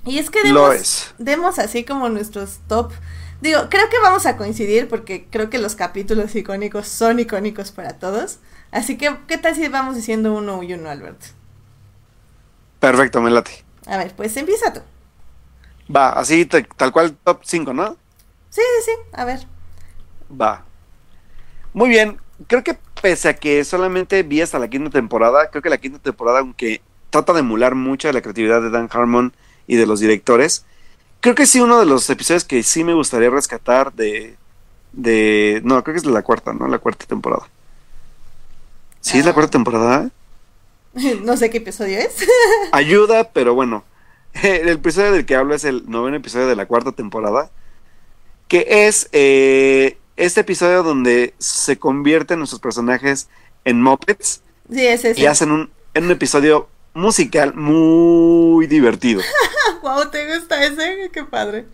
Y 0.05 0.17
es 0.17 0.29
que 0.29 0.43
demos, 0.43 0.75
es. 0.75 1.13
demos 1.17 1.59
así 1.59 1.83
como 1.83 2.09
nuestros 2.09 2.59
top. 2.67 2.91
Digo, 3.41 3.69
creo 3.69 3.89
que 3.89 3.99
vamos 3.99 4.25
a 4.25 4.35
coincidir 4.35 4.89
porque 4.89 5.27
creo 5.29 5.49
que 5.49 5.57
los 5.57 5.75
capítulos 5.75 6.35
icónicos 6.35 6.87
son 6.87 7.19
icónicos 7.19 7.71
para 7.71 7.97
todos. 7.97 8.39
Así 8.71 8.97
que, 8.97 9.15
¿qué 9.27 9.37
tal 9.37 9.55
si 9.55 9.67
vamos 9.67 9.95
diciendo 9.95 10.33
uno 10.33 10.61
y 10.63 10.73
uno, 10.73 10.89
Alberto? 10.89 11.27
Perfecto, 12.79 13.21
me 13.21 13.31
late. 13.31 13.63
A 13.85 13.97
ver, 13.97 14.13
pues 14.15 14.35
empieza 14.37 14.73
tú. 14.73 14.81
Va, 15.93 16.09
así 16.11 16.45
te- 16.45 16.63
tal 16.63 16.91
cual 16.91 17.15
top 17.23 17.41
5, 17.43 17.73
¿no? 17.73 17.97
Sí, 18.49 18.61
sí, 18.61 18.91
sí, 18.91 18.91
a 19.13 19.25
ver. 19.25 19.39
Va. 20.29 20.63
Muy 21.73 21.89
bien. 21.89 22.19
Creo 22.47 22.63
que 22.63 22.77
pese 23.01 23.29
a 23.29 23.35
que 23.35 23.63
solamente 23.65 24.23
vi 24.23 24.41
hasta 24.41 24.59
la 24.59 24.67
quinta 24.69 24.89
temporada, 24.89 25.49
creo 25.49 25.61
que 25.61 25.69
la 25.69 25.77
quinta 25.77 25.99
temporada, 25.99 26.39
aunque 26.39 26.81
trata 27.09 27.33
de 27.33 27.39
emular 27.39 27.75
mucho 27.75 28.07
de 28.07 28.13
la 28.13 28.21
creatividad 28.21 28.61
de 28.61 28.69
Dan 28.69 28.89
Harmon 28.91 29.33
y 29.67 29.75
de 29.75 29.85
los 29.85 29.99
directores, 29.99 30.65
creo 31.21 31.35
que 31.35 31.45
sí 31.45 31.59
uno 31.59 31.79
de 31.79 31.85
los 31.85 32.09
episodios 32.09 32.45
que 32.45 32.63
sí 32.63 32.83
me 32.83 32.93
gustaría 32.93 33.29
rescatar 33.29 33.93
de... 33.93 34.37
de 34.93 35.61
no, 35.63 35.83
creo 35.83 35.93
que 35.93 35.97
es 35.99 36.03
de 36.03 36.11
la 36.11 36.21
cuarta, 36.21 36.53
¿no? 36.53 36.67
La 36.67 36.79
cuarta 36.79 37.05
temporada. 37.05 37.47
¿Sí 39.01 39.17
es 39.19 39.25
la 39.25 39.31
Ah. 39.31 39.33
cuarta 39.33 39.51
temporada? 39.51 40.09
no 41.23 41.37
sé 41.37 41.49
qué 41.49 41.57
episodio 41.57 41.99
es. 41.99 42.25
Ayuda, 42.71 43.29
pero 43.31 43.53
bueno. 43.53 43.83
El 44.43 44.69
episodio 44.69 45.11
del 45.11 45.25
que 45.25 45.35
hablo 45.35 45.55
es 45.55 45.63
el 45.63 45.89
noveno 45.89 46.17
episodio 46.17 46.47
de 46.47 46.55
la 46.55 46.65
cuarta 46.65 46.91
temporada. 46.91 47.49
Que 48.47 48.87
es 48.87 49.09
eh, 49.11 49.97
este 50.17 50.41
episodio 50.41 50.83
donde 50.83 51.33
se 51.37 51.77
convierten 51.77 52.39
nuestros 52.39 52.61
personajes 52.61 53.29
en 53.63 53.81
mopeds 53.81 54.41
sí, 54.71 54.87
y 55.15 55.25
hacen 55.25 55.51
un, 55.51 55.69
en 55.93 56.05
un 56.05 56.11
episodio 56.11 56.67
musical 56.93 57.53
muy 57.53 58.67
divertido. 58.67 59.21
wow, 59.83 60.09
¿te 60.09 60.35
gusta 60.35 60.63
ese? 60.63 61.09
Qué 61.11 61.23
padre. 61.23 61.65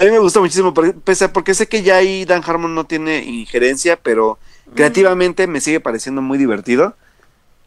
A 0.00 0.04
mí 0.04 0.10
me 0.10 0.18
gusta 0.18 0.40
muchísimo, 0.40 0.74
pese 0.74 1.26
a 1.26 1.32
porque 1.32 1.54
sé 1.54 1.68
que 1.68 1.82
ya 1.82 1.96
ahí 1.96 2.24
Dan 2.24 2.42
Harmon 2.44 2.74
no 2.74 2.84
tiene 2.84 3.24
injerencia, 3.24 3.96
pero 3.96 4.38
creativamente 4.74 5.46
me 5.46 5.60
sigue 5.60 5.80
pareciendo 5.80 6.22
muy 6.22 6.38
divertido. 6.38 6.96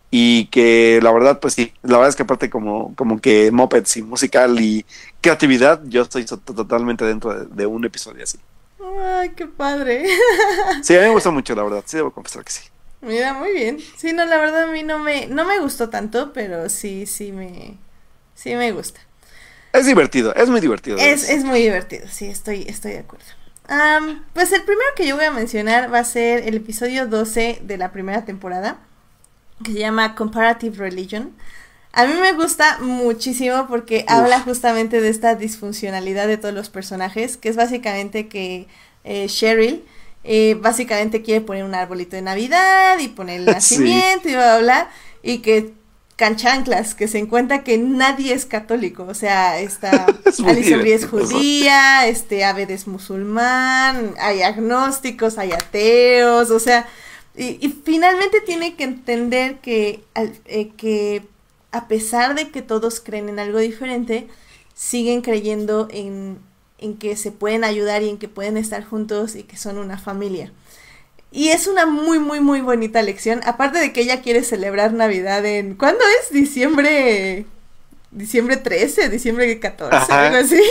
Y 0.10 0.46
que 0.46 1.00
la 1.04 1.12
verdad, 1.12 1.40
pues 1.40 1.54
sí, 1.54 1.74
la 1.84 1.98
verdad 1.98 2.10
es 2.10 2.16
que 2.16 2.24
aparte 2.24 2.50
como, 2.50 2.96
como 2.96 3.20
que 3.20 3.52
mopeds 3.52 3.98
y 3.98 4.02
musical 4.04 4.60
y 4.60 4.86
creatividad, 5.20 5.82
yo 5.86 6.04
estoy 6.04 6.26
totalmente 6.26 7.04
dentro 7.04 7.46
de, 7.46 7.66
un 7.66 7.84
episodio 7.84 8.24
así. 8.24 8.40
Ay, 8.80 9.32
qué 9.36 9.48
padre. 9.48 10.08
Sí, 10.82 10.96
a 10.96 11.00
mí 11.00 11.08
me 11.08 11.14
gusta 11.14 11.32
mucho, 11.32 11.54
la 11.56 11.64
verdad, 11.64 11.84
sí 11.86 11.98
debo 11.98 12.12
confesar 12.12 12.44
que 12.46 12.52
sí. 12.52 12.62
Mira, 13.02 13.34
muy 13.34 13.52
bien. 13.52 13.80
Sí, 13.98 14.14
no, 14.14 14.26
la 14.26 14.38
verdad 14.38 14.64
a 14.64 14.72
mí 14.72 14.84
no 14.84 15.00
me, 15.00 15.28
no 15.28 15.46
me 15.46 15.60
gustó 15.60 15.90
tanto, 15.90 16.32
pero 16.34 16.70
sí, 16.70 17.06
sí 17.06 17.32
me, 17.32 17.78
sí 18.34 18.56
me 18.56 18.72
gusta. 18.72 19.02
Es 19.74 19.86
divertido, 19.86 20.34
es 20.36 20.50
muy 20.50 20.62
divertido. 20.62 20.98
Es, 20.98 21.30
es 21.30 21.44
muy 21.44 21.62
divertido, 21.62 22.08
sí, 22.10 22.26
estoy, 22.28 22.64
estoy 22.68 22.94
de 22.94 23.00
acuerdo. 23.00 23.26
pues 24.34 24.52
el 24.54 24.64
primero 24.64 24.90
que 24.96 25.06
yo 25.06 25.16
voy 25.16 25.26
a 25.26 25.32
mencionar 25.32 25.94
va 25.94 26.00
a 26.00 26.04
ser 26.06 26.48
el 26.48 26.56
episodio 26.56 27.08
12 27.08 27.60
de 27.62 27.78
la 27.78 27.92
primera 27.92 28.24
temporada, 28.26 28.80
que 29.64 29.74
se 29.74 29.80
llama 29.80 30.16
Comparative 30.16 30.78
Religion. 30.78 31.32
A 31.94 32.06
mí 32.06 32.14
me 32.14 32.34
gusta 32.34 32.78
muchísimo 32.80 33.66
porque 33.68 34.06
habla 34.08 34.40
justamente 34.42 35.02
de 35.02 35.10
esta 35.10 35.36
disfuncionalidad 35.36 36.28
de 36.28 36.38
todos 36.38 36.54
los 36.54 36.70
personajes, 36.70 37.38
que 37.38 37.50
es 37.50 37.56
básicamente 37.56 38.28
que 38.28 38.68
eh, 39.04 39.26
Cheryl 39.28 39.84
eh, 40.24 40.58
básicamente 40.62 41.22
quiere 41.22 41.42
poner 41.42 41.64
un 41.64 41.74
arbolito 41.74 42.16
de 42.16 42.22
Navidad 42.22 43.00
y 43.00 43.08
poner 43.08 43.40
el 43.40 43.46
nacimiento 43.48 44.30
y 44.30 44.34
bla, 44.34 44.58
bla, 44.58 44.60
bla, 44.60 44.90
y 45.24 45.40
que 45.40 45.74
canchanclas, 46.18 46.96
que 46.96 47.08
se 47.08 47.20
encuentra 47.20 47.64
que 47.64 47.78
nadie 47.78 48.34
es 48.34 48.46
católico, 48.46 49.06
o 49.08 49.14
sea, 49.14 49.60
está 49.60 50.08
Alice 50.46 50.94
es 50.94 51.06
judía, 51.06 52.08
este 52.08 52.44
Abed 52.44 52.72
es 52.72 52.88
musulmán, 52.88 54.16
hay 54.20 54.42
agnósticos, 54.42 55.38
hay 55.38 55.52
ateos, 55.52 56.50
o 56.50 56.60
sea, 56.60 56.88
y, 57.38 57.69
finalmente 57.84 58.41
tiene 58.41 58.76
que 58.76 58.84
entender 58.84 59.59
que, 59.59 60.03
eh, 60.45 60.72
que 60.76 61.23
a 61.72 61.88
pesar 61.88 62.35
de 62.35 62.49
que 62.49 62.61
todos 62.61 62.99
creen 62.99 63.30
en 63.30 63.39
algo 63.39 63.59
diferente, 63.59 64.27
siguen 64.73 65.22
creyendo 65.22 65.88
en, 65.91 66.39
en 66.80 66.97
que 66.97 67.15
se 67.15 67.31
pueden 67.31 67.64
ayudar 67.64 68.01
y 68.03 68.09
en 68.09 68.18
que 68.18 68.27
pueden 68.27 68.57
estar 68.57 68.84
juntos 68.84 69.35
y 69.35 69.43
que 69.43 69.57
son 69.57 69.77
una 69.77 69.97
familia. 69.97 70.51
Y 71.31 71.49
es 71.49 71.68
una 71.68 71.85
muy, 71.85 72.19
muy, 72.19 72.39
muy 72.39 72.61
bonita 72.61 73.01
lección. 73.01 73.41
Aparte 73.45 73.80
de 73.80 73.93
que 73.93 74.01
ella 74.01 74.22
quiere 74.22 74.43
celebrar 74.43 74.93
Navidad 74.93 75.45
en... 75.45 75.76
¿Cuándo 75.76 75.99
es? 76.22 76.31
Diciembre... 76.31 77.45
Diciembre 78.09 78.55
13, 78.55 79.09
diciembre 79.09 79.59
14, 79.59 80.14
algo 80.14 80.38
así. 80.38 80.61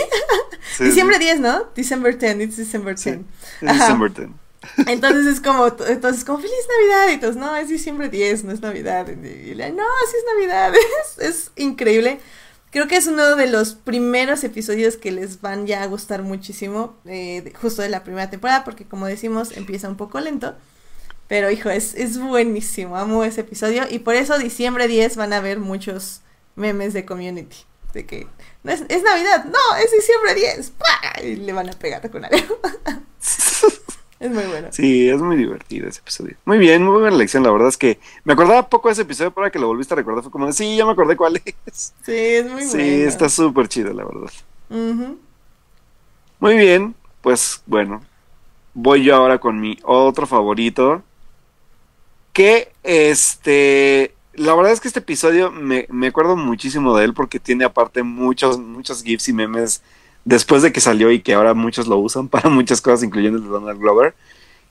diciembre 0.79 1.19
10, 1.19 1.39
¿no? 1.39 1.65
December 1.75 2.17
10, 2.17 2.41
it's 2.41 2.57
December 2.57 2.95
10. 2.95 3.19
December 3.61 4.11
10. 4.11 4.29
Entonces 4.87 5.25
es 5.27 5.41
como, 5.41 5.67
entonces 5.87 6.25
como 6.25 6.39
feliz 6.39 6.53
Navidad 6.79 7.13
y 7.13 7.19
todos, 7.19 7.35
no, 7.35 7.55
es 7.55 7.69
diciembre 7.69 8.09
10, 8.09 8.43
no 8.43 8.51
es 8.51 8.61
Navidad. 8.61 9.07
Y, 9.07 9.53
le, 9.53 9.71
no, 9.71 9.83
sí 10.09 10.17
es 10.17 10.25
Navidad. 10.35 10.73
es 11.19 11.51
increíble. 11.55 12.19
Creo 12.71 12.87
que 12.87 12.97
es 12.97 13.07
uno 13.07 13.35
de 13.35 13.47
los 13.47 13.75
primeros 13.75 14.43
episodios 14.43 14.97
que 14.97 15.11
les 15.11 15.41
van 15.41 15.67
ya 15.67 15.83
a 15.83 15.87
gustar 15.87 16.21
muchísimo, 16.21 16.95
eh, 17.05 17.53
justo 17.61 17.81
de 17.81 17.89
la 17.89 18.03
primera 18.03 18.29
temporada, 18.29 18.63
porque 18.63 18.85
como 18.85 19.05
decimos, 19.05 19.55
empieza 19.55 19.87
un 19.87 19.95
poco 19.95 20.19
lento. 20.19 20.55
Pero 21.27 21.49
hijo, 21.49 21.69
es, 21.69 21.93
es 21.95 22.17
buenísimo, 22.19 22.97
amo 22.97 23.23
ese 23.23 23.41
episodio. 23.41 23.83
Y 23.89 23.99
por 23.99 24.15
eso 24.15 24.37
diciembre 24.37 24.87
10 24.87 25.17
van 25.17 25.33
a 25.33 25.41
ver 25.41 25.59
muchos 25.59 26.21
memes 26.55 26.93
de 26.93 27.05
community. 27.05 27.57
De 27.93 28.05
que 28.05 28.27
no 28.63 28.71
es, 28.71 28.83
es 28.89 29.03
Navidad, 29.03 29.45
no, 29.45 29.77
es 29.83 29.91
diciembre 29.91 30.35
10. 30.35 30.73
Y 31.23 31.35
le 31.37 31.53
van 31.53 31.69
a 31.69 31.73
pegar 31.73 32.09
con 32.09 32.25
algo. 32.25 32.59
Es 34.19 34.31
muy 34.31 34.43
bueno. 34.45 34.69
Sí, 34.71 35.09
es 35.09 35.21
muy 35.21 35.35
divertido 35.35 35.87
ese 35.87 35.99
episodio. 35.99 36.35
Muy 36.45 36.57
bien, 36.57 36.83
muy 36.83 36.99
buena 36.99 37.15
lección. 37.15 37.43
La 37.43 37.51
verdad 37.51 37.67
es 37.67 37.77
que 37.77 37.99
me 38.23 38.33
acordaba 38.33 38.67
poco 38.67 38.87
de 38.87 38.93
ese 38.93 39.03
episodio, 39.03 39.31
pero 39.31 39.43
ahora 39.43 39.51
que 39.51 39.59
lo 39.59 39.67
volviste 39.67 39.93
a 39.93 39.97
recordar 39.97 40.23
fue 40.23 40.31
como, 40.31 40.51
sí, 40.51 40.75
ya 40.75 40.85
me 40.85 40.91
acordé 40.91 41.15
cuál 41.15 41.41
es. 41.65 41.93
Sí, 42.03 42.11
es 42.15 42.45
muy 42.45 42.65
bueno. 42.65 42.71
Sí, 42.71 43.01
está 43.03 43.29
súper 43.29 43.67
chido, 43.67 43.93
la 43.93 44.05
verdad. 44.05 44.31
Muy 46.39 46.57
bien, 46.57 46.95
pues 47.21 47.61
bueno, 47.65 48.01
voy 48.73 49.03
yo 49.03 49.15
ahora 49.15 49.39
con 49.39 49.59
mi 49.59 49.77
otro 49.83 50.25
favorito. 50.25 51.03
Que 52.33 52.71
este, 52.83 54.15
la 54.33 54.55
verdad 54.55 54.71
es 54.71 54.79
que 54.79 54.87
este 54.87 54.99
episodio 54.99 55.51
me, 55.51 55.87
me 55.89 56.07
acuerdo 56.07 56.35
muchísimo 56.35 56.95
de 56.95 57.05
él 57.05 57.13
porque 57.13 57.39
tiene 57.39 57.65
aparte 57.65 58.03
muchos, 58.03 58.59
muchos 58.59 59.03
GIFs 59.03 59.29
y 59.29 59.33
memes 59.33 59.81
después 60.27 60.61
de 60.61 60.73
que 60.73 60.81
salió 60.81 61.09
y 61.09 61.21
que 61.21 61.33
ahora 61.33 61.53
muchos 61.53 61.87
lo 61.87 61.97
usan 61.97 62.27
para 62.29 62.49
muchas 62.49 62.81
cosas, 62.81 63.03
incluyendo 63.03 63.37
el 63.37 63.45
de 63.45 63.49
Donald 63.49 63.79
Glover, 63.79 64.13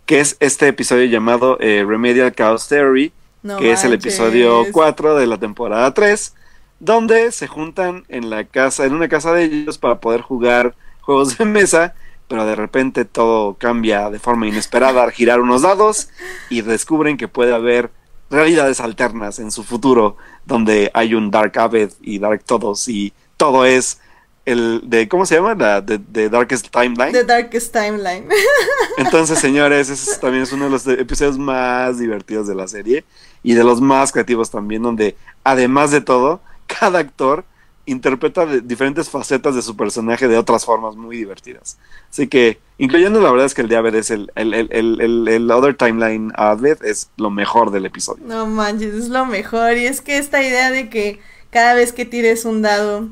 que 0.04 0.20
es 0.20 0.36
este 0.38 0.68
episodio 0.68 1.06
llamado 1.06 1.58
eh, 1.60 1.84
Remedial 1.86 2.32
Chaos 2.34 2.68
Theory, 2.68 3.12
que 3.58 3.70
es 3.70 3.84
el 3.84 3.92
episodio 3.92 4.64
4 4.72 5.16
de 5.16 5.26
la 5.26 5.38
temporada 5.38 5.94
3, 5.94 6.34
donde 6.80 7.30
se 7.30 7.46
juntan 7.46 8.04
en 8.08 8.28
la 8.28 8.44
casa, 8.44 8.84
en 8.84 8.92
una 8.92 9.08
casa 9.08 9.32
de 9.32 9.44
ellos 9.44 9.78
para 9.78 10.00
poder 10.00 10.20
jugar 10.20 10.74
juegos 11.00 11.38
de 11.38 11.44
mesa, 11.44 11.94
pero 12.28 12.44
de 12.44 12.56
repente 12.56 13.04
todo 13.04 13.54
cambia 13.54 14.10
de 14.10 14.18
forma 14.18 14.48
inesperada 14.48 15.04
al 15.04 15.12
girar 15.12 15.40
unos 15.40 15.62
dados 15.62 16.08
y 16.50 16.62
descubren 16.62 17.16
que 17.16 17.28
puede 17.28 17.54
haber 17.54 17.90
realidades 18.30 18.80
alternas 18.80 19.38
en 19.38 19.52
su 19.52 19.62
futuro, 19.62 20.16
donde 20.44 20.90
hay 20.92 21.14
un 21.14 21.30
Dark 21.30 21.56
Abed 21.56 21.92
y 22.02 22.18
Dark 22.18 22.42
Todos 22.44 22.88
y 22.88 23.12
todo 23.36 23.64
es 23.64 24.00
el 24.46 24.80
de 24.84 25.08
¿cómo 25.08 25.26
se 25.26 25.34
llama? 25.34 25.54
La 25.54 25.80
de, 25.80 26.30
Darkest 26.30 26.68
Timeline. 26.70 27.12
The 27.12 27.24
Darkest 27.24 27.72
Timeline. 27.72 28.28
Entonces, 28.96 29.38
señores, 29.38 29.90
ese 29.90 30.18
también 30.18 30.44
es 30.44 30.52
uno 30.52 30.64
de 30.64 30.70
los 30.70 30.86
episodios 30.86 31.36
más 31.36 31.98
divertidos 31.98 32.46
de 32.46 32.54
la 32.54 32.68
serie 32.68 33.04
y 33.42 33.54
de 33.54 33.64
los 33.64 33.80
más 33.80 34.12
creativos 34.12 34.50
también, 34.50 34.82
donde 34.82 35.16
además 35.44 35.90
de 35.90 36.00
todo, 36.00 36.40
cada 36.66 37.00
actor 37.00 37.44
interpreta 37.86 38.46
diferentes 38.46 39.08
facetas 39.08 39.54
de 39.54 39.62
su 39.62 39.76
personaje 39.76 40.26
de 40.26 40.36
otras 40.36 40.64
formas 40.64 40.96
muy 40.96 41.16
divertidas. 41.16 41.78
Así 42.10 42.26
que, 42.26 42.58
incluyendo 42.78 43.20
la 43.20 43.30
verdad 43.30 43.46
es 43.46 43.54
que 43.54 43.62
el 43.62 43.68
de 43.68 43.76
Aved 43.76 43.94
es 43.94 44.10
el, 44.10 44.30
el, 44.34 44.52
el, 44.54 45.28
el, 45.28 45.50
Other 45.50 45.76
Timeline 45.76 46.32
Aved 46.36 46.84
es 46.84 47.10
lo 47.16 47.30
mejor 47.30 47.70
del 47.70 47.86
episodio. 47.86 48.24
No 48.26 48.46
manches, 48.46 48.94
es 48.94 49.08
lo 49.08 49.24
mejor. 49.24 49.76
Y 49.76 49.86
es 49.86 50.00
que 50.00 50.18
esta 50.18 50.42
idea 50.42 50.70
de 50.70 50.88
que 50.88 51.20
cada 51.50 51.74
vez 51.74 51.92
que 51.92 52.04
tires 52.04 52.44
un 52.44 52.62
dado 52.62 53.08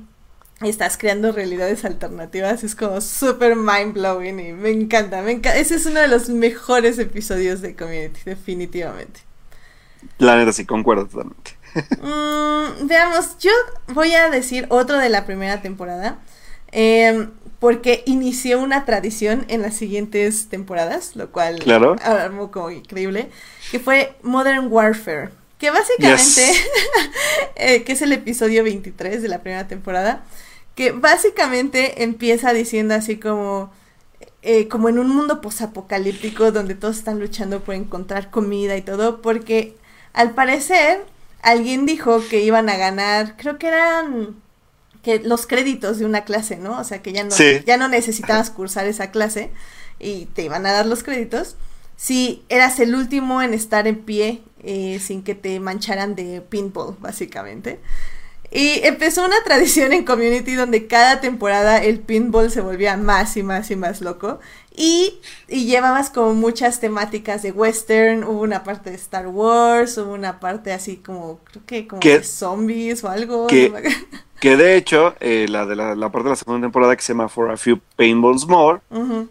estás 0.69 0.97
creando 0.97 1.33
realidades 1.33 1.85
alternativas, 1.85 2.65
es 2.65 2.75
como 2.75 3.01
súper 3.01 3.57
mind 3.57 3.95
blowing 3.95 4.41
y 4.41 4.53
me 4.53 4.71
encanta, 4.71 5.23
me 5.23 5.33
encanta. 5.33 5.59
Ese 5.59 5.77
es 5.77 5.87
uno 5.87 6.01
de 6.01 6.09
los 6.09 6.29
mejores 6.29 6.99
episodios 6.99 7.61
de 7.61 7.75
Community, 7.75 8.21
definitivamente. 8.25 9.21
La 10.19 10.37
neta 10.37 10.53
sí, 10.53 10.65
concuerdo 10.65 11.07
totalmente. 11.07 11.53
Mm, 12.01 12.87
veamos, 12.87 13.37
yo 13.41 13.51
voy 13.89 14.15
a 14.15 14.31
decir 14.31 14.67
otro 14.69 14.99
de 14.99 15.09
la 15.09 15.27
primera 15.27 15.61
temporada, 15.61 16.21
em, 16.71 17.33
porque 17.59 18.05
inició 18.07 18.61
una 18.61 18.85
tradición 18.85 19.45
en 19.49 19.63
las 19.63 19.75
siguientes 19.75 20.49
temporadas, 20.49 21.17
lo 21.17 21.33
cual 21.33 21.59
claro. 21.59 21.97
armó 22.01 22.53
como 22.53 22.71
increíble, 22.71 23.29
que 23.73 23.81
fue 23.81 24.15
Modern 24.23 24.69
Warfare. 24.71 25.31
Que 25.59 25.71
básicamente, 25.71 26.53
eh, 27.57 27.83
que 27.83 27.93
es 27.93 28.03
el 28.03 28.13
episodio 28.13 28.63
23 28.63 29.21
de 29.21 29.29
la 29.29 29.41
primera 29.41 29.67
temporada, 29.67 30.25
que 30.75 30.93
básicamente 30.93 32.03
empieza 32.03 32.53
diciendo 32.53 32.95
así 32.95 33.19
como, 33.19 33.73
eh, 34.43 34.69
como 34.69 34.89
en 34.89 34.99
un 34.99 35.09
mundo 35.09 35.41
posapocalíptico 35.41 36.53
donde 36.53 36.75
todos 36.75 36.97
están 36.97 37.21
luchando 37.21 37.61
por 37.61 37.75
encontrar 37.75 38.31
comida 38.31 38.77
y 38.77 38.83
todo, 38.83 39.23
porque 39.23 39.77
al 40.13 40.33
parecer 40.33 41.05
alguien 41.43 41.87
dijo 41.87 42.23
que 42.29 42.43
iban 42.43 42.69
a 42.69 42.77
ganar, 42.77 43.37
creo 43.37 43.59
que 43.59 43.69
eran 43.69 44.37
que 45.03 45.21
los 45.21 45.47
créditos 45.47 45.99
de 45.99 46.07
una 46.07 46.25
clase, 46.25 46.57
¿no? 46.57 46.81
O 46.81 46.85
sea 46.85 47.03
que 47.03 47.13
ya 47.13 47.25
no, 47.25 47.37
ya 47.67 47.77
no 47.77 47.89
necesitabas 47.89 48.51
cursar 48.51 48.87
esa 48.87 49.11
clase 49.11 49.51
y 50.01 50.25
te 50.27 50.43
iban 50.43 50.65
a 50.67 50.73
dar 50.73 50.87
los 50.87 51.03
créditos. 51.03 51.57
Si 51.97 52.43
eras 52.49 52.81
el 52.81 52.95
último 52.95 53.43
en 53.43 53.55
estar 53.55 53.87
en 53.87 54.03
pie 54.03 54.43
eh, 54.63 54.99
sin 55.01 55.23
que 55.23 55.35
te 55.35 55.61
mancharan 55.61 56.15
de 56.15 56.41
pinball, 56.41 56.97
básicamente. 56.99 57.81
Y 58.55 58.81
empezó 58.85 59.25
una 59.25 59.43
tradición 59.45 59.93
en 59.93 60.05
Community 60.05 60.55
donde 60.55 60.87
cada 60.87 61.21
temporada 61.21 61.83
el 61.83 61.99
pinball 61.99 62.53
se 62.53 62.61
volvía 62.61 62.97
más 62.97 63.37
y 63.37 63.43
más 63.43 63.69
y 63.73 63.75
más 63.75 64.01
loco. 64.01 64.39
Y, 64.77 65.19
y 65.49 65.67
llevabas 65.67 66.09
como 66.09 66.35
muchas 66.35 66.79
temáticas 66.79 67.43
de 67.43 67.51
western, 67.51 68.23
hubo 68.23 68.43
una 68.43 68.63
parte 68.63 68.91
de 68.91 68.97
Star 68.97 69.27
Wars, 69.27 69.99
hubo 69.99 70.13
una 70.13 70.39
parte 70.39 70.73
así 70.73 70.99
como, 70.99 71.41
creo 71.43 71.63
que 71.67 71.89
como 71.89 72.01
de 72.01 72.23
zombies 72.23 73.03
o 73.03 73.09
algo. 73.09 73.49
Que, 73.49 73.73
que 74.41 74.57
de 74.57 74.77
hecho, 74.77 75.17
eh, 75.19 75.47
la 75.49 75.67
de 75.67 75.75
la, 75.75 75.97
parte 76.13 76.29
de 76.29 76.31
la 76.31 76.37
segunda 76.37 76.65
temporada 76.65 76.95
que 76.95 77.03
se 77.03 77.13
llama 77.13 77.29
For 77.29 77.51
a 77.51 77.57
Few 77.57 77.81
Paintballs 77.97 78.47
More, 78.47 78.83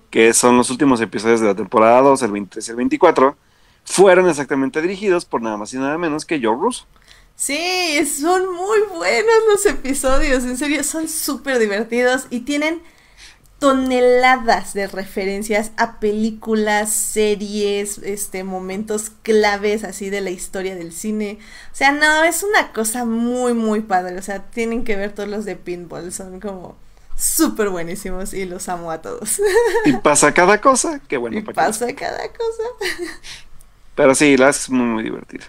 que 0.09 0.33
son 0.33 0.57
los 0.57 0.69
últimos 0.69 0.99
episodios 0.99 1.39
de 1.39 1.47
la 1.47 1.55
temporada 1.55 2.01
2, 2.01 2.23
el 2.23 2.31
23 2.33 2.67
y 2.67 2.71
el 2.71 2.75
24, 2.75 3.37
fueron 3.85 4.27
exactamente 4.27 4.81
dirigidos 4.81 5.23
por 5.23 5.41
nada 5.41 5.55
más 5.55 5.73
y 5.73 5.77
nada 5.77 5.97
menos 5.97 6.25
que 6.25 6.41
Joe 6.41 6.57
Russo. 6.59 6.85
Sí, 7.35 8.05
son 8.05 8.53
muy 8.53 8.79
buenos 8.95 9.35
los 9.51 9.65
episodios, 9.65 10.43
en 10.43 10.57
serio, 10.57 10.83
son 10.83 11.09
súper 11.09 11.59
divertidos 11.59 12.27
y 12.29 12.41
tienen 12.41 12.81
toneladas 13.63 14.73
de 14.73 14.87
referencias 14.87 15.71
a 15.77 16.01
películas, 16.01 16.91
series, 16.91 17.97
este, 17.99 18.43
momentos 18.43 19.09
claves 19.23 19.85
así 19.85 20.09
de 20.09 20.19
la 20.19 20.31
historia 20.31 20.75
del 20.75 20.91
cine. 20.91 21.39
O 21.71 21.75
sea, 21.75 21.93
no, 21.93 22.25
es 22.25 22.43
una 22.43 22.73
cosa 22.73 23.05
muy, 23.05 23.53
muy 23.53 23.79
padre. 23.79 24.17
O 24.17 24.21
sea, 24.21 24.43
tienen 24.43 24.83
que 24.83 24.97
ver 24.97 25.13
todos 25.13 25.29
los 25.29 25.45
de 25.45 25.55
Pinball, 25.55 26.11
son 26.11 26.41
como 26.41 26.75
súper 27.17 27.69
buenísimos 27.69 28.33
y 28.33 28.43
los 28.43 28.67
amo 28.67 28.91
a 28.91 29.01
todos. 29.01 29.41
Y 29.85 29.93
pasa 29.93 30.33
cada 30.33 30.59
cosa, 30.59 30.99
qué 31.07 31.15
bueno. 31.15 31.37
Y 31.37 31.41
pasa 31.41 31.93
cada 31.95 32.27
cosa. 32.27 32.63
Pero 33.95 34.13
sí, 34.13 34.35
la 34.35 34.49
es 34.49 34.69
muy, 34.69 34.87
muy 34.87 35.03
divertida. 35.03 35.45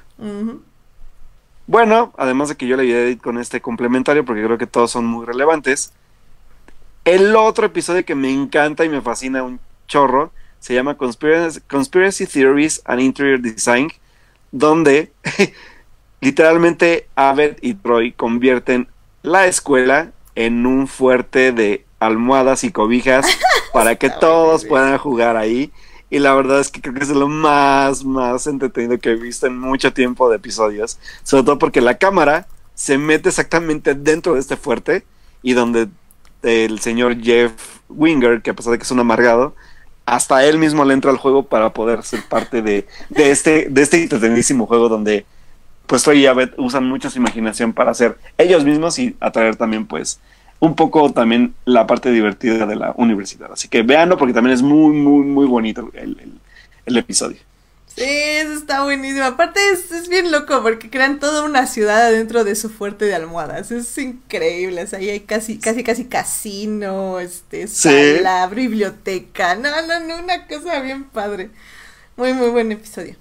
Bueno, 1.66 2.12
además 2.18 2.48
de 2.48 2.56
que 2.56 2.66
yo 2.66 2.76
le 2.76 2.84
voy 2.84 3.12
a 3.12 3.18
con 3.18 3.38
este 3.38 3.60
complementario, 3.60 4.24
porque 4.24 4.44
creo 4.44 4.58
que 4.58 4.66
todos 4.66 4.90
son 4.90 5.06
muy 5.06 5.24
relevantes. 5.24 5.92
El 7.04 7.36
otro 7.36 7.66
episodio 7.66 8.04
que 8.04 8.14
me 8.14 8.32
encanta 8.32 8.84
y 8.84 8.88
me 8.88 9.00
fascina 9.00 9.42
un 9.42 9.60
chorro 9.86 10.32
se 10.64 10.72
llama 10.72 10.96
Conspiracy, 10.96 12.26
Theories 12.26 12.80
and 12.86 13.02
Interior 13.02 13.38
Design, 13.38 13.92
donde 14.50 15.12
literalmente 16.22 17.06
Abed 17.14 17.58
y 17.60 17.74
Troy 17.74 18.12
convierten 18.12 18.88
la 19.22 19.46
escuela 19.46 20.12
en 20.34 20.64
un 20.64 20.88
fuerte 20.88 21.52
de 21.52 21.84
almohadas 22.00 22.64
y 22.64 22.72
cobijas 22.72 23.26
para 23.74 23.96
que 23.96 24.08
todos 24.08 24.64
puedan 24.64 24.96
jugar 24.96 25.36
ahí. 25.36 25.70
Y 26.14 26.20
la 26.20 26.32
verdad 26.32 26.60
es 26.60 26.70
que 26.70 26.80
creo 26.80 26.94
que 26.94 27.02
es 27.02 27.08
lo 27.08 27.26
más, 27.28 28.04
más 28.04 28.46
entretenido 28.46 28.96
que 29.00 29.10
he 29.10 29.16
visto 29.16 29.48
en 29.48 29.58
mucho 29.58 29.92
tiempo 29.92 30.30
de 30.30 30.36
episodios. 30.36 30.96
Sobre 31.24 31.42
todo 31.42 31.58
porque 31.58 31.80
la 31.80 31.98
cámara 31.98 32.46
se 32.76 32.98
mete 32.98 33.30
exactamente 33.30 33.96
dentro 33.96 34.34
de 34.34 34.38
este 34.38 34.56
fuerte 34.56 35.04
y 35.42 35.54
donde 35.54 35.88
el 36.44 36.78
señor 36.78 37.20
Jeff 37.20 37.52
Winger, 37.88 38.42
que 38.42 38.50
a 38.50 38.54
pesar 38.54 38.70
de 38.70 38.78
que 38.78 38.84
es 38.84 38.92
un 38.92 39.00
amargado, 39.00 39.56
hasta 40.06 40.44
él 40.44 40.56
mismo 40.56 40.84
le 40.84 40.94
entra 40.94 41.10
al 41.10 41.16
juego 41.16 41.46
para 41.46 41.72
poder 41.72 42.04
ser 42.04 42.22
parte 42.28 42.62
de, 42.62 42.86
este, 43.16 43.66
de 43.68 43.82
este 43.82 44.00
entretenidísimo 44.00 44.66
juego 44.66 44.88
donde 44.88 45.26
pues 45.88 46.04
Troy 46.04 46.20
y 46.20 46.26
Abed 46.26 46.50
usan 46.58 46.84
mucha 46.88 47.10
su 47.10 47.18
imaginación 47.18 47.72
para 47.72 47.90
hacer 47.90 48.18
ellos 48.38 48.64
mismos 48.64 49.00
y 49.00 49.16
atraer 49.18 49.56
también 49.56 49.84
pues 49.84 50.20
un 50.64 50.74
poco 50.74 51.12
también 51.12 51.54
la 51.64 51.86
parte 51.86 52.10
divertida 52.10 52.66
de 52.66 52.76
la 52.76 52.94
universidad. 52.96 53.52
Así 53.52 53.68
que 53.68 53.82
véanlo 53.82 54.18
porque 54.18 54.34
también 54.34 54.54
es 54.54 54.62
muy, 54.62 54.94
muy, 54.94 55.24
muy 55.24 55.46
bonito 55.46 55.90
el 55.94 56.96
episodio. 56.96 57.38
Sí, 57.96 58.02
eso 58.02 58.54
está 58.54 58.82
buenísimo. 58.82 59.24
Aparte 59.24 59.60
es, 59.70 60.08
bien 60.08 60.32
loco 60.32 60.62
porque 60.62 60.90
crean 60.90 61.20
toda 61.20 61.44
una 61.44 61.66
ciudad 61.68 62.06
adentro 62.06 62.42
de 62.42 62.56
su 62.56 62.68
fuerte 62.68 63.04
de 63.04 63.14
almohadas. 63.14 63.70
Es 63.70 63.96
increíble. 63.98 64.82
O 64.82 64.86
sea, 64.86 64.98
ahí 64.98 65.10
hay 65.10 65.20
casi, 65.20 65.58
casi, 65.58 65.84
casi 65.84 66.06
casino, 66.06 67.20
este, 67.20 67.68
sala, 67.68 68.48
biblioteca. 68.48 69.54
No, 69.54 69.70
no, 69.86 70.00
no, 70.00 70.18
una 70.18 70.46
cosa 70.48 70.80
bien 70.80 71.04
padre. 71.04 71.50
Muy, 72.16 72.32
muy 72.32 72.48
buen 72.48 72.72
episodio. 72.72 73.14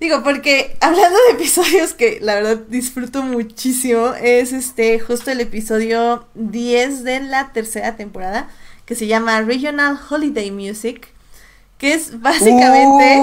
Digo, 0.00 0.22
porque 0.22 0.76
hablando 0.80 1.18
de 1.28 1.34
episodios 1.34 1.92
que 1.92 2.18
la 2.20 2.34
verdad 2.34 2.56
disfruto 2.68 3.22
muchísimo, 3.22 4.14
es 4.14 4.52
este, 4.52 4.98
justo 4.98 5.30
el 5.30 5.40
episodio 5.40 6.26
10 6.34 7.04
de 7.04 7.20
la 7.20 7.52
tercera 7.52 7.96
temporada, 7.96 8.48
que 8.86 8.94
se 8.94 9.06
llama 9.06 9.42
Regional 9.42 10.00
Holiday 10.08 10.50
Music 10.50 11.12
que 11.80 11.94
es 11.94 12.20
básicamente... 12.20 13.18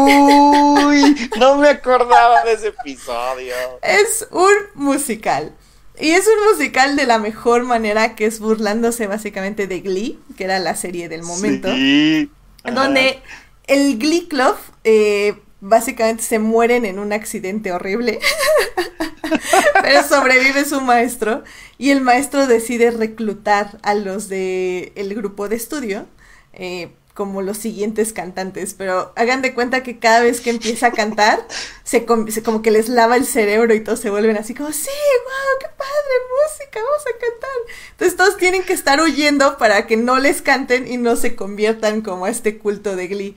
Uy, 0.84 1.30
no 1.40 1.58
me 1.58 1.70
acordaba 1.70 2.44
de 2.44 2.54
ese 2.54 2.70
episodio. 2.70 3.54
Es 3.84 4.28
un 4.32 4.52
musical. 4.74 5.54
Y 6.00 6.10
es 6.10 6.26
un 6.28 6.52
musical 6.52 6.96
de 6.96 7.06
la 7.06 7.20
mejor 7.20 7.64
manera, 7.64 8.16
que 8.16 8.26
es 8.26 8.40
burlándose 8.40 9.06
básicamente 9.06 9.68
de 9.68 9.82
Glee, 9.82 10.20
que 10.38 10.46
era 10.46 10.58
la 10.58 10.76
serie 10.76 11.08
del 11.08 11.22
momento. 11.22 11.72
Sí. 11.72 12.32
Donde 12.64 13.22
el 13.68 14.00
Glee 14.00 14.28
Club 14.28 14.56
eh, 14.84 15.36
básicamente 15.68 16.24
se 16.24 16.40
mueren 16.40 16.86
en 16.86 17.00
un 17.00 17.14
accidente 17.14 17.72
horrible. 17.72 18.20
Pero 19.82 20.04
sobrevive 20.04 20.66
su 20.66 20.82
maestro. 20.82 21.44
Y 21.78 21.92
el 21.92 22.02
maestro 22.02 22.48
decide 22.48 22.92
reclutar 22.92 23.78
a 23.84 23.94
los 23.94 24.30
de 24.30 24.92
el 24.96 25.14
grupo 25.16 25.48
de 25.50 25.56
estudio. 25.56 26.06
Eh, 26.54 26.90
como 27.18 27.42
los 27.42 27.58
siguientes 27.58 28.14
cantantes, 28.14 28.76
pero 28.76 29.12
hagan 29.16 29.42
de 29.42 29.56
cuenta 29.56 29.82
que 29.82 29.98
cada 29.98 30.22
vez 30.22 30.40
que 30.40 30.52
empieza 30.52 30.86
a 30.86 30.92
cantar, 30.92 31.48
se, 31.84 32.06
como 32.06 32.62
que 32.62 32.70
les 32.70 32.90
lava 32.90 33.16
el 33.16 33.26
cerebro 33.26 33.74
y 33.74 33.80
todos 33.80 34.00
se 34.00 34.12
vuelven 34.12 34.38
así 34.38 34.54
como, 34.54 34.72
sí, 34.72 34.86
wow, 34.86 35.60
qué 35.60 35.68
padre, 35.76 36.14
música, 36.46 36.80
vamos 36.80 37.02
a 37.02 37.20
cantar. 37.20 37.76
Entonces 37.90 38.16
todos 38.16 38.38
tienen 38.38 38.62
que 38.62 38.74
estar 38.74 39.02
huyendo 39.02 39.58
para 39.58 39.88
que 39.88 39.98
no 39.98 40.20
les 40.20 40.44
canten 40.44 40.88
y 40.88 40.98
no 40.98 41.16
se 41.16 41.36
conviertan 41.36 42.02
como 42.02 42.26
a 42.26 42.30
este 42.30 42.60
culto 42.60 42.96
de 42.96 43.08
Glee. 43.08 43.36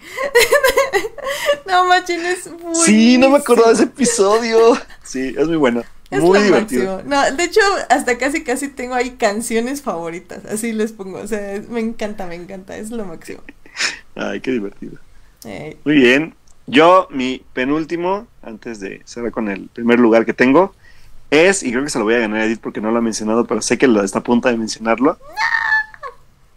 no, 1.67 1.87
machín, 1.87 2.21
es 2.27 2.51
muy... 2.51 2.75
Sí, 2.75 3.17
no 3.17 3.31
me 3.31 3.39
acuerdo 3.39 3.67
de 3.69 3.73
ese 3.73 3.85
episodio. 3.85 4.79
Sí, 5.03 5.35
es 5.39 5.49
muy 5.49 5.57
bueno. 5.57 5.83
Es 6.11 6.21
muy 6.21 6.41
divertido. 6.41 7.03
No, 7.07 7.31
de 7.31 7.45
hecho, 7.45 7.61
hasta 7.89 8.19
casi 8.19 8.43
casi 8.43 8.69
tengo 8.69 8.95
ahí 8.95 9.13
canciones 9.13 9.81
favoritas. 9.81 10.45
Así 10.45 10.73
les 10.73 10.93
pongo. 10.93 11.19
O 11.19 11.27
sea, 11.27 11.63
me 11.69 11.81
encanta, 11.81 12.27
me 12.27 12.35
encanta. 12.35 12.77
Es 12.77 12.91
lo 12.91 13.05
máximo. 13.05 13.43
Ay, 14.15 14.41
qué 14.41 14.53
divertido. 14.53 14.99
Eh. 15.45 15.77
Muy 15.85 15.95
bien. 15.95 16.35
Yo, 16.67 17.09
mi 17.11 17.45
penúltimo, 17.53 18.27
antes 18.43 18.81
de 18.81 19.03
cerrar 19.05 19.33
con 19.33 19.49
el 19.49 19.69
primer 19.69 19.99
lugar 19.99 20.25
que 20.25 20.35
tengo, 20.35 20.75
es, 21.31 21.63
y 21.63 21.71
creo 21.71 21.85
que 21.85 21.91
se 21.91 21.99
lo 21.99 22.05
voy 22.05 22.15
a 22.15 22.19
ganar 22.19 22.41
a 22.41 22.45
Edith 22.45 22.61
porque 22.61 22.81
no 22.81 22.91
lo 22.91 22.99
ha 22.99 23.03
mencionado, 23.03 23.45
pero 23.47 23.63
sé 23.63 23.79
que 23.79 23.87
lo 23.87 24.03
está 24.03 24.21
a 24.21 24.23
punto 24.23 24.49
de 24.49 24.57
mencionarlo, 24.57 25.19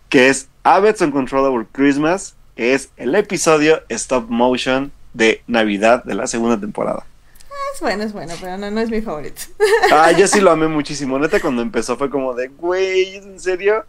que 0.09 0.29
es 0.29 0.47
Abbott's 0.63 1.01
Uncontrollable 1.01 1.65
Christmas, 1.71 2.35
es 2.55 2.89
el 2.97 3.15
episodio 3.15 3.81
stop 3.89 4.29
motion 4.29 4.91
de 5.13 5.41
Navidad 5.47 6.03
de 6.03 6.15
la 6.15 6.27
segunda 6.27 6.59
temporada. 6.59 7.05
Es 7.73 7.81
bueno, 7.81 8.03
es 8.03 8.13
bueno, 8.13 8.33
pero 8.39 8.57
no, 8.57 8.69
no 8.69 8.81
es 8.81 8.89
mi 8.89 9.01
favorito. 9.01 9.41
Ah, 9.91 10.11
yo 10.11 10.27
sí 10.27 10.39
lo 10.39 10.51
amé 10.51 10.67
muchísimo. 10.67 11.17
Neta, 11.17 11.39
cuando 11.39 11.63
empezó 11.63 11.97
fue 11.97 12.09
como 12.09 12.33
de, 12.35 12.49
güey, 12.49 13.15
¿en 13.15 13.39
serio? 13.39 13.85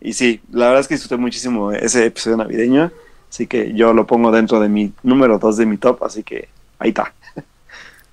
Y 0.00 0.12
sí, 0.12 0.40
la 0.50 0.66
verdad 0.66 0.80
es 0.80 0.88
que 0.88 0.94
disfruté 0.94 1.16
muchísimo 1.16 1.72
ese 1.72 2.06
episodio 2.06 2.36
navideño. 2.36 2.92
Así 3.30 3.46
que 3.46 3.74
yo 3.74 3.92
lo 3.92 4.06
pongo 4.06 4.30
dentro 4.30 4.60
de 4.60 4.68
mi 4.68 4.92
número 5.02 5.38
2 5.38 5.56
de 5.58 5.66
mi 5.66 5.76
top, 5.76 6.04
así 6.04 6.22
que 6.22 6.48
ahí 6.78 6.90
está. 6.90 7.12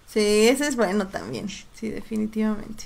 Sí, 0.08 0.48
ese 0.48 0.68
es 0.68 0.76
bueno 0.76 1.08
también. 1.08 1.48
Sí, 1.74 1.90
definitivamente. 1.90 2.86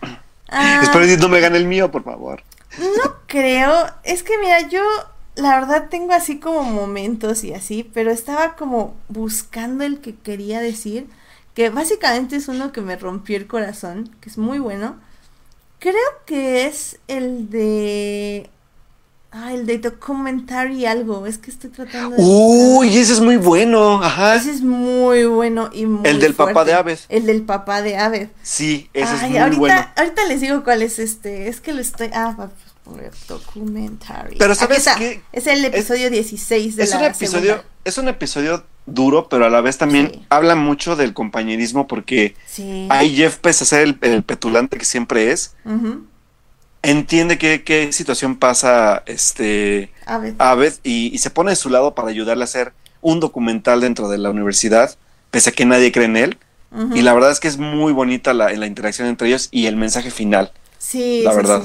Espero 0.82 1.04
que 1.04 1.16
no 1.16 1.28
me 1.28 1.40
gane 1.40 1.58
el 1.58 1.66
mío, 1.66 1.90
por 1.90 2.02
favor. 2.02 2.42
No 2.78 3.16
creo. 3.26 3.86
Es 4.04 4.22
que 4.22 4.38
mira, 4.38 4.68
yo 4.68 4.82
la 5.34 5.58
verdad 5.60 5.88
tengo 5.90 6.12
así 6.12 6.38
como 6.38 6.62
momentos 6.62 7.44
y 7.44 7.54
así, 7.54 7.88
pero 7.92 8.10
estaba 8.10 8.56
como 8.56 8.94
buscando 9.08 9.84
el 9.84 10.00
que 10.00 10.14
quería 10.14 10.60
decir, 10.60 11.06
que 11.54 11.70
básicamente 11.70 12.36
es 12.36 12.48
uno 12.48 12.72
que 12.72 12.80
me 12.80 12.96
rompió 12.96 13.36
el 13.36 13.46
corazón, 13.46 14.10
que 14.20 14.28
es 14.28 14.38
muy 14.38 14.58
bueno. 14.58 14.96
Creo 15.82 15.96
que 16.26 16.66
es 16.66 17.00
el 17.08 17.50
de. 17.50 18.48
Ah, 19.32 19.52
el 19.52 19.66
de 19.66 19.78
documentary 19.78 20.86
algo. 20.86 21.26
Es 21.26 21.38
que 21.38 21.50
estoy 21.50 21.70
tratando 21.70 22.14
de. 22.14 22.22
Uy, 22.22 22.96
ese 22.96 23.14
es 23.14 23.20
muy 23.20 23.36
bueno. 23.36 24.00
Ajá. 24.00 24.36
Ese 24.36 24.52
es 24.52 24.60
muy 24.62 25.24
bueno 25.24 25.70
y 25.72 25.86
muy. 25.86 26.08
El 26.08 26.20
del 26.20 26.34
papá 26.34 26.64
de 26.64 26.74
Aves. 26.74 27.06
El 27.08 27.26
del 27.26 27.42
papá 27.42 27.82
de 27.82 27.96
Aves. 27.96 28.28
Sí, 28.44 28.90
ese 28.92 29.12
es 29.12 29.22
muy 29.22 29.38
ahorita, 29.38 29.58
bueno. 29.58 29.88
Ahorita 29.96 30.24
les 30.26 30.40
digo 30.40 30.62
cuál 30.62 30.82
es 30.82 31.00
este. 31.00 31.48
Es 31.48 31.60
que 31.60 31.72
lo 31.72 31.80
estoy. 31.80 32.10
Ah, 32.14 32.48
poner 32.84 33.10
documentary. 33.26 34.36
Pero 34.38 34.54
sabes 34.54 34.86
que. 34.96 35.20
Es 35.32 35.48
el 35.48 35.64
episodio 35.64 36.10
16 36.10 36.76
de 36.76 36.84
es 36.84 36.90
la 36.90 36.98
un 36.98 37.04
episodio, 37.06 37.64
Es 37.84 37.98
un 37.98 38.06
episodio 38.06 38.64
duro, 38.86 39.28
pero 39.28 39.46
a 39.46 39.50
la 39.50 39.60
vez 39.60 39.78
también 39.78 40.26
habla 40.28 40.54
mucho 40.54 40.96
del 40.96 41.14
compañerismo 41.14 41.86
porque 41.86 42.34
ahí 42.88 43.14
Jeff, 43.14 43.36
pese 43.38 43.64
a 43.64 43.66
ser 43.66 43.96
el, 44.00 44.22
petulante 44.22 44.78
que 44.78 44.84
siempre 44.84 45.30
es, 45.32 45.54
entiende 46.82 47.38
qué, 47.38 47.62
qué 47.62 47.92
situación 47.92 48.36
pasa 48.36 49.02
este 49.06 49.92
Abed, 50.38 50.74
y, 50.82 51.16
se 51.18 51.30
pone 51.30 51.50
de 51.50 51.56
su 51.56 51.70
lado 51.70 51.94
para 51.94 52.08
ayudarle 52.08 52.42
a 52.42 52.44
hacer 52.44 52.72
un 53.00 53.20
documental 53.20 53.80
dentro 53.80 54.08
de 54.08 54.18
la 54.18 54.30
universidad, 54.30 54.96
pese 55.30 55.50
a 55.50 55.52
que 55.52 55.64
nadie 55.64 55.92
cree 55.92 56.06
en 56.06 56.16
él. 56.16 56.38
Y 56.94 57.02
la 57.02 57.12
verdad 57.12 57.30
es 57.30 57.38
que 57.38 57.48
es 57.48 57.58
muy 57.58 57.92
bonita 57.92 58.32
la, 58.32 58.50
la 58.50 58.66
interacción 58.66 59.06
entre 59.06 59.28
ellos 59.28 59.48
y 59.50 59.66
el 59.66 59.76
mensaje 59.76 60.10
final. 60.10 60.52
Sí, 60.78 61.20
la 61.22 61.34
verdad. 61.34 61.62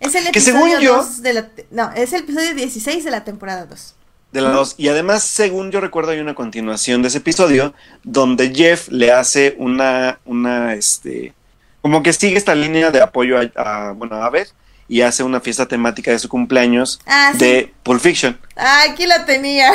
Es 0.00 0.14
el 0.14 0.26
episodio 0.26 1.04
de 1.20 1.34
la, 1.34 1.50
no, 1.70 1.92
es 1.92 2.14
el 2.14 2.22
episodio 2.22 2.54
16 2.54 3.04
de 3.04 3.10
la 3.10 3.22
temporada 3.22 3.66
2 3.66 3.96
de 4.32 4.40
la 4.40 4.50
dos. 4.50 4.74
Y 4.78 4.88
además, 4.88 5.22
según 5.24 5.70
yo 5.70 5.80
recuerdo, 5.80 6.12
hay 6.12 6.20
una 6.20 6.34
continuación 6.34 7.02
de 7.02 7.08
ese 7.08 7.18
episodio 7.18 7.74
donde 8.04 8.54
Jeff 8.54 8.88
le 8.88 9.12
hace 9.12 9.56
una, 9.58 10.20
una, 10.24 10.74
este, 10.74 11.34
como 11.82 12.02
que 12.02 12.12
sigue 12.12 12.36
esta 12.36 12.54
línea 12.54 12.90
de 12.90 13.00
apoyo 13.00 13.38
a, 13.56 13.92
bueno, 13.92 14.16
a 14.16 14.26
Abed 14.26 14.48
y 14.88 15.02
hace 15.02 15.22
una 15.22 15.40
fiesta 15.40 15.66
temática 15.66 16.10
de 16.10 16.18
su 16.18 16.28
cumpleaños 16.28 17.00
ah, 17.06 17.32
de 17.38 17.72
Pulp 17.82 18.00
Fiction. 18.00 18.38
Ah, 18.56 18.82
aquí 18.90 19.06
la 19.06 19.24
tenía. 19.24 19.72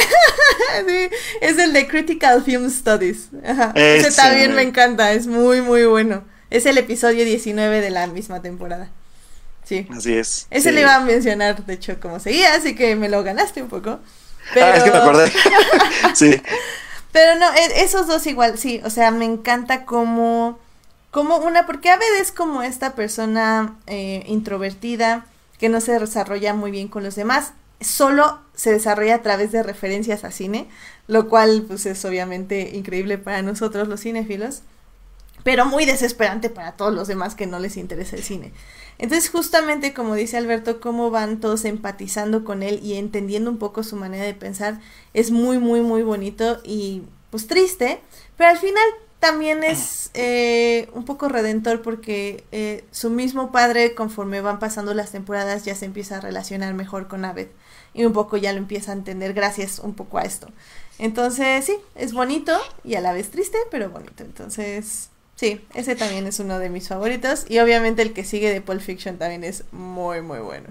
es 1.42 1.58
el 1.58 1.72
de 1.72 1.88
Critical 1.88 2.44
Film 2.44 2.70
Studies. 2.70 3.30
Ese 3.76 4.12
también 4.12 4.54
me 4.54 4.62
encanta, 4.62 5.14
es 5.14 5.26
muy, 5.28 5.62
muy 5.62 5.86
bueno. 5.86 6.24
Es 6.50 6.66
el 6.66 6.78
episodio 6.78 7.26
19 7.26 7.82
de 7.82 7.90
la 7.90 8.08
misma 8.08 8.42
temporada. 8.42 8.90
Sí. 9.64 9.88
Así 9.90 10.14
es. 10.14 10.48
Ese 10.52 10.70
sí. 10.70 10.76
le 10.76 10.82
iba 10.82 10.96
a 10.96 11.00
mencionar, 11.00 11.66
de 11.66 11.74
hecho, 11.74 12.00
como 12.00 12.20
seguía, 12.20 12.54
así 12.54 12.76
que 12.76 12.96
me 12.96 13.10
lo 13.10 13.24
ganaste 13.24 13.62
un 13.62 13.70
poco. 13.70 14.00
Pero... 14.54 14.66
Ah, 14.66 14.76
es 14.76 14.84
que 14.84 14.92
me 14.92 14.98
acordé. 14.98 15.32
sí. 16.14 16.42
Pero 17.12 17.40
no, 17.40 17.46
e 17.54 17.84
esos 17.84 18.08
dos 18.08 18.28
igual, 18.28 18.58
sí, 18.58 18.82
o 18.84 18.90
sea, 18.90 19.10
me 19.10 19.24
encanta 19.24 19.86
como, 19.86 20.60
como 21.12 21.38
una, 21.38 21.66
porque 21.66 21.90
Abed 21.90 22.20
es 22.20 22.34
como 22.34 22.62
esta 22.62 22.94
persona 22.94 23.76
eh, 23.88 24.26
introvertida 24.28 25.26
que 25.58 25.70
no 25.70 25.80
se 25.80 25.98
desarrolla 25.98 26.54
muy 26.54 26.72
bien 26.72 26.90
con 26.90 27.04
los 27.04 27.16
demás, 27.16 27.54
solo 27.80 28.40
se 28.54 28.74
desarrolla 28.74 29.16
a 29.16 29.22
través 29.22 29.54
de 29.54 29.64
referencias 29.64 30.26
a 30.26 30.32
cine, 30.32 30.68
lo 31.08 31.30
cual 31.30 31.64
pues 31.68 31.86
es 31.86 32.04
obviamente 32.04 32.72
increíble 32.74 33.18
para 33.18 33.42
nosotros 33.42 33.88
los 33.88 34.02
cinéfilos, 34.02 34.64
pero 35.46 35.64
muy 35.68 35.86
desesperante 35.86 36.50
para 36.50 36.72
todos 36.72 36.92
los 36.92 37.08
demás 37.08 37.36
que 37.36 37.46
no 37.46 37.60
les 37.60 37.78
interesa 37.78 38.16
el 38.16 38.24
cine. 38.24 38.52
Entonces 38.98 39.30
justamente 39.30 39.94
como 39.94 40.16
dice 40.16 40.38
Alberto, 40.38 40.82
cómo 40.82 41.12
van 41.12 41.40
todos 41.40 41.66
empatizando 41.66 42.44
con 42.44 42.64
él 42.64 42.80
y 42.82 42.96
entendiendo 42.96 43.52
un 43.52 43.60
poco 43.60 43.84
su 43.84 43.96
manera 43.96 44.24
de 44.24 44.34
pensar, 44.34 44.80
es 45.14 45.30
muy, 45.30 45.60
muy, 45.60 45.82
muy 45.82 46.02
bonito 46.02 46.62
y 46.64 47.04
pues 47.30 47.46
triste, 47.46 48.02
pero 48.38 48.50
al 48.50 48.58
final 48.58 48.84
también 49.20 49.64
es 49.64 50.10
eh, 50.16 50.90
un 50.94 51.06
poco 51.06 51.30
redentor 51.30 51.84
porque 51.84 52.44
eh, 52.52 52.84
su 52.90 53.12
mismo 53.12 53.52
padre 53.52 53.94
conforme 53.94 54.42
van 54.42 54.58
pasando 54.58 54.96
las 54.96 55.12
temporadas 55.12 55.64
ya 55.64 55.76
se 55.76 55.86
empieza 55.86 56.18
a 56.18 56.22
relacionar 56.22 56.74
mejor 56.74 57.08
con 57.08 57.24
Abed 57.24 57.50
y 57.94 58.04
un 58.04 58.14
poco 58.14 58.36
ya 58.38 58.52
lo 58.52 58.58
empieza 58.58 58.94
a 58.94 58.96
entender 58.96 59.34
gracias 59.34 59.78
un 59.78 59.94
poco 59.94 60.18
a 60.18 60.24
esto. 60.24 60.48
Entonces 60.98 61.66
sí, 61.66 61.78
es 61.94 62.14
bonito 62.14 62.58
y 62.84 62.96
a 62.96 63.02
la 63.02 63.14
vez 63.14 63.30
triste, 63.30 63.60
pero 63.70 63.92
bonito. 63.92 64.24
Entonces 64.24 65.10
Sí, 65.36 65.60
ese 65.74 65.96
también 65.96 66.28
es 66.28 66.40
uno 66.40 66.60
de 66.60 66.70
mis 66.70 66.88
favoritos. 66.88 67.46
Y 67.50 67.60
obviamente 67.60 68.02
el 68.02 68.14
que 68.14 68.24
sigue 68.24 68.52
de 68.52 68.62
Pulp 68.62 68.82
Fiction 68.82 69.18
también 69.18 69.44
es 69.44 69.64
muy, 69.72 70.22
muy 70.22 70.40
bueno. 70.40 70.68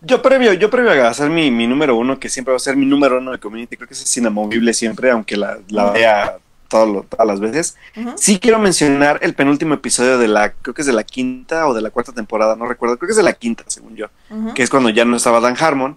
Yo 0.00 0.20
previo, 0.22 0.52
yo 0.54 0.70
previo 0.70 0.90
a 1.04 1.08
hacer 1.08 1.30
mi, 1.30 1.52
mi 1.52 1.68
número 1.68 1.94
uno, 1.94 2.18
que 2.18 2.28
siempre 2.28 2.50
va 2.50 2.56
a 2.56 2.60
ser 2.60 2.74
mi 2.74 2.84
número 2.84 3.18
uno 3.18 3.30
de 3.30 3.38
Community, 3.38 3.76
creo 3.76 3.86
que 3.86 3.94
es 3.94 4.16
inamovible 4.16 4.74
siempre, 4.74 5.12
aunque 5.12 5.36
la, 5.36 5.58
la 5.68 5.92
vea 5.92 6.38
lo, 6.72 7.04
todas 7.08 7.26
las 7.26 7.38
veces. 7.38 7.76
Uh 7.94 8.00
-huh. 8.00 8.14
Sí 8.16 8.40
quiero 8.40 8.58
mencionar 8.58 9.20
el 9.22 9.34
penúltimo 9.34 9.74
episodio 9.74 10.18
de 10.18 10.26
la, 10.26 10.50
creo 10.50 10.74
que 10.74 10.82
es 10.82 10.86
de 10.86 10.92
la 10.92 11.04
quinta 11.04 11.68
o 11.68 11.74
de 11.74 11.80
la 11.80 11.90
cuarta 11.90 12.12
temporada, 12.12 12.56
no 12.56 12.66
recuerdo, 12.66 12.98
creo 12.98 13.06
que 13.06 13.12
es 13.12 13.16
de 13.16 13.22
la 13.22 13.34
quinta, 13.34 13.62
según 13.68 13.94
yo, 13.94 14.06
uh 14.30 14.34
-huh. 14.34 14.54
que 14.54 14.64
es 14.64 14.70
cuando 14.70 14.90
ya 14.90 15.04
no 15.04 15.16
estaba 15.16 15.38
Dan 15.38 15.54
Harmon. 15.56 15.96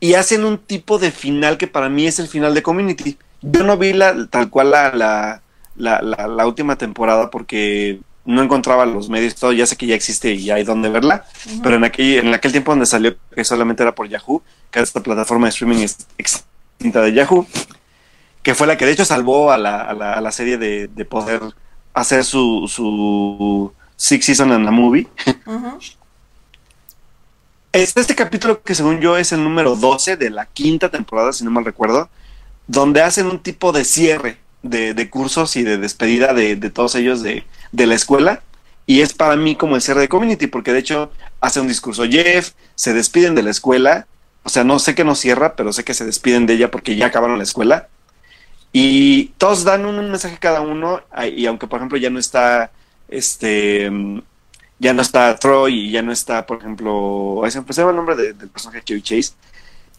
Y 0.00 0.14
hacen 0.14 0.46
un 0.46 0.56
tipo 0.56 0.98
de 0.98 1.10
final 1.10 1.58
que 1.58 1.66
para 1.66 1.90
mí 1.90 2.06
es 2.06 2.18
el 2.18 2.28
final 2.28 2.54
de 2.54 2.62
Community. 2.62 3.18
Yo 3.42 3.62
no 3.62 3.76
vi 3.76 3.92
la, 3.92 4.26
tal 4.28 4.48
cual 4.48 4.70
la, 4.70 4.90
la 4.94 5.41
la, 5.76 6.00
la, 6.02 6.26
la, 6.26 6.46
última 6.46 6.76
temporada 6.76 7.30
porque 7.30 8.00
no 8.24 8.42
encontraba 8.42 8.86
los 8.86 9.08
medios 9.08 9.34
todo, 9.34 9.52
ya 9.52 9.66
sé 9.66 9.76
que 9.76 9.86
ya 9.86 9.94
existe 9.94 10.32
y 10.32 10.50
hay 10.50 10.64
donde 10.64 10.88
verla, 10.88 11.24
uh 11.24 11.48
-huh. 11.50 11.60
pero 11.62 11.76
en 11.76 11.84
aquel, 11.84 12.18
en 12.26 12.34
aquel 12.34 12.52
tiempo 12.52 12.72
donde 12.72 12.86
salió, 12.86 13.16
que 13.34 13.44
solamente 13.44 13.82
era 13.82 13.94
por 13.94 14.08
Yahoo, 14.08 14.42
que 14.70 14.78
era 14.78 14.84
esta 14.84 15.02
plataforma 15.02 15.46
de 15.46 15.50
streaming 15.50 15.86
extinta 16.18 17.00
de 17.00 17.12
Yahoo, 17.12 17.46
que 18.42 18.54
fue 18.54 18.66
la 18.66 18.76
que 18.76 18.86
de 18.86 18.92
hecho 18.92 19.04
salvó 19.04 19.50
a 19.50 19.58
la, 19.58 19.80
a 19.82 19.94
la, 19.94 20.12
a 20.14 20.20
la 20.20 20.30
serie 20.32 20.58
de, 20.58 20.88
de, 20.88 21.04
poder 21.04 21.40
hacer 21.94 22.24
su, 22.24 22.68
su 22.68 23.72
Six 23.96 24.24
Season 24.24 24.52
en 24.52 24.64
la 24.64 24.70
movie. 24.70 25.08
Uh 25.46 25.52
-huh. 25.52 25.96
Este, 27.72 28.00
este 28.00 28.14
capítulo 28.14 28.62
que 28.62 28.74
según 28.74 29.00
yo 29.00 29.16
es 29.16 29.32
el 29.32 29.42
número 29.42 29.76
12 29.76 30.18
de 30.18 30.28
la 30.28 30.44
quinta 30.44 30.90
temporada, 30.90 31.32
si 31.32 31.42
no 31.42 31.50
mal 31.50 31.64
recuerdo, 31.64 32.10
donde 32.66 33.00
hacen 33.00 33.26
un 33.26 33.38
tipo 33.38 33.72
de 33.72 33.84
cierre 33.84 34.41
de, 34.62 34.94
de, 34.94 35.10
cursos 35.10 35.56
y 35.56 35.62
de 35.62 35.78
despedida 35.78 36.34
de, 36.34 36.56
de 36.56 36.70
todos 36.70 36.94
ellos 36.94 37.22
de, 37.22 37.44
de, 37.72 37.86
la 37.86 37.94
escuela. 37.94 38.42
Y 38.86 39.00
es 39.00 39.14
para 39.14 39.36
mí 39.36 39.56
como 39.56 39.76
el 39.76 39.82
cierre 39.82 40.00
de 40.00 40.08
community, 40.08 40.46
porque 40.46 40.72
de 40.72 40.80
hecho 40.80 41.10
hace 41.40 41.60
un 41.60 41.68
discurso 41.68 42.04
Jeff, 42.04 42.52
se 42.74 42.94
despiden 42.94 43.34
de 43.34 43.42
la 43.42 43.50
escuela. 43.50 44.06
O 44.44 44.48
sea, 44.48 44.64
no 44.64 44.78
sé 44.78 44.94
que 44.94 45.04
no 45.04 45.14
cierra, 45.14 45.54
pero 45.54 45.72
sé 45.72 45.84
que 45.84 45.94
se 45.94 46.04
despiden 46.04 46.46
de 46.46 46.54
ella 46.54 46.70
porque 46.70 46.96
ya 46.96 47.06
acabaron 47.06 47.38
la 47.38 47.44
escuela. 47.44 47.88
Y 48.72 49.26
todos 49.38 49.64
dan 49.64 49.84
un 49.84 50.10
mensaje 50.10 50.38
cada 50.38 50.62
uno. 50.62 51.02
Y 51.36 51.46
aunque, 51.46 51.66
por 51.66 51.78
ejemplo, 51.78 51.98
ya 51.98 52.10
no 52.10 52.18
está 52.18 52.72
este. 53.08 53.90
Ya 54.78 54.92
no 54.92 55.02
está 55.02 55.36
Troy 55.38 55.88
y 55.88 55.90
ya 55.92 56.02
no 56.02 56.10
está, 56.10 56.46
por 56.46 56.58
ejemplo. 56.58 57.42
Se 57.48 57.60
me 57.60 57.90
el 57.90 57.96
nombre 57.96 58.16
de, 58.16 58.32
del 58.32 58.48
personaje 58.48 58.82
Chevy 58.82 59.02
Chase. 59.02 59.34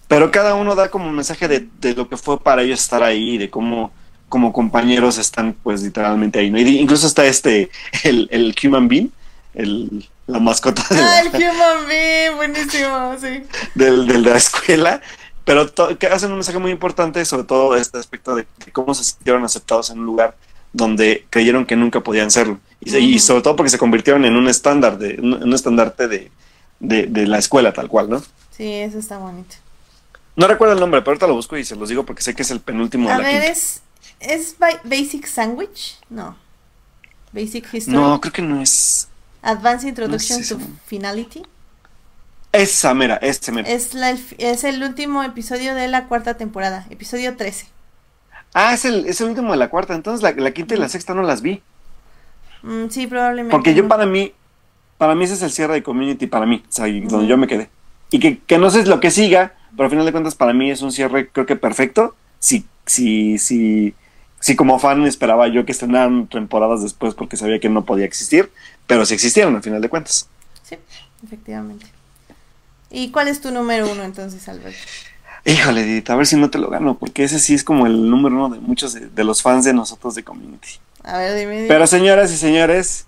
Pero 0.07 0.31
cada 0.31 0.55
uno 0.55 0.75
da 0.75 0.89
como 0.89 1.07
un 1.07 1.15
mensaje 1.15 1.47
de, 1.47 1.67
de 1.79 1.95
lo 1.95 2.09
que 2.09 2.17
fue 2.17 2.39
para 2.39 2.63
ellos 2.63 2.81
estar 2.81 3.01
ahí, 3.03 3.37
de 3.37 3.49
cómo 3.49 3.91
como 4.33 4.51
compañeros 4.51 5.19
están 5.19 5.53
pues 5.61 5.83
literalmente 5.83 6.39
ahí, 6.39 6.49
¿no? 6.49 6.57
Y 6.57 6.79
incluso 6.79 7.05
está 7.05 7.23
este, 7.27 7.69
el, 8.03 8.27
el 8.31 8.55
Human 8.63 8.87
Being, 8.87 9.11
el, 9.53 10.09
la 10.25 10.39
mascota 10.39 10.83
de 10.89 10.99
ah, 10.99 11.21
el 11.21 11.27
Human 11.27 11.87
Being, 11.87 12.35
buenísimo, 12.37 13.15
sí. 13.21 13.43
Del, 13.75 14.07
de 14.07 14.17
la 14.17 14.35
escuela, 14.35 15.01
pero 15.45 15.69
to, 15.69 15.99
que 15.99 16.07
hacen 16.07 16.31
un 16.31 16.37
mensaje 16.37 16.57
muy 16.57 16.71
importante 16.71 17.23
sobre 17.25 17.43
todo 17.43 17.75
este 17.75 17.99
aspecto 17.99 18.33
de, 18.35 18.47
de, 18.65 18.71
cómo 18.71 18.95
se 18.95 19.03
sintieron 19.03 19.43
aceptados 19.45 19.91
en 19.91 19.99
un 19.99 20.07
lugar 20.07 20.35
donde 20.71 21.27
creyeron 21.29 21.67
que 21.67 21.75
nunca 21.75 21.99
podían 21.99 22.31
serlo. 22.31 22.59
Y, 22.81 22.89
uh 22.89 22.93
-huh. 22.95 23.01
y 23.01 23.19
sobre 23.19 23.43
todo 23.43 23.55
porque 23.55 23.69
se 23.69 23.77
convirtieron 23.77 24.25
en 24.25 24.35
un 24.35 24.47
estándar, 24.47 24.97
de, 24.97 25.19
un, 25.21 25.43
un 25.43 25.53
estandarte 25.53 26.07
de, 26.07 26.31
de, 26.79 27.05
de 27.05 27.27
la 27.27 27.37
escuela 27.37 27.71
tal 27.71 27.87
cual, 27.87 28.09
¿no? 28.09 28.19
Sí, 28.49 28.65
eso 28.81 28.97
está 28.97 29.19
bonito. 29.19 29.57
No 30.35 30.47
recuerdo 30.47 30.73
el 30.73 30.79
nombre, 30.79 31.01
pero 31.01 31.11
ahorita 31.11 31.27
lo 31.27 31.35
busco 31.35 31.55
y 31.55 31.63
se 31.63 31.75
los 31.75 31.87
digo 31.89 32.03
porque 32.03 32.23
sé 32.23 32.33
que 32.33 32.41
es 32.41 32.49
el 32.49 32.61
penúltimo 32.61 33.07
A 33.07 33.11
de 33.11 33.17
la 33.19 33.23
ver, 33.27 33.41
quinta. 33.41 33.51
es 33.51 33.82
¿Es 34.23 34.55
Basic 34.83 35.25
Sandwich? 35.25 35.99
No. 36.09 36.35
Basic 37.31 37.73
History. 37.73 37.95
No, 37.95 38.19
creo 38.21 38.33
que 38.33 38.41
no 38.41 38.61
es. 38.61 39.09
Advanced 39.41 39.87
Introduction 39.87 40.39
no 40.39 40.43
es 40.43 40.49
to 40.49 40.59
Finality. 40.85 41.43
Esa, 42.51 42.93
mera, 42.93 43.15
este 43.17 43.51
mera. 43.51 43.67
Es, 43.67 43.93
la, 43.93 44.11
es 44.37 44.63
el 44.63 44.83
último 44.83 45.23
episodio 45.23 45.73
de 45.73 45.87
la 45.87 46.05
cuarta 46.05 46.37
temporada, 46.37 46.85
episodio 46.91 47.35
13. 47.35 47.67
Ah, 48.53 48.73
es 48.75 48.85
el, 48.85 49.07
es 49.07 49.19
el 49.21 49.29
último 49.29 49.51
de 49.51 49.57
la 49.57 49.69
cuarta, 49.69 49.95
entonces 49.95 50.21
la, 50.21 50.31
la 50.31 50.51
quinta 50.51 50.75
y 50.75 50.77
la 50.77 50.87
sexta 50.87 51.15
no 51.15 51.23
las 51.23 51.41
vi. 51.41 51.63
Mm, 52.61 52.89
sí, 52.89 53.07
probablemente. 53.07 53.51
Porque 53.51 53.73
yo 53.73 53.87
para 53.87 54.05
mí, 54.05 54.33
para 54.99 55.15
mí 55.15 55.25
ese 55.25 55.33
es 55.33 55.41
el 55.41 55.51
cierre 55.51 55.73
de 55.73 55.83
Community, 55.83 56.27
para 56.27 56.45
mí, 56.45 56.63
o 56.63 56.71
sea, 56.71 56.85
donde 56.85 57.27
yo 57.27 57.37
me 57.37 57.47
quedé. 57.47 57.69
Y 58.11 58.19
que, 58.19 58.37
que 58.37 58.59
no 58.59 58.69
sé 58.69 58.85
lo 58.85 58.99
que 58.99 59.09
siga, 59.09 59.55
pero 59.71 59.85
al 59.85 59.89
final 59.89 60.05
de 60.05 60.11
cuentas 60.11 60.35
para 60.35 60.53
mí 60.53 60.69
es 60.69 60.83
un 60.83 60.91
cierre 60.91 61.29
creo 61.29 61.47
que 61.47 61.55
perfecto. 61.55 62.15
Si, 62.37 62.65
si, 62.85 63.39
si, 63.39 63.95
sí, 64.43 64.57
como 64.57 64.77
fan 64.77 65.05
esperaba 65.05 65.47
yo 65.47 65.65
que 65.65 65.71
estrenaran 65.71 66.27
temporadas 66.27 66.83
después 66.83 67.13
porque 67.13 67.37
sabía 67.37 67.59
que 67.59 67.69
no 67.69 67.85
podía 67.85 68.05
existir, 68.05 68.51
pero 68.87 69.05
sí 69.05 69.13
existieron 69.13 69.55
al 69.55 69.63
final 69.63 69.81
de 69.81 69.87
cuentas. 69.87 70.27
Sí, 70.63 70.75
efectivamente. 71.23 71.85
¿Y 72.91 73.09
cuál 73.11 73.29
es 73.29 73.39
tu 73.39 73.51
número 73.51 73.89
uno 73.89 74.03
entonces, 74.03 74.47
Alberto? 74.49 74.77
Híjole, 75.45 75.83
Edith, 75.83 76.09
a 76.09 76.15
ver 76.17 76.27
si 76.27 76.35
no 76.35 76.49
te 76.49 76.57
lo 76.57 76.69
gano, 76.69 76.97
porque 76.97 77.23
ese 77.23 77.39
sí 77.39 77.53
es 77.53 77.63
como 77.63 77.87
el 77.87 78.09
número 78.09 78.35
uno 78.35 78.49
de 78.49 78.59
muchos 78.59 78.91
de, 78.93 79.07
de 79.07 79.23
los 79.23 79.41
fans 79.41 79.63
de 79.63 79.73
nosotros 79.73 80.13
de 80.13 80.23
Community. 80.23 80.79
A 81.03 81.17
ver, 81.17 81.37
dime, 81.37 81.55
dime. 81.55 81.67
Pero 81.69 81.87
señoras 81.87 82.29
y 82.31 82.35
señores, 82.35 83.07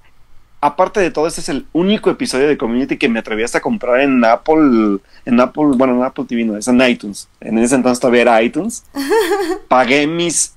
aparte 0.62 1.02
de 1.02 1.12
todo, 1.12 1.28
este 1.28 1.41
es 1.41 1.49
el 1.49 1.66
único 1.74 2.10
episodio 2.10 2.48
de 2.48 2.57
Community 2.57 2.98
que 2.98 3.10
me 3.10 3.20
atreví 3.20 3.44
hasta 3.44 3.57
a 3.57 3.62
comprar 3.62 3.99
en 3.99 4.24
Apple, 4.24 4.99
en 5.26 5.40
Apple, 5.41 5.72
bueno, 5.76 5.95
en 5.95 6.03
Apple 6.03 6.26
TV 6.28 6.45
no, 6.45 6.57
es 6.57 6.68
en 6.70 6.82
iTunes. 6.82 7.28
En 7.41 7.57
ese 7.57 7.76
entonces 7.76 7.99
todavía 7.99 8.22
era 8.22 8.41
iTunes. 8.41 8.86
Pagué 9.68 10.07
mis 10.07 10.55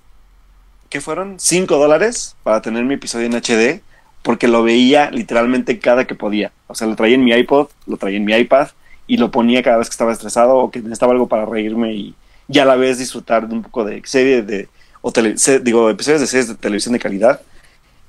¿qué 0.88 1.00
fueron? 1.00 1.38
5 1.38 1.76
dólares 1.76 2.36
para 2.42 2.62
tener 2.62 2.84
mi 2.84 2.94
episodio 2.94 3.26
en 3.26 3.34
HD, 3.34 3.82
porque 4.22 4.48
lo 4.48 4.62
veía 4.62 5.10
literalmente 5.10 5.78
cada 5.78 6.06
que 6.06 6.14
podía. 6.14 6.52
O 6.66 6.74
sea, 6.74 6.86
lo 6.86 6.96
traía 6.96 7.14
en 7.14 7.24
mi 7.24 7.32
iPod, 7.32 7.68
lo 7.86 7.96
traía 7.96 8.16
en 8.16 8.24
mi 8.24 8.34
iPad, 8.34 8.68
y 9.06 9.16
lo 9.16 9.30
ponía 9.30 9.62
cada 9.62 9.78
vez 9.78 9.88
que 9.88 9.92
estaba 9.92 10.12
estresado 10.12 10.56
o 10.56 10.70
que 10.70 10.80
necesitaba 10.80 11.12
algo 11.12 11.28
para 11.28 11.46
reírme 11.46 11.94
y, 11.94 12.14
y 12.46 12.58
a 12.58 12.64
la 12.64 12.76
vez 12.76 12.98
disfrutar 12.98 13.48
de 13.48 13.54
un 13.54 13.62
poco 13.62 13.84
de 13.84 14.02
serie 14.04 14.42
de, 14.42 14.68
o 15.00 15.10
tele, 15.10 15.38
se, 15.38 15.60
digo, 15.60 15.88
episodios 15.90 16.20
de 16.20 16.26
series 16.26 16.48
de 16.48 16.54
televisión 16.54 16.92
de 16.92 16.98
calidad. 16.98 17.40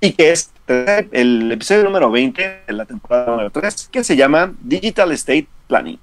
Y 0.01 0.13
que 0.13 0.31
es 0.31 0.49
el 1.11 1.51
episodio 1.51 1.83
número 1.83 2.09
20 2.09 2.61
de 2.67 2.73
la 2.73 2.85
temporada 2.85 3.31
número 3.31 3.49
3, 3.49 3.89
que 3.91 4.03
se 4.03 4.15
llama 4.15 4.53
Digital 4.61 5.11
Estate 5.11 5.47
Planning. 5.67 5.99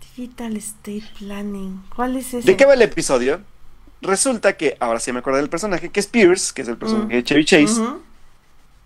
Digital 0.00 0.56
Estate 0.56 1.02
Planning. 1.18 1.82
¿Cuál 1.94 2.16
es 2.16 2.32
ese? 2.32 2.46
¿De 2.46 2.56
qué 2.56 2.64
va 2.64 2.74
el 2.74 2.82
episodio? 2.82 3.40
Resulta 4.06 4.56
que, 4.56 4.76
ahora 4.80 5.00
sí 5.00 5.12
me 5.12 5.18
acuerdo 5.18 5.38
del 5.38 5.48
personaje, 5.48 5.90
que 5.90 6.00
es 6.00 6.06
Pierce, 6.06 6.52
que 6.54 6.62
es 6.62 6.68
el 6.68 6.76
personaje 6.76 7.06
mm. 7.06 7.16
de 7.16 7.24
Chevy 7.24 7.44
Chase, 7.44 7.80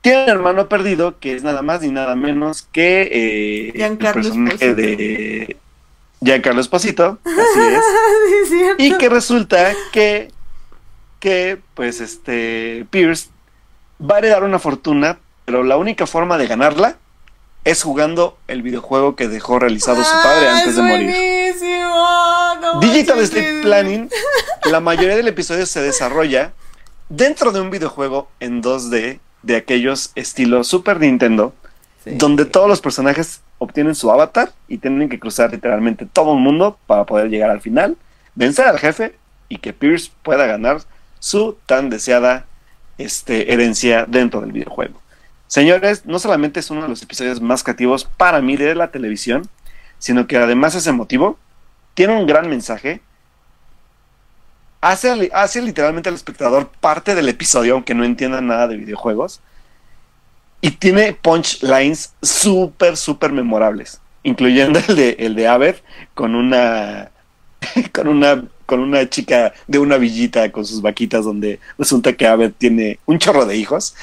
tiene 0.00 0.24
un 0.24 0.28
hermano 0.30 0.68
perdido 0.68 1.18
que 1.18 1.34
es 1.34 1.42
nada 1.42 1.62
más 1.62 1.82
ni 1.82 1.88
nada 1.88 2.16
menos 2.16 2.62
que 2.72 3.02
eh, 3.12 3.84
el 3.84 3.98
personaje 3.98 4.74
de 4.74 5.56
Giancarlo 6.22 6.60
Esposito, 6.60 7.18
así 7.24 7.60
es, 7.60 8.52
es 8.52 8.74
y 8.78 8.96
que 8.98 9.08
resulta 9.08 9.72
que, 9.92 10.32
que, 11.18 11.58
pues, 11.74 12.00
este, 12.00 12.86
Pierce 12.90 13.28
va 14.00 14.16
a 14.16 14.18
heredar 14.18 14.44
una 14.44 14.58
fortuna, 14.58 15.18
pero 15.44 15.62
la 15.62 15.76
única 15.76 16.06
forma 16.06 16.38
de 16.38 16.46
ganarla 16.46 16.96
es 17.64 17.82
jugando 17.82 18.38
el 18.48 18.62
videojuego 18.62 19.16
que 19.16 19.28
dejó 19.28 19.58
realizado 19.58 20.02
su 20.02 20.12
padre 20.22 20.48
ah, 20.48 20.58
antes 20.58 20.76
de 20.76 20.82
morir. 20.82 21.10
No 22.74 22.80
Digital 22.80 23.18
Estate 23.18 23.62
Planning, 23.62 24.08
la 24.70 24.80
mayoría 24.80 25.16
del 25.16 25.28
episodio 25.28 25.66
se 25.66 25.80
desarrolla 25.80 26.52
dentro 27.08 27.52
de 27.52 27.60
un 27.60 27.70
videojuego 27.70 28.28
en 28.38 28.62
2D 28.62 29.18
de 29.42 29.56
aquellos 29.56 30.12
estilos 30.14 30.68
Super 30.68 31.00
Nintendo, 31.00 31.54
donde 32.04 32.44
todos 32.44 32.68
los 32.68 32.80
personajes 32.80 33.40
obtienen 33.58 33.94
su 33.94 34.10
avatar 34.10 34.52
y 34.68 34.78
tienen 34.78 35.08
que 35.08 35.18
cruzar 35.18 35.50
literalmente 35.50 36.06
todo 36.06 36.34
el 36.34 36.40
mundo 36.40 36.78
para 36.86 37.04
poder 37.04 37.28
llegar 37.28 37.50
al 37.50 37.60
final, 37.60 37.96
vencer 38.34 38.66
al 38.66 38.78
jefe 38.78 39.16
y 39.48 39.58
que 39.58 39.72
Pierce 39.72 40.10
pueda 40.22 40.46
ganar 40.46 40.82
su 41.18 41.56
tan 41.66 41.90
deseada 41.90 42.46
este, 42.98 43.52
herencia 43.52 44.06
dentro 44.06 44.40
del 44.40 44.52
videojuego. 44.52 45.00
Señores, 45.48 46.06
no 46.06 46.18
solamente 46.18 46.60
es 46.60 46.70
uno 46.70 46.82
de 46.82 46.88
los 46.88 47.02
episodios 47.02 47.40
más 47.40 47.64
creativos 47.64 48.04
para 48.04 48.40
mí 48.40 48.56
de 48.56 48.74
la 48.74 48.92
televisión, 48.92 49.48
sino 49.98 50.26
que 50.26 50.36
además 50.36 50.76
es 50.76 50.86
emotivo, 50.86 51.38
tiene 52.00 52.16
un 52.16 52.26
gran 52.26 52.48
mensaje, 52.48 53.02
hace, 54.80 55.30
hace 55.34 55.60
literalmente 55.60 56.08
al 56.08 56.14
espectador 56.14 56.70
parte 56.80 57.14
del 57.14 57.28
episodio, 57.28 57.74
aunque 57.74 57.94
no 57.94 58.04
entienda 58.04 58.40
nada 58.40 58.68
de 58.68 58.78
videojuegos, 58.78 59.42
y 60.62 60.70
tiene 60.70 61.12
punchlines 61.12 62.14
súper, 62.22 62.96
súper 62.96 63.32
memorables, 63.32 64.00
incluyendo 64.22 64.80
el 64.88 64.96
de, 64.96 65.16
el 65.18 65.34
de 65.34 65.46
Aver 65.46 65.82
con 66.14 66.34
una, 66.34 67.10
con 67.92 68.08
una 68.08 68.44
con 68.64 68.80
una 68.80 69.10
chica 69.10 69.52
de 69.66 69.78
una 69.80 69.98
villita 69.98 70.50
con 70.52 70.64
sus 70.64 70.80
vaquitas 70.80 71.24
donde 71.24 71.58
resulta 71.76 72.12
que 72.14 72.26
Aver 72.26 72.52
tiene 72.52 72.98
un 73.04 73.18
chorro 73.18 73.44
de 73.44 73.56
hijos. 73.56 73.94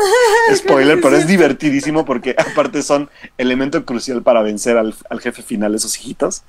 Spoiler, 0.56 1.00
pero 1.00 1.16
es 1.16 1.28
divertidísimo 1.28 2.04
porque 2.04 2.34
aparte 2.36 2.82
son 2.82 3.10
elemento 3.38 3.84
crucial 3.84 4.22
para 4.22 4.42
vencer 4.42 4.76
al, 4.78 5.20
jefe 5.20 5.42
final 5.42 5.74
esos 5.74 5.96
hijitos. 5.98 6.42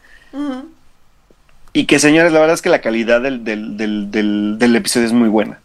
Y 1.76 1.88
que 1.88 2.00
señores, 2.00 2.32
la 2.32 2.40
verdad 2.40 2.54
es 2.54 2.62
que 2.62 2.70
la 2.70 2.80
calidad 2.80 3.22
del, 3.22 3.44
del 3.44 4.76
episodio 4.78 5.06
es 5.06 5.12
muy 5.12 5.28
buena. 5.28 5.60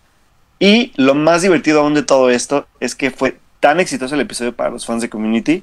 Y 0.59 0.93
lo 0.97 1.15
más 1.15 1.43
divertido 1.43 1.81
aún 1.81 1.95
de 1.95 2.03
todo 2.03 2.31
esto 2.31 2.66
es 2.81 2.97
que 2.97 3.12
fue 3.12 3.39
tan 3.61 3.78
exitoso 3.78 4.16
el 4.16 4.20
episodio 4.20 4.55
para 4.55 4.70
los 4.70 4.85
fans 4.85 5.03
de 5.03 5.09
Community 5.09 5.62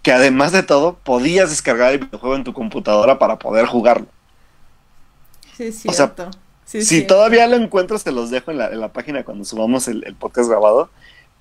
que 0.00 0.10
además 0.10 0.50
de 0.50 0.62
todo 0.62 0.94
podías 1.04 1.50
descargar 1.50 1.92
el 1.92 1.98
videojuego 1.98 2.36
en 2.36 2.42
tu 2.42 2.54
computadora 2.54 3.18
para 3.18 3.38
poder 3.38 3.66
jugarlo. 3.66 4.06
Sí, 5.54 5.70
cierto. 5.72 6.30
si 6.64 7.02
todavía 7.02 7.46
lo 7.46 7.56
encuentras, 7.56 8.02
te 8.02 8.12
los 8.12 8.30
dejo 8.30 8.50
en 8.50 8.58
la, 8.58 8.88
página 8.94 9.24
cuando 9.24 9.44
subamos 9.44 9.88
el, 9.88 10.16
podcast 10.18 10.48
grabado. 10.48 10.88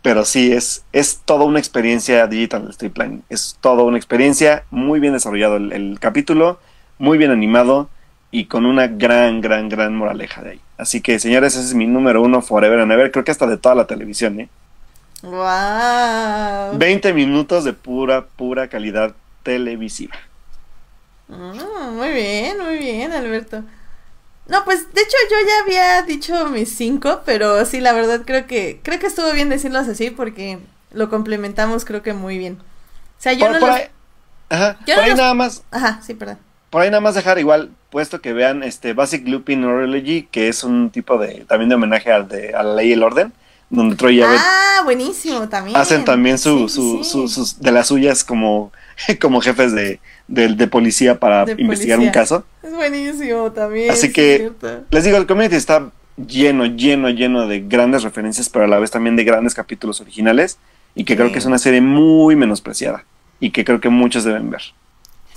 Pero 0.01 0.25
sí, 0.25 0.51
es, 0.51 0.83
es 0.91 1.21
toda 1.23 1.45
una 1.45 1.59
experiencia 1.59 2.27
digital 2.27 2.67
street 2.71 2.91
planning. 2.91 3.23
Es 3.29 3.57
toda 3.61 3.83
una 3.83 3.95
experiencia, 3.95 4.65
muy 4.71 4.99
bien 4.99 5.13
desarrollado 5.13 5.55
el, 5.55 5.97
capítulo, 6.01 6.59
muy 6.99 7.17
bien 7.17 7.31
animado 7.31 7.89
y 8.31 8.45
con 8.45 8.65
una 8.65 8.87
gran, 8.87 9.41
gran, 9.41 9.67
gran 9.67 9.95
moraleja 9.95 10.41
de 10.41 10.51
ahí. 10.51 10.61
Así 10.77 11.01
que, 11.01 11.19
señores, 11.19 11.55
ese 11.55 11.65
es 11.65 11.73
mi 11.73 11.85
número 11.85 12.21
uno, 12.21 12.41
Forever 12.41 12.79
and 12.79 12.91
Ever. 12.91 13.11
Creo 13.11 13.25
que 13.25 13.31
hasta 13.31 13.45
de 13.45 13.57
toda 13.57 13.75
la 13.75 13.85
televisión, 13.85 14.39
¿eh? 14.39 14.49
¡Wow! 15.21 16.77
20 16.77 17.13
minutos 17.13 17.65
de 17.65 17.73
pura, 17.73 18.25
pura 18.25 18.69
calidad 18.69 19.13
televisiva. 19.43 20.15
Mm, 21.27 21.95
muy 21.95 22.09
bien, 22.09 22.57
muy 22.57 22.77
bien, 22.77 23.11
Alberto. 23.11 23.63
No, 24.47 24.65
pues 24.65 24.91
de 24.93 25.01
hecho 25.01 25.17
yo 25.29 25.37
ya 25.47 25.63
había 25.63 26.01
dicho 26.01 26.47
mis 26.47 26.75
cinco, 26.75 27.21
pero 27.25 27.63
sí, 27.65 27.79
la 27.79 27.93
verdad 27.93 28.23
creo 28.25 28.47
que 28.47 28.79
creo 28.83 28.99
que 28.99 29.07
estuvo 29.07 29.31
bien 29.31 29.49
decirlos 29.49 29.87
así 29.87 30.09
porque 30.09 30.59
lo 30.91 31.09
complementamos 31.09 31.85
creo 31.85 32.01
que 32.01 32.13
muy 32.13 32.37
bien. 32.37 32.57
O 32.59 33.21
sea, 33.21 33.33
yo 33.33 33.49
no 33.49 33.59
por 33.59 33.69
ahí, 33.69 33.83
Ajá, 34.49 34.77
por 34.83 34.99
ahí 34.99 35.13
nada 35.13 35.33
más. 35.33 35.63
Ajá, 35.71 36.01
sí, 36.01 36.15
perdón. 36.15 36.39
Por 36.69 36.81
ahí 36.81 36.89
nada 36.89 37.01
más 37.01 37.15
dejar 37.15 37.37
igual 37.37 37.71
puesto 37.91 38.21
que 38.21 38.33
vean 38.33 38.63
este 38.63 38.93
Basic 38.93 39.27
Looping 39.27 39.61
Neurology, 39.61 40.23
que 40.31 40.47
es 40.47 40.63
un 40.63 40.89
tipo 40.89 41.17
de 41.19 41.45
también 41.47 41.69
de 41.69 41.75
homenaje 41.75 42.11
al 42.11 42.27
de, 42.27 42.55
a 42.55 42.63
la 42.63 42.75
ley 42.75 42.89
y 42.89 42.93
el 42.93 43.03
orden, 43.03 43.33
donde 43.69 43.95
Troy 43.95 44.19
y 44.19 44.23
Ah, 44.23 44.81
buenísimo, 44.83 45.47
también. 45.49 45.77
Hacen 45.77 46.03
también 46.03 46.37
su, 46.37 46.69
su, 46.69 47.03
sus 47.03 47.59
de 47.59 47.71
las 47.71 47.87
suyas 47.87 48.23
como 48.23 48.71
como 49.21 49.41
jefes 49.41 49.73
de, 49.73 49.99
de, 50.27 50.67
policía 50.67 51.19
para 51.19 51.45
investigar 51.57 51.99
un 51.99 52.09
caso. 52.09 52.45
Es 52.63 52.73
buenísimo 52.73 53.51
también. 53.51 53.91
Así 53.91 54.11
que 54.11 54.51
les 54.89 55.03
digo, 55.03 55.17
el 55.17 55.27
community 55.27 55.55
está 55.55 55.91
lleno, 56.15 56.65
lleno, 56.65 57.09
lleno 57.09 57.47
de 57.47 57.59
grandes 57.59 58.03
referencias, 58.03 58.49
pero 58.49 58.65
a 58.65 58.67
la 58.67 58.79
vez 58.79 58.89
también 58.89 59.15
de 59.15 59.25
grandes 59.25 59.53
capítulos 59.53 59.99
originales 60.01 60.57
y 60.95 61.03
que 61.03 61.15
creo 61.15 61.31
que 61.31 61.39
es 61.39 61.45
una 61.45 61.57
serie 61.57 61.81
muy 61.81 62.35
menospreciada 62.35 63.03
y 63.39 63.51
que 63.51 63.65
creo 63.65 63.81
que 63.81 63.89
muchos 63.89 64.23
deben 64.23 64.49
ver. 64.49 64.61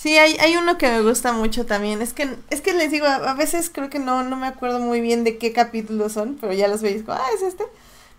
Sí, 0.04 0.18
hay, 0.18 0.36
hay 0.38 0.54
uno 0.58 0.76
que 0.76 0.86
me 0.86 1.00
gusta 1.00 1.32
mucho 1.32 1.64
también. 1.64 2.02
Es 2.02 2.12
que, 2.12 2.36
es 2.50 2.60
que 2.60 2.74
les 2.74 2.90
digo, 2.90 3.06
a, 3.06 3.32
veces 3.32 3.70
creo 3.72 3.88
que 3.88 3.98
no, 3.98 4.22
no 4.22 4.36
me 4.36 4.46
acuerdo 4.46 4.78
muy 4.78 5.00
bien 5.00 5.24
de 5.24 5.38
qué 5.38 5.54
capítulos 5.54 6.12
son, 6.12 6.36
pero 6.38 6.52
ya 6.52 6.68
los 6.68 6.82
veis, 6.82 7.04
ah, 7.08 7.24
es 7.34 7.40
este. 7.40 7.64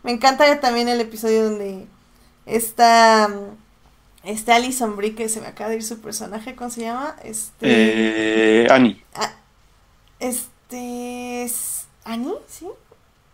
Me 0.01 0.09
encanta 0.11 0.59
también 0.59 0.89
el 0.89 0.99
episodio 0.99 1.43
donde 1.43 1.85
está 2.47 3.29
este 4.23 4.51
Alison 4.51 4.95
Brie, 4.95 5.13
que 5.13 5.29
se 5.29 5.41
me 5.41 5.45
acaba 5.45 5.69
de 5.69 5.75
ir 5.75 5.83
su 5.83 6.01
personaje, 6.01 6.55
¿cómo 6.55 6.71
se 6.71 6.81
llama? 6.81 7.17
Este. 7.23 8.63
Eh, 8.63 8.67
Annie. 8.71 9.05
Ah, 9.13 9.33
este. 10.19 11.43
Es... 11.43 11.85
¿Annie? 12.03 12.33
¿Sí? 12.47 12.65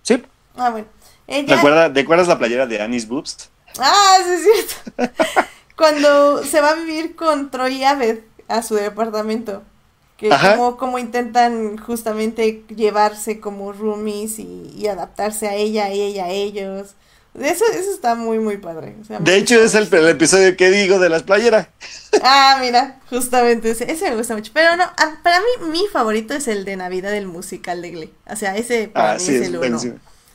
Sí. 0.01 0.21
Ah, 0.57 0.71
bueno. 0.71 0.87
Ella... 1.25 1.47
¿Te, 1.93 2.01
acuerdas, 2.01 2.27
la 2.27 2.37
playera 2.37 2.67
de 2.67 2.81
Annie's 2.81 3.07
Boobs? 3.07 3.49
Ah, 3.79 4.17
sí, 4.25 4.29
es 4.29 4.75
cierto. 4.97 5.13
Cuando 5.77 6.43
se 6.43 6.59
va 6.59 6.71
a 6.71 6.75
vivir 6.75 7.15
con 7.15 7.49
Troy 7.49 7.77
y 7.77 7.83
Abed 7.85 8.19
a 8.51 8.63
su 8.63 8.75
departamento. 8.75 9.63
Que 10.17 10.29
como, 10.29 10.77
como 10.77 10.99
intentan 10.99 11.77
justamente 11.77 12.63
llevarse 12.75 13.39
como 13.39 13.73
roomies 13.73 14.37
y, 14.37 14.71
y 14.77 14.85
adaptarse 14.85 15.47
a 15.47 15.55
ella, 15.55 15.85
a 15.85 15.89
ella, 15.89 16.25
a 16.25 16.29
ellos. 16.29 16.95
Eso, 17.33 17.63
eso 17.73 17.91
está 17.91 18.13
muy, 18.15 18.39
muy 18.39 18.57
padre. 18.57 18.95
de 19.19 19.37
hecho, 19.37 19.55
es 19.63 19.73
el, 19.73 19.87
episodio 20.09 20.57
que 20.57 20.69
digo 20.69 20.99
de 20.99 21.09
las 21.09 21.23
playeras. 21.23 21.67
Ah, 22.23 22.57
mira, 22.59 22.99
justamente 23.09 23.71
ese, 23.71 23.89
ese 23.89 24.09
me 24.09 24.17
gusta 24.17 24.35
mucho. 24.35 24.51
Pero 24.53 24.75
no, 24.75 24.83
para 25.23 25.39
mí, 25.39 25.69
mi 25.69 25.87
favorito 25.87 26.33
es 26.33 26.49
el 26.49 26.65
de 26.65 26.75
Navidad 26.75 27.09
del 27.11 27.27
musical 27.27 27.81
de 27.81 27.91
Glee. 27.91 28.13
O 28.29 28.35
sea, 28.35 28.57
ese 28.57 28.89
para 28.89 29.13
ah, 29.13 29.17
mí 29.17 29.23
es 29.23 29.47
el 29.47 29.55
uno. 29.55 29.79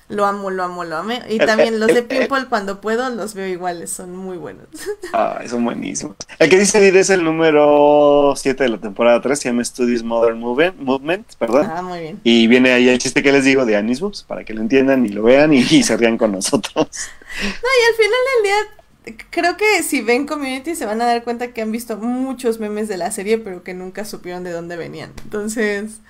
Lo 0.08 0.24
amo, 0.24 0.50
lo 0.50 0.62
amo, 0.62 0.84
lo 0.84 0.96
amo. 0.96 1.14
Y 1.28 1.38
también 1.38 1.80
los 1.80 1.88
de 1.88 2.02
Pimple 2.02 2.46
cuando 2.48 2.80
puedo 2.80 3.10
los 3.10 3.34
veo 3.34 3.48
iguales, 3.48 3.90
son 3.90 4.16
muy 4.16 4.36
buenos. 4.36 4.66
Ah, 5.12 5.40
son 5.48 5.64
buenísimos. 5.64 6.16
El 6.38 6.50
que 6.50 6.58
dice 6.58 6.86
es 6.88 7.10
el 7.10 7.24
número 7.24 8.34
7 8.36 8.64
de 8.64 8.68
la 8.68 8.78
temporada 8.78 9.20
3, 9.20 9.38
se 9.38 9.48
llama 9.48 9.64
Studies 9.64 10.02
Modern 10.02 10.38
Movement, 10.38 10.78
Movement 10.78 11.34
perdón. 11.36 11.70
Ah, 11.70 11.80
muy 11.80 12.00
bien. 12.00 12.20
Y 12.22 12.46
viene 12.48 12.72
ahí 12.72 12.88
el 12.88 12.98
chiste 12.98 13.22
que 13.22 13.32
les 13.32 13.44
digo 13.44 13.64
de 13.64 13.76
Anis 13.76 14.00
Books, 14.00 14.24
para 14.24 14.44
que 14.44 14.52
lo 14.52 14.60
entiendan 14.60 15.06
y 15.06 15.08
lo 15.08 15.22
vean 15.22 15.52
y, 15.52 15.62
se 15.82 15.96
rían 15.96 16.18
con 16.18 16.32
nosotros. 16.32 16.88
No, 17.36 17.68
y 17.68 17.90
al 17.90 17.94
final 17.96 18.20
del 18.32 18.42
día 18.44 19.26
creo 19.30 19.56
que 19.56 19.82
si 19.82 20.00
ven 20.00 20.26
Community 20.26 20.74
se 20.74 20.86
van 20.86 21.02
a 21.02 21.04
dar 21.06 21.22
cuenta 21.22 21.48
que 21.48 21.60
han 21.60 21.70
visto 21.70 21.98
muchos 21.98 22.58
memes 22.60 22.88
de 22.88 22.96
la 22.96 23.10
serie, 23.10 23.36
pero 23.38 23.62
que 23.62 23.74
nunca 23.74 24.04
supieron 24.04 24.42
de 24.42 24.52
dónde 24.52 24.76
venían. 24.76 25.12
Entonces, 25.24 26.00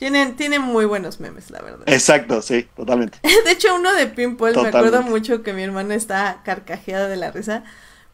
tienen, 0.00 0.34
tienen 0.34 0.62
muy 0.62 0.86
buenos 0.86 1.20
memes, 1.20 1.50
la 1.50 1.60
verdad. 1.60 1.82
Exacto, 1.86 2.40
sí, 2.40 2.66
totalmente. 2.74 3.18
De 3.44 3.50
hecho, 3.52 3.74
uno 3.74 3.94
de 3.94 4.06
Pimple, 4.06 4.54
me 4.54 4.68
acuerdo 4.68 5.02
mucho 5.02 5.42
que 5.42 5.52
mi 5.52 5.62
hermano 5.62 5.92
está 5.92 6.40
carcajeado 6.42 7.06
de 7.06 7.16
la 7.16 7.30
risa. 7.30 7.64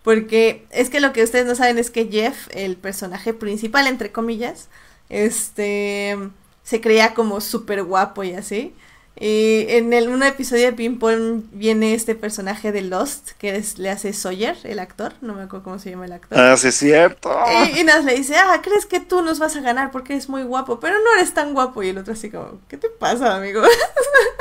Porque 0.02 0.66
es 0.70 0.90
que 0.90 0.98
lo 0.98 1.12
que 1.12 1.22
ustedes 1.22 1.46
no 1.46 1.54
saben 1.54 1.78
es 1.78 1.90
que 1.90 2.08
Jeff, 2.08 2.48
el 2.50 2.76
personaje 2.76 3.34
principal, 3.34 3.86
entre 3.86 4.10
comillas, 4.10 4.68
este 5.10 6.18
se 6.64 6.80
creía 6.80 7.14
como 7.14 7.40
súper 7.40 7.84
guapo 7.84 8.24
y 8.24 8.32
así. 8.34 8.74
Y 9.18 9.64
en 9.70 9.94
el, 9.94 10.08
un 10.08 10.22
episodio 10.22 10.66
de 10.66 10.72
Ping 10.74 10.98
Pong 10.98 11.44
viene 11.52 11.94
este 11.94 12.14
personaje 12.14 12.70
de 12.70 12.82
Lost, 12.82 13.30
que 13.38 13.62
le 13.78 13.88
hace 13.88 14.12
Sawyer, 14.12 14.58
el 14.64 14.78
actor, 14.78 15.14
no 15.22 15.32
me 15.32 15.42
acuerdo 15.42 15.64
cómo 15.64 15.78
se 15.78 15.88
llama 15.88 16.04
el 16.04 16.12
actor. 16.12 16.38
Ah, 16.38 16.54
sí, 16.58 16.68
es 16.68 16.74
cierto. 16.74 17.34
Y, 17.74 17.82
nos 17.84 18.04
le 18.04 18.14
dice, 18.14 18.36
ah, 18.36 18.60
¿crees 18.62 18.84
que 18.84 19.00
tú 19.00 19.22
nos 19.22 19.38
vas 19.38 19.56
a 19.56 19.62
ganar 19.62 19.90
porque 19.90 20.12
eres 20.12 20.28
muy 20.28 20.42
guapo? 20.42 20.80
Pero 20.80 20.96
no 20.98 21.14
eres 21.16 21.32
tan 21.32 21.54
guapo. 21.54 21.82
Y 21.82 21.88
el 21.88 21.98
otro 21.98 22.12
así 22.12 22.28
como, 22.28 22.60
¿qué 22.68 22.76
te 22.76 22.90
pasa, 22.90 23.36
amigo? 23.36 23.62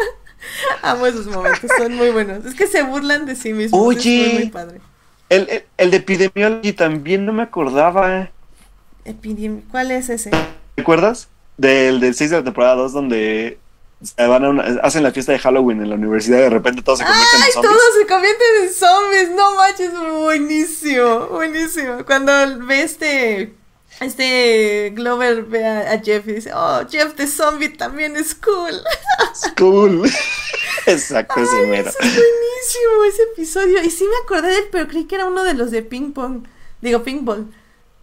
Amo 0.82 1.08
esos 1.08 1.28
momentos, 1.28 1.72
son 1.78 1.96
muy 1.96 2.10
buenos. 2.10 2.44
Es 2.44 2.54
que 2.54 2.68
se 2.68 2.84
burlan 2.84 3.26
de 3.26 3.38
sí 3.38 3.54
mismos. 3.54 3.80
Oye, 3.82 4.28
es 4.28 4.34
muy, 4.34 4.50
padre. 4.50 4.82
El, 5.30 5.48
el, 5.50 5.64
el, 5.78 5.92
de 5.92 5.98
Epidemiology 5.98 6.74
también 6.74 7.26
no 7.26 7.32
me 7.32 7.44
acordaba. 7.44 8.30
Epidemi 9.06 9.62
¿Cuál 9.72 9.92
es 9.92 10.10
ese? 10.10 10.32
¿Te 10.32 10.82
acuerdas? 10.82 11.30
Del, 11.58 12.02
del 12.02 12.14
6 12.14 12.30
de 12.30 12.38
la 12.38 12.44
temporada 12.44 12.76
2 12.76 12.92
donde 12.92 13.58
hacen 14.84 15.04
la 15.04 15.12
fiesta 15.12 15.32
de 15.32 15.40
Halloween 15.40 15.82
en 15.82 15.90
la 15.90 15.96
universidad 15.96 16.40
y 16.40 16.42
de 16.42 16.50
repente 16.50 16.82
todos 16.82 17.00
se 17.00 17.06
convierten 17.06 17.42
en 17.42 17.52
zombies. 17.54 17.72
todos 17.72 17.96
se 18.00 18.08
convierten 18.08 18.48
en 18.64 18.74
zombies, 18.74 19.32
no 19.32 19.56
manches, 19.56 20.22
buenísimo, 20.24 21.28
buenísimo. 21.28 22.06
Cuando 22.06 22.66
ve 22.66 22.82
este, 22.82 23.54
este 24.02 24.92
Glover 24.94 25.44
ve 25.44 25.66
a, 25.66 26.00
Jeff 26.04 26.28
y 26.28 26.34
dice, 26.34 26.52
oh, 26.54 26.82
Jeff 26.90 27.16
de 27.16 27.28
zombie 27.28 27.70
también 27.70 28.16
es 28.18 28.36
cool. 28.36 28.82
Es 29.32 29.52
cool. 29.58 30.10
Exacto, 30.86 31.42
ese 31.42 31.66
mero. 31.68 31.90
es 31.90 31.98
buenísimo 31.98 33.04
ese 33.08 33.24
episodio. 33.24 33.82
Y 33.82 33.90
sí 33.90 34.04
me 34.04 34.18
acordé 34.24 34.50
de 34.50 34.58
él, 34.58 34.66
pero 34.72 34.88
creí 34.88 35.06
que 35.06 35.16
era 35.16 35.26
uno 35.26 35.44
de 35.44 35.54
los 35.54 35.72
de 35.72 35.82
ping 35.82 36.12
pong. 36.12 36.46
Digo, 36.82 37.04
ping 37.04 37.24
pong. 37.26 37.48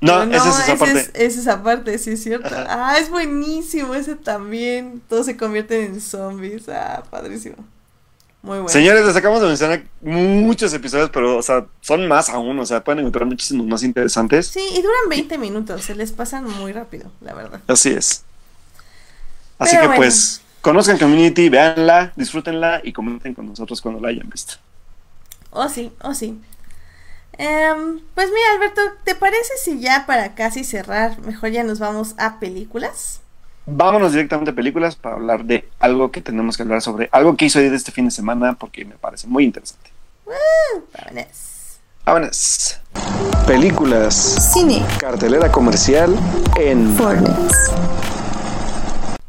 No, 0.03 0.21
esa 0.25 0.49
es 0.49 0.59
esa 0.59 0.77
parte. 0.77 1.11
Es, 1.15 1.37
esa 1.39 1.63
parte, 1.63 1.97
sí 1.97 2.11
es 2.11 2.23
cierto. 2.25 2.49
Ah, 2.53 2.97
es 2.99 3.09
buenísimo 3.09 3.95
ese 3.95 4.17
también. 4.17 5.01
Todos 5.09 5.27
se 5.27 5.37
convierten 5.37 5.95
en 5.95 6.01
zombies. 6.01 6.69
Ah, 6.69 7.05
padrísimo. 7.09 7.55
Muy 8.43 8.57
bueno. 8.57 8.69
Señores, 8.69 9.07
les 9.07 9.15
acabamos 9.15 9.41
de 9.41 9.47
mencionar 9.47 9.85
muchos 10.01 10.75
episodios, 10.75 11.09
pero, 11.11 11.37
o 11.37 11.43
sea, 11.43 11.67
son 11.81 12.09
más 12.09 12.29
aún, 12.29 12.59
o 12.59 12.67
sea, 12.67 12.83
pueden 12.83 12.99
encontrar 12.99 13.27
muchísimos 13.27 13.65
más 13.65 13.85
interesantes. 13.85 14.49
Sí, 14.49 14.61
y 14.73 14.83
duran 14.83 15.09
20 15.09 15.39
minutos, 15.39 15.85
se 15.85 15.95
les 15.95 16.11
pasan 16.11 16.51
muy 16.51 16.73
rápido, 16.73 17.09
la 17.21 17.35
verdad. 17.35 17.61
Así 17.69 17.91
es. 17.91 18.25
Así 19.61 19.77
Pero 19.77 19.83
que, 19.83 19.87
bueno. 19.87 20.01
pues, 20.01 20.41
conozcan 20.61 20.99
Community, 20.99 21.49
véanla, 21.49 22.13
disfrútenla 22.17 22.81
y 22.83 22.93
comenten 22.93 23.35
con 23.35 23.47
nosotros 23.47 23.81
cuando 23.81 24.01
la 24.01 24.09
hayan 24.09 24.29
visto. 24.29 24.55
Oh, 25.53 25.69
sí, 25.69 25.93
oh, 26.03 26.13
sí. 26.13 26.41
Em, 27.39 28.01
pues 28.15 28.29
mira, 28.29 28.53
Alberto, 28.55 28.83
¿te 29.05 29.15
parece 29.15 29.53
si 29.63 29.81
ya 29.81 30.05
para 30.07 30.35
casi 30.35 30.65
cerrar, 30.65 31.19
mejor 31.21 31.51
ya 31.51 31.65
nos 31.65 31.79
vamos 31.79 32.15
a 32.19 32.39
películas? 32.39 33.21
Vámonos 33.65 34.13
directamente 34.13 34.51
a 34.51 34.55
películas 34.55 34.97
para 34.97 35.15
hablar 35.15 35.45
de 35.45 35.69
algo 35.79 36.11
que 36.11 36.21
tenemos 36.21 36.57
que 36.57 36.65
hablar 36.65 36.83
sobre, 36.83 37.09
algo 37.13 37.37
que 37.37 37.45
hizo 37.47 37.61
Edith 37.61 37.75
este 37.75 37.93
fin 37.93 38.07
de 38.07 38.11
semana 38.11 38.55
porque 38.55 38.85
me 38.85 38.97
parece 38.97 39.27
muy 39.29 39.45
interesante. 39.45 39.91
Vámonos. 40.93 41.79
Vámonos. 42.05 42.81
Películas. 43.47 44.53
Cine. 44.53 44.85
Cartelera 44.99 45.51
comercial 45.51 46.17
en 46.57 46.95
Fortnite. 46.97 47.33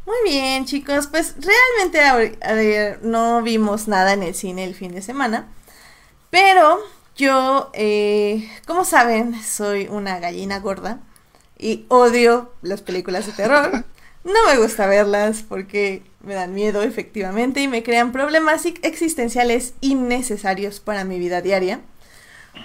Muy 0.04 0.30
bien, 0.30 0.64
chicos, 0.64 1.06
pues 1.06 1.36
realmente 1.38 2.38
eh, 2.42 2.98
no 3.02 3.42
vimos 3.42 3.88
nada 3.88 4.12
en 4.12 4.22
el 4.22 4.34
cine 4.34 4.64
el 4.64 4.74
fin 4.74 4.92
de 4.92 5.02
semana, 5.02 5.46
pero 6.30 6.80
yo, 7.16 7.70
eh, 7.74 8.48
como 8.66 8.84
saben, 8.84 9.40
soy 9.42 9.88
una 9.88 10.18
gallina 10.18 10.58
gorda 10.58 11.00
y 11.58 11.86
odio 11.88 12.52
las 12.62 12.82
películas 12.82 13.26
de 13.26 13.32
terror. 13.32 13.84
No 14.24 14.32
me 14.46 14.56
gusta 14.56 14.86
verlas 14.86 15.44
porque 15.46 16.02
me 16.22 16.32
dan 16.32 16.54
miedo 16.54 16.80
efectivamente 16.80 17.60
y 17.60 17.68
me 17.68 17.82
crean 17.82 18.10
problemas 18.10 18.64
existenciales 18.80 19.74
innecesarios 19.82 20.80
para 20.80 21.04
mi 21.04 21.18
vida 21.18 21.42
diaria. 21.42 21.82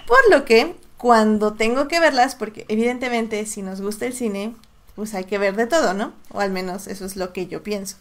Por 0.06 0.18
lo 0.30 0.46
que 0.46 0.74
cuando 0.96 1.52
tengo 1.52 1.86
que 1.86 2.00
verlas, 2.00 2.34
porque 2.34 2.64
evidentemente 2.68 3.44
si 3.44 3.60
nos 3.60 3.82
gusta 3.82 4.06
el 4.06 4.14
cine, 4.14 4.54
pues 4.94 5.12
hay 5.12 5.24
que 5.24 5.36
ver 5.36 5.54
de 5.54 5.66
todo, 5.66 5.92
¿no? 5.92 6.14
O 6.30 6.40
al 6.40 6.50
menos 6.50 6.86
eso 6.86 7.04
es 7.04 7.16
lo 7.16 7.34
que 7.34 7.46
yo 7.46 7.62
pienso. 7.62 7.96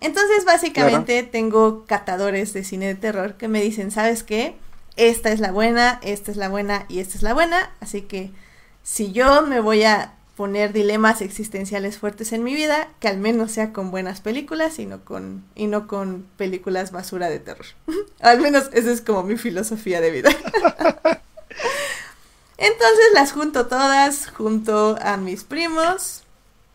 Entonces 0.00 0.44
básicamente 0.44 1.22
tengo 1.22 1.84
catadores 1.86 2.52
de 2.52 2.64
cine 2.64 2.86
de 2.86 2.94
terror 2.96 3.34
que 3.34 3.46
me 3.46 3.62
dicen, 3.62 3.92
¿sabes 3.92 4.24
qué? 4.24 4.56
Esta 4.96 5.32
es 5.32 5.40
la 5.40 5.52
buena, 5.52 5.98
esta 6.02 6.30
es 6.30 6.36
la 6.36 6.48
buena 6.48 6.84
y 6.88 7.00
esta 7.00 7.16
es 7.16 7.22
la 7.22 7.34
buena. 7.34 7.70
Así 7.80 8.02
que 8.02 8.30
si 8.82 9.12
yo 9.12 9.42
me 9.42 9.60
voy 9.60 9.84
a 9.84 10.14
poner 10.36 10.72
dilemas 10.72 11.20
existenciales 11.20 11.98
fuertes 11.98 12.32
en 12.32 12.42
mi 12.42 12.54
vida, 12.54 12.88
que 13.00 13.08
al 13.08 13.18
menos 13.18 13.52
sea 13.52 13.72
con 13.72 13.90
buenas 13.90 14.20
películas 14.20 14.78
y 14.78 14.86
no 14.86 15.04
con, 15.04 15.44
y 15.54 15.66
no 15.66 15.86
con 15.86 16.26
películas 16.36 16.90
basura 16.90 17.28
de 17.28 17.38
terror. 17.38 17.66
al 18.20 18.40
menos 18.40 18.70
esa 18.72 18.90
es 18.90 19.00
como 19.00 19.22
mi 19.22 19.36
filosofía 19.36 20.00
de 20.00 20.10
vida. 20.10 20.30
Entonces 22.58 23.06
las 23.14 23.32
junto 23.32 23.66
todas, 23.66 24.28
junto 24.28 24.96
a 25.00 25.16
mis 25.16 25.44
primos, 25.44 26.21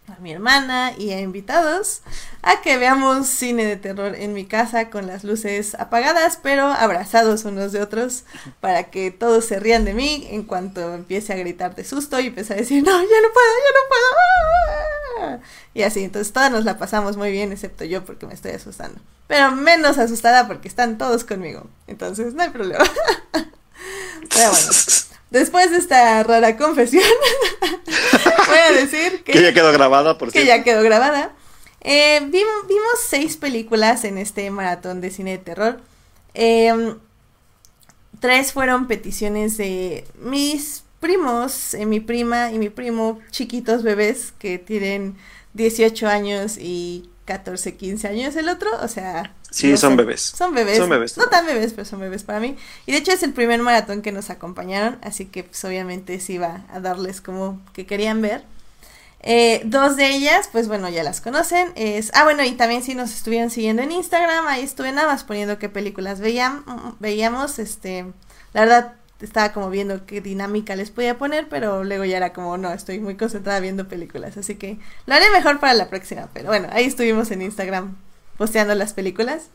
a 0.07 0.19
mi 0.19 0.31
hermana 0.31 0.93
y 0.97 1.11
a 1.11 1.19
invitados, 1.19 2.01
a 2.41 2.61
que 2.61 2.77
veamos 2.77 3.27
cine 3.27 3.65
de 3.65 3.75
terror 3.75 4.15
en 4.15 4.33
mi 4.33 4.45
casa 4.45 4.89
con 4.89 5.05
las 5.07 5.23
luces 5.23 5.75
apagadas, 5.75 6.39
pero 6.41 6.65
abrazados 6.67 7.45
unos 7.45 7.71
de 7.71 7.81
otros, 7.81 8.23
para 8.61 8.85
que 8.85 9.11
todos 9.11 9.45
se 9.45 9.59
rían 9.59 9.85
de 9.85 9.93
mí 9.93 10.27
en 10.31 10.43
cuanto 10.43 10.93
empiece 10.93 11.33
a 11.33 11.35
gritar 11.35 11.75
de 11.75 11.83
susto 11.83 12.19
y 12.19 12.27
empiece 12.27 12.53
a 12.53 12.57
decir, 12.57 12.83
no, 12.83 12.91
ya 12.91 13.21
no 13.21 13.33
puedo, 13.33 13.53
ya 13.65 13.73
no 13.73 15.29
puedo. 15.29 15.41
Y 15.73 15.83
así, 15.83 16.03
entonces 16.03 16.31
todas 16.31 16.51
nos 16.51 16.63
la 16.63 16.77
pasamos 16.77 17.17
muy 17.17 17.31
bien, 17.31 17.51
excepto 17.51 17.83
yo 17.83 18.05
porque 18.05 18.25
me 18.25 18.33
estoy 18.33 18.51
asustando. 18.51 18.99
Pero 19.27 19.51
menos 19.51 19.97
asustada 19.97 20.47
porque 20.47 20.67
están 20.67 20.97
todos 20.97 21.25
conmigo. 21.25 21.67
Entonces 21.85 22.33
no 22.33 22.43
hay 22.43 22.49
problema. 22.49 22.85
Pero 23.33 24.51
bueno. 24.51 24.71
Después 25.29 25.71
de 25.71 25.77
esta 25.77 26.23
rara 26.23 26.55
confesión, 26.55 27.03
voy 28.47 28.57
a 28.57 28.71
decir 28.71 29.23
que, 29.23 29.31
que 29.33 29.41
ya 29.41 29.53
quedó 29.53 29.71
grabada, 29.71 30.17
por 30.17 30.31
que 30.31 30.41
cierto. 30.43 30.47
ya 30.57 30.63
quedó 30.63 30.81
grabada. 30.83 31.33
Eh, 31.81 32.19
vim- 32.23 32.67
vimos 32.67 32.99
seis 33.07 33.37
películas 33.37 34.03
en 34.03 34.17
este 34.17 34.49
maratón 34.51 34.99
de 35.01 35.11
cine 35.11 35.31
de 35.31 35.37
terror. 35.37 35.81
Eh, 36.33 36.95
tres 38.19 38.51
fueron 38.53 38.87
peticiones 38.87 39.57
de 39.57 40.05
mis 40.19 40.83
primos, 40.99 41.73
eh, 41.75 41.85
mi 41.85 41.99
prima 41.99 42.51
y 42.51 42.57
mi 42.57 42.69
primo, 42.69 43.19
chiquitos 43.31 43.83
bebés 43.83 44.33
que 44.39 44.57
tienen 44.57 45.15
18 45.53 46.07
años 46.07 46.57
y 46.59 47.09
14, 47.25 47.75
15 47.75 48.07
años 48.07 48.35
el 48.35 48.49
otro, 48.49 48.69
o 48.81 48.87
sea... 48.87 49.33
Sí, 49.49 49.71
no 49.71 49.77
son 49.77 49.91
sé, 49.91 49.95
bebés. 49.97 50.21
Son 50.21 50.53
bebés. 50.53 50.77
Son 50.77 50.89
bebés 50.89 51.17
No 51.17 51.27
tan 51.27 51.45
bebés, 51.45 51.73
pero 51.73 51.85
son 51.85 51.99
bebés 51.99 52.23
para 52.23 52.39
mí. 52.39 52.55
Y 52.85 52.91
de 52.91 52.97
hecho 52.97 53.11
es 53.11 53.23
el 53.23 53.33
primer 53.33 53.61
maratón 53.61 54.01
que 54.01 54.11
nos 54.11 54.29
acompañaron, 54.29 54.99
así 55.01 55.25
que 55.25 55.43
pues 55.43 55.63
obviamente 55.65 56.19
sí 56.19 56.33
iba 56.33 56.63
a 56.71 56.79
darles 56.79 57.21
como 57.21 57.61
que 57.73 57.85
querían 57.85 58.21
ver. 58.21 58.43
Eh, 59.21 59.61
dos 59.65 59.95
de 59.95 60.09
ellas, 60.09 60.47
pues 60.51 60.67
bueno, 60.67 60.89
ya 60.89 61.03
las 61.03 61.21
conocen. 61.21 61.71
Es, 61.75 62.11
ah, 62.13 62.23
bueno, 62.23 62.43
y 62.43 62.51
también 62.51 62.83
si 62.83 62.93
nos 62.93 63.11
estuvieron 63.13 63.49
siguiendo 63.49 63.81
en 63.81 63.91
Instagram, 63.91 64.47
ahí 64.47 64.63
estuve 64.63 64.91
nada 64.91 65.07
más 65.07 65.23
poniendo 65.23 65.57
qué 65.57 65.69
películas 65.69 66.21
veíam- 66.21 66.63
veíamos. 66.99 67.57
Este, 67.59 68.05
la 68.53 68.61
verdad, 68.61 68.93
estaba 69.19 69.53
como 69.53 69.69
viendo 69.71 70.05
qué 70.05 70.21
dinámica 70.21 70.75
les 70.75 70.91
podía 70.91 71.17
poner, 71.17 71.49
pero 71.49 71.83
luego 71.83 72.05
ya 72.05 72.17
era 72.17 72.31
como, 72.33 72.57
no, 72.57 72.71
estoy 72.71 72.99
muy 72.99 73.15
concentrada 73.17 73.59
viendo 73.59 73.87
películas, 73.87 74.37
así 74.37 74.55
que 74.55 74.77
lo 75.07 75.15
haré 75.15 75.29
mejor 75.31 75.59
para 75.59 75.73
la 75.73 75.89
próxima. 75.89 76.29
Pero 76.33 76.49
bueno, 76.49 76.67
ahí 76.71 76.85
estuvimos 76.85 77.31
en 77.31 77.41
Instagram 77.41 77.95
posteando 78.37 78.75
las 78.75 78.93
películas. 78.93 79.49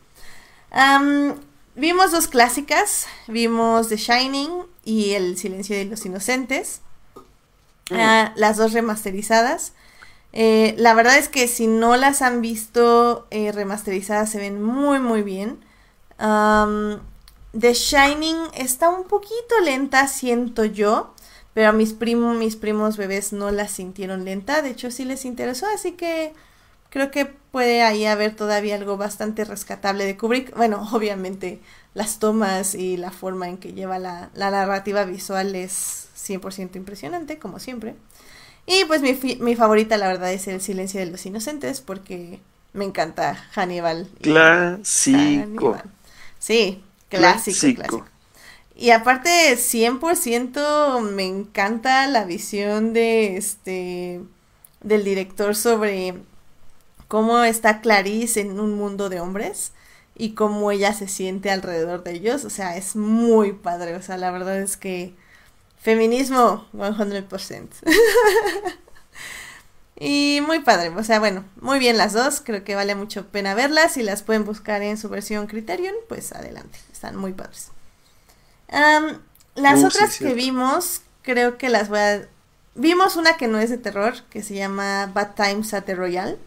Vimos 1.75 2.11
dos 2.11 2.27
clásicas, 2.27 3.07
vimos 3.27 3.89
The 3.89 3.97
Shining 3.97 4.51
y 4.85 5.13
El 5.13 5.37
Silencio 5.37 5.75
de 5.75 5.85
los 5.85 6.05
Inocentes. 6.05 6.81
Ah, 7.91 8.31
las 8.35 8.57
dos 8.57 8.73
remasterizadas. 8.73 9.73
Eh, 10.33 10.75
la 10.77 10.93
verdad 10.93 11.17
es 11.17 11.29
que 11.29 11.47
si 11.47 11.67
no 11.67 11.95
las 11.97 12.21
han 12.21 12.41
visto 12.41 13.27
eh, 13.29 13.51
remasterizadas 13.51 14.31
se 14.31 14.39
ven 14.39 14.61
muy 14.61 14.99
muy 14.99 15.21
bien. 15.21 15.63
The 16.17 17.73
Shining 17.73 18.37
está 18.55 18.89
un 18.89 19.03
poquito 19.05 19.59
lenta, 19.63 20.07
siento 20.07 20.65
yo, 20.65 21.13
pero 21.53 21.69
a 21.69 21.71
mis 21.71 21.93
primos, 21.93 22.35
mis 22.35 22.55
primos 22.55 22.97
bebés 22.97 23.31
no 23.31 23.51
la 23.51 23.67
sintieron 23.67 24.25
lenta, 24.25 24.61
de 24.61 24.71
hecho 24.71 24.89
sí 24.89 25.05
les 25.05 25.23
interesó, 25.25 25.67
así 25.67 25.91
que 25.91 26.33
creo 26.93 27.09
que 27.09 27.25
puede 27.25 27.81
ahí 27.81 28.05
haber 28.05 28.35
todavía 28.35 28.75
algo 28.75 28.97
bastante 28.97 29.45
rescatable 29.45 30.05
de 30.05 30.15
Kubrick. 30.15 30.55
Bueno, 30.55 30.87
obviamente 30.93 31.59
las 31.95 32.19
tomas 32.19 32.75
y 32.75 32.97
la 32.97 33.09
forma 33.11 33.49
en 33.49 33.57
que 33.57 33.73
lleva 33.73 33.97
la, 33.97 34.29
la 34.35 34.51
narrativa 34.51 35.03
visual 35.03 35.55
es 35.55 36.09
100% 36.15 36.75
impresionante, 36.75 37.39
como 37.39 37.57
siempre. 37.59 37.95
Y 38.67 38.85
pues 38.85 39.01
mi, 39.01 39.17
mi 39.39 39.55
favorita, 39.55 39.97
la 39.97 40.07
verdad, 40.07 40.31
es 40.31 40.47
El 40.47 40.61
Silencio 40.61 40.99
de 40.99 41.07
los 41.07 41.25
Inocentes, 41.25 41.81
porque 41.81 42.39
me 42.73 42.85
encanta 42.85 43.43
Hannibal. 43.55 44.07
Clásico. 44.21 45.17
Hannibal. 45.17 45.91
Sí, 46.39 46.83
clásico, 47.09 47.73
Clásico. 47.73 47.73
clásico. 47.73 48.07
Y 48.75 48.91
aparte, 48.91 49.57
100% 49.57 51.01
me 51.01 51.25
encanta 51.25 52.07
la 52.07 52.25
visión 52.25 52.93
de 52.93 53.37
este 53.37 54.21
del 54.81 55.03
director 55.03 55.55
sobre 55.55 56.15
cómo 57.13 57.43
está 57.43 57.79
Clarice 57.79 58.41
en 58.41 58.59
un 58.59 58.73
mundo 58.73 59.07
de 59.07 59.19
hombres 59.19 59.71
y 60.15 60.33
cómo 60.33 60.71
ella 60.71 60.95
se 60.95 61.07
siente 61.07 61.51
alrededor 61.51 62.03
de 62.03 62.13
ellos. 62.13 62.43
O 62.43 62.49
sea, 62.49 62.75
es 62.75 62.95
muy 62.95 63.53
padre. 63.53 63.95
O 63.95 64.01
sea, 64.01 64.17
la 64.17 64.31
verdad 64.31 64.59
es 64.59 64.77
que 64.77 65.13
feminismo 65.79 66.67
100%. 66.73 67.67
y 69.99 70.41
muy 70.43 70.61
padre. 70.61 70.89
O 70.89 71.03
sea, 71.03 71.19
bueno, 71.19 71.45
muy 71.61 71.77
bien 71.77 71.99
las 71.99 72.13
dos. 72.13 72.41
Creo 72.43 72.63
que 72.63 72.73
vale 72.73 72.95
mucho 72.95 73.27
pena 73.27 73.53
verlas. 73.53 73.93
Si 73.93 74.01
las 74.01 74.23
pueden 74.23 74.43
buscar 74.43 74.81
en 74.81 74.97
su 74.97 75.07
versión 75.07 75.45
Criterion, 75.45 75.93
pues 76.09 76.31
adelante. 76.31 76.79
Están 76.91 77.15
muy 77.15 77.33
padres. 77.33 77.69
Las 78.69 79.75
Uh, 79.75 79.81
sí, 79.81 79.85
otras 79.85 80.17
que 80.17 80.33
vimos, 80.33 81.01
creo 81.21 81.59
que 81.59 81.69
las 81.69 81.89
voy 81.89 81.99
a... 81.99 82.27
Vimos 82.73 83.17
una 83.17 83.37
que 83.37 83.47
no 83.47 83.59
es 83.59 83.69
de 83.69 83.77
terror, 83.77 84.15
que 84.31 84.41
se 84.41 84.55
llama 84.55 85.11
Bad 85.13 85.35
Times 85.35 85.75
at 85.75 85.83
the 85.83 85.93
Royal. 85.93 86.39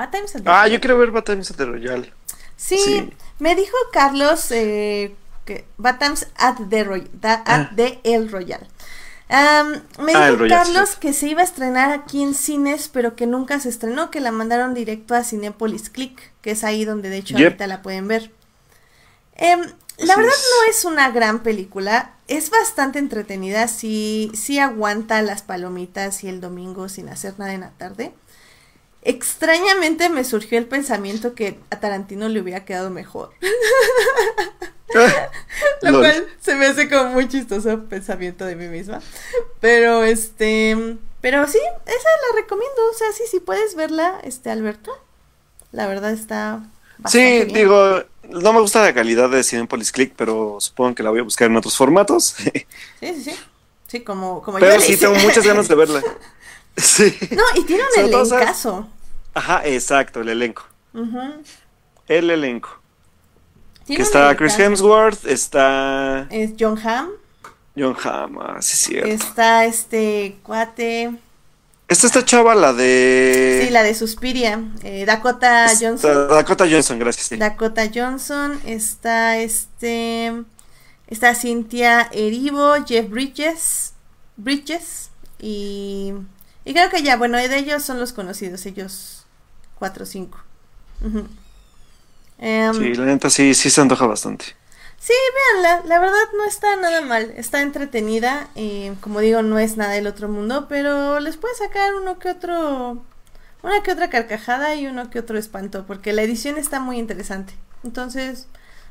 Bad 0.00 0.10
Times 0.10 0.34
at 0.34 0.42
the 0.42 0.48
Ah, 0.50 0.62
Royal. 0.62 0.70
yo 0.72 0.80
quiero 0.80 0.98
ver 0.98 1.10
Batman 1.10 1.42
de 1.42 1.64
Royal. 1.66 2.12
Sí, 2.56 2.78
sí. 2.78 3.10
me 3.38 3.54
dijo 3.54 3.76
Carlos 3.92 4.50
eh, 4.50 5.14
que 5.44 5.64
Bad 5.78 5.98
Times 5.98 6.26
at 6.36 6.56
the, 6.70 6.84
Roy- 6.84 7.10
da- 7.12 7.42
at 7.44 7.68
Ah. 7.68 7.72
the 7.76 8.00
El 8.04 8.30
Royal. 8.30 8.66
Me 9.28 9.36
Ah, 10.14 10.26
dijo 10.26 10.36
Royal, 10.38 10.48
Carlos 10.48 10.96
que 10.96 11.12
se 11.12 11.28
iba 11.28 11.40
a 11.42 11.44
estrenar 11.44 11.90
aquí 11.92 12.22
en 12.22 12.34
cines, 12.34 12.88
pero 12.88 13.14
que 13.14 13.26
nunca 13.26 13.60
se 13.60 13.68
estrenó, 13.68 14.10
que 14.10 14.20
la 14.20 14.32
mandaron 14.32 14.74
directo 14.74 15.14
a 15.14 15.22
Cinepolis 15.22 15.88
Click, 15.90 16.32
que 16.42 16.50
es 16.52 16.64
ahí 16.64 16.84
donde 16.84 17.10
de 17.10 17.18
hecho 17.18 17.36
Yep. 17.36 17.46
ahorita 17.46 17.66
la 17.66 17.82
pueden 17.82 18.08
ver. 18.08 18.32
Em, 19.36 19.60
la 19.98 20.16
verdad 20.16 20.32
no 20.32 20.70
es 20.70 20.84
una 20.84 21.10
gran 21.10 21.42
película, 21.42 22.12
es 22.26 22.50
bastante 22.50 22.98
entretenida, 22.98 23.68
sí, 23.68 24.32
sí 24.34 24.58
aguanta 24.58 25.22
las 25.22 25.42
palomitas 25.42 26.24
y 26.24 26.28
el 26.28 26.40
domingo 26.40 26.88
sin 26.88 27.08
hacer 27.08 27.38
nada 27.38 27.52
en 27.54 27.60
la 27.60 27.70
tarde. 27.70 28.12
Extrañamente 29.02 30.08
me 30.10 30.24
surgió 30.24 30.58
el 30.58 30.66
pensamiento 30.66 31.34
que 31.34 31.60
a 31.70 31.80
Tarantino 31.80 32.28
le 32.28 32.40
hubiera 32.40 32.64
quedado 32.64 32.90
mejor. 32.90 33.32
Lo 35.82 35.92
Lol. 35.92 36.00
cual 36.00 36.28
se 36.40 36.54
me 36.56 36.66
hace 36.66 36.88
como 36.88 37.10
muy 37.10 37.28
chistoso 37.28 37.84
pensamiento 37.88 38.44
de 38.44 38.56
mí 38.56 38.68
misma. 38.68 39.02
Pero 39.60 40.04
este, 40.04 40.98
pero 41.20 41.46
sí, 41.46 41.58
esa 41.86 42.08
la 42.32 42.40
recomiendo, 42.40 42.76
o 42.90 42.94
sea, 42.94 43.12
sí, 43.12 43.24
sí 43.30 43.40
puedes 43.40 43.74
verla, 43.76 44.20
este 44.24 44.50
Alberto. 44.50 44.92
La 45.72 45.86
verdad 45.86 46.12
está 46.12 46.64
Sí, 47.06 47.44
bien. 47.44 47.52
digo, 47.52 48.02
no 48.24 48.52
me 48.52 48.60
gusta 48.60 48.82
la 48.82 48.94
calidad 48.94 49.30
de 49.30 49.42
Cinepolis 49.42 49.92
Click, 49.92 50.14
pero 50.16 50.58
supongo 50.60 50.94
que 50.94 51.02
la 51.02 51.10
voy 51.10 51.20
a 51.20 51.24
buscar 51.24 51.48
en 51.50 51.56
otros 51.56 51.76
formatos. 51.76 52.34
Sí, 53.00 53.14
sí, 53.14 53.22
sí. 53.24 53.40
Sí, 53.86 54.04
como, 54.04 54.42
como 54.42 54.58
pero 54.58 54.80
sí, 54.80 54.96
tengo 54.96 55.16
muchas 55.16 55.44
ganas 55.46 55.66
de 55.68 55.74
verla. 55.74 56.06
Sí. 56.76 57.16
No, 57.32 57.42
y 57.60 57.64
tiene 57.64 57.82
un 57.82 58.04
elencazo. 58.04 58.88
Ajá, 59.34 59.62
exacto, 59.64 60.20
el 60.20 60.28
elenco. 60.30 60.64
El 62.08 62.30
elenco. 62.30 62.80
Que 63.86 64.02
está 64.02 64.36
Chris. 64.36 64.58
Hemsworth, 64.58 65.26
está 65.26 66.26
Es 66.30 66.52
John 66.58 66.78
Hamm. 66.78 67.10
John 67.76 67.96
Hamm, 68.02 68.38
ah, 68.40 68.56
sí 68.60 68.72
es 68.74 68.78
cierto. 68.80 69.08
Está 69.08 69.64
este 69.64 70.36
cuate. 70.42 71.12
Esta 71.88 72.06
esta 72.06 72.24
chava, 72.24 72.54
la 72.54 72.72
de... 72.72 73.64
Sí, 73.64 73.70
la 73.70 73.82
de 73.82 73.94
Suspiria. 73.96 74.62
eh, 74.84 75.04
Dakota 75.04 75.66
Johnson. 75.80 76.28
Dakota 76.28 76.66
Johnson, 76.70 77.00
gracias. 77.00 77.26
sí. 77.26 77.36
Dakota 77.36 77.90
Johnson. 77.92 78.60
Está 78.64 79.38
este. 79.38 80.44
Está 81.08 81.34
Cynthia 81.34 82.08
Erivo, 82.12 82.74
Jeff 82.86 83.08
Bridges. 83.10 83.94
Bridges. 84.36 85.10
Y. 85.40 86.12
Y 86.70 86.72
creo 86.72 86.88
que 86.88 87.02
ya, 87.02 87.16
bueno, 87.16 87.36
de 87.36 87.56
ellos 87.58 87.82
son 87.82 87.98
los 87.98 88.12
conocidos, 88.12 88.64
ellos 88.64 89.26
cuatro 89.74 90.04
o 90.04 90.06
cinco. 90.06 90.38
Em, 92.38 92.72
Sí, 92.76 92.94
la 92.94 93.06
neta 93.06 93.28
sí, 93.28 93.54
sí 93.54 93.70
se 93.70 93.80
antoja 93.80 94.06
bastante. 94.06 94.44
Sí, 94.98 95.12
véanla, 95.34 95.82
la 95.86 95.98
verdad 95.98 96.28
no 96.36 96.44
está 96.44 96.76
nada 96.76 97.00
mal, 97.00 97.32
está 97.36 97.62
entretenida, 97.62 98.48
eh, 98.54 98.94
como 99.00 99.20
digo, 99.20 99.42
no 99.42 99.58
es 99.58 99.76
nada 99.78 99.92
del 99.94 100.06
otro 100.06 100.28
mundo, 100.28 100.66
pero 100.68 101.18
les 101.20 101.38
puede 101.38 101.54
sacar 101.56 101.94
uno 101.94 102.18
que 102.18 102.28
otro, 102.30 103.02
una 103.62 103.82
que 103.82 103.92
otra 103.92 104.10
carcajada 104.10 104.74
y 104.76 104.86
uno 104.86 105.10
que 105.10 105.18
otro 105.18 105.38
espanto, 105.38 105.86
porque 105.86 106.12
la 106.12 106.22
edición 106.22 106.58
está 106.58 106.80
muy 106.80 106.98
interesante. 106.98 107.54
Entonces, 107.82 108.46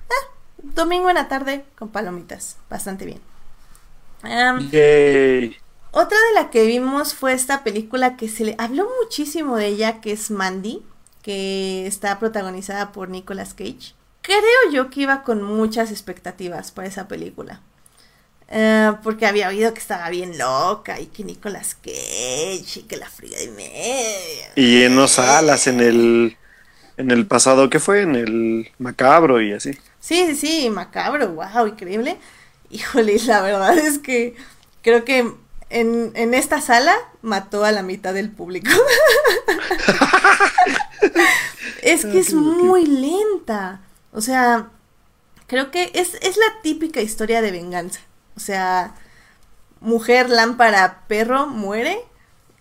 ah, 0.10 0.34
domingo 0.64 1.10
en 1.10 1.16
la 1.16 1.28
tarde 1.30 1.66
con 1.78 1.90
palomitas, 1.90 2.58
bastante 2.70 3.06
bien. 3.06 3.22
Am, 4.24 4.72
Yay. 4.72 5.59
Otra 5.92 6.18
de 6.18 6.34
la 6.36 6.50
que 6.50 6.66
vimos 6.66 7.14
fue 7.14 7.34
esta 7.34 7.64
película 7.64 8.16
que 8.16 8.30
se 8.30 8.46
le 8.46 8.56
habló 8.58 8.88
muchísimo 9.02 9.58
de 9.58 9.68
ella, 9.68 10.02
que 10.02 10.12
es 10.12 10.32
Mandy, 10.32 10.84
que 11.22 11.88
está 11.88 12.20
protagonizada 12.20 12.92
por 12.92 13.10
Nicolas 13.10 13.54
Cage. 13.54 13.94
Creo 14.22 14.72
yo 14.72 14.90
que 14.90 15.02
iba 15.02 15.24
con 15.24 15.42
muchas 15.42 15.92
expectativas 15.92 16.72
para 16.72 16.88
esa 16.88 17.08
película. 17.08 17.62
Eh, 18.52 18.94
porque 19.04 19.28
había 19.28 19.48
oído 19.48 19.74
que 19.74 19.80
estaba 19.80 20.10
bien 20.10 20.38
loca 20.38 21.00
y 21.00 21.06
que 21.08 21.24
Nicolas 21.24 21.76
Cage 21.76 22.80
y 22.80 22.84
que 22.88 22.98
la 22.98 23.10
fría 23.10 23.38
de 23.38 23.52
media. 23.52 24.52
Y 24.56 24.84
en 24.84 24.96
los 24.96 25.20
alas, 25.20 25.68
en 25.68 25.80
el, 25.80 26.38
en 26.98 27.12
el 27.12 27.28
pasado, 27.28 27.70
¿qué 27.70 27.80
fue? 27.80 28.02
En 28.02 28.16
el 28.16 28.72
macabro 28.80 29.42
y 29.42 29.54
así. 29.54 29.74
Sí, 30.00 30.26
sí, 30.28 30.36
sí, 30.36 30.70
macabro, 30.70 31.30
wow, 31.30 31.68
increíble. 31.68 32.18
Híjole, 32.72 33.20
la 33.26 33.42
verdad 33.42 33.78
es 33.78 34.00
que 34.00 34.36
creo 34.82 35.06
que 35.06 35.32
en, 35.70 36.12
en 36.16 36.34
esta 36.34 36.62
sala 36.62 36.96
mató 37.22 37.64
a 37.64 37.72
la 37.72 37.84
mitad 37.84 38.14
del 38.14 38.32
público. 38.32 38.72
es 41.82 42.06
que 42.06 42.20
es 42.20 42.34
muy 42.34 42.86
lenta. 42.86 43.82
O 44.12 44.22
sea, 44.22 44.70
creo 45.48 45.72
que 45.72 45.92
es, 45.94 46.16
es 46.22 46.38
la 46.38 46.62
típica 46.62 47.02
historia 47.02 47.42
de 47.42 47.52
venganza. 47.52 48.00
O 48.36 48.40
sea, 48.40 48.96
mujer 49.82 50.30
lámpara 50.30 51.04
perro 51.08 51.48
muere 51.48 52.00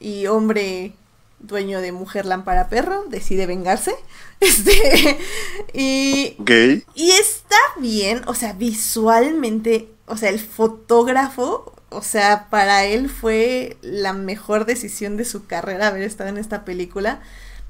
y 0.01 0.27
hombre 0.27 0.95
dueño 1.41 1.81
de 1.81 1.93
mujer 1.93 2.27
lámpara 2.27 2.69
perro 2.69 3.05
decide 3.09 3.47
vengarse. 3.47 3.95
Este, 4.41 5.19
y, 5.73 6.37
y 6.95 7.11
está 7.11 7.57
bien, 7.81 8.23
o 8.29 8.35
sea, 8.35 8.53
visualmente, 8.53 9.89
o 10.07 10.17
sea, 10.17 10.29
el 10.29 10.39
fotógrafo, 10.39 11.75
o 11.91 12.03
sea, 12.03 12.49
para 12.51 12.85
él 12.85 13.09
fue 13.09 13.77
la 13.83 14.13
mejor 14.13 14.67
decisión 14.67 15.17
de 15.17 15.25
su 15.25 15.47
carrera 15.47 15.89
haber 15.89 16.03
estado 16.03 16.31
en 16.31 16.39
esta 16.39 16.65
película. 16.65 17.21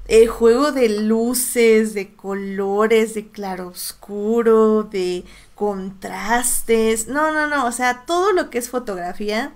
El 0.07 0.27
juego 0.27 0.71
de 0.71 0.89
luces, 0.89 1.93
de 1.93 2.13
colores, 2.15 3.13
de 3.13 3.27
claroscuro, 3.27 4.83
de 4.83 5.23
contrastes. 5.55 7.07
No, 7.07 7.31
no, 7.33 7.47
no, 7.47 7.65
o 7.67 7.71
sea, 7.71 8.05
todo 8.05 8.33
lo 8.33 8.49
que 8.49 8.57
es 8.57 8.69
fotografía, 8.69 9.53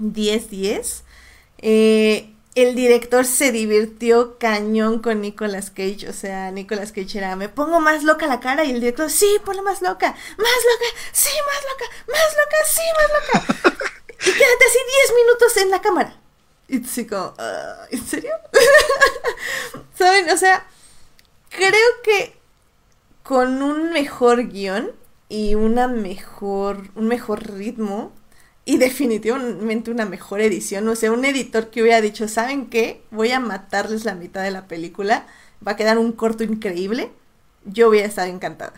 10-10. 0.00 1.04
Eh, 1.58 2.34
el 2.62 2.74
director 2.74 3.24
se 3.24 3.52
divirtió 3.52 4.38
cañón 4.38 5.00
con 5.00 5.20
Nicolas 5.20 5.70
Cage, 5.70 6.08
o 6.08 6.12
sea, 6.12 6.50
Nicolas 6.50 6.92
Cage 6.92 7.18
era, 7.18 7.36
me 7.36 7.48
pongo 7.48 7.80
más 7.80 8.04
loca 8.04 8.26
la 8.26 8.40
cara 8.40 8.64
y 8.64 8.70
el 8.70 8.80
director, 8.80 9.10
sí, 9.10 9.38
ponla 9.44 9.62
más 9.62 9.82
loca, 9.82 10.10
más 10.12 10.38
loca, 10.38 11.00
sí, 11.12 11.30
más 11.46 11.62
loca, 11.64 11.84
más 12.08 12.36
loca, 12.36 12.56
sí, 12.66 12.82
más 12.96 13.62
loca. 13.72 13.84
y 14.20 14.32
quédate 14.32 14.64
así 14.68 14.78
10 15.08 15.14
minutos 15.24 15.56
en 15.58 15.70
la 15.70 15.80
cámara. 15.80 16.20
Y 16.68 16.84
así 16.84 17.06
como, 17.06 17.34
"Ah, 17.38 17.86
¿en 17.90 18.06
serio? 18.06 18.32
¿Saben? 19.98 20.30
O 20.30 20.36
sea, 20.36 20.66
creo 21.50 22.02
que 22.02 22.36
con 23.22 23.62
un 23.62 23.90
mejor 23.92 24.48
guion 24.48 24.92
y 25.28 25.54
una 25.54 25.88
mejor, 25.88 26.88
un 26.94 27.08
mejor 27.08 27.50
ritmo 27.52 28.12
y 28.68 28.78
definitivamente 28.78 29.90
una 29.90 30.04
mejor 30.06 30.40
edición, 30.40 30.88
o 30.88 30.96
sea, 30.96 31.12
un 31.12 31.24
editor 31.24 31.70
que 31.70 31.82
hubiera 31.82 32.00
dicho, 32.00 32.28
¿saben 32.28 32.66
qué? 32.70 33.02
Voy 33.10 33.30
a 33.32 33.40
matarles 33.40 34.04
la 34.04 34.14
mitad 34.14 34.42
de 34.42 34.50
la 34.50 34.66
película, 34.68 35.26
va 35.66 35.72
a 35.72 35.76
quedar 35.76 35.98
un 35.98 36.12
corto 36.12 36.44
increíble, 36.44 37.10
yo 37.64 37.88
hubiera 37.88 38.06
estado 38.08 38.28
encantada. 38.28 38.74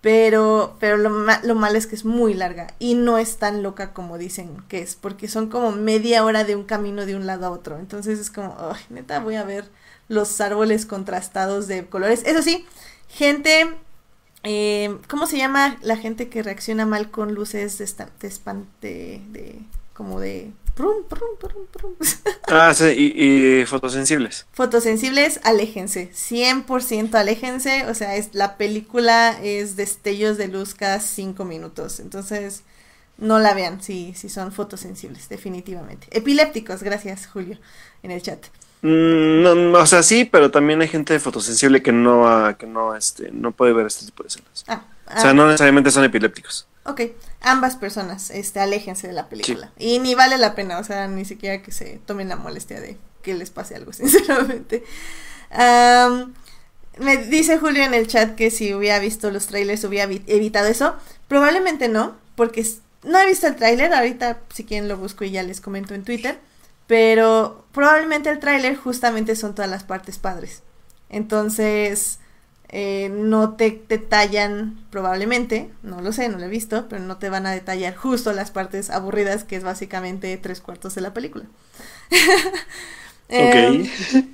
Pero, 0.00 0.76
pero 0.78 0.96
lo, 0.96 1.10
ma- 1.10 1.40
lo 1.42 1.54
malo 1.56 1.76
es 1.76 1.86
que 1.88 1.96
es 1.96 2.04
muy 2.04 2.32
larga 2.34 2.68
y 2.78 2.94
no 2.94 3.18
es 3.18 3.38
tan 3.38 3.62
loca 3.64 3.92
como 3.92 4.16
dicen 4.16 4.56
que 4.68 4.80
es, 4.80 4.94
porque 4.94 5.26
son 5.28 5.48
como 5.48 5.72
media 5.72 6.24
hora 6.24 6.44
de 6.44 6.54
un 6.54 6.64
camino 6.64 7.04
de 7.04 7.16
un 7.16 7.26
lado 7.26 7.46
a 7.46 7.50
otro. 7.50 7.78
Entonces 7.78 8.18
es 8.20 8.30
como, 8.30 8.56
ay, 8.60 8.80
neta, 8.90 9.18
voy 9.20 9.34
a 9.34 9.44
ver 9.44 9.64
los 10.08 10.40
árboles 10.40 10.86
contrastados 10.86 11.66
de 11.66 11.86
colores. 11.86 12.22
Eso 12.26 12.42
sí, 12.42 12.64
gente, 13.08 13.74
eh, 14.44 14.96
¿cómo 15.08 15.26
se 15.26 15.36
llama 15.38 15.78
la 15.82 15.96
gente 15.96 16.28
que 16.28 16.42
reacciona 16.42 16.86
mal 16.86 17.10
con 17.10 17.34
luces 17.34 17.78
de, 17.78 17.84
esta- 17.84 18.10
de 18.20 18.28
espante, 18.28 19.20
de, 19.30 19.58
como 19.94 20.20
de... 20.20 20.52
Ah, 22.46 22.72
sí, 22.72 22.84
y, 22.96 23.60
y 23.60 23.66
fotosensibles. 23.66 24.46
Fotosensibles, 24.52 25.40
aléjense, 25.42 26.10
100% 26.12 27.14
aléjense, 27.16 27.84
o 27.86 27.94
sea, 27.94 28.14
es, 28.16 28.30
la 28.32 28.56
película 28.56 29.38
es 29.42 29.76
destellos 29.76 30.38
de 30.38 30.48
luz 30.48 30.74
cada 30.74 31.00
5 31.00 31.44
minutos, 31.44 31.98
entonces 32.00 32.62
no 33.18 33.40
la 33.40 33.52
vean 33.54 33.82
si, 33.82 34.14
si 34.14 34.28
son 34.28 34.52
fotosensibles, 34.52 35.28
definitivamente. 35.28 36.06
Epilépticos, 36.12 36.82
gracias 36.84 37.26
Julio, 37.26 37.58
en 38.04 38.12
el 38.12 38.22
chat. 38.22 38.46
Mm, 38.82 39.42
no, 39.42 39.54
no, 39.54 39.78
o 39.80 39.86
sea, 39.86 40.02
sí, 40.02 40.24
pero 40.24 40.50
también 40.50 40.80
hay 40.80 40.88
gente 40.88 41.18
fotosensible 41.18 41.82
que 41.82 41.92
no, 41.92 42.56
que 42.58 42.66
no, 42.66 42.94
este, 42.94 43.30
no 43.32 43.52
puede 43.52 43.72
ver 43.72 43.86
este 43.86 44.04
tipo 44.06 44.22
de 44.22 44.28
escenas. 44.28 44.64
Ah, 44.68 44.84
O 45.14 45.18
sea, 45.18 45.30
ah, 45.30 45.34
no 45.34 45.46
necesariamente 45.46 45.90
son 45.90 46.04
epilépticos. 46.04 46.66
ok, 46.84 47.00
ambas 47.40 47.76
personas, 47.76 48.30
este, 48.30 48.60
aléjense 48.60 49.08
de 49.08 49.12
la 49.14 49.28
película. 49.28 49.72
Y 49.78 49.98
ni 49.98 50.14
vale 50.14 50.38
la 50.38 50.54
pena, 50.54 50.78
o 50.78 50.84
sea, 50.84 51.08
ni 51.08 51.24
siquiera 51.24 51.62
que 51.62 51.72
se 51.72 52.00
tomen 52.06 52.28
la 52.28 52.36
molestia 52.36 52.80
de 52.80 52.96
que 53.22 53.34
les 53.34 53.50
pase 53.50 53.74
algo, 53.74 53.92
sinceramente. 53.94 54.84
Am, 55.50 56.34
me 56.98 57.16
dice 57.16 57.58
Julio 57.58 57.84
en 57.84 57.94
el 57.94 58.06
chat 58.06 58.34
que 58.36 58.50
si 58.50 58.74
hubiera 58.74 58.98
visto 58.98 59.30
los 59.30 59.46
trailers 59.46 59.84
hubiera 59.84 60.06
vi- 60.06 60.24
evitado 60.26 60.68
eso. 60.68 60.96
Probablemente 61.28 61.88
no, 61.88 62.16
porque 62.36 62.66
no 63.04 63.18
he 63.18 63.26
visto 63.26 63.46
el 63.46 63.56
tráiler. 63.56 63.92
Ahorita, 63.94 64.40
si 64.54 64.64
quieren, 64.64 64.88
lo 64.88 64.96
busco 64.96 65.24
y 65.24 65.30
ya 65.30 65.42
les 65.42 65.60
comento 65.60 65.94
en 65.94 66.04
Twitter. 66.04 66.38
Pero 66.88 67.66
probablemente 67.72 68.30
el 68.30 68.40
tráiler 68.40 68.76
justamente 68.76 69.36
son 69.36 69.54
todas 69.56 69.70
las 69.70 69.84
partes 69.84 70.18
padres. 70.18 70.64
Entonces, 71.10 72.20
eh, 72.70 73.10
no 73.12 73.56
te 73.56 73.84
detallan, 73.88 74.86
probablemente, 74.90 75.72
no 75.82 76.02
lo 76.02 76.12
sé, 76.12 76.28
no 76.30 76.38
lo 76.38 76.46
he 76.46 76.48
visto, 76.48 76.88
pero 76.90 77.02
no 77.04 77.18
te 77.18 77.30
van 77.30 77.46
a 77.46 77.52
detallar 77.52 77.96
justo 77.96 78.32
las 78.34 78.52
partes 78.52 78.90
aburridas, 78.90 79.44
que 79.44 79.56
es 79.56 79.64
básicamente 79.64 80.36
tres 80.38 80.62
cuartos 80.62 80.96
de 80.96 81.02
la 81.02 81.14
película. 81.14 81.46
Em, 83.30 83.82
Ok. 83.82 84.28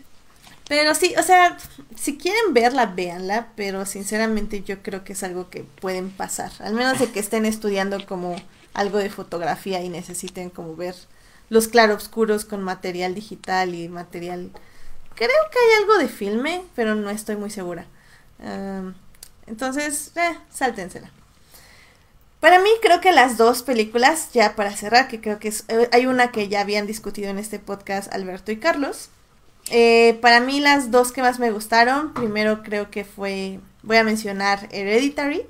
pero 0.68 0.94
sí, 0.94 1.14
o 1.18 1.22
sea, 1.22 1.58
si 1.94 2.16
quieren 2.16 2.54
verla, 2.54 2.86
véanla, 2.86 3.48
pero 3.56 3.84
sinceramente 3.86 4.62
yo 4.62 4.82
creo 4.82 5.04
que 5.04 5.12
es 5.12 5.22
algo 5.22 5.50
que 5.50 5.64
pueden 5.64 6.10
pasar, 6.10 6.52
al 6.60 6.74
menos 6.74 6.98
de 6.98 7.10
que 7.12 7.20
estén 7.20 7.44
estudiando 7.46 8.06
como 8.06 8.36
algo 8.72 8.98
de 8.98 9.10
fotografía 9.10 9.82
y 9.82 9.88
necesiten 9.90 10.50
como 10.50 10.74
ver 10.76 10.94
los 11.54 11.68
claroscuros 11.68 12.44
con 12.44 12.64
material 12.64 13.14
digital 13.14 13.76
y 13.76 13.88
material 13.88 14.50
creo 15.14 15.30
que 15.52 15.58
hay 15.58 15.82
algo 15.82 15.98
de 15.98 16.08
filme, 16.08 16.64
pero 16.74 16.96
no 16.96 17.10
estoy 17.10 17.36
muy 17.36 17.48
segura. 17.48 17.86
entonces, 19.46 20.10
eh, 20.16 20.36
sáltensela. 20.50 21.12
Para 22.40 22.58
mí 22.58 22.68
creo 22.82 23.00
que 23.00 23.12
las 23.12 23.36
dos 23.36 23.62
películas, 23.62 24.30
ya 24.32 24.56
para 24.56 24.76
cerrar, 24.76 25.06
que 25.06 25.20
creo 25.20 25.38
que 25.38 25.48
eh, 25.68 25.88
hay 25.92 26.06
una 26.06 26.32
que 26.32 26.48
ya 26.48 26.60
habían 26.60 26.88
discutido 26.88 27.30
en 27.30 27.38
este 27.38 27.60
podcast 27.60 28.12
Alberto 28.12 28.50
y 28.50 28.56
Carlos. 28.58 29.10
Eh, 29.70 30.18
para 30.20 30.40
mí 30.40 30.58
las 30.58 30.90
dos 30.90 31.12
que 31.12 31.22
más 31.22 31.38
me 31.38 31.52
gustaron, 31.52 32.14
primero 32.14 32.64
creo 32.64 32.90
que 32.90 33.04
fue, 33.04 33.60
voy 33.84 33.96
a 33.98 34.02
mencionar 34.02 34.68
Hereditary. 34.72 35.46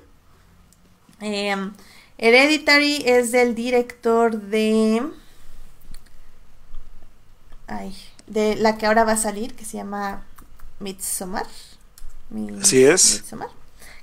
Em, 1.19 1.73
Hereditary 2.19 3.03
es 3.07 3.31
del 3.31 3.55
director 3.55 4.39
de... 4.39 5.01
Ay, 7.67 7.95
de 8.27 8.55
la 8.55 8.77
que 8.77 8.85
ahora 8.85 9.03
va 9.03 9.13
a 9.13 9.17
salir, 9.17 9.55
que 9.55 9.65
se 9.65 9.77
llama 9.77 10.25
Midsommar. 10.79 11.47
Así 12.61 12.83
es. 12.83 13.21
Midsommar. 13.21 13.49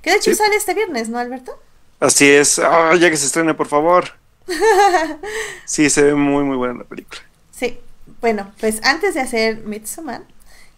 Que 0.01 0.11
de 0.11 0.17
hecho 0.17 0.35
sale 0.35 0.57
este 0.57 0.75
viernes, 0.75 1.09
¿no, 1.09 1.19
Alberto? 1.19 1.59
Así 2.01 2.29
es. 2.29 2.59
Ah, 2.59 2.95
ya 2.99 3.11
que 3.11 3.17
se 3.17 3.27
estrene, 3.27 3.55
por 3.55 3.69
favor. 3.69 4.13
sí, 5.65 5.89
se 5.89 6.03
ve 6.03 6.15
muy, 6.15 6.45
muy 6.45 6.57
buena 6.57 6.75
la 6.75 6.85
película. 6.85 7.21
Sí. 7.53 7.79
Bueno, 8.21 8.53
pues 8.61 8.81
antes 8.85 9.15
de 9.15 9.21
hacer 9.21 9.59
Midsommar, 9.59 10.23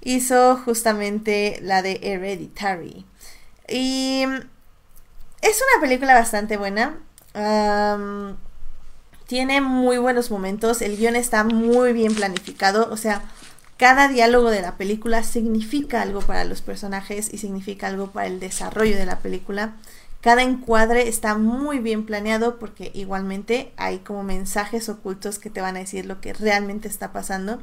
hizo 0.02 0.56
justamente 0.64 1.58
la 1.62 1.82
de 1.82 2.00
Hereditary. 2.02 3.06
Y 3.68 4.24
es 5.40 5.62
una 5.72 5.80
película 5.80 6.14
bastante 6.14 6.56
buena. 6.56 6.98
Tiene 9.26 9.60
muy 9.60 9.98
buenos 9.98 10.30
momentos. 10.30 10.82
El 10.82 10.96
guion 10.96 11.16
está 11.16 11.44
muy 11.44 11.92
bien 11.92 12.14
planificado. 12.14 12.88
O 12.90 12.96
sea, 12.96 13.22
cada 13.76 14.08
diálogo 14.08 14.50
de 14.50 14.62
la 14.62 14.76
película 14.76 15.22
significa 15.22 16.02
algo 16.02 16.20
para 16.20 16.44
los 16.44 16.62
personajes 16.62 17.32
y 17.32 17.38
significa 17.38 17.88
algo 17.88 18.08
para 18.08 18.26
el 18.26 18.40
desarrollo 18.40 18.96
de 18.96 19.06
la 19.06 19.18
película. 19.18 19.76
Cada 20.20 20.42
encuadre 20.42 21.08
está 21.08 21.36
muy 21.36 21.80
bien 21.80 22.06
planeado 22.06 22.58
porque 22.58 22.90
igualmente 22.94 23.72
hay 23.76 23.98
como 23.98 24.22
mensajes 24.22 24.88
ocultos 24.88 25.38
que 25.38 25.50
te 25.50 25.60
van 25.60 25.76
a 25.76 25.80
decir 25.80 26.06
lo 26.06 26.20
que 26.20 26.32
realmente 26.32 26.88
está 26.88 27.12
pasando. 27.12 27.60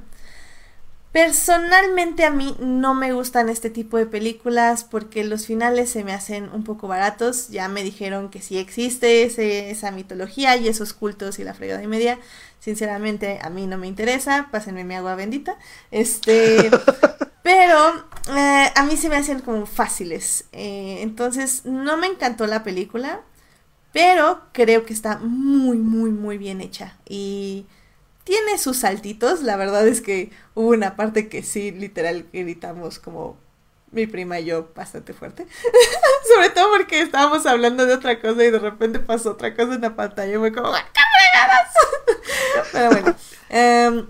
Personalmente 1.12 2.24
a 2.24 2.32
mí 2.32 2.56
no 2.60 2.94
me 2.94 3.12
gustan 3.12 3.50
este 3.50 3.70
tipo 3.70 3.98
de 3.98 4.06
películas 4.06 4.86
porque 4.86 5.26
los 5.26 5.46
finales 5.46 5.90
se 5.90 6.06
me 6.06 6.14
hacen 6.14 6.50
un 6.54 6.64
poco 6.64 6.88
baratos. 6.88 7.50
Ya 7.50 7.68
me 7.68 7.84
dijeron 7.84 8.30
que 8.30 8.42
sí 8.42 8.58
existe 8.58 9.24
esa 9.70 9.92
mitología 9.92 10.56
y 10.56 10.70
esos 10.70 10.94
cultos 10.94 11.38
y 11.40 11.44
la 11.44 11.54
fregada 11.54 11.84
y 11.84 11.88
media. 11.88 12.18
Sinceramente 12.60 13.40
a 13.42 13.50
mí 13.50 13.68
no 13.68 13.78
me 13.78 13.88
interesa. 13.88 14.48
Pásenme 14.52 14.86
mi 14.86 14.96
agua 14.96 15.16
bendita. 15.16 15.58
Este, 15.92 16.72
pero 17.44 17.78
eh, 18.34 18.72
a 18.74 18.84
mí 18.84 18.96
se 18.96 19.10
me 19.10 19.18
hacen 19.18 19.42
como 19.42 19.66
fáciles. 19.66 20.46
Eh, 20.54 21.00
entonces, 21.02 21.66
no 21.66 21.98
me 21.98 22.08
encantó 22.08 22.48
la 22.48 22.64
película, 22.64 23.20
pero 23.92 24.44
creo 24.54 24.86
que 24.86 24.94
está 24.94 25.18
muy, 25.18 25.78
muy, 25.78 26.12
muy 26.12 26.38
bien 26.38 26.62
hecha. 26.62 26.96
Y 27.06 27.66
tiene 28.32 28.58
sus 28.58 28.78
saltitos. 28.78 29.42
La 29.42 29.58
verdad 29.58 29.86
es 29.86 30.00
que 30.00 30.32
hubo 30.54 30.70
una 30.70 30.96
parte 30.96 31.28
que 31.28 31.44
sí, 31.44 31.72
literal, 31.72 32.28
gritamos 32.32 32.98
como 32.98 33.38
mi 33.92 34.08
prima 34.08 34.40
y 34.40 34.46
yo 34.46 34.72
bastante 34.74 35.12
fuerte. 35.12 35.46
Sobre 36.34 36.50
todo 36.52 36.72
porque 36.72 37.02
estábamos 37.02 37.46
hablando 37.46 37.86
de 37.86 37.94
otra 37.94 38.22
cosa 38.22 38.42
y 38.46 38.50
de 38.50 38.60
repente 38.60 39.00
pasó 39.00 39.32
otra 39.32 39.54
cosa 39.54 39.74
en 39.74 39.82
la 39.82 39.98
pantalla 39.98 40.34
y 40.34 40.38
fue 40.38 40.54
como. 40.54 40.72
Pero 42.72 42.92
bueno. 42.92 43.16
Em, 43.50 44.08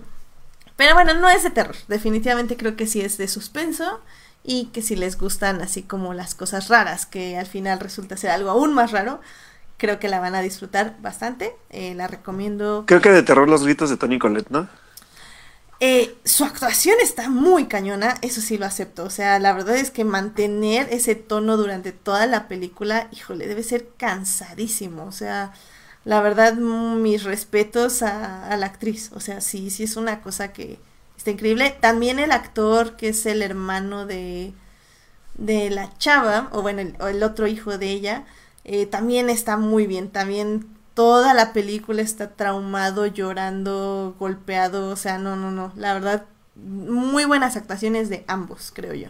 pero 0.76 0.94
bueno, 0.94 1.14
no 1.14 1.28
es 1.28 1.42
de 1.42 1.50
terror. 1.50 1.74
Definitivamente 1.88 2.56
creo 2.56 2.76
que 2.76 2.86
sí 2.86 3.00
es 3.00 3.18
de 3.18 3.26
suspenso. 3.26 4.00
Y 4.44 4.66
que 4.66 4.82
si 4.82 4.94
les 4.94 5.18
gustan 5.18 5.60
así 5.62 5.82
como 5.82 6.14
las 6.14 6.36
cosas 6.36 6.68
raras, 6.68 7.06
que 7.06 7.36
al 7.36 7.46
final 7.46 7.80
resulta 7.80 8.16
ser 8.16 8.30
algo 8.30 8.50
aún 8.50 8.72
más 8.72 8.92
raro, 8.92 9.20
creo 9.82 9.98
que 9.98 10.08
la 10.08 10.20
van 10.20 10.36
a 10.36 10.42
disfrutar 10.42 10.94
bastante. 11.02 11.56
Eh, 11.70 11.94
la 11.96 12.06
recomiendo. 12.06 12.84
Creo 12.86 13.00
que 13.00 13.10
de 13.10 13.24
terror 13.24 13.48
los 13.48 13.64
gritos 13.64 13.90
de 13.90 13.96
Tony 13.96 14.16
Colette, 14.16 14.48
¿no? 14.48 14.68
Eh, 15.80 16.14
su 16.24 16.44
actuación 16.44 16.94
está 17.02 17.28
muy 17.28 17.66
cañona, 17.66 18.14
eso 18.22 18.40
sí 18.40 18.58
lo 18.58 18.64
acepto. 18.64 19.02
O 19.02 19.10
sea, 19.10 19.40
la 19.40 19.52
verdad 19.52 19.74
es 19.74 19.90
que 19.90 20.04
mantener 20.04 20.86
ese 20.92 21.16
tono 21.16 21.56
durante 21.56 21.90
toda 21.90 22.28
la 22.28 22.46
película, 22.46 23.08
híjole, 23.10 23.48
debe 23.48 23.64
ser 23.64 23.88
cansadísimo. 23.96 25.04
O 25.04 25.10
sea, 25.10 25.52
la 26.04 26.20
verdad, 26.20 26.54
mis 26.54 27.24
respetos 27.24 28.04
a, 28.04 28.56
la 28.56 28.66
actriz. 28.66 29.10
O 29.16 29.18
sea, 29.18 29.40
sí, 29.40 29.68
sí 29.70 29.82
es 29.82 29.96
una 29.96 30.20
cosa 30.20 30.52
que 30.52 30.78
está 31.16 31.32
increíble. 31.32 31.76
También 31.80 32.20
el 32.20 32.30
actor, 32.30 32.94
que 32.94 33.08
es 33.08 33.26
el 33.26 33.42
hermano 33.42 34.06
de, 34.06 34.52
de 35.34 35.70
la 35.70 35.92
chava, 35.98 36.50
o 36.52 36.62
bueno, 36.62 36.82
el, 36.82 37.22
otro 37.24 37.48
hijo 37.48 37.78
de 37.78 37.90
ella, 37.90 38.24
eh, 38.64 38.86
también 38.86 39.30
está 39.30 39.56
muy 39.56 39.86
bien. 39.86 40.10
También 40.10 40.66
toda 40.94 41.34
la 41.34 41.52
película 41.52 42.02
está 42.02 42.30
traumado, 42.30 43.06
llorando, 43.06 44.14
golpeado. 44.18 44.90
O 44.90 44.96
sea, 44.96 45.18
no, 45.18 45.36
no, 45.36 45.50
no. 45.50 45.72
La 45.76 45.94
verdad, 45.94 46.24
muy 46.54 47.24
buenas 47.24 47.56
actuaciones 47.56 48.08
de 48.08 48.24
ambos, 48.28 48.72
creo 48.74 48.94
yo. 48.94 49.08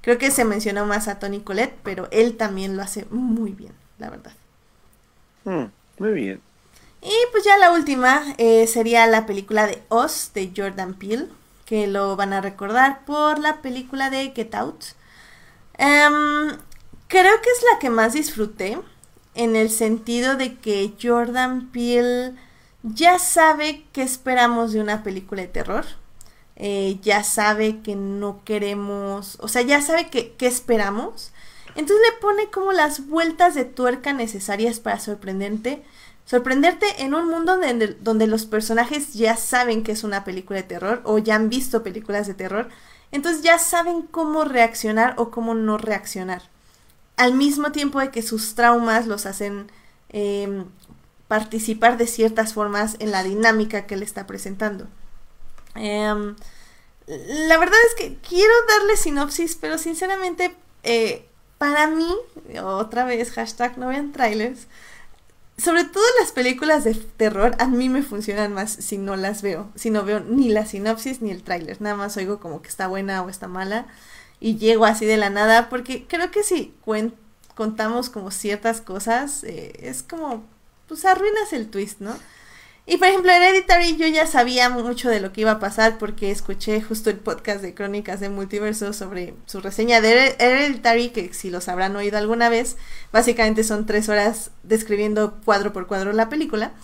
Creo 0.00 0.18
que 0.18 0.30
se 0.30 0.44
mencionó 0.44 0.86
más 0.86 1.08
a 1.08 1.18
Tony 1.18 1.40
Colette, 1.40 1.76
pero 1.82 2.08
él 2.12 2.36
también 2.36 2.76
lo 2.76 2.82
hace 2.82 3.06
muy 3.10 3.50
bien, 3.50 3.72
la 3.98 4.10
verdad. 4.10 4.32
Hmm. 5.44 5.66
Muy 5.98 6.12
bien. 6.12 6.40
Y 7.02 7.14
pues 7.32 7.44
ya 7.44 7.56
la 7.56 7.72
última 7.72 8.22
eh, 8.38 8.66
sería 8.66 9.06
la 9.06 9.26
película 9.26 9.66
de 9.66 9.82
Oz 9.88 10.32
de 10.34 10.52
Jordan 10.56 10.94
Peele, 10.94 11.28
que 11.64 11.86
lo 11.86 12.16
van 12.16 12.32
a 12.32 12.40
recordar 12.40 13.04
por 13.04 13.38
la 13.38 13.62
película 13.62 14.10
de 14.10 14.32
Get 14.34 14.54
Out. 14.54 14.84
Em, 15.78 16.56
creo 17.08 17.40
que 17.42 17.50
es 17.50 17.64
la 17.72 17.78
que 17.78 17.90
más 17.90 18.12
disfruté 18.12 18.78
en 19.34 19.56
el 19.56 19.70
sentido 19.70 20.36
de 20.36 20.56
que 20.58 20.94
Jordan 21.00 21.70
Peele 21.70 22.34
ya 22.82 23.18
sabe 23.18 23.84
qué 23.92 24.02
esperamos 24.02 24.72
de 24.72 24.80
una 24.80 25.02
película 25.02 25.42
de 25.42 25.48
terror. 25.48 25.84
Eh, 26.56 26.98
ya 27.02 27.22
sabe 27.22 27.82
que 27.82 27.96
no 27.96 28.42
queremos, 28.44 29.36
o 29.40 29.48
sea, 29.48 29.62
ya 29.62 29.82
sabe 29.82 30.08
qué 30.08 30.34
esperamos 30.40 31.32
entonces 31.76 32.06
le 32.10 32.20
pone 32.20 32.50
como 32.50 32.72
las 32.72 33.06
vueltas 33.06 33.54
de 33.54 33.66
tuerca 33.66 34.12
necesarias 34.14 34.80
para 34.80 34.98
sorprenderte. 34.98 35.84
Sorprenderte 36.24 36.86
en 37.02 37.14
un 37.14 37.28
mundo 37.28 37.58
donde, 37.58 37.88
donde 38.00 38.26
los 38.26 38.46
personajes 38.46 39.12
ya 39.14 39.36
saben 39.36 39.84
que 39.84 39.92
es 39.92 40.02
una 40.02 40.24
película 40.24 40.58
de 40.58 40.66
terror 40.66 41.02
o 41.04 41.18
ya 41.18 41.36
han 41.36 41.50
visto 41.50 41.82
películas 41.82 42.26
de 42.26 42.34
terror. 42.34 42.68
Entonces 43.12 43.42
ya 43.42 43.58
saben 43.58 44.02
cómo 44.02 44.44
reaccionar 44.44 45.14
o 45.18 45.30
cómo 45.30 45.54
no 45.54 45.76
reaccionar. 45.76 46.42
Al 47.16 47.34
mismo 47.34 47.72
tiempo 47.72 48.00
de 48.00 48.10
que 48.10 48.22
sus 48.22 48.54
traumas 48.54 49.06
los 49.06 49.26
hacen 49.26 49.70
em, 50.10 50.66
participar 51.28 51.96
de 51.96 52.06
ciertas 52.06 52.54
formas 52.54 52.96
en 52.98 53.10
la 53.10 53.22
dinámica 53.22 53.86
que 53.86 53.96
le 53.96 54.04
está 54.04 54.26
presentando. 54.26 54.86
Em, 55.74 56.36
la 57.06 57.58
verdad 57.58 57.78
es 57.88 57.94
que 57.94 58.16
quiero 58.16 58.52
darle 58.68 58.96
sinopsis, 58.96 59.56
pero 59.56 59.78
sinceramente 59.78 60.54
eh, 60.82 61.26
para 61.58 61.86
mí, 61.88 62.14
otra 62.62 63.04
vez, 63.04 63.32
hashtag 63.32 63.78
no 63.78 63.88
vean 63.88 64.12
trailers, 64.12 64.66
sobre 65.58 65.84
todo 65.84 66.04
las 66.20 66.32
películas 66.32 66.84
de 66.84 66.94
terror, 66.94 67.56
a 67.58 67.66
mí 67.66 67.88
me 67.88 68.02
funcionan 68.02 68.52
más 68.52 68.72
si 68.72 68.98
no 68.98 69.16
las 69.16 69.40
veo, 69.40 69.70
si 69.74 69.90
no 69.90 70.04
veo 70.04 70.20
ni 70.20 70.50
la 70.50 70.66
sinopsis 70.66 71.22
ni 71.22 71.30
el 71.30 71.42
tráiler, 71.42 71.80
nada 71.80 71.96
más 71.96 72.16
oigo 72.18 72.40
como 72.40 72.60
que 72.60 72.68
está 72.68 72.88
buena 72.88 73.22
o 73.22 73.30
está 73.30 73.48
mala 73.48 73.86
y 74.40 74.56
llego 74.56 74.84
así 74.84 75.06
de 75.06 75.16
la 75.16 75.30
nada, 75.30 75.68
porque 75.68 76.06
creo 76.06 76.30
que 76.30 76.42
si 76.42 76.74
contamos 77.54 78.10
como 78.10 78.30
ciertas 78.30 78.80
cosas, 78.80 79.44
eh, 79.44 79.72
es 79.80 80.02
como, 80.02 80.44
pues 80.88 81.04
arruinas 81.04 81.52
el 81.52 81.68
twist, 81.68 82.00
¿no? 82.00 82.16
Y 82.88 82.98
por 82.98 83.08
ejemplo, 83.08 83.32
Hereditary 83.32 83.96
yo 83.96 84.06
ya 84.06 84.28
sabía 84.28 84.70
mucho 84.70 85.10
de 85.10 85.18
lo 85.18 85.32
que 85.32 85.40
iba 85.40 85.50
a 85.50 85.58
pasar 85.58 85.98
porque 85.98 86.30
escuché 86.30 86.80
justo 86.80 87.10
el 87.10 87.16
podcast 87.16 87.60
de 87.60 87.74
Crónicas 87.74 88.20
de 88.20 88.28
Multiverso 88.28 88.92
sobre 88.92 89.34
su 89.46 89.60
reseña 89.60 90.00
de 90.00 90.36
Hereditary, 90.38 91.08
que 91.08 91.34
si 91.34 91.50
los 91.50 91.68
habrán 91.68 91.96
oído 91.96 92.16
alguna 92.16 92.48
vez, 92.48 92.76
básicamente 93.12 93.64
son 93.64 93.86
tres 93.86 94.08
horas 94.08 94.52
describiendo 94.62 95.34
cuadro 95.44 95.72
por 95.72 95.88
cuadro 95.88 96.12
la 96.12 96.28
película. 96.28 96.74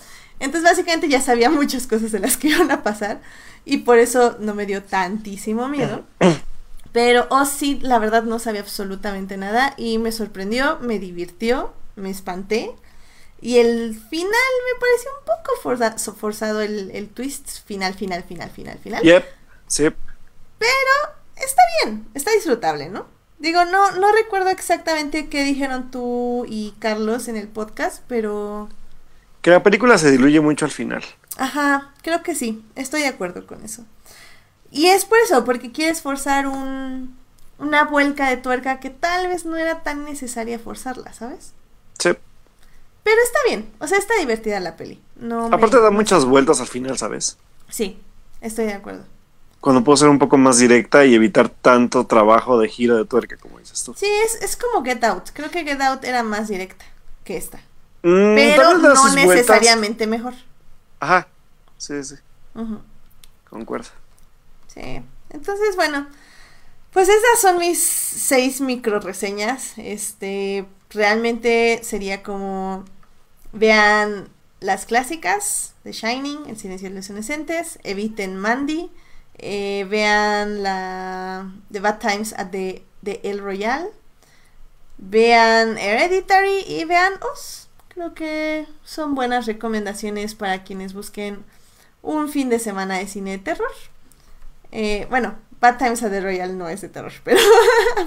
Entonces 0.41 0.69
básicamente 0.69 1.09
ya 1.09 1.21
sabía 1.21 1.51
muchas 1.51 1.87
cosas 1.87 2.11
de 2.11 2.19
las 2.19 2.37
que 2.37 2.49
iban 2.49 2.73
a 2.73 2.83
pasar 2.83 3.21
y 3.65 3.79
por 3.79 4.01
eso 4.01 4.37
no 4.41 4.55
me 4.55 4.67
dio 4.67 4.83
tantísimo 4.83 5.69
miedo. 5.69 6.05
Pero, 6.93 7.27
oh 7.31 7.47
sí, 7.47 7.79
la 7.81 7.99
verdad 7.99 8.23
no 8.23 8.39
sabía 8.39 8.61
absolutamente 8.61 9.37
nada 9.37 9.75
y 9.79 9.99
me 9.99 10.13
sorprendió, 10.13 10.79
me 10.81 10.99
divirtió, 10.99 11.73
me 11.97 12.11
espanté 12.11 12.75
y 13.43 13.59
el 13.59 13.99
final 14.09 14.31
me 14.31 14.81
pareció 14.81 15.11
un 15.19 15.27
poco 15.27 16.15
forzado 16.15 16.61
el, 16.61 17.09
twist 17.09 17.67
final, 17.67 17.95
final, 17.95 18.23
final, 18.23 18.51
final, 18.51 18.79
final. 18.79 19.03
Yep, 19.03 19.25
sí. 19.67 19.89
Pero 20.59 21.15
está 21.35 21.63
bien, 21.83 22.07
está 22.15 22.31
disfrutable, 22.33 22.89
¿no? 22.89 23.07
Digo, 23.41 23.65
no, 23.65 23.91
no 23.97 24.13
recuerdo 24.13 24.51
exactamente 24.51 25.29
qué 25.29 25.43
dijeron 25.43 25.91
tú 25.91 26.47
y 26.49 26.75
Carlos 26.79 27.27
en 27.27 27.37
el 27.37 27.49
podcast, 27.49 28.05
pero... 28.07 28.69
Que 29.41 29.51
la 29.51 29.65
película 29.65 29.99
se 29.99 30.13
diluye 30.13 30.41
mucho 30.41 30.65
al 30.65 30.71
final. 30.71 31.03
Ajá, 31.37 31.93
creo 32.03 32.23
que 32.23 32.37
sí, 32.37 32.65
estoy 32.77 33.01
de 33.01 33.09
acuerdo 33.09 33.45
con 33.45 33.65
eso. 33.65 33.85
Y 34.73 34.87
es 34.87 35.05
por 35.05 35.19
eso, 35.19 35.45
porque 35.45 35.71
quieres 35.71 36.03
forzar 36.03 36.47
un, 36.49 37.17
una 37.59 37.85
vuelca 37.85 38.29
de 38.29 38.39
tuerca 38.39 38.81
que 38.81 38.91
tal 38.91 39.29
vez 39.29 39.45
no 39.45 39.57
era 39.57 39.83
tan 39.83 40.05
necesaria 40.05 40.59
forzarla, 40.59 41.13
¿sabes? 41.13 41.53
Sí. 41.99 42.11
Pero 43.05 43.17
está 43.25 43.39
bien, 43.49 43.71
o 43.79 43.87
sea, 43.87 43.99
está 43.99 44.15
divertida 44.19 44.59
la 44.61 44.77
peli. 44.77 45.01
No 45.17 45.49
me- 45.49 45.57
Aparte 45.57 45.81
da 45.81 45.91
muchas 45.91 46.25
vueltas 46.25 46.61
al 46.61 46.67
final, 46.69 46.97
¿sabes? 46.99 47.37
Sí, 47.69 47.99
estoy 48.41 48.67
de 48.67 48.75
acuerdo. 48.75 49.05
Cuando 49.61 49.85
puedo 49.85 49.97
ser 49.97 50.09
un 50.09 50.19
poco 50.19 50.37
más 50.39 50.59
directa 50.59 51.05
y 51.05 51.15
evitar 51.15 51.49
tanto 51.49 52.05
trabajo 52.07 52.59
de 52.59 52.69
giro 52.69 52.97
de 52.97 53.05
tuerca, 53.05 53.37
como 53.37 53.61
dices 53.61 53.85
tú. 53.85 53.95
Sí, 53.97 54.07
es, 54.25 54.35
es 54.43 54.57
como 54.57 54.85
Get 54.85 55.05
Out. 55.05 55.31
Creo 55.33 55.51
que 55.51 55.63
Get 55.65 55.81
Out 55.81 56.03
era 56.05 56.25
más 56.25 56.49
directa 56.49 56.85
que 57.25 57.37
esta. 57.37 57.59
Mm, 58.03 58.35
Pero 58.35 58.75
no 58.79 58.89
vueltas. 58.95 59.15
necesariamente 59.15 60.09
mejor. 60.09 60.35
Ajá. 60.99 61.29
Sí, 61.79 62.03
sí, 62.03 62.17
Ujú, 62.57 62.81
concuerdo. 63.49 63.89
Sí. 64.75 65.03
Entonces, 65.31 65.77
bueno. 65.77 66.07
Pues 66.93 67.09
esas 67.09 67.41
son 67.41 67.59
mis 67.59 67.83
seis 67.83 68.61
micro 68.61 69.01
reseñas. 69.01 69.75
Este. 69.79 70.67
Realmente 70.91 71.81
sería 71.83 72.23
como. 72.23 72.85
Vean 73.53 74.29
las 74.61 74.87
clásicas 74.87 75.75
de 75.85 75.93
Shining, 75.93 76.47
El 76.49 76.59
Silencio 76.59 76.89
de 76.91 76.97
los 76.97 77.09
Inocentes. 77.11 77.79
Eviten 77.83 78.37
Mandy. 78.37 78.91
eh, 79.39 79.87
vean 79.89 80.63
la. 80.63 81.51
The 81.71 81.81
Bad 81.81 81.99
Times 81.99 82.35
at 82.37 82.51
the, 82.51 82.85
El 83.23 83.39
Royale. 83.41 83.89
Vean 84.99 85.79
Hereditary 85.79 86.65
y 86.67 86.85
vean 86.85 87.15
Us. 87.35 87.69
Creo 87.89 88.15
que 88.15 88.67
son 88.85 89.15
buenas 89.15 89.47
recomendaciones 89.47 90.35
para 90.35 90.63
quienes 90.65 90.95
busquen 90.95 91.45
un 92.03 92.29
fin 92.29 92.49
de 92.49 92.59
semana 92.59 92.99
de 92.99 93.07
cine 93.07 93.33
de 93.33 93.39
terror. 93.39 93.71
Eh, 94.73 95.07
bueno, 95.11 95.37
Bad 95.61 95.79
Times 95.79 96.03
at 96.03 96.11
the 96.11 96.21
Royal 96.21 96.59
no 96.59 96.69
es 96.69 96.81
de 96.81 96.89
terror, 96.89 97.13
pero, 97.25 97.41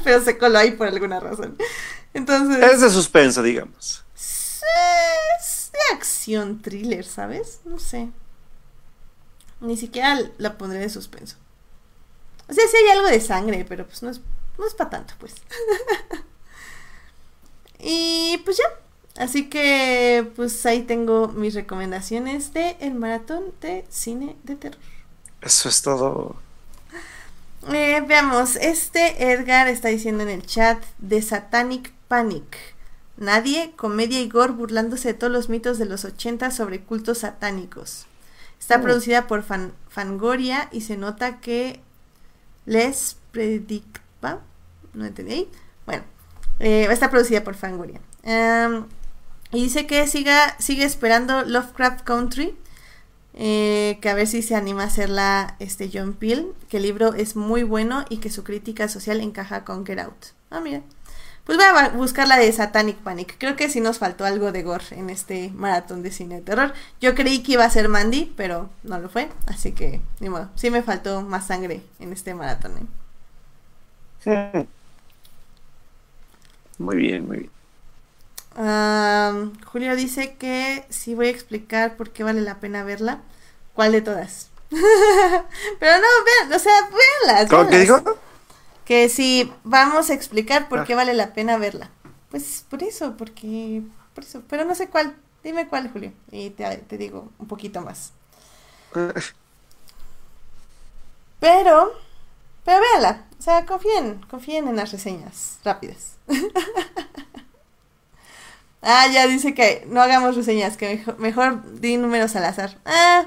pero 0.03 0.21
se 0.23 0.37
coló 0.37 0.57
ahí 0.59 0.71
por 0.71 0.87
alguna 0.87 1.19
razón. 1.19 1.57
Entonces, 2.13 2.61
Es 2.63 2.81
de 2.81 2.89
suspenso, 2.89 3.41
digamos. 3.43 4.03
es 4.15 5.71
de 5.71 5.95
acción 5.95 6.61
thriller, 6.61 7.05
¿sabes? 7.05 7.61
No 7.65 7.79
sé. 7.79 8.09
Ni 9.61 9.77
siquiera 9.77 10.19
la 10.37 10.57
pondré 10.57 10.79
de 10.79 10.89
suspenso. 10.89 11.37
O 12.47 12.53
sea, 12.53 12.67
sí 12.67 12.77
hay 12.77 12.91
algo 12.97 13.07
de 13.07 13.19
sangre, 13.21 13.65
pero 13.67 13.85
pues 13.85 14.03
no 14.03 14.09
es, 14.09 14.21
no 14.57 14.67
es 14.67 14.73
para 14.73 14.89
tanto, 14.89 15.13
pues. 15.19 15.33
y 17.79 18.41
pues 18.43 18.57
ya. 18.57 18.63
Así 19.23 19.49
que 19.49 20.29
pues 20.35 20.65
ahí 20.65 20.83
tengo 20.83 21.29
mis 21.29 21.53
recomendaciones 21.53 22.53
de 22.53 22.75
el 22.81 22.95
maratón 22.95 23.53
de 23.61 23.85
cine 23.89 24.35
de 24.43 24.55
terror. 24.55 24.81
Eso 25.41 25.69
es 25.69 25.81
todo. 25.81 26.35
Eh, 27.73 28.03
veamos, 28.07 28.55
este 28.57 29.31
Edgar 29.31 29.67
está 29.67 29.87
diciendo 29.89 30.23
en 30.23 30.29
el 30.29 30.45
chat 30.45 30.83
de 30.99 31.21
Satanic 31.21 31.91
Panic. 32.07 32.57
Nadie, 33.17 33.71
comedia 33.75 34.19
y 34.21 34.29
gore 34.29 34.51
burlándose 34.53 35.09
de 35.09 35.13
todos 35.15 35.31
los 35.33 35.49
mitos 35.49 35.77
de 35.77 35.85
los 35.85 36.05
80 36.05 36.51
sobre 36.51 36.81
cultos 36.81 37.19
satánicos. 37.19 38.05
Está 38.59 38.77
Oh. 38.77 38.81
producida 38.81 39.27
por 39.27 39.41
Fan- 39.43 39.73
Fangoria 39.89 40.69
y 40.71 40.81
se 40.81 40.97
nota 40.97 41.39
que 41.39 41.79
les 42.65 43.17
predicta. 43.31 44.41
No 44.93 45.05
entendí 45.05 45.33
ahí. 45.33 45.51
Bueno, 45.85 46.03
eh, 46.59 46.87
está 46.91 47.09
producida 47.09 47.43
por 47.43 47.55
Fangoria. 47.55 47.99
Y 49.51 49.63
dice 49.63 49.87
que 49.87 50.05
siga, 50.07 50.55
sigue 50.59 50.83
esperando 50.83 51.43
Lovecraft 51.43 52.01
Country. 52.03 52.57
Eh, 53.35 53.99
que 54.01 54.09
a 54.09 54.15
ver 54.15 54.27
si 54.27 54.41
se 54.41 54.55
anima 54.55 54.83
a 54.83 54.87
hacerla 54.87 55.55
este 55.59 55.89
John 55.93 56.13
Peel, 56.13 56.53
que 56.69 56.77
el 56.77 56.83
libro 56.83 57.13
es 57.13 57.35
muy 57.35 57.63
bueno 57.63 58.05
y 58.09 58.17
que 58.17 58.29
su 58.29 58.43
crítica 58.43 58.87
social 58.87 59.19
encaja 59.19 59.65
con 59.65 59.85
Get 59.85 59.99
Out. 59.99 60.25
Ah, 60.49 60.61
mira. 60.61 60.81
Pues 61.45 61.59
voy 61.59 61.65
a 61.67 61.89
buscar 61.89 62.27
la 62.27 62.37
de 62.37 62.51
Satanic 62.51 62.97
Panic. 62.97 63.35
Creo 63.37 63.55
que 63.55 63.69
sí 63.69 63.79
nos 63.79 63.99
faltó 63.99 64.25
algo 64.25 64.51
de 64.51 64.63
gore 64.63 64.85
en 64.91 65.11
este 65.11 65.51
maratón 65.53 66.01
de 66.01 66.11
cine 66.11 66.35
de 66.35 66.41
terror. 66.41 66.73
Yo 66.99 67.13
creí 67.13 67.43
que 67.43 67.51
iba 67.51 67.65
a 67.65 67.69
ser 67.69 67.87
Mandy, 67.87 68.33
pero 68.35 68.69
no 68.83 68.97
lo 68.97 69.09
fue. 69.09 69.29
Así 69.45 69.73
que, 69.73 70.01
ni 70.19 70.29
modo. 70.29 70.49
Sí 70.55 70.71
me 70.71 70.81
faltó 70.81 71.21
más 71.21 71.45
sangre 71.45 71.83
en 71.99 72.13
este 72.13 72.33
maratón. 72.33 72.89
¿eh? 74.25 74.65
Muy 76.79 76.95
bien, 76.95 77.27
muy 77.27 77.37
bien. 77.37 77.54
Am, 78.55 79.53
Julio 79.65 79.95
dice 79.95 80.35
que 80.35 80.85
sí 80.89 81.13
voy 81.15 81.27
a 81.27 81.31
explicar 81.31 81.97
por 81.97 82.11
qué 82.11 82.23
vale 82.23 82.41
la 82.41 82.59
pena 82.59 82.83
verla. 82.83 83.21
¿Cuál 83.73 83.91
de 83.91 84.01
todas? 84.01 84.49
Pero 84.69 85.91
no, 85.97 86.07
vean, 86.25 86.53
o 86.53 86.59
sea, 86.59 86.73
véanlas. 87.25 87.49
¿Cómo 87.49 87.67
que 87.69 87.79
dijo? 87.79 88.01
Que 88.85 89.09
sí, 89.09 89.51
vamos 89.63 90.09
a 90.09 90.13
explicar 90.13 90.69
por 90.69 90.79
Ah. 90.79 90.83
qué 90.85 90.95
vale 90.95 91.13
la 91.13 91.33
pena 91.33 91.57
verla. 91.57 91.89
Pues 92.29 92.65
por 92.69 92.83
eso, 92.83 93.17
porque... 93.17 93.81
Por 94.13 94.23
eso, 94.23 94.41
pero 94.47 94.63
no 94.63 94.75
sé 94.75 94.87
cuál. 94.89 95.15
Dime 95.43 95.67
cuál, 95.67 95.91
Julio. 95.91 96.13
Y 96.31 96.51
te, 96.51 96.77
te 96.77 96.97
digo 96.97 97.29
un 97.37 97.47
poquito 97.47 97.81
más. 97.81 98.13
Pero... 101.39 101.91
Pero 102.63 102.79
véanla. 102.81 103.25
O 103.37 103.41
sea, 103.41 103.65
confíen, 103.65 104.21
confíen 104.29 104.67
en 104.67 104.75
las 104.77 104.91
reseñas 104.91 105.59
rápidas. 105.63 106.13
ah, 108.85 109.07
ya 109.11 109.27
dice 109.27 109.53
que 109.53 109.85
no 109.89 110.01
hagamos 110.01 110.35
reseñas, 110.35 110.77
que 110.77 111.03
mejor, 111.17 111.79
di 111.79 111.97
números 111.97 112.35
al 112.35 112.45
azar. 112.45 112.77
Ah, 112.85 113.25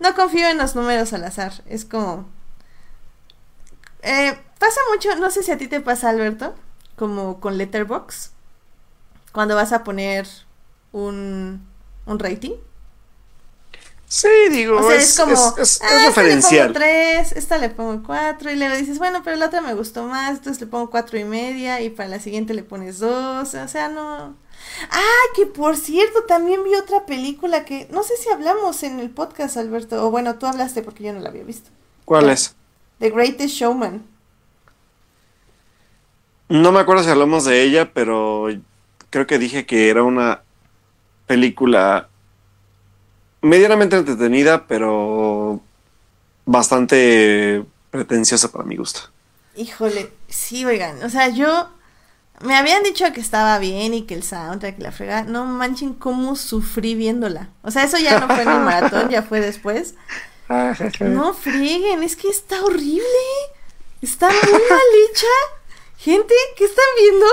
no 0.00 0.14
confío 0.14 0.48
en 0.48 0.58
los 0.58 0.74
números 0.74 1.12
al 1.12 1.24
azar. 1.24 1.52
Es 1.66 1.84
como... 1.84 2.28
Eh, 4.02 4.36
pasa 4.58 4.80
mucho, 4.92 5.14
no 5.16 5.30
sé 5.30 5.42
si 5.42 5.50
a 5.50 5.58
ti 5.58 5.68
te 5.68 5.80
pasa, 5.80 6.10
Alberto, 6.10 6.54
como 6.96 7.40
con 7.40 7.58
Letterbox, 7.58 8.32
cuando 9.32 9.56
vas 9.56 9.72
a 9.72 9.84
poner 9.84 10.26
un, 10.92 11.66
un 12.06 12.18
rating. 12.18 12.52
Sí, 14.08 14.28
digo, 14.50 14.78
O 14.78 14.82
sea, 14.82 14.96
es, 14.96 15.10
es, 15.10 15.16
como, 15.16 15.32
es- 15.34 15.58
es- 15.58 15.82
es 15.82 15.82
ah, 15.82 16.06
esta 16.08 16.22
le 16.24 16.32
referencial. 16.32 16.68
pongo 16.68 16.72
tres, 16.72 17.32
esta 17.32 17.58
le 17.58 17.68
pongo 17.70 18.02
cuatro, 18.06 18.50
y 18.50 18.56
luego 18.56 18.74
dices, 18.76 18.98
bueno, 18.98 19.22
pero 19.22 19.36
la 19.36 19.46
otra 19.46 19.60
me 19.60 19.74
gustó 19.74 20.04
más, 20.04 20.30
entonces 20.38 20.60
le 20.62 20.66
pongo 20.66 20.90
cuatro 20.90 21.18
y 21.18 21.24
media, 21.24 21.80
y 21.82 21.90
para 21.90 22.08
la 22.08 22.20
siguiente 22.20 22.54
le 22.54 22.62
pones 22.62 22.98
dos, 23.00 23.54
o 23.54 23.68
sea, 23.68 23.88
no. 23.90 24.34
Ah, 24.90 25.02
que 25.36 25.46
por 25.46 25.76
cierto, 25.76 26.24
también 26.26 26.64
vi 26.64 26.74
otra 26.74 27.04
película 27.06 27.64
que, 27.66 27.86
no 27.90 28.02
sé 28.02 28.16
si 28.16 28.30
hablamos 28.30 28.82
en 28.82 28.98
el 29.00 29.10
podcast, 29.10 29.56
Alberto, 29.58 30.06
o 30.06 30.10
bueno, 30.10 30.36
tú 30.38 30.46
hablaste 30.46 30.82
porque 30.82 31.04
yo 31.04 31.12
no 31.12 31.20
la 31.20 31.28
había 31.28 31.44
visto. 31.44 31.70
¿Cuál 32.06 32.30
es? 32.30 32.56
The 32.98 33.10
Greatest 33.10 33.54
Showman. 33.54 34.04
No 36.48 36.72
me 36.72 36.80
acuerdo 36.80 37.02
si 37.04 37.10
hablamos 37.10 37.44
de 37.44 37.62
ella, 37.62 37.92
pero 37.92 38.46
creo 39.10 39.26
que 39.26 39.38
dije 39.38 39.66
que 39.66 39.90
era 39.90 40.02
una 40.02 40.42
película 41.26 42.08
medianamente 43.40 43.96
entretenida, 43.96 44.66
pero 44.66 45.60
bastante 46.44 47.64
pretenciosa 47.90 48.50
para 48.50 48.64
mi 48.64 48.76
gusto. 48.76 49.00
Híjole, 49.56 50.12
sí, 50.28 50.64
oigan, 50.64 51.02
o 51.02 51.10
sea, 51.10 51.28
yo 51.28 51.68
me 52.40 52.56
habían 52.56 52.82
dicho 52.82 53.04
que 53.12 53.20
estaba 53.20 53.58
bien 53.58 53.94
y 53.94 54.02
que 54.02 54.14
el 54.14 54.22
soundtrack 54.22 54.78
y 54.78 54.82
la 54.82 54.92
frega, 54.92 55.22
no 55.24 55.44
manchen 55.44 55.92
cómo 55.92 56.36
sufrí 56.36 56.94
viéndola. 56.94 57.48
O 57.62 57.70
sea, 57.70 57.84
eso 57.84 57.98
ya 57.98 58.20
no 58.20 58.26
fue 58.26 58.42
en 58.42 58.48
el 58.48 58.60
maratón, 58.60 59.08
ya 59.08 59.22
fue 59.22 59.40
después. 59.40 59.94
No 61.00 61.34
frieguen, 61.34 62.02
es 62.02 62.16
que 62.16 62.28
está 62.30 62.64
horrible. 62.64 63.02
Está 64.00 64.28
muy 64.30 64.52
mal 64.52 64.80
hecha. 65.10 65.26
Gente, 65.98 66.34
¿qué 66.56 66.64
están 66.64 66.86
viendo? 66.98 67.26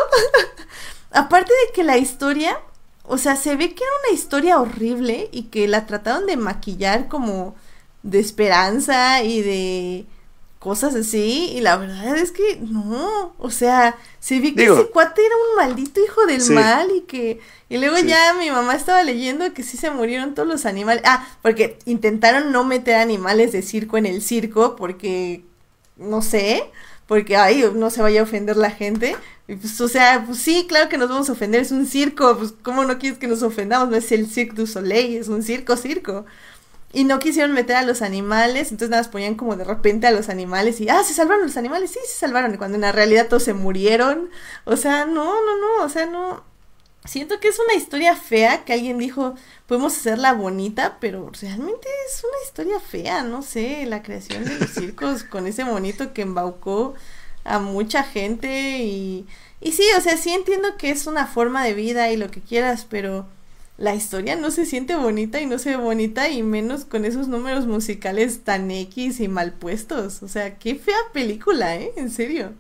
Aparte 1.12 1.54
de 1.54 1.74
que 1.74 1.86
la 1.86 1.98
historia, 1.98 2.60
o 3.08 3.18
sea, 3.18 3.36
se 3.36 3.56
ve 3.56 3.74
que 3.74 3.84
era 3.84 3.94
una 4.08 4.16
historia 4.16 4.60
horrible 4.60 5.30
y 5.32 5.44
que 5.44 5.68
la 5.68 5.86
trataron 5.86 6.26
de 6.26 6.38
maquillar 6.38 7.08
como 7.08 7.56
de 8.04 8.20
esperanza 8.20 9.24
y 9.24 9.42
de 9.42 10.06
cosas 10.60 10.96
así. 10.96 11.52
Y 11.56 11.62
la 11.62 11.78
verdad 11.78 12.18
es 12.18 12.32
que 12.32 12.58
no, 12.62 13.34
o 13.38 13.50
sea, 13.52 13.96
se 14.20 14.40
ve 14.40 14.56
que 14.56 14.62
Digo- 14.64 14.76
ese 14.80 14.90
cuate 14.90 15.22
era 15.26 15.36
un 15.52 15.56
maldito 15.58 16.00
hijo 16.04 16.26
del 16.26 16.42
Sí. 16.42 16.54
mal 16.54 16.90
y 16.96 17.02
que... 17.02 17.40
Y 17.70 17.78
luego 17.78 17.98
Sí. 17.98 18.08
ya 18.08 18.34
mi 18.40 18.50
mamá 18.52 18.76
estaba 18.76 19.02
leyendo 19.04 19.52
que 19.54 19.64
sí 19.64 19.78
se 19.78 19.90
murieron 19.92 20.34
todos 20.36 20.48
los 20.48 20.66
animales. 20.66 21.04
Ah, 21.06 21.28
porque 21.42 21.78
intentaron 21.86 22.52
no 22.52 22.64
meter 22.64 22.96
animales 22.96 23.52
de 23.52 23.62
circo 23.62 23.98
en 23.98 24.06
el 24.06 24.22
circo 24.22 24.76
porque, 24.76 25.44
no 25.98 26.22
sé, 26.22 26.64
porque, 27.08 27.38
ay, 27.38 27.70
no 27.76 27.90
se 27.90 28.02
vaya 28.02 28.22
a 28.22 28.24
ofender 28.24 28.58
la 28.58 28.72
gente. 28.72 29.16
Y 29.48 29.56
pues, 29.56 29.80
o 29.80 29.88
sea, 29.88 30.24
pues 30.26 30.40
sí, 30.40 30.66
claro 30.68 30.90
que 30.90 30.98
nos 30.98 31.10
vamos 31.10 31.30
a 31.30 31.34
ofender, 31.34 31.62
es 31.62 31.72
un 31.72 31.86
circo, 31.86 32.38
pues, 32.38 32.54
¿cómo 32.64 32.84
no 32.84 32.98
quieres 32.98 33.20
que 33.20 33.28
nos 33.28 33.44
ofendamos? 33.44 33.90
No 33.90 33.96
es 33.96 34.12
el 34.12 34.28
Cirque 34.28 34.56
du 34.56 34.66
Soleil, 34.68 35.18
es 35.18 35.28
un 35.28 35.44
circo, 35.44 35.78
circo. 35.78 36.26
Y 36.94 37.04
no 37.04 37.20
quisieron 37.20 37.54
meter 37.54 37.76
a 37.76 37.84
los 37.84 38.02
animales, 38.02 38.72
entonces 38.72 38.90
nada 38.90 39.12
ponían 39.12 39.36
como 39.36 39.56
de 39.58 39.66
repente 39.66 40.08
a 40.08 40.12
los 40.12 40.30
animales 40.30 40.80
y, 40.82 40.90
ah, 40.90 41.04
se 41.04 41.14
salvaron 41.14 41.44
los 41.46 41.58
animales, 41.58 41.92
sí, 41.92 42.00
se 42.08 42.18
salvaron, 42.18 42.56
cuando 42.58 42.76
en 42.76 42.82
la 42.82 42.92
realidad 42.94 43.28
todos 43.28 43.44
se 43.44 43.54
murieron. 43.54 44.30
O 44.64 44.78
sea, 44.78 45.06
no, 45.06 45.26
no, 45.46 45.58
no, 45.58 45.84
o 45.84 45.90
sea, 45.90 46.06
no. 46.06 46.44
Siento 47.06 47.40
que 47.40 47.48
es 47.50 47.60
una 47.60 47.76
historia 47.76 48.16
fea 48.16 48.66
que 48.66 48.74
alguien 48.74 48.98
dijo, 48.98 49.36
podemos 49.68 49.96
hacerla 49.96 50.34
bonita, 50.34 50.98
pero 51.00 51.32
realmente 51.42 51.88
es 52.08 52.24
una 52.24 52.38
historia 52.46 52.80
fea, 52.80 53.24
no 53.24 53.42
sé, 53.42 53.86
la 53.86 54.04
creación 54.04 54.44
de 54.46 54.60
los 54.60 54.70
circos 54.74 55.24
con 55.24 55.48
ese 55.48 55.66
monito 55.66 56.14
que 56.14 56.24
embaucó 56.24 56.96
a 57.44 57.60
mucha 57.60 58.04
gente 58.04 58.80
y, 58.80 59.28
y 59.62 59.72
sí, 59.74 59.84
o 59.98 60.02
sea, 60.02 60.18
sí 60.18 60.32
entiendo 60.32 60.78
que 60.78 60.90
es 60.90 61.08
una 61.08 61.28
forma 61.28 61.64
de 61.64 61.74
vida 61.74 62.12
y 62.12 62.18
lo 62.18 62.32
que 62.32 62.42
quieras, 62.42 62.86
pero 62.90 63.28
la 63.78 63.94
historia 63.94 64.36
no 64.36 64.52
se 64.52 64.66
siente 64.66 64.96
bonita 64.96 65.42
y 65.42 65.46
no 65.46 65.60
se 65.60 65.72
ve 65.72 65.78
bonita 65.78 66.30
y 66.30 66.44
menos 66.44 66.86
con 66.86 67.06
esos 67.06 67.28
números 67.28 67.68
musicales 67.68 68.44
tan 68.44 68.72
X 68.72 69.20
y 69.20 69.28
mal 69.28 69.54
puestos. 69.54 70.24
O 70.24 70.28
sea, 70.28 70.58
qué 70.58 70.76
fea 70.76 70.98
película, 71.14 71.76
¿eh? 71.76 71.92
En 71.98 72.10
serio. 72.10 72.54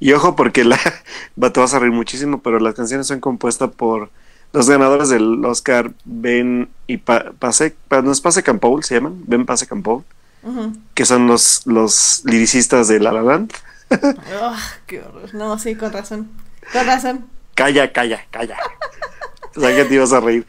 Y 0.00 0.12
ojo 0.12 0.36
porque 0.36 0.64
la 0.64 0.78
te 1.52 1.60
vas 1.60 1.74
a 1.74 1.78
reír 1.78 1.92
muchísimo, 1.92 2.40
pero 2.42 2.58
las 2.58 2.74
canciones 2.74 3.06
son 3.06 3.20
compuestas 3.20 3.70
por 3.70 4.10
los 4.52 4.68
ganadores 4.68 5.08
del 5.08 5.44
Oscar 5.44 5.92
Ben 6.04 6.68
y 6.86 6.98
pa 6.98 7.32
Pase, 7.38 7.76
no 7.90 8.12
es 8.12 8.20
Pase 8.20 8.42
Paul 8.42 8.84
se 8.84 8.94
llaman, 8.94 9.22
Ben 9.26 9.44
Pase 9.44 9.66
Paul, 9.66 10.04
que 10.94 11.04
son 11.04 11.26
los 11.26 11.66
los 11.66 12.22
liricistas 12.24 12.88
de 12.88 13.00
La 13.00 13.12
La 13.12 13.22
Land. 13.22 13.52
qué 14.86 15.00
horror. 15.00 15.34
No, 15.34 15.58
sí, 15.58 15.74
con 15.74 15.92
razón. 15.92 16.30
Con 16.72 16.86
razón. 16.86 17.26
Calla, 17.54 17.92
calla, 17.92 18.26
calla. 18.30 18.56
O 19.56 19.60
sea 19.60 19.74
que 19.74 19.86
te 19.86 19.94
ibas 19.94 20.12
a 20.12 20.20
reír. 20.20 20.46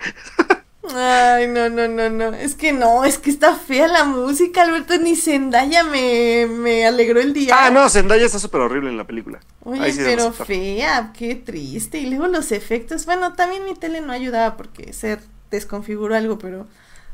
Ay, 0.96 1.48
no, 1.48 1.70
no, 1.70 1.88
no, 1.88 2.10
no. 2.10 2.34
Es 2.34 2.56
que 2.56 2.72
no, 2.72 3.04
es 3.04 3.18
que 3.18 3.30
está 3.30 3.56
fea 3.56 3.88
la 3.88 4.04
música, 4.04 4.64
Alberto. 4.64 4.98
Ni 4.98 5.16
Zendaya 5.16 5.84
me, 5.84 6.48
me 6.48 6.86
alegró 6.86 7.20
el 7.20 7.34
día. 7.34 7.56
Ah, 7.58 7.70
no, 7.70 7.90
Zendaya 7.90 8.26
está 8.26 8.40
súper 8.40 8.62
horrible 8.62 8.90
en 8.90 8.98
la 8.98 9.06
película. 9.06 9.40
Oye, 9.64 9.94
pero 9.96 10.32
fea, 10.32 11.12
qué 11.18 11.36
triste. 11.36 12.00
Y 12.00 12.08
luego 12.08 12.28
los 12.28 12.52
efectos. 12.52 13.06
Bueno, 13.06 13.34
también 13.34 13.66
mi 13.66 13.76
tele 13.76 14.02
no 14.02 14.14
ayudaba 14.14 14.58
porque 14.58 14.94
se 14.94 15.20
desconfiguró 15.52 16.16
algo, 16.16 16.38
pero. 16.40 16.68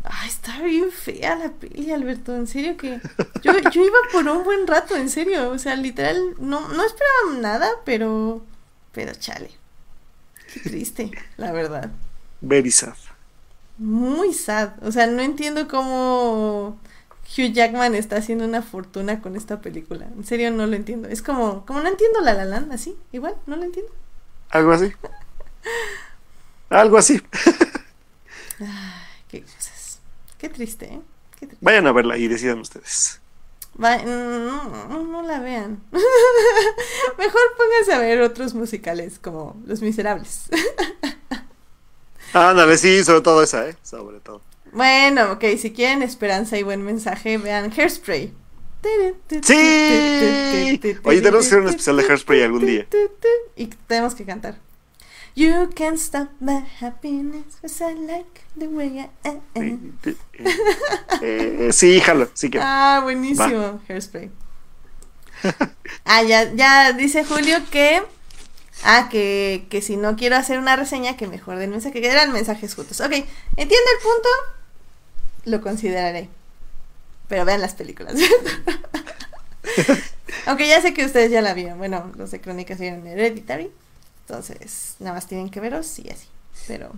Ay, 0.04 0.28
está 0.28 0.62
bien 0.62 0.92
fea 0.92 1.36
la 1.36 1.50
peli, 1.50 1.92
Alberto. 1.92 2.36
En 2.36 2.48
serio 2.48 2.78
que. 2.78 3.00
Yo, 3.42 3.54
yo 3.72 3.86
iba 3.86 3.98
por 4.12 4.28
un 4.28 4.44
buen 4.44 4.68
rato, 4.68 4.96
en 4.96 5.10
serio. 5.10 5.50
O 5.50 5.58
sea, 5.58 5.76
literal, 5.76 6.20
no, 6.40 6.68
no 6.70 6.86
esperaba 6.86 7.40
nada, 7.40 7.70
pero. 7.86 8.44
Pero 8.92 9.14
chale. 9.14 9.50
Qué 10.54 10.60
triste, 10.60 11.12
la 11.38 11.52
verdad. 11.52 11.90
Very 12.42 12.70
sad. 12.70 12.94
Muy 13.78 14.34
sad. 14.34 14.72
O 14.84 14.92
sea, 14.92 15.08
no 15.08 15.22
entiendo 15.22 15.68
cómo 15.68 16.78
Hugh 17.38 17.52
Jackman 17.52 17.96
está 17.96 18.18
haciendo 18.18 18.46
una 18.46 18.62
fortuna 18.62 19.22
con 19.22 19.36
esta 19.36 19.62
película. 19.62 20.06
En 20.16 20.24
serio, 20.26 20.52
no 20.52 20.68
lo 20.68 20.76
entiendo. 20.76 21.08
Es 21.08 21.22
como, 21.22 21.66
como 21.66 21.82
no 21.82 21.88
entiendo 21.88 22.22
La 22.22 22.34
La 22.34 22.46
Land, 22.46 22.72
así, 22.72 22.96
igual, 23.12 23.36
no 23.48 23.56
lo 23.56 23.64
entiendo. 23.64 23.92
Algo 24.50 24.72
así. 24.72 24.92
Algo 26.70 26.98
así. 26.98 27.22
Ay, 28.60 28.68
qué 29.28 29.42
cosas. 29.42 30.00
Qué 30.38 30.50
triste, 30.50 30.86
¿eh? 30.86 31.02
Qué 31.40 31.48
triste. 31.48 31.66
Vayan 31.66 31.88
a 31.88 31.92
verla 31.92 32.18
y 32.18 32.28
decidan 32.28 32.60
ustedes. 32.60 33.20
no, 33.78 35.04
no, 35.04 35.22
la 35.24 35.40
vean. 35.40 35.82
Mejor 37.18 37.42
pónganse 37.58 37.94
a 37.94 38.00
ver 38.00 38.22
otros 38.22 38.54
musicales 38.54 39.20
como 39.20 39.56
Los 39.66 39.82
Miserables. 39.82 40.50
Ándale, 42.34 42.78
sí, 42.78 43.04
sobre 43.04 43.22
todo 43.22 43.44
esa, 43.44 43.68
¿eh? 43.70 43.76
Sobre 43.84 44.20
todo. 44.20 44.42
Bueno, 44.72 45.34
ok, 45.34 45.44
si 45.60 45.72
quieren 45.72 46.02
esperanza 46.02 46.58
y 46.58 46.64
buen 46.64 46.84
mensaje, 46.84 47.38
vean 47.38 47.72
Hairspray. 47.72 48.34
Sí. 49.44 50.80
Oye, 51.04 51.22
tenemos 51.22 51.44
que 51.44 51.48
hacer 51.48 51.60
un 51.60 51.68
especial 51.70 51.98
de 51.98 52.04
Hairspray 52.04 52.44
algún 52.44 52.66
día. 52.66 52.88
Y 53.56 53.68
tenemos 53.88 54.16
que 54.16 54.26
cantar. 54.26 54.58
You 55.36 55.70
can't 55.76 55.98
stop 55.98 56.30
my 56.40 56.64
happiness 56.80 57.56
cause 57.62 57.84
I 57.84 57.96
like 57.96 58.42
the 58.56 58.68
way 58.68 59.00
I 59.00 59.40
am. 59.56 59.98
Eh, 61.22 61.70
sí, 61.72 62.00
jalo, 62.02 62.30
sí 62.34 62.50
que. 62.50 62.60
Ah, 62.62 63.00
buenísimo, 63.02 63.82
Hairspray. 63.88 64.30
ah, 66.06 66.24
ya, 66.24 66.54
ya 66.54 66.94
dice 66.94 67.24
Julio 67.24 67.58
que 67.72 68.04
Ah, 68.84 69.08
que, 69.10 69.66
que 69.70 69.82
si 69.82 69.96
no 69.96 70.16
quiero 70.16 70.36
hacer 70.36 70.58
una 70.58 70.76
reseña, 70.76 71.16
que 71.16 71.28
mejor 71.28 71.58
den 71.58 71.70
mensaje, 71.70 72.02
que 72.02 72.10
eran 72.10 72.34
mensajes 72.34 72.74
juntos. 72.76 73.00
Ok, 73.00 73.12
entiende 73.12 73.76
el 73.76 74.02
punto, 74.02 74.30
lo 75.46 75.62
consideraré. 75.62 76.30
Pero 77.28 77.46
vean 77.46 77.62
las 77.62 77.74
películas. 77.74 78.16
Aunque 80.46 80.68
ya 80.68 80.82
sé 80.82 80.94
que 80.94 81.06
ustedes 81.06 81.32
ya 81.32 81.42
la 81.42 81.54
vieron. 81.54 81.78
Bueno, 81.78 82.12
los 82.18 82.32
de 82.32 82.42
Crónicas 82.42 82.80
vieron 82.80 83.08
Hereditary. 83.08 83.72
Entonces, 84.28 84.96
nada 85.00 85.16
más 85.16 85.28
tienen 85.28 85.50
que 85.50 85.60
veros 85.60 86.00
y 86.00 86.10
así. 86.10 86.28
Pero, 86.68 86.92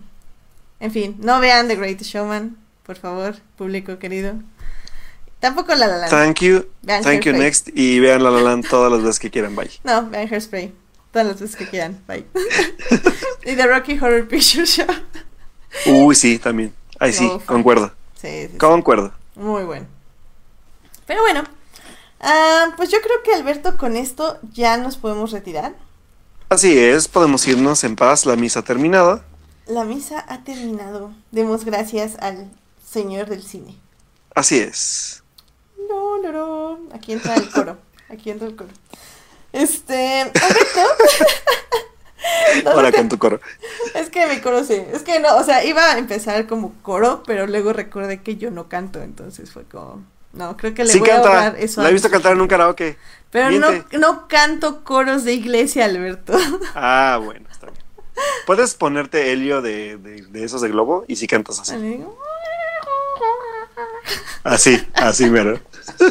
en 0.79 0.91
fin, 0.91 1.17
no 1.19 1.39
vean 1.39 1.67
The 1.67 1.75
Great 1.75 2.01
Showman, 2.01 2.57
por 2.85 2.97
favor, 2.97 3.35
público 3.57 3.99
querido. 3.99 4.35
Tampoco 5.39 5.75
La 5.75 5.87
La 5.87 5.97
Land. 5.97 6.11
Thank 6.11 6.39
you. 6.41 6.65
Thank 6.85 7.25
you, 7.25 7.33
next. 7.33 7.69
Y 7.73 7.99
vean 7.99 8.23
La 8.23 8.31
La 8.31 8.41
Land 8.41 8.67
todas 8.67 8.91
las 8.91 9.01
veces 9.01 9.19
que 9.19 9.29
quieran, 9.29 9.55
bye. 9.55 9.69
No, 9.83 10.09
vean 10.09 10.27
Hairspray. 10.27 10.73
Todas 11.15 11.29
las 11.29 11.39
veces 11.39 11.55
que 11.55 11.65
quieran. 11.65 12.03
Bye. 12.09 12.25
y 13.45 13.55
The 13.55 13.67
Rocky 13.67 13.97
Horror 13.97 14.27
Picture 14.27 14.65
Show. 14.65 14.85
Uy, 15.85 16.13
sí, 16.13 16.37
también. 16.39 16.75
Ahí 16.99 17.13
sí, 17.13 17.25
concuerdo. 17.45 17.93
Sí, 18.21 18.49
sí, 18.51 18.57
Concuerdo. 18.57 19.13
Muy 19.35 19.63
bueno. 19.63 19.87
Pero 21.05 21.21
bueno, 21.21 21.45
ah, 22.19 22.73
pues 22.75 22.89
yo 22.89 22.97
creo 22.99 23.23
que 23.23 23.33
Alberto 23.33 23.77
con 23.77 23.95
esto 23.95 24.39
ya 24.51 24.75
nos 24.75 24.97
podemos 24.97 25.31
retirar. 25.31 25.73
Así 26.49 26.77
es, 26.77 27.07
podemos 27.07 27.47
irnos 27.47 27.85
en 27.85 27.95
paz, 27.95 28.25
la 28.25 28.35
misa 28.35 28.59
ha 28.59 28.63
terminado. 28.63 29.23
La 29.67 29.85
misa 29.85 30.25
ha 30.27 30.43
terminado. 30.43 31.13
Demos 31.31 31.63
gracias 31.63 32.17
al 32.19 32.51
Señor 32.85 33.29
del 33.29 33.41
cine. 33.41 33.77
Así 34.33 34.59
es. 34.59 35.23
No, 35.87 36.21
no, 36.21 36.33
no. 36.33 36.79
Aquí 36.93 37.13
entra 37.13 37.35
el 37.35 37.49
coro. 37.51 37.77
Aquí 38.09 38.31
entra 38.31 38.49
el 38.49 38.57
coro. 38.57 38.71
Este, 39.55 40.31
Ahora 42.65 42.91
con 42.91 43.07
tu 43.07 43.17
coro. 43.17 43.39
Es 43.93 44.09
que 44.09 44.27
mi 44.27 44.41
coro 44.41 44.65
sí. 44.65 44.81
Es 44.91 45.03
que 45.03 45.19
no, 45.19 45.37
o 45.37 45.43
sea, 45.43 45.63
iba 45.63 45.93
a 45.93 45.97
empezar 45.97 46.45
como 46.45 46.73
coro, 46.81 47.23
pero 47.25 47.47
luego 47.47 47.71
recordé 47.71 48.21
que 48.21 48.35
yo 48.35 48.51
no 48.51 48.67
canto, 48.67 49.01
entonces 49.01 49.51
fue 49.51 49.63
como. 49.63 50.03
No, 50.33 50.57
creo 50.57 50.73
que 50.73 50.83
le 50.83 50.97
voy 50.97 51.09
a 51.09 51.19
ahorrar 51.19 51.55
eso. 51.57 51.81
La 51.81 51.89
he 51.89 51.93
visto 51.93 52.09
cantar 52.09 52.33
en 52.33 52.41
un 52.41 52.49
karaoke. 52.49 52.97
Pero 53.31 53.51
no, 53.51 53.69
no 53.97 54.27
canto 54.27 54.83
coros 54.83 55.23
de 55.23 55.33
iglesia, 55.33 55.85
Alberto. 55.85 56.37
Ah, 56.75 57.21
bueno, 57.23 57.47
está 57.49 57.67
bien. 57.67 57.79
Puedes 58.45 58.75
ponerte 58.75 59.31
Helio 59.31 59.61
de, 59.61 59.97
de, 59.97 60.43
esos 60.43 60.61
de 60.61 60.67
globo 60.67 61.05
y 61.07 61.15
si 61.15 61.27
cantas 61.27 61.59
así. 61.59 62.03
Así, 64.43 64.85
así 64.93 65.29
mero. 65.29 65.59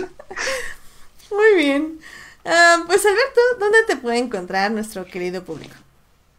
Muy 1.30 1.54
bien. 1.56 2.00
Ah, 2.44 2.84
pues 2.86 3.04
Alberto, 3.06 3.40
¿dónde 3.58 3.78
te 3.86 3.96
puede 3.96 4.18
encontrar 4.18 4.70
nuestro 4.70 5.04
querido 5.06 5.42
público? 5.44 5.74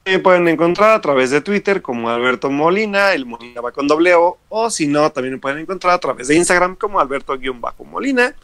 Me 0.05 0.19
pueden 0.19 0.47
encontrar 0.47 0.91
a 0.91 1.01
través 1.01 1.31
de 1.31 1.41
Twitter 1.41 1.81
como 1.81 2.11
Alberto 2.11 2.51
Molina, 2.51 3.13
el 3.13 3.25
Molina 3.25 3.59
va 3.59 3.71
con 3.71 3.87
doble 3.87 4.13
O, 4.13 4.37
o 4.49 4.69
si 4.69 4.85
no, 4.85 5.11
también 5.11 5.33
me 5.33 5.39
pueden 5.39 5.57
encontrar 5.57 5.95
a 5.95 5.99
través 5.99 6.27
de 6.27 6.35
Instagram 6.35 6.75
como 6.75 6.99
Alberto-Molina. 6.99 8.35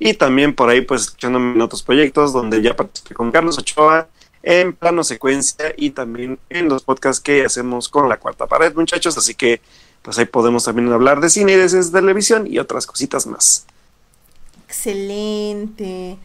Y 0.00 0.14
también 0.14 0.56
por 0.56 0.68
ahí, 0.68 0.80
pues, 0.80 1.02
escuchándome 1.02 1.52
en 1.52 1.60
otros 1.62 1.84
proyectos 1.84 2.32
donde 2.32 2.60
ya 2.60 2.74
participé 2.74 3.14
con 3.14 3.30
Carlos 3.30 3.58
Ochoa 3.58 4.08
en 4.42 4.72
plano 4.72 5.04
secuencia 5.04 5.72
y 5.76 5.90
también 5.90 6.38
en 6.50 6.68
los 6.68 6.82
podcasts 6.82 7.22
que 7.22 7.44
hacemos 7.44 7.88
con 7.88 8.08
la 8.08 8.18
cuarta 8.18 8.48
pared, 8.48 8.74
muchachos. 8.74 9.16
Así 9.16 9.36
que, 9.36 9.60
pues 10.02 10.18
ahí 10.18 10.24
podemos 10.24 10.64
también 10.64 10.92
hablar 10.92 11.20
de 11.20 11.30
cine 11.30 11.52
y 11.52 11.56
de 11.56 11.90
televisión 11.92 12.48
y 12.48 12.58
otras 12.58 12.86
cositas 12.86 13.24
más. 13.28 13.66
Excelente. 14.66 16.18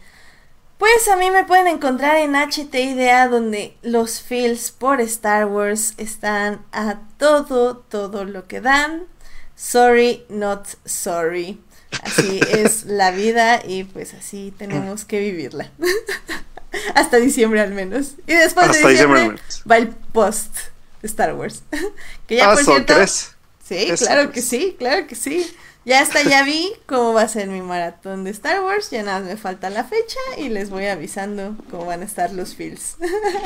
Pues 0.80 1.08
a 1.08 1.16
mí 1.16 1.30
me 1.30 1.44
pueden 1.44 1.66
encontrar 1.66 2.16
en 2.16 2.34
HT 2.34 2.74
Idea 2.74 3.28
donde 3.28 3.76
los 3.82 4.22
feels 4.22 4.70
por 4.70 5.02
Star 5.02 5.44
Wars 5.44 5.92
están 5.98 6.64
a 6.72 7.00
todo, 7.18 7.76
todo 7.76 8.24
lo 8.24 8.48
que 8.48 8.62
dan. 8.62 9.02
Sorry, 9.54 10.24
not 10.30 10.66
sorry. 10.86 11.60
Así 12.02 12.40
es 12.50 12.86
la 12.86 13.10
vida 13.10 13.60
y 13.62 13.84
pues 13.84 14.14
así 14.14 14.54
tenemos 14.56 15.04
que 15.04 15.20
vivirla. 15.20 15.70
Hasta 16.94 17.18
diciembre 17.18 17.60
al 17.60 17.72
menos. 17.72 18.14
Y 18.26 18.32
después 18.32 18.72
de 18.72 18.88
diciembre, 18.88 19.36
va 19.70 19.76
el 19.76 19.88
post 19.88 20.56
de 21.02 21.08
Star 21.08 21.34
Wars. 21.34 21.62
que 22.26 22.36
ya 22.36 22.50
ah, 22.50 22.54
por 22.54 22.64
cierto, 22.64 22.94
Sí, 23.62 23.92
claro 23.98 24.32
que 24.32 24.40
sí, 24.40 24.76
claro 24.78 25.06
que 25.06 25.14
sí. 25.14 25.54
Ya 25.84 26.00
hasta 26.00 26.22
ya 26.22 26.42
vi 26.44 26.72
cómo 26.86 27.14
va 27.14 27.22
a 27.22 27.28
ser 27.28 27.48
mi 27.48 27.62
maratón 27.62 28.24
de 28.24 28.30
Star 28.30 28.62
Wars. 28.62 28.90
Ya 28.90 29.02
nada 29.02 29.20
me 29.20 29.36
falta 29.36 29.70
la 29.70 29.84
fecha 29.84 30.18
y 30.36 30.48
les 30.48 30.70
voy 30.70 30.86
avisando 30.86 31.56
cómo 31.70 31.86
van 31.86 32.02
a 32.02 32.04
estar 32.04 32.32
los 32.32 32.54
feels. 32.54 32.96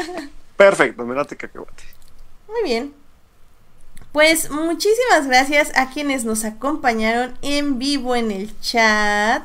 Perfecto, 0.57 1.05
me 1.05 1.15
late 1.15 1.37
cacahuate. 1.37 1.85
Muy 2.49 2.63
bien. 2.65 2.95
Pues 4.13 4.51
muchísimas 4.51 5.27
gracias 5.27 5.73
a 5.75 5.91
quienes 5.91 6.25
nos 6.25 6.45
acompañaron 6.45 7.37
en 7.43 7.79
vivo 7.79 8.15
en 8.15 8.31
el 8.31 8.59
chat. 8.61 9.43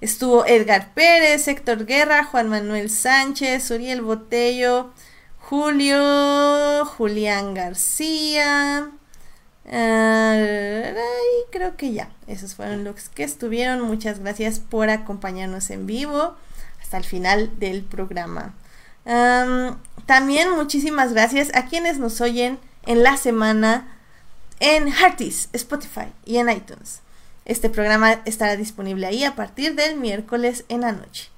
Estuvo 0.00 0.44
Edgar 0.44 0.92
Pérez, 0.94 1.48
Héctor 1.48 1.86
Guerra, 1.86 2.24
Juan 2.24 2.48
Manuel 2.48 2.90
Sánchez, 2.90 3.70
Uriel 3.70 4.02
Botello, 4.02 4.92
Julio, 5.38 6.84
Julián 6.84 7.54
García. 7.54 8.90
Ay, 9.70 10.94
creo 11.50 11.76
que 11.76 11.92
ya, 11.92 12.10
esos 12.26 12.54
fueron 12.54 12.84
los 12.84 13.08
que 13.08 13.24
estuvieron. 13.24 13.80
Muchas 13.82 14.18
gracias 14.20 14.58
por 14.58 14.90
acompañarnos 14.90 15.70
en 15.70 15.86
vivo 15.86 16.36
hasta 16.80 16.96
el 16.96 17.04
final 17.04 17.58
del 17.58 17.82
programa. 17.82 18.54
Am, 19.04 19.78
también 20.06 20.50
muchísimas 20.50 21.12
gracias 21.12 21.50
a 21.54 21.66
quienes 21.66 21.98
nos 21.98 22.20
oyen 22.20 22.58
en 22.86 23.02
la 23.02 23.16
semana 23.16 23.98
en 24.60 24.92
Hearties, 24.92 25.48
Spotify 25.52 26.12
y 26.24 26.38
en 26.38 26.48
iTunes. 26.50 27.00
Este 27.44 27.68
programa 27.68 28.20
estará 28.24 28.56
disponible 28.56 29.06
ahí 29.06 29.24
a 29.24 29.34
partir 29.34 29.74
del 29.74 29.96
miércoles 29.96 30.64
en 30.68 30.82
la 30.82 30.92
noche. 30.92 31.30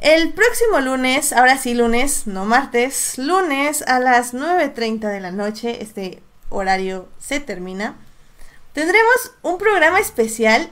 El 0.00 0.32
próximo 0.32 0.80
lunes, 0.80 1.32
ahora 1.32 1.56
sí 1.56 1.74
lunes, 1.74 2.26
no 2.26 2.44
martes, 2.44 3.18
lunes 3.18 3.82
a 3.82 4.00
las 4.00 4.34
9.30 4.34 5.08
de 5.08 5.20
la 5.20 5.30
noche, 5.30 5.80
este 5.80 6.22
horario 6.52 7.08
se 7.18 7.40
termina, 7.40 7.96
tendremos 8.72 9.32
un 9.42 9.58
programa 9.58 9.98
especial, 10.00 10.70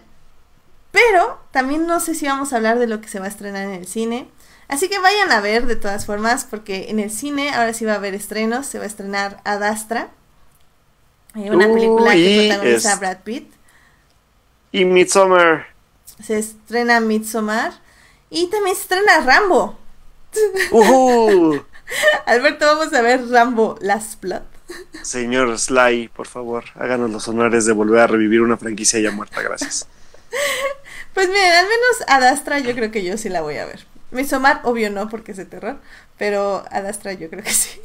pero 0.91 1.39
también 1.53 1.87
no 1.87 2.01
sé 2.01 2.15
si 2.15 2.27
vamos 2.27 2.53
a 2.53 2.57
hablar 2.57 2.79
de 2.79 2.87
lo 2.87 3.01
que 3.01 3.09
se 3.09 3.19
va 3.21 3.27
a 3.27 3.29
estrenar 3.29 3.65
en 3.65 3.75
el 3.75 3.87
cine. 3.87 4.29
Así 4.69 4.89
que 4.89 4.99
vayan 5.01 5.33
a 5.33 5.41
ver 5.41 5.67
de 5.67 5.77
todas 5.77 6.07
formas, 6.07 6.45
porque 6.45 6.91
en 6.91 7.01
el 7.01 7.11
cine 7.11 7.51
ahora 7.51 7.75
sí 7.75 7.85
va 7.85 7.93
a 7.93 7.97
haber 7.97 8.15
estrenos, 8.15 8.67
se 8.67 8.79
va 8.79 8.85
a 8.85 8.87
estrenar 8.89 9.41
Adastra, 9.45 10.11
eh, 11.35 11.51
una 11.51 11.67
película 11.69 12.13
que 12.13 12.47
protagoniza 12.49 12.93
es- 12.93 13.01
Brad 13.01 13.19
Pitt. 13.25 13.53
Y 14.73 14.85
Midsommar. 14.85 15.67
Se 16.23 16.39
estrena 16.39 17.01
Midsommar 17.01 17.73
y 18.31 18.47
también 18.49 18.77
se 18.77 18.83
estrena 18.83 19.21
Rambo. 19.21 19.77
Ujú. 20.71 21.65
Alberto, 22.27 22.67
vamos 22.67 22.93
a 22.93 23.03
ver 23.03 23.29
Rambo 23.29 23.77
Last 23.81 24.21
Blood. 24.21 24.43
Señor 25.03 25.59
Sly, 25.59 26.09
por 26.09 26.27
favor, 26.27 26.65
háganos 26.75 27.11
los 27.11 27.27
honores 27.29 27.65
de 27.65 27.73
volver 27.73 28.01
a 28.01 28.07
revivir 28.07 28.43
una 28.43 28.57
franquicia 28.57 29.01
ya 29.01 29.11
muerta, 29.11 29.43
gracias. 29.43 29.87
Pues 31.13 31.29
miren, 31.29 31.53
al 31.53 31.65
menos 31.65 31.97
Adastra 32.07 32.61
yo 32.61 32.73
creo 32.73 32.93
que 32.93 33.03
yo 33.03 33.19
sí 33.19 33.29
la 33.29 33.41
voy 33.41 33.57
a 33.57 33.67
ver. 33.67 33.85
Midsommar, 34.13 34.61
obvio 34.63 34.91
no, 34.91 35.09
porque 35.09 35.33
es 35.33 35.39
de 35.39 35.45
terror, 35.45 35.77
pero 36.19 36.65
Adastra 36.71 37.15
yo 37.15 37.29
creo 37.29 37.43
que 37.43 37.53
sí. 37.53 37.81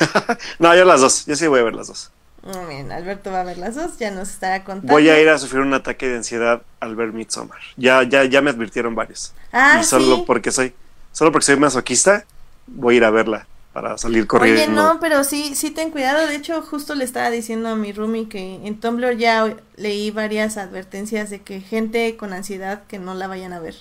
no, 0.58 0.74
yo 0.74 0.86
las 0.86 1.02
dos, 1.02 1.26
yo 1.26 1.36
sí 1.36 1.46
voy 1.46 1.60
a 1.60 1.64
ver 1.64 1.74
las 1.74 1.88
dos. 1.88 2.10
Muy 2.42 2.74
bien, 2.74 2.90
Alberto 2.90 3.30
va 3.30 3.42
a 3.42 3.44
ver 3.44 3.58
las 3.58 3.74
dos, 3.74 3.98
ya 3.98 4.10
nos 4.10 4.30
estará 4.30 4.64
contando. 4.64 4.92
Voy 4.92 5.10
a 5.10 5.20
ir 5.20 5.28
a 5.28 5.38
sufrir 5.38 5.60
un 5.60 5.74
ataque 5.74 6.08
de 6.08 6.16
ansiedad 6.16 6.62
al 6.80 6.96
ver 6.96 7.12
Midsommar. 7.12 7.60
Ya, 7.76 8.02
ya, 8.02 8.24
ya 8.24 8.40
me 8.40 8.48
advirtieron 8.48 8.94
varios. 8.94 9.34
Ah, 9.52 9.78
y 9.80 9.84
solo 9.84 10.16
sí. 10.16 10.24
porque 10.26 10.52
soy, 10.52 10.74
solo 11.12 11.32
porque 11.32 11.44
soy 11.44 11.56
masoquista, 11.56 12.24
voy 12.66 12.94
a 12.94 12.96
ir 12.96 13.04
a 13.04 13.10
verla 13.10 13.46
para 13.74 13.98
salir 13.98 14.20
Oye, 14.20 14.28
corriendo. 14.28 14.82
no, 14.94 15.00
pero 15.00 15.24
sí, 15.24 15.56
sí 15.56 15.72
ten 15.72 15.90
cuidado. 15.90 16.28
De 16.28 16.36
hecho, 16.36 16.62
justo 16.62 16.94
le 16.94 17.04
estaba 17.04 17.28
diciendo 17.28 17.68
a 17.68 17.74
mi 17.74 17.92
roomie 17.92 18.28
que 18.28 18.54
en 18.64 18.78
Tumblr 18.78 19.16
ya 19.18 19.56
leí 19.74 20.12
varias 20.12 20.56
advertencias 20.56 21.28
de 21.28 21.42
que 21.42 21.60
gente 21.60 22.16
con 22.16 22.32
ansiedad 22.32 22.84
que 22.86 23.00
no 23.00 23.14
la 23.14 23.26
vayan 23.26 23.52
a 23.52 23.58
ver. 23.58 23.74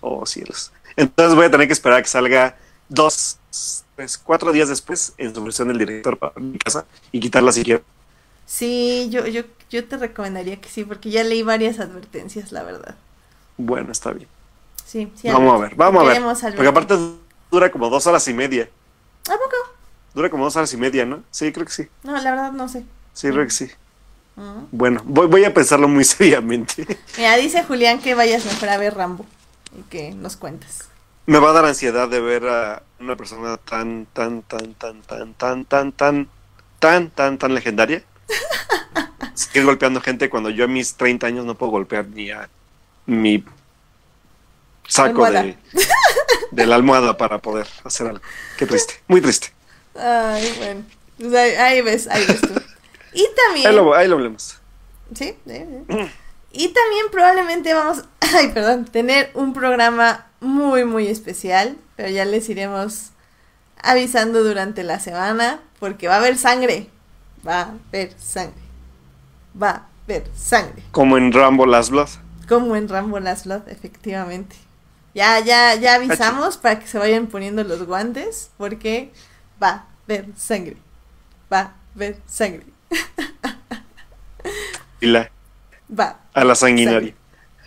Oh, 0.00 0.24
cielos. 0.24 0.72
Entonces 0.96 1.34
voy 1.36 1.44
a 1.44 1.50
tener 1.50 1.66
que 1.66 1.74
esperar 1.74 1.98
a 1.98 2.02
que 2.02 2.08
salga 2.08 2.56
dos, 2.88 3.38
tres, 3.94 4.16
cuatro 4.16 4.50
días 4.50 4.70
después 4.70 5.12
en 5.18 5.34
su 5.34 5.44
versión 5.44 5.68
del 5.68 5.78
director 5.78 6.16
para 6.16 6.32
mi 6.40 6.56
casa 6.56 6.86
y 7.12 7.20
quitarla 7.20 7.52
si 7.52 7.64
quiero. 7.64 7.82
Sí, 8.46 9.08
yo, 9.10 9.26
yo, 9.26 9.42
yo 9.68 9.84
te 9.86 9.98
recomendaría 9.98 10.58
que 10.58 10.70
sí, 10.70 10.84
porque 10.84 11.10
ya 11.10 11.22
leí 11.22 11.42
varias 11.42 11.80
advertencias, 11.80 12.50
la 12.50 12.62
verdad. 12.62 12.94
Bueno, 13.58 13.92
está 13.92 14.12
bien. 14.12 14.28
Sí, 14.86 15.12
sí. 15.16 15.28
vamos 15.28 15.54
a 15.54 15.58
ver, 15.58 15.74
vamos 15.74 16.02
a 16.02 16.46
ver. 16.46 16.56
Porque 16.56 16.68
aparte 16.68 16.96
dura 17.50 17.70
como 17.70 17.90
dos 17.90 18.06
horas 18.06 18.26
y 18.26 18.32
media. 18.32 18.70
¿A 19.28 19.36
poco? 19.36 19.56
Dura 20.14 20.30
como 20.30 20.44
dos 20.44 20.56
horas 20.56 20.72
y 20.72 20.76
media, 20.76 21.04
¿no? 21.04 21.22
Sí, 21.30 21.52
creo 21.52 21.66
que 21.66 21.72
sí. 21.72 21.88
No, 22.02 22.12
la 22.12 22.30
verdad 22.30 22.52
no 22.52 22.68
sé. 22.68 22.84
Sí, 23.12 23.28
creo 23.30 23.44
que 23.44 23.50
sí. 23.50 23.70
Mm. 24.36 24.64
Bueno, 24.70 25.02
voy, 25.04 25.26
voy 25.26 25.44
a 25.44 25.52
pensarlo 25.52 25.88
muy 25.88 26.04
seriamente. 26.04 26.98
Mira, 27.16 27.36
dice 27.36 27.64
Julián 27.64 28.00
que 28.00 28.14
vayas 28.14 28.44
mejor 28.44 28.68
a 28.68 28.78
ver 28.78 28.94
Rambo 28.94 29.26
y 29.78 29.82
que 29.90 30.12
nos 30.12 30.36
cuentes. 30.36 30.88
Me 31.26 31.38
va 31.38 31.50
a 31.50 31.52
dar 31.52 31.66
ansiedad 31.66 32.08
de 32.08 32.20
ver 32.20 32.48
a 32.48 32.82
una 33.00 33.16
persona 33.16 33.58
tan, 33.58 34.06
tan, 34.12 34.42
tan, 34.42 34.74
tan, 34.74 35.02
tan, 35.02 35.34
tan, 35.34 35.64
tan, 35.64 35.92
tan, 35.92 36.28
tan, 36.78 37.10
tan, 37.10 37.38
tan 37.38 37.54
legendaria. 37.54 38.02
Seguir 39.34 39.66
golpeando 39.66 40.00
gente 40.00 40.30
cuando 40.30 40.50
yo 40.50 40.64
a 40.64 40.68
mis 40.68 40.94
30 40.94 41.26
años 41.26 41.44
no 41.44 41.54
puedo 41.54 41.70
golpear 41.70 42.06
ni 42.06 42.30
a 42.30 42.48
mi 43.06 43.44
saco 44.86 45.30
de, 45.30 45.56
de 46.58 46.66
la 46.66 46.76
almohada 46.76 47.16
para 47.16 47.38
poder 47.38 47.66
hacer 47.84 48.06
algo. 48.06 48.20
Qué 48.56 48.66
triste, 48.66 48.94
muy 49.08 49.20
triste. 49.20 49.52
Ay, 49.98 50.52
bueno. 50.58 50.82
Pues 51.18 51.34
ahí, 51.34 51.50
ahí 51.52 51.80
ves, 51.82 52.06
ahí 52.08 52.24
ves 52.26 52.40
tú. 52.40 52.54
Y 53.12 53.26
también... 53.34 53.66
Ahí 53.68 53.74
lo, 53.74 53.94
ahí 53.94 54.06
lo 54.08 54.16
hablemos. 54.16 54.58
Sí, 55.14 55.34
sí, 55.46 55.64
sí. 55.88 55.94
Y 56.52 56.68
también 56.68 57.06
probablemente 57.10 57.74
vamos, 57.74 58.04
ay, 58.20 58.48
perdón, 58.48 58.84
tener 58.84 59.30
un 59.34 59.52
programa 59.52 60.26
muy, 60.40 60.84
muy 60.84 61.08
especial, 61.08 61.76
pero 61.96 62.08
ya 62.10 62.24
les 62.24 62.48
iremos 62.48 63.10
avisando 63.82 64.42
durante 64.44 64.82
la 64.82 65.00
semana, 65.00 65.60
porque 65.78 66.08
va 66.08 66.14
a 66.14 66.18
haber 66.18 66.36
sangre, 66.36 66.88
va 67.46 67.60
a 67.60 67.72
haber 67.88 68.12
sangre, 68.20 68.60
va 69.60 69.70
a 69.70 69.86
haber 70.04 70.24
sangre, 70.36 70.82
Como 70.90 71.16
en 71.16 71.32
Rambo 71.32 71.66
Last 71.66 71.90
Blood. 71.90 72.08
como 72.48 72.76
en 72.76 72.88
Rambo 72.88 73.18
Last 73.20 73.46
Blood, 73.46 73.68
efectivamente. 73.68 74.56
Ya, 75.18 75.40
ya, 75.40 75.74
ya 75.74 75.96
avisamos 75.96 76.56
para 76.58 76.78
que 76.78 76.86
se 76.86 76.96
vayan 76.96 77.26
poniendo 77.26 77.64
los 77.64 77.84
guantes, 77.84 78.52
porque 78.56 79.10
va 79.60 79.68
a 79.68 79.86
haber 80.04 80.26
sangre, 80.36 80.76
va 81.52 81.58
a 81.58 81.74
haber 81.96 82.18
sangre, 82.28 82.62
Y 85.00 85.06
la, 85.06 85.28
va 85.90 86.20
a 86.32 86.44
la 86.44 86.54
sanguinaria. 86.54 87.14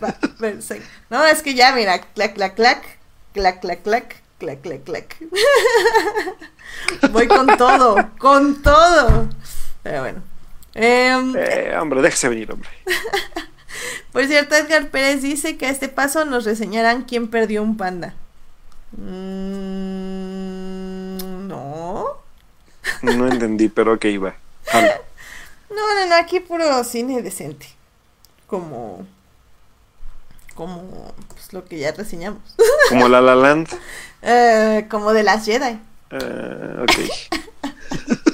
Va, 0.02 0.08
a 0.08 0.30
ver, 0.40 0.62
sí. 0.62 0.76
No, 1.10 1.26
es 1.26 1.42
que 1.42 1.54
ya, 1.54 1.76
mira, 1.76 2.00
clac, 2.00 2.36
clac, 2.36 2.56
clac, 2.56 2.98
clac, 3.34 3.60
clac, 3.60 3.82
clac, 3.84 4.22
clac, 4.40 4.62
clac, 4.62 4.84
clac. 4.86 5.18
Voy 7.12 7.28
con 7.28 7.48
todo, 7.58 7.98
con 8.18 8.62
todo. 8.62 9.28
Pero 9.84 10.00
bueno. 10.04 10.24
Em, 10.74 11.36
Eh, 11.36 11.76
hombre, 11.78 12.02
déjese 12.02 12.30
venir, 12.30 12.50
hombre. 12.54 12.70
Por 14.12 14.26
cierto, 14.26 14.56
Edgar 14.56 14.90
Pérez 14.90 15.22
dice 15.22 15.58
que 15.58 15.66
a 15.66 15.70
este 15.70 15.88
paso 15.88 16.26
nos 16.26 16.46
reseñarán 16.46 17.04
quién 17.04 17.28
perdió 17.30 17.64
un 17.64 17.78
panda. 17.78 18.16
Mm, 18.92 19.08
no. 21.48 22.06
No 23.02 23.28
entendí, 23.28 23.70
pero 23.70 24.00
que 24.00 24.12
iba. 24.12 24.36
Jala. 24.66 25.02
No, 25.70 25.96
no, 25.96 26.06
no, 26.08 26.16
aquí 26.16 26.40
puro 26.40 26.84
cine 26.84 27.22
decente. 27.22 27.68
Como. 28.48 29.06
Como. 30.56 31.14
Pues 31.30 31.54
lo 31.54 31.64
que 31.66 31.80
ya 31.80 31.92
reseñamos. 31.92 32.42
Como 32.90 33.08
La 33.08 33.22
La 33.22 33.36
Land. 33.36 33.70
Eh, 34.24 34.86
como 34.88 35.14
de 35.14 35.24
las 35.24 35.46
Jedi. 35.46 35.80
Eh, 36.12 36.78
ok. 36.80 36.92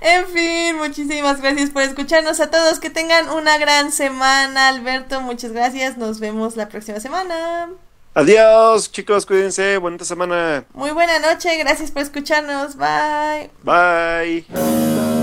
En 0.00 0.26
fin, 0.26 0.76
muchísimas 0.76 1.40
gracias 1.40 1.70
por 1.70 1.82
escucharnos 1.82 2.40
a 2.40 2.50
todos. 2.50 2.78
Que 2.78 2.90
tengan 2.90 3.28
una 3.30 3.58
gran 3.58 3.90
semana, 3.92 4.68
Alberto. 4.68 5.20
Muchas 5.20 5.52
gracias. 5.52 5.96
Nos 5.96 6.20
vemos 6.20 6.56
la 6.56 6.68
próxima 6.68 7.00
semana. 7.00 7.70
Adiós, 8.14 8.92
chicos, 8.92 9.26
cuídense. 9.26 9.76
Bonita 9.78 10.04
semana. 10.04 10.64
Muy 10.72 10.90
buena 10.92 11.18
noche. 11.18 11.56
Gracias 11.58 11.90
por 11.90 12.02
escucharnos. 12.02 12.76
Bye. 12.76 13.50
Bye. 13.62 15.13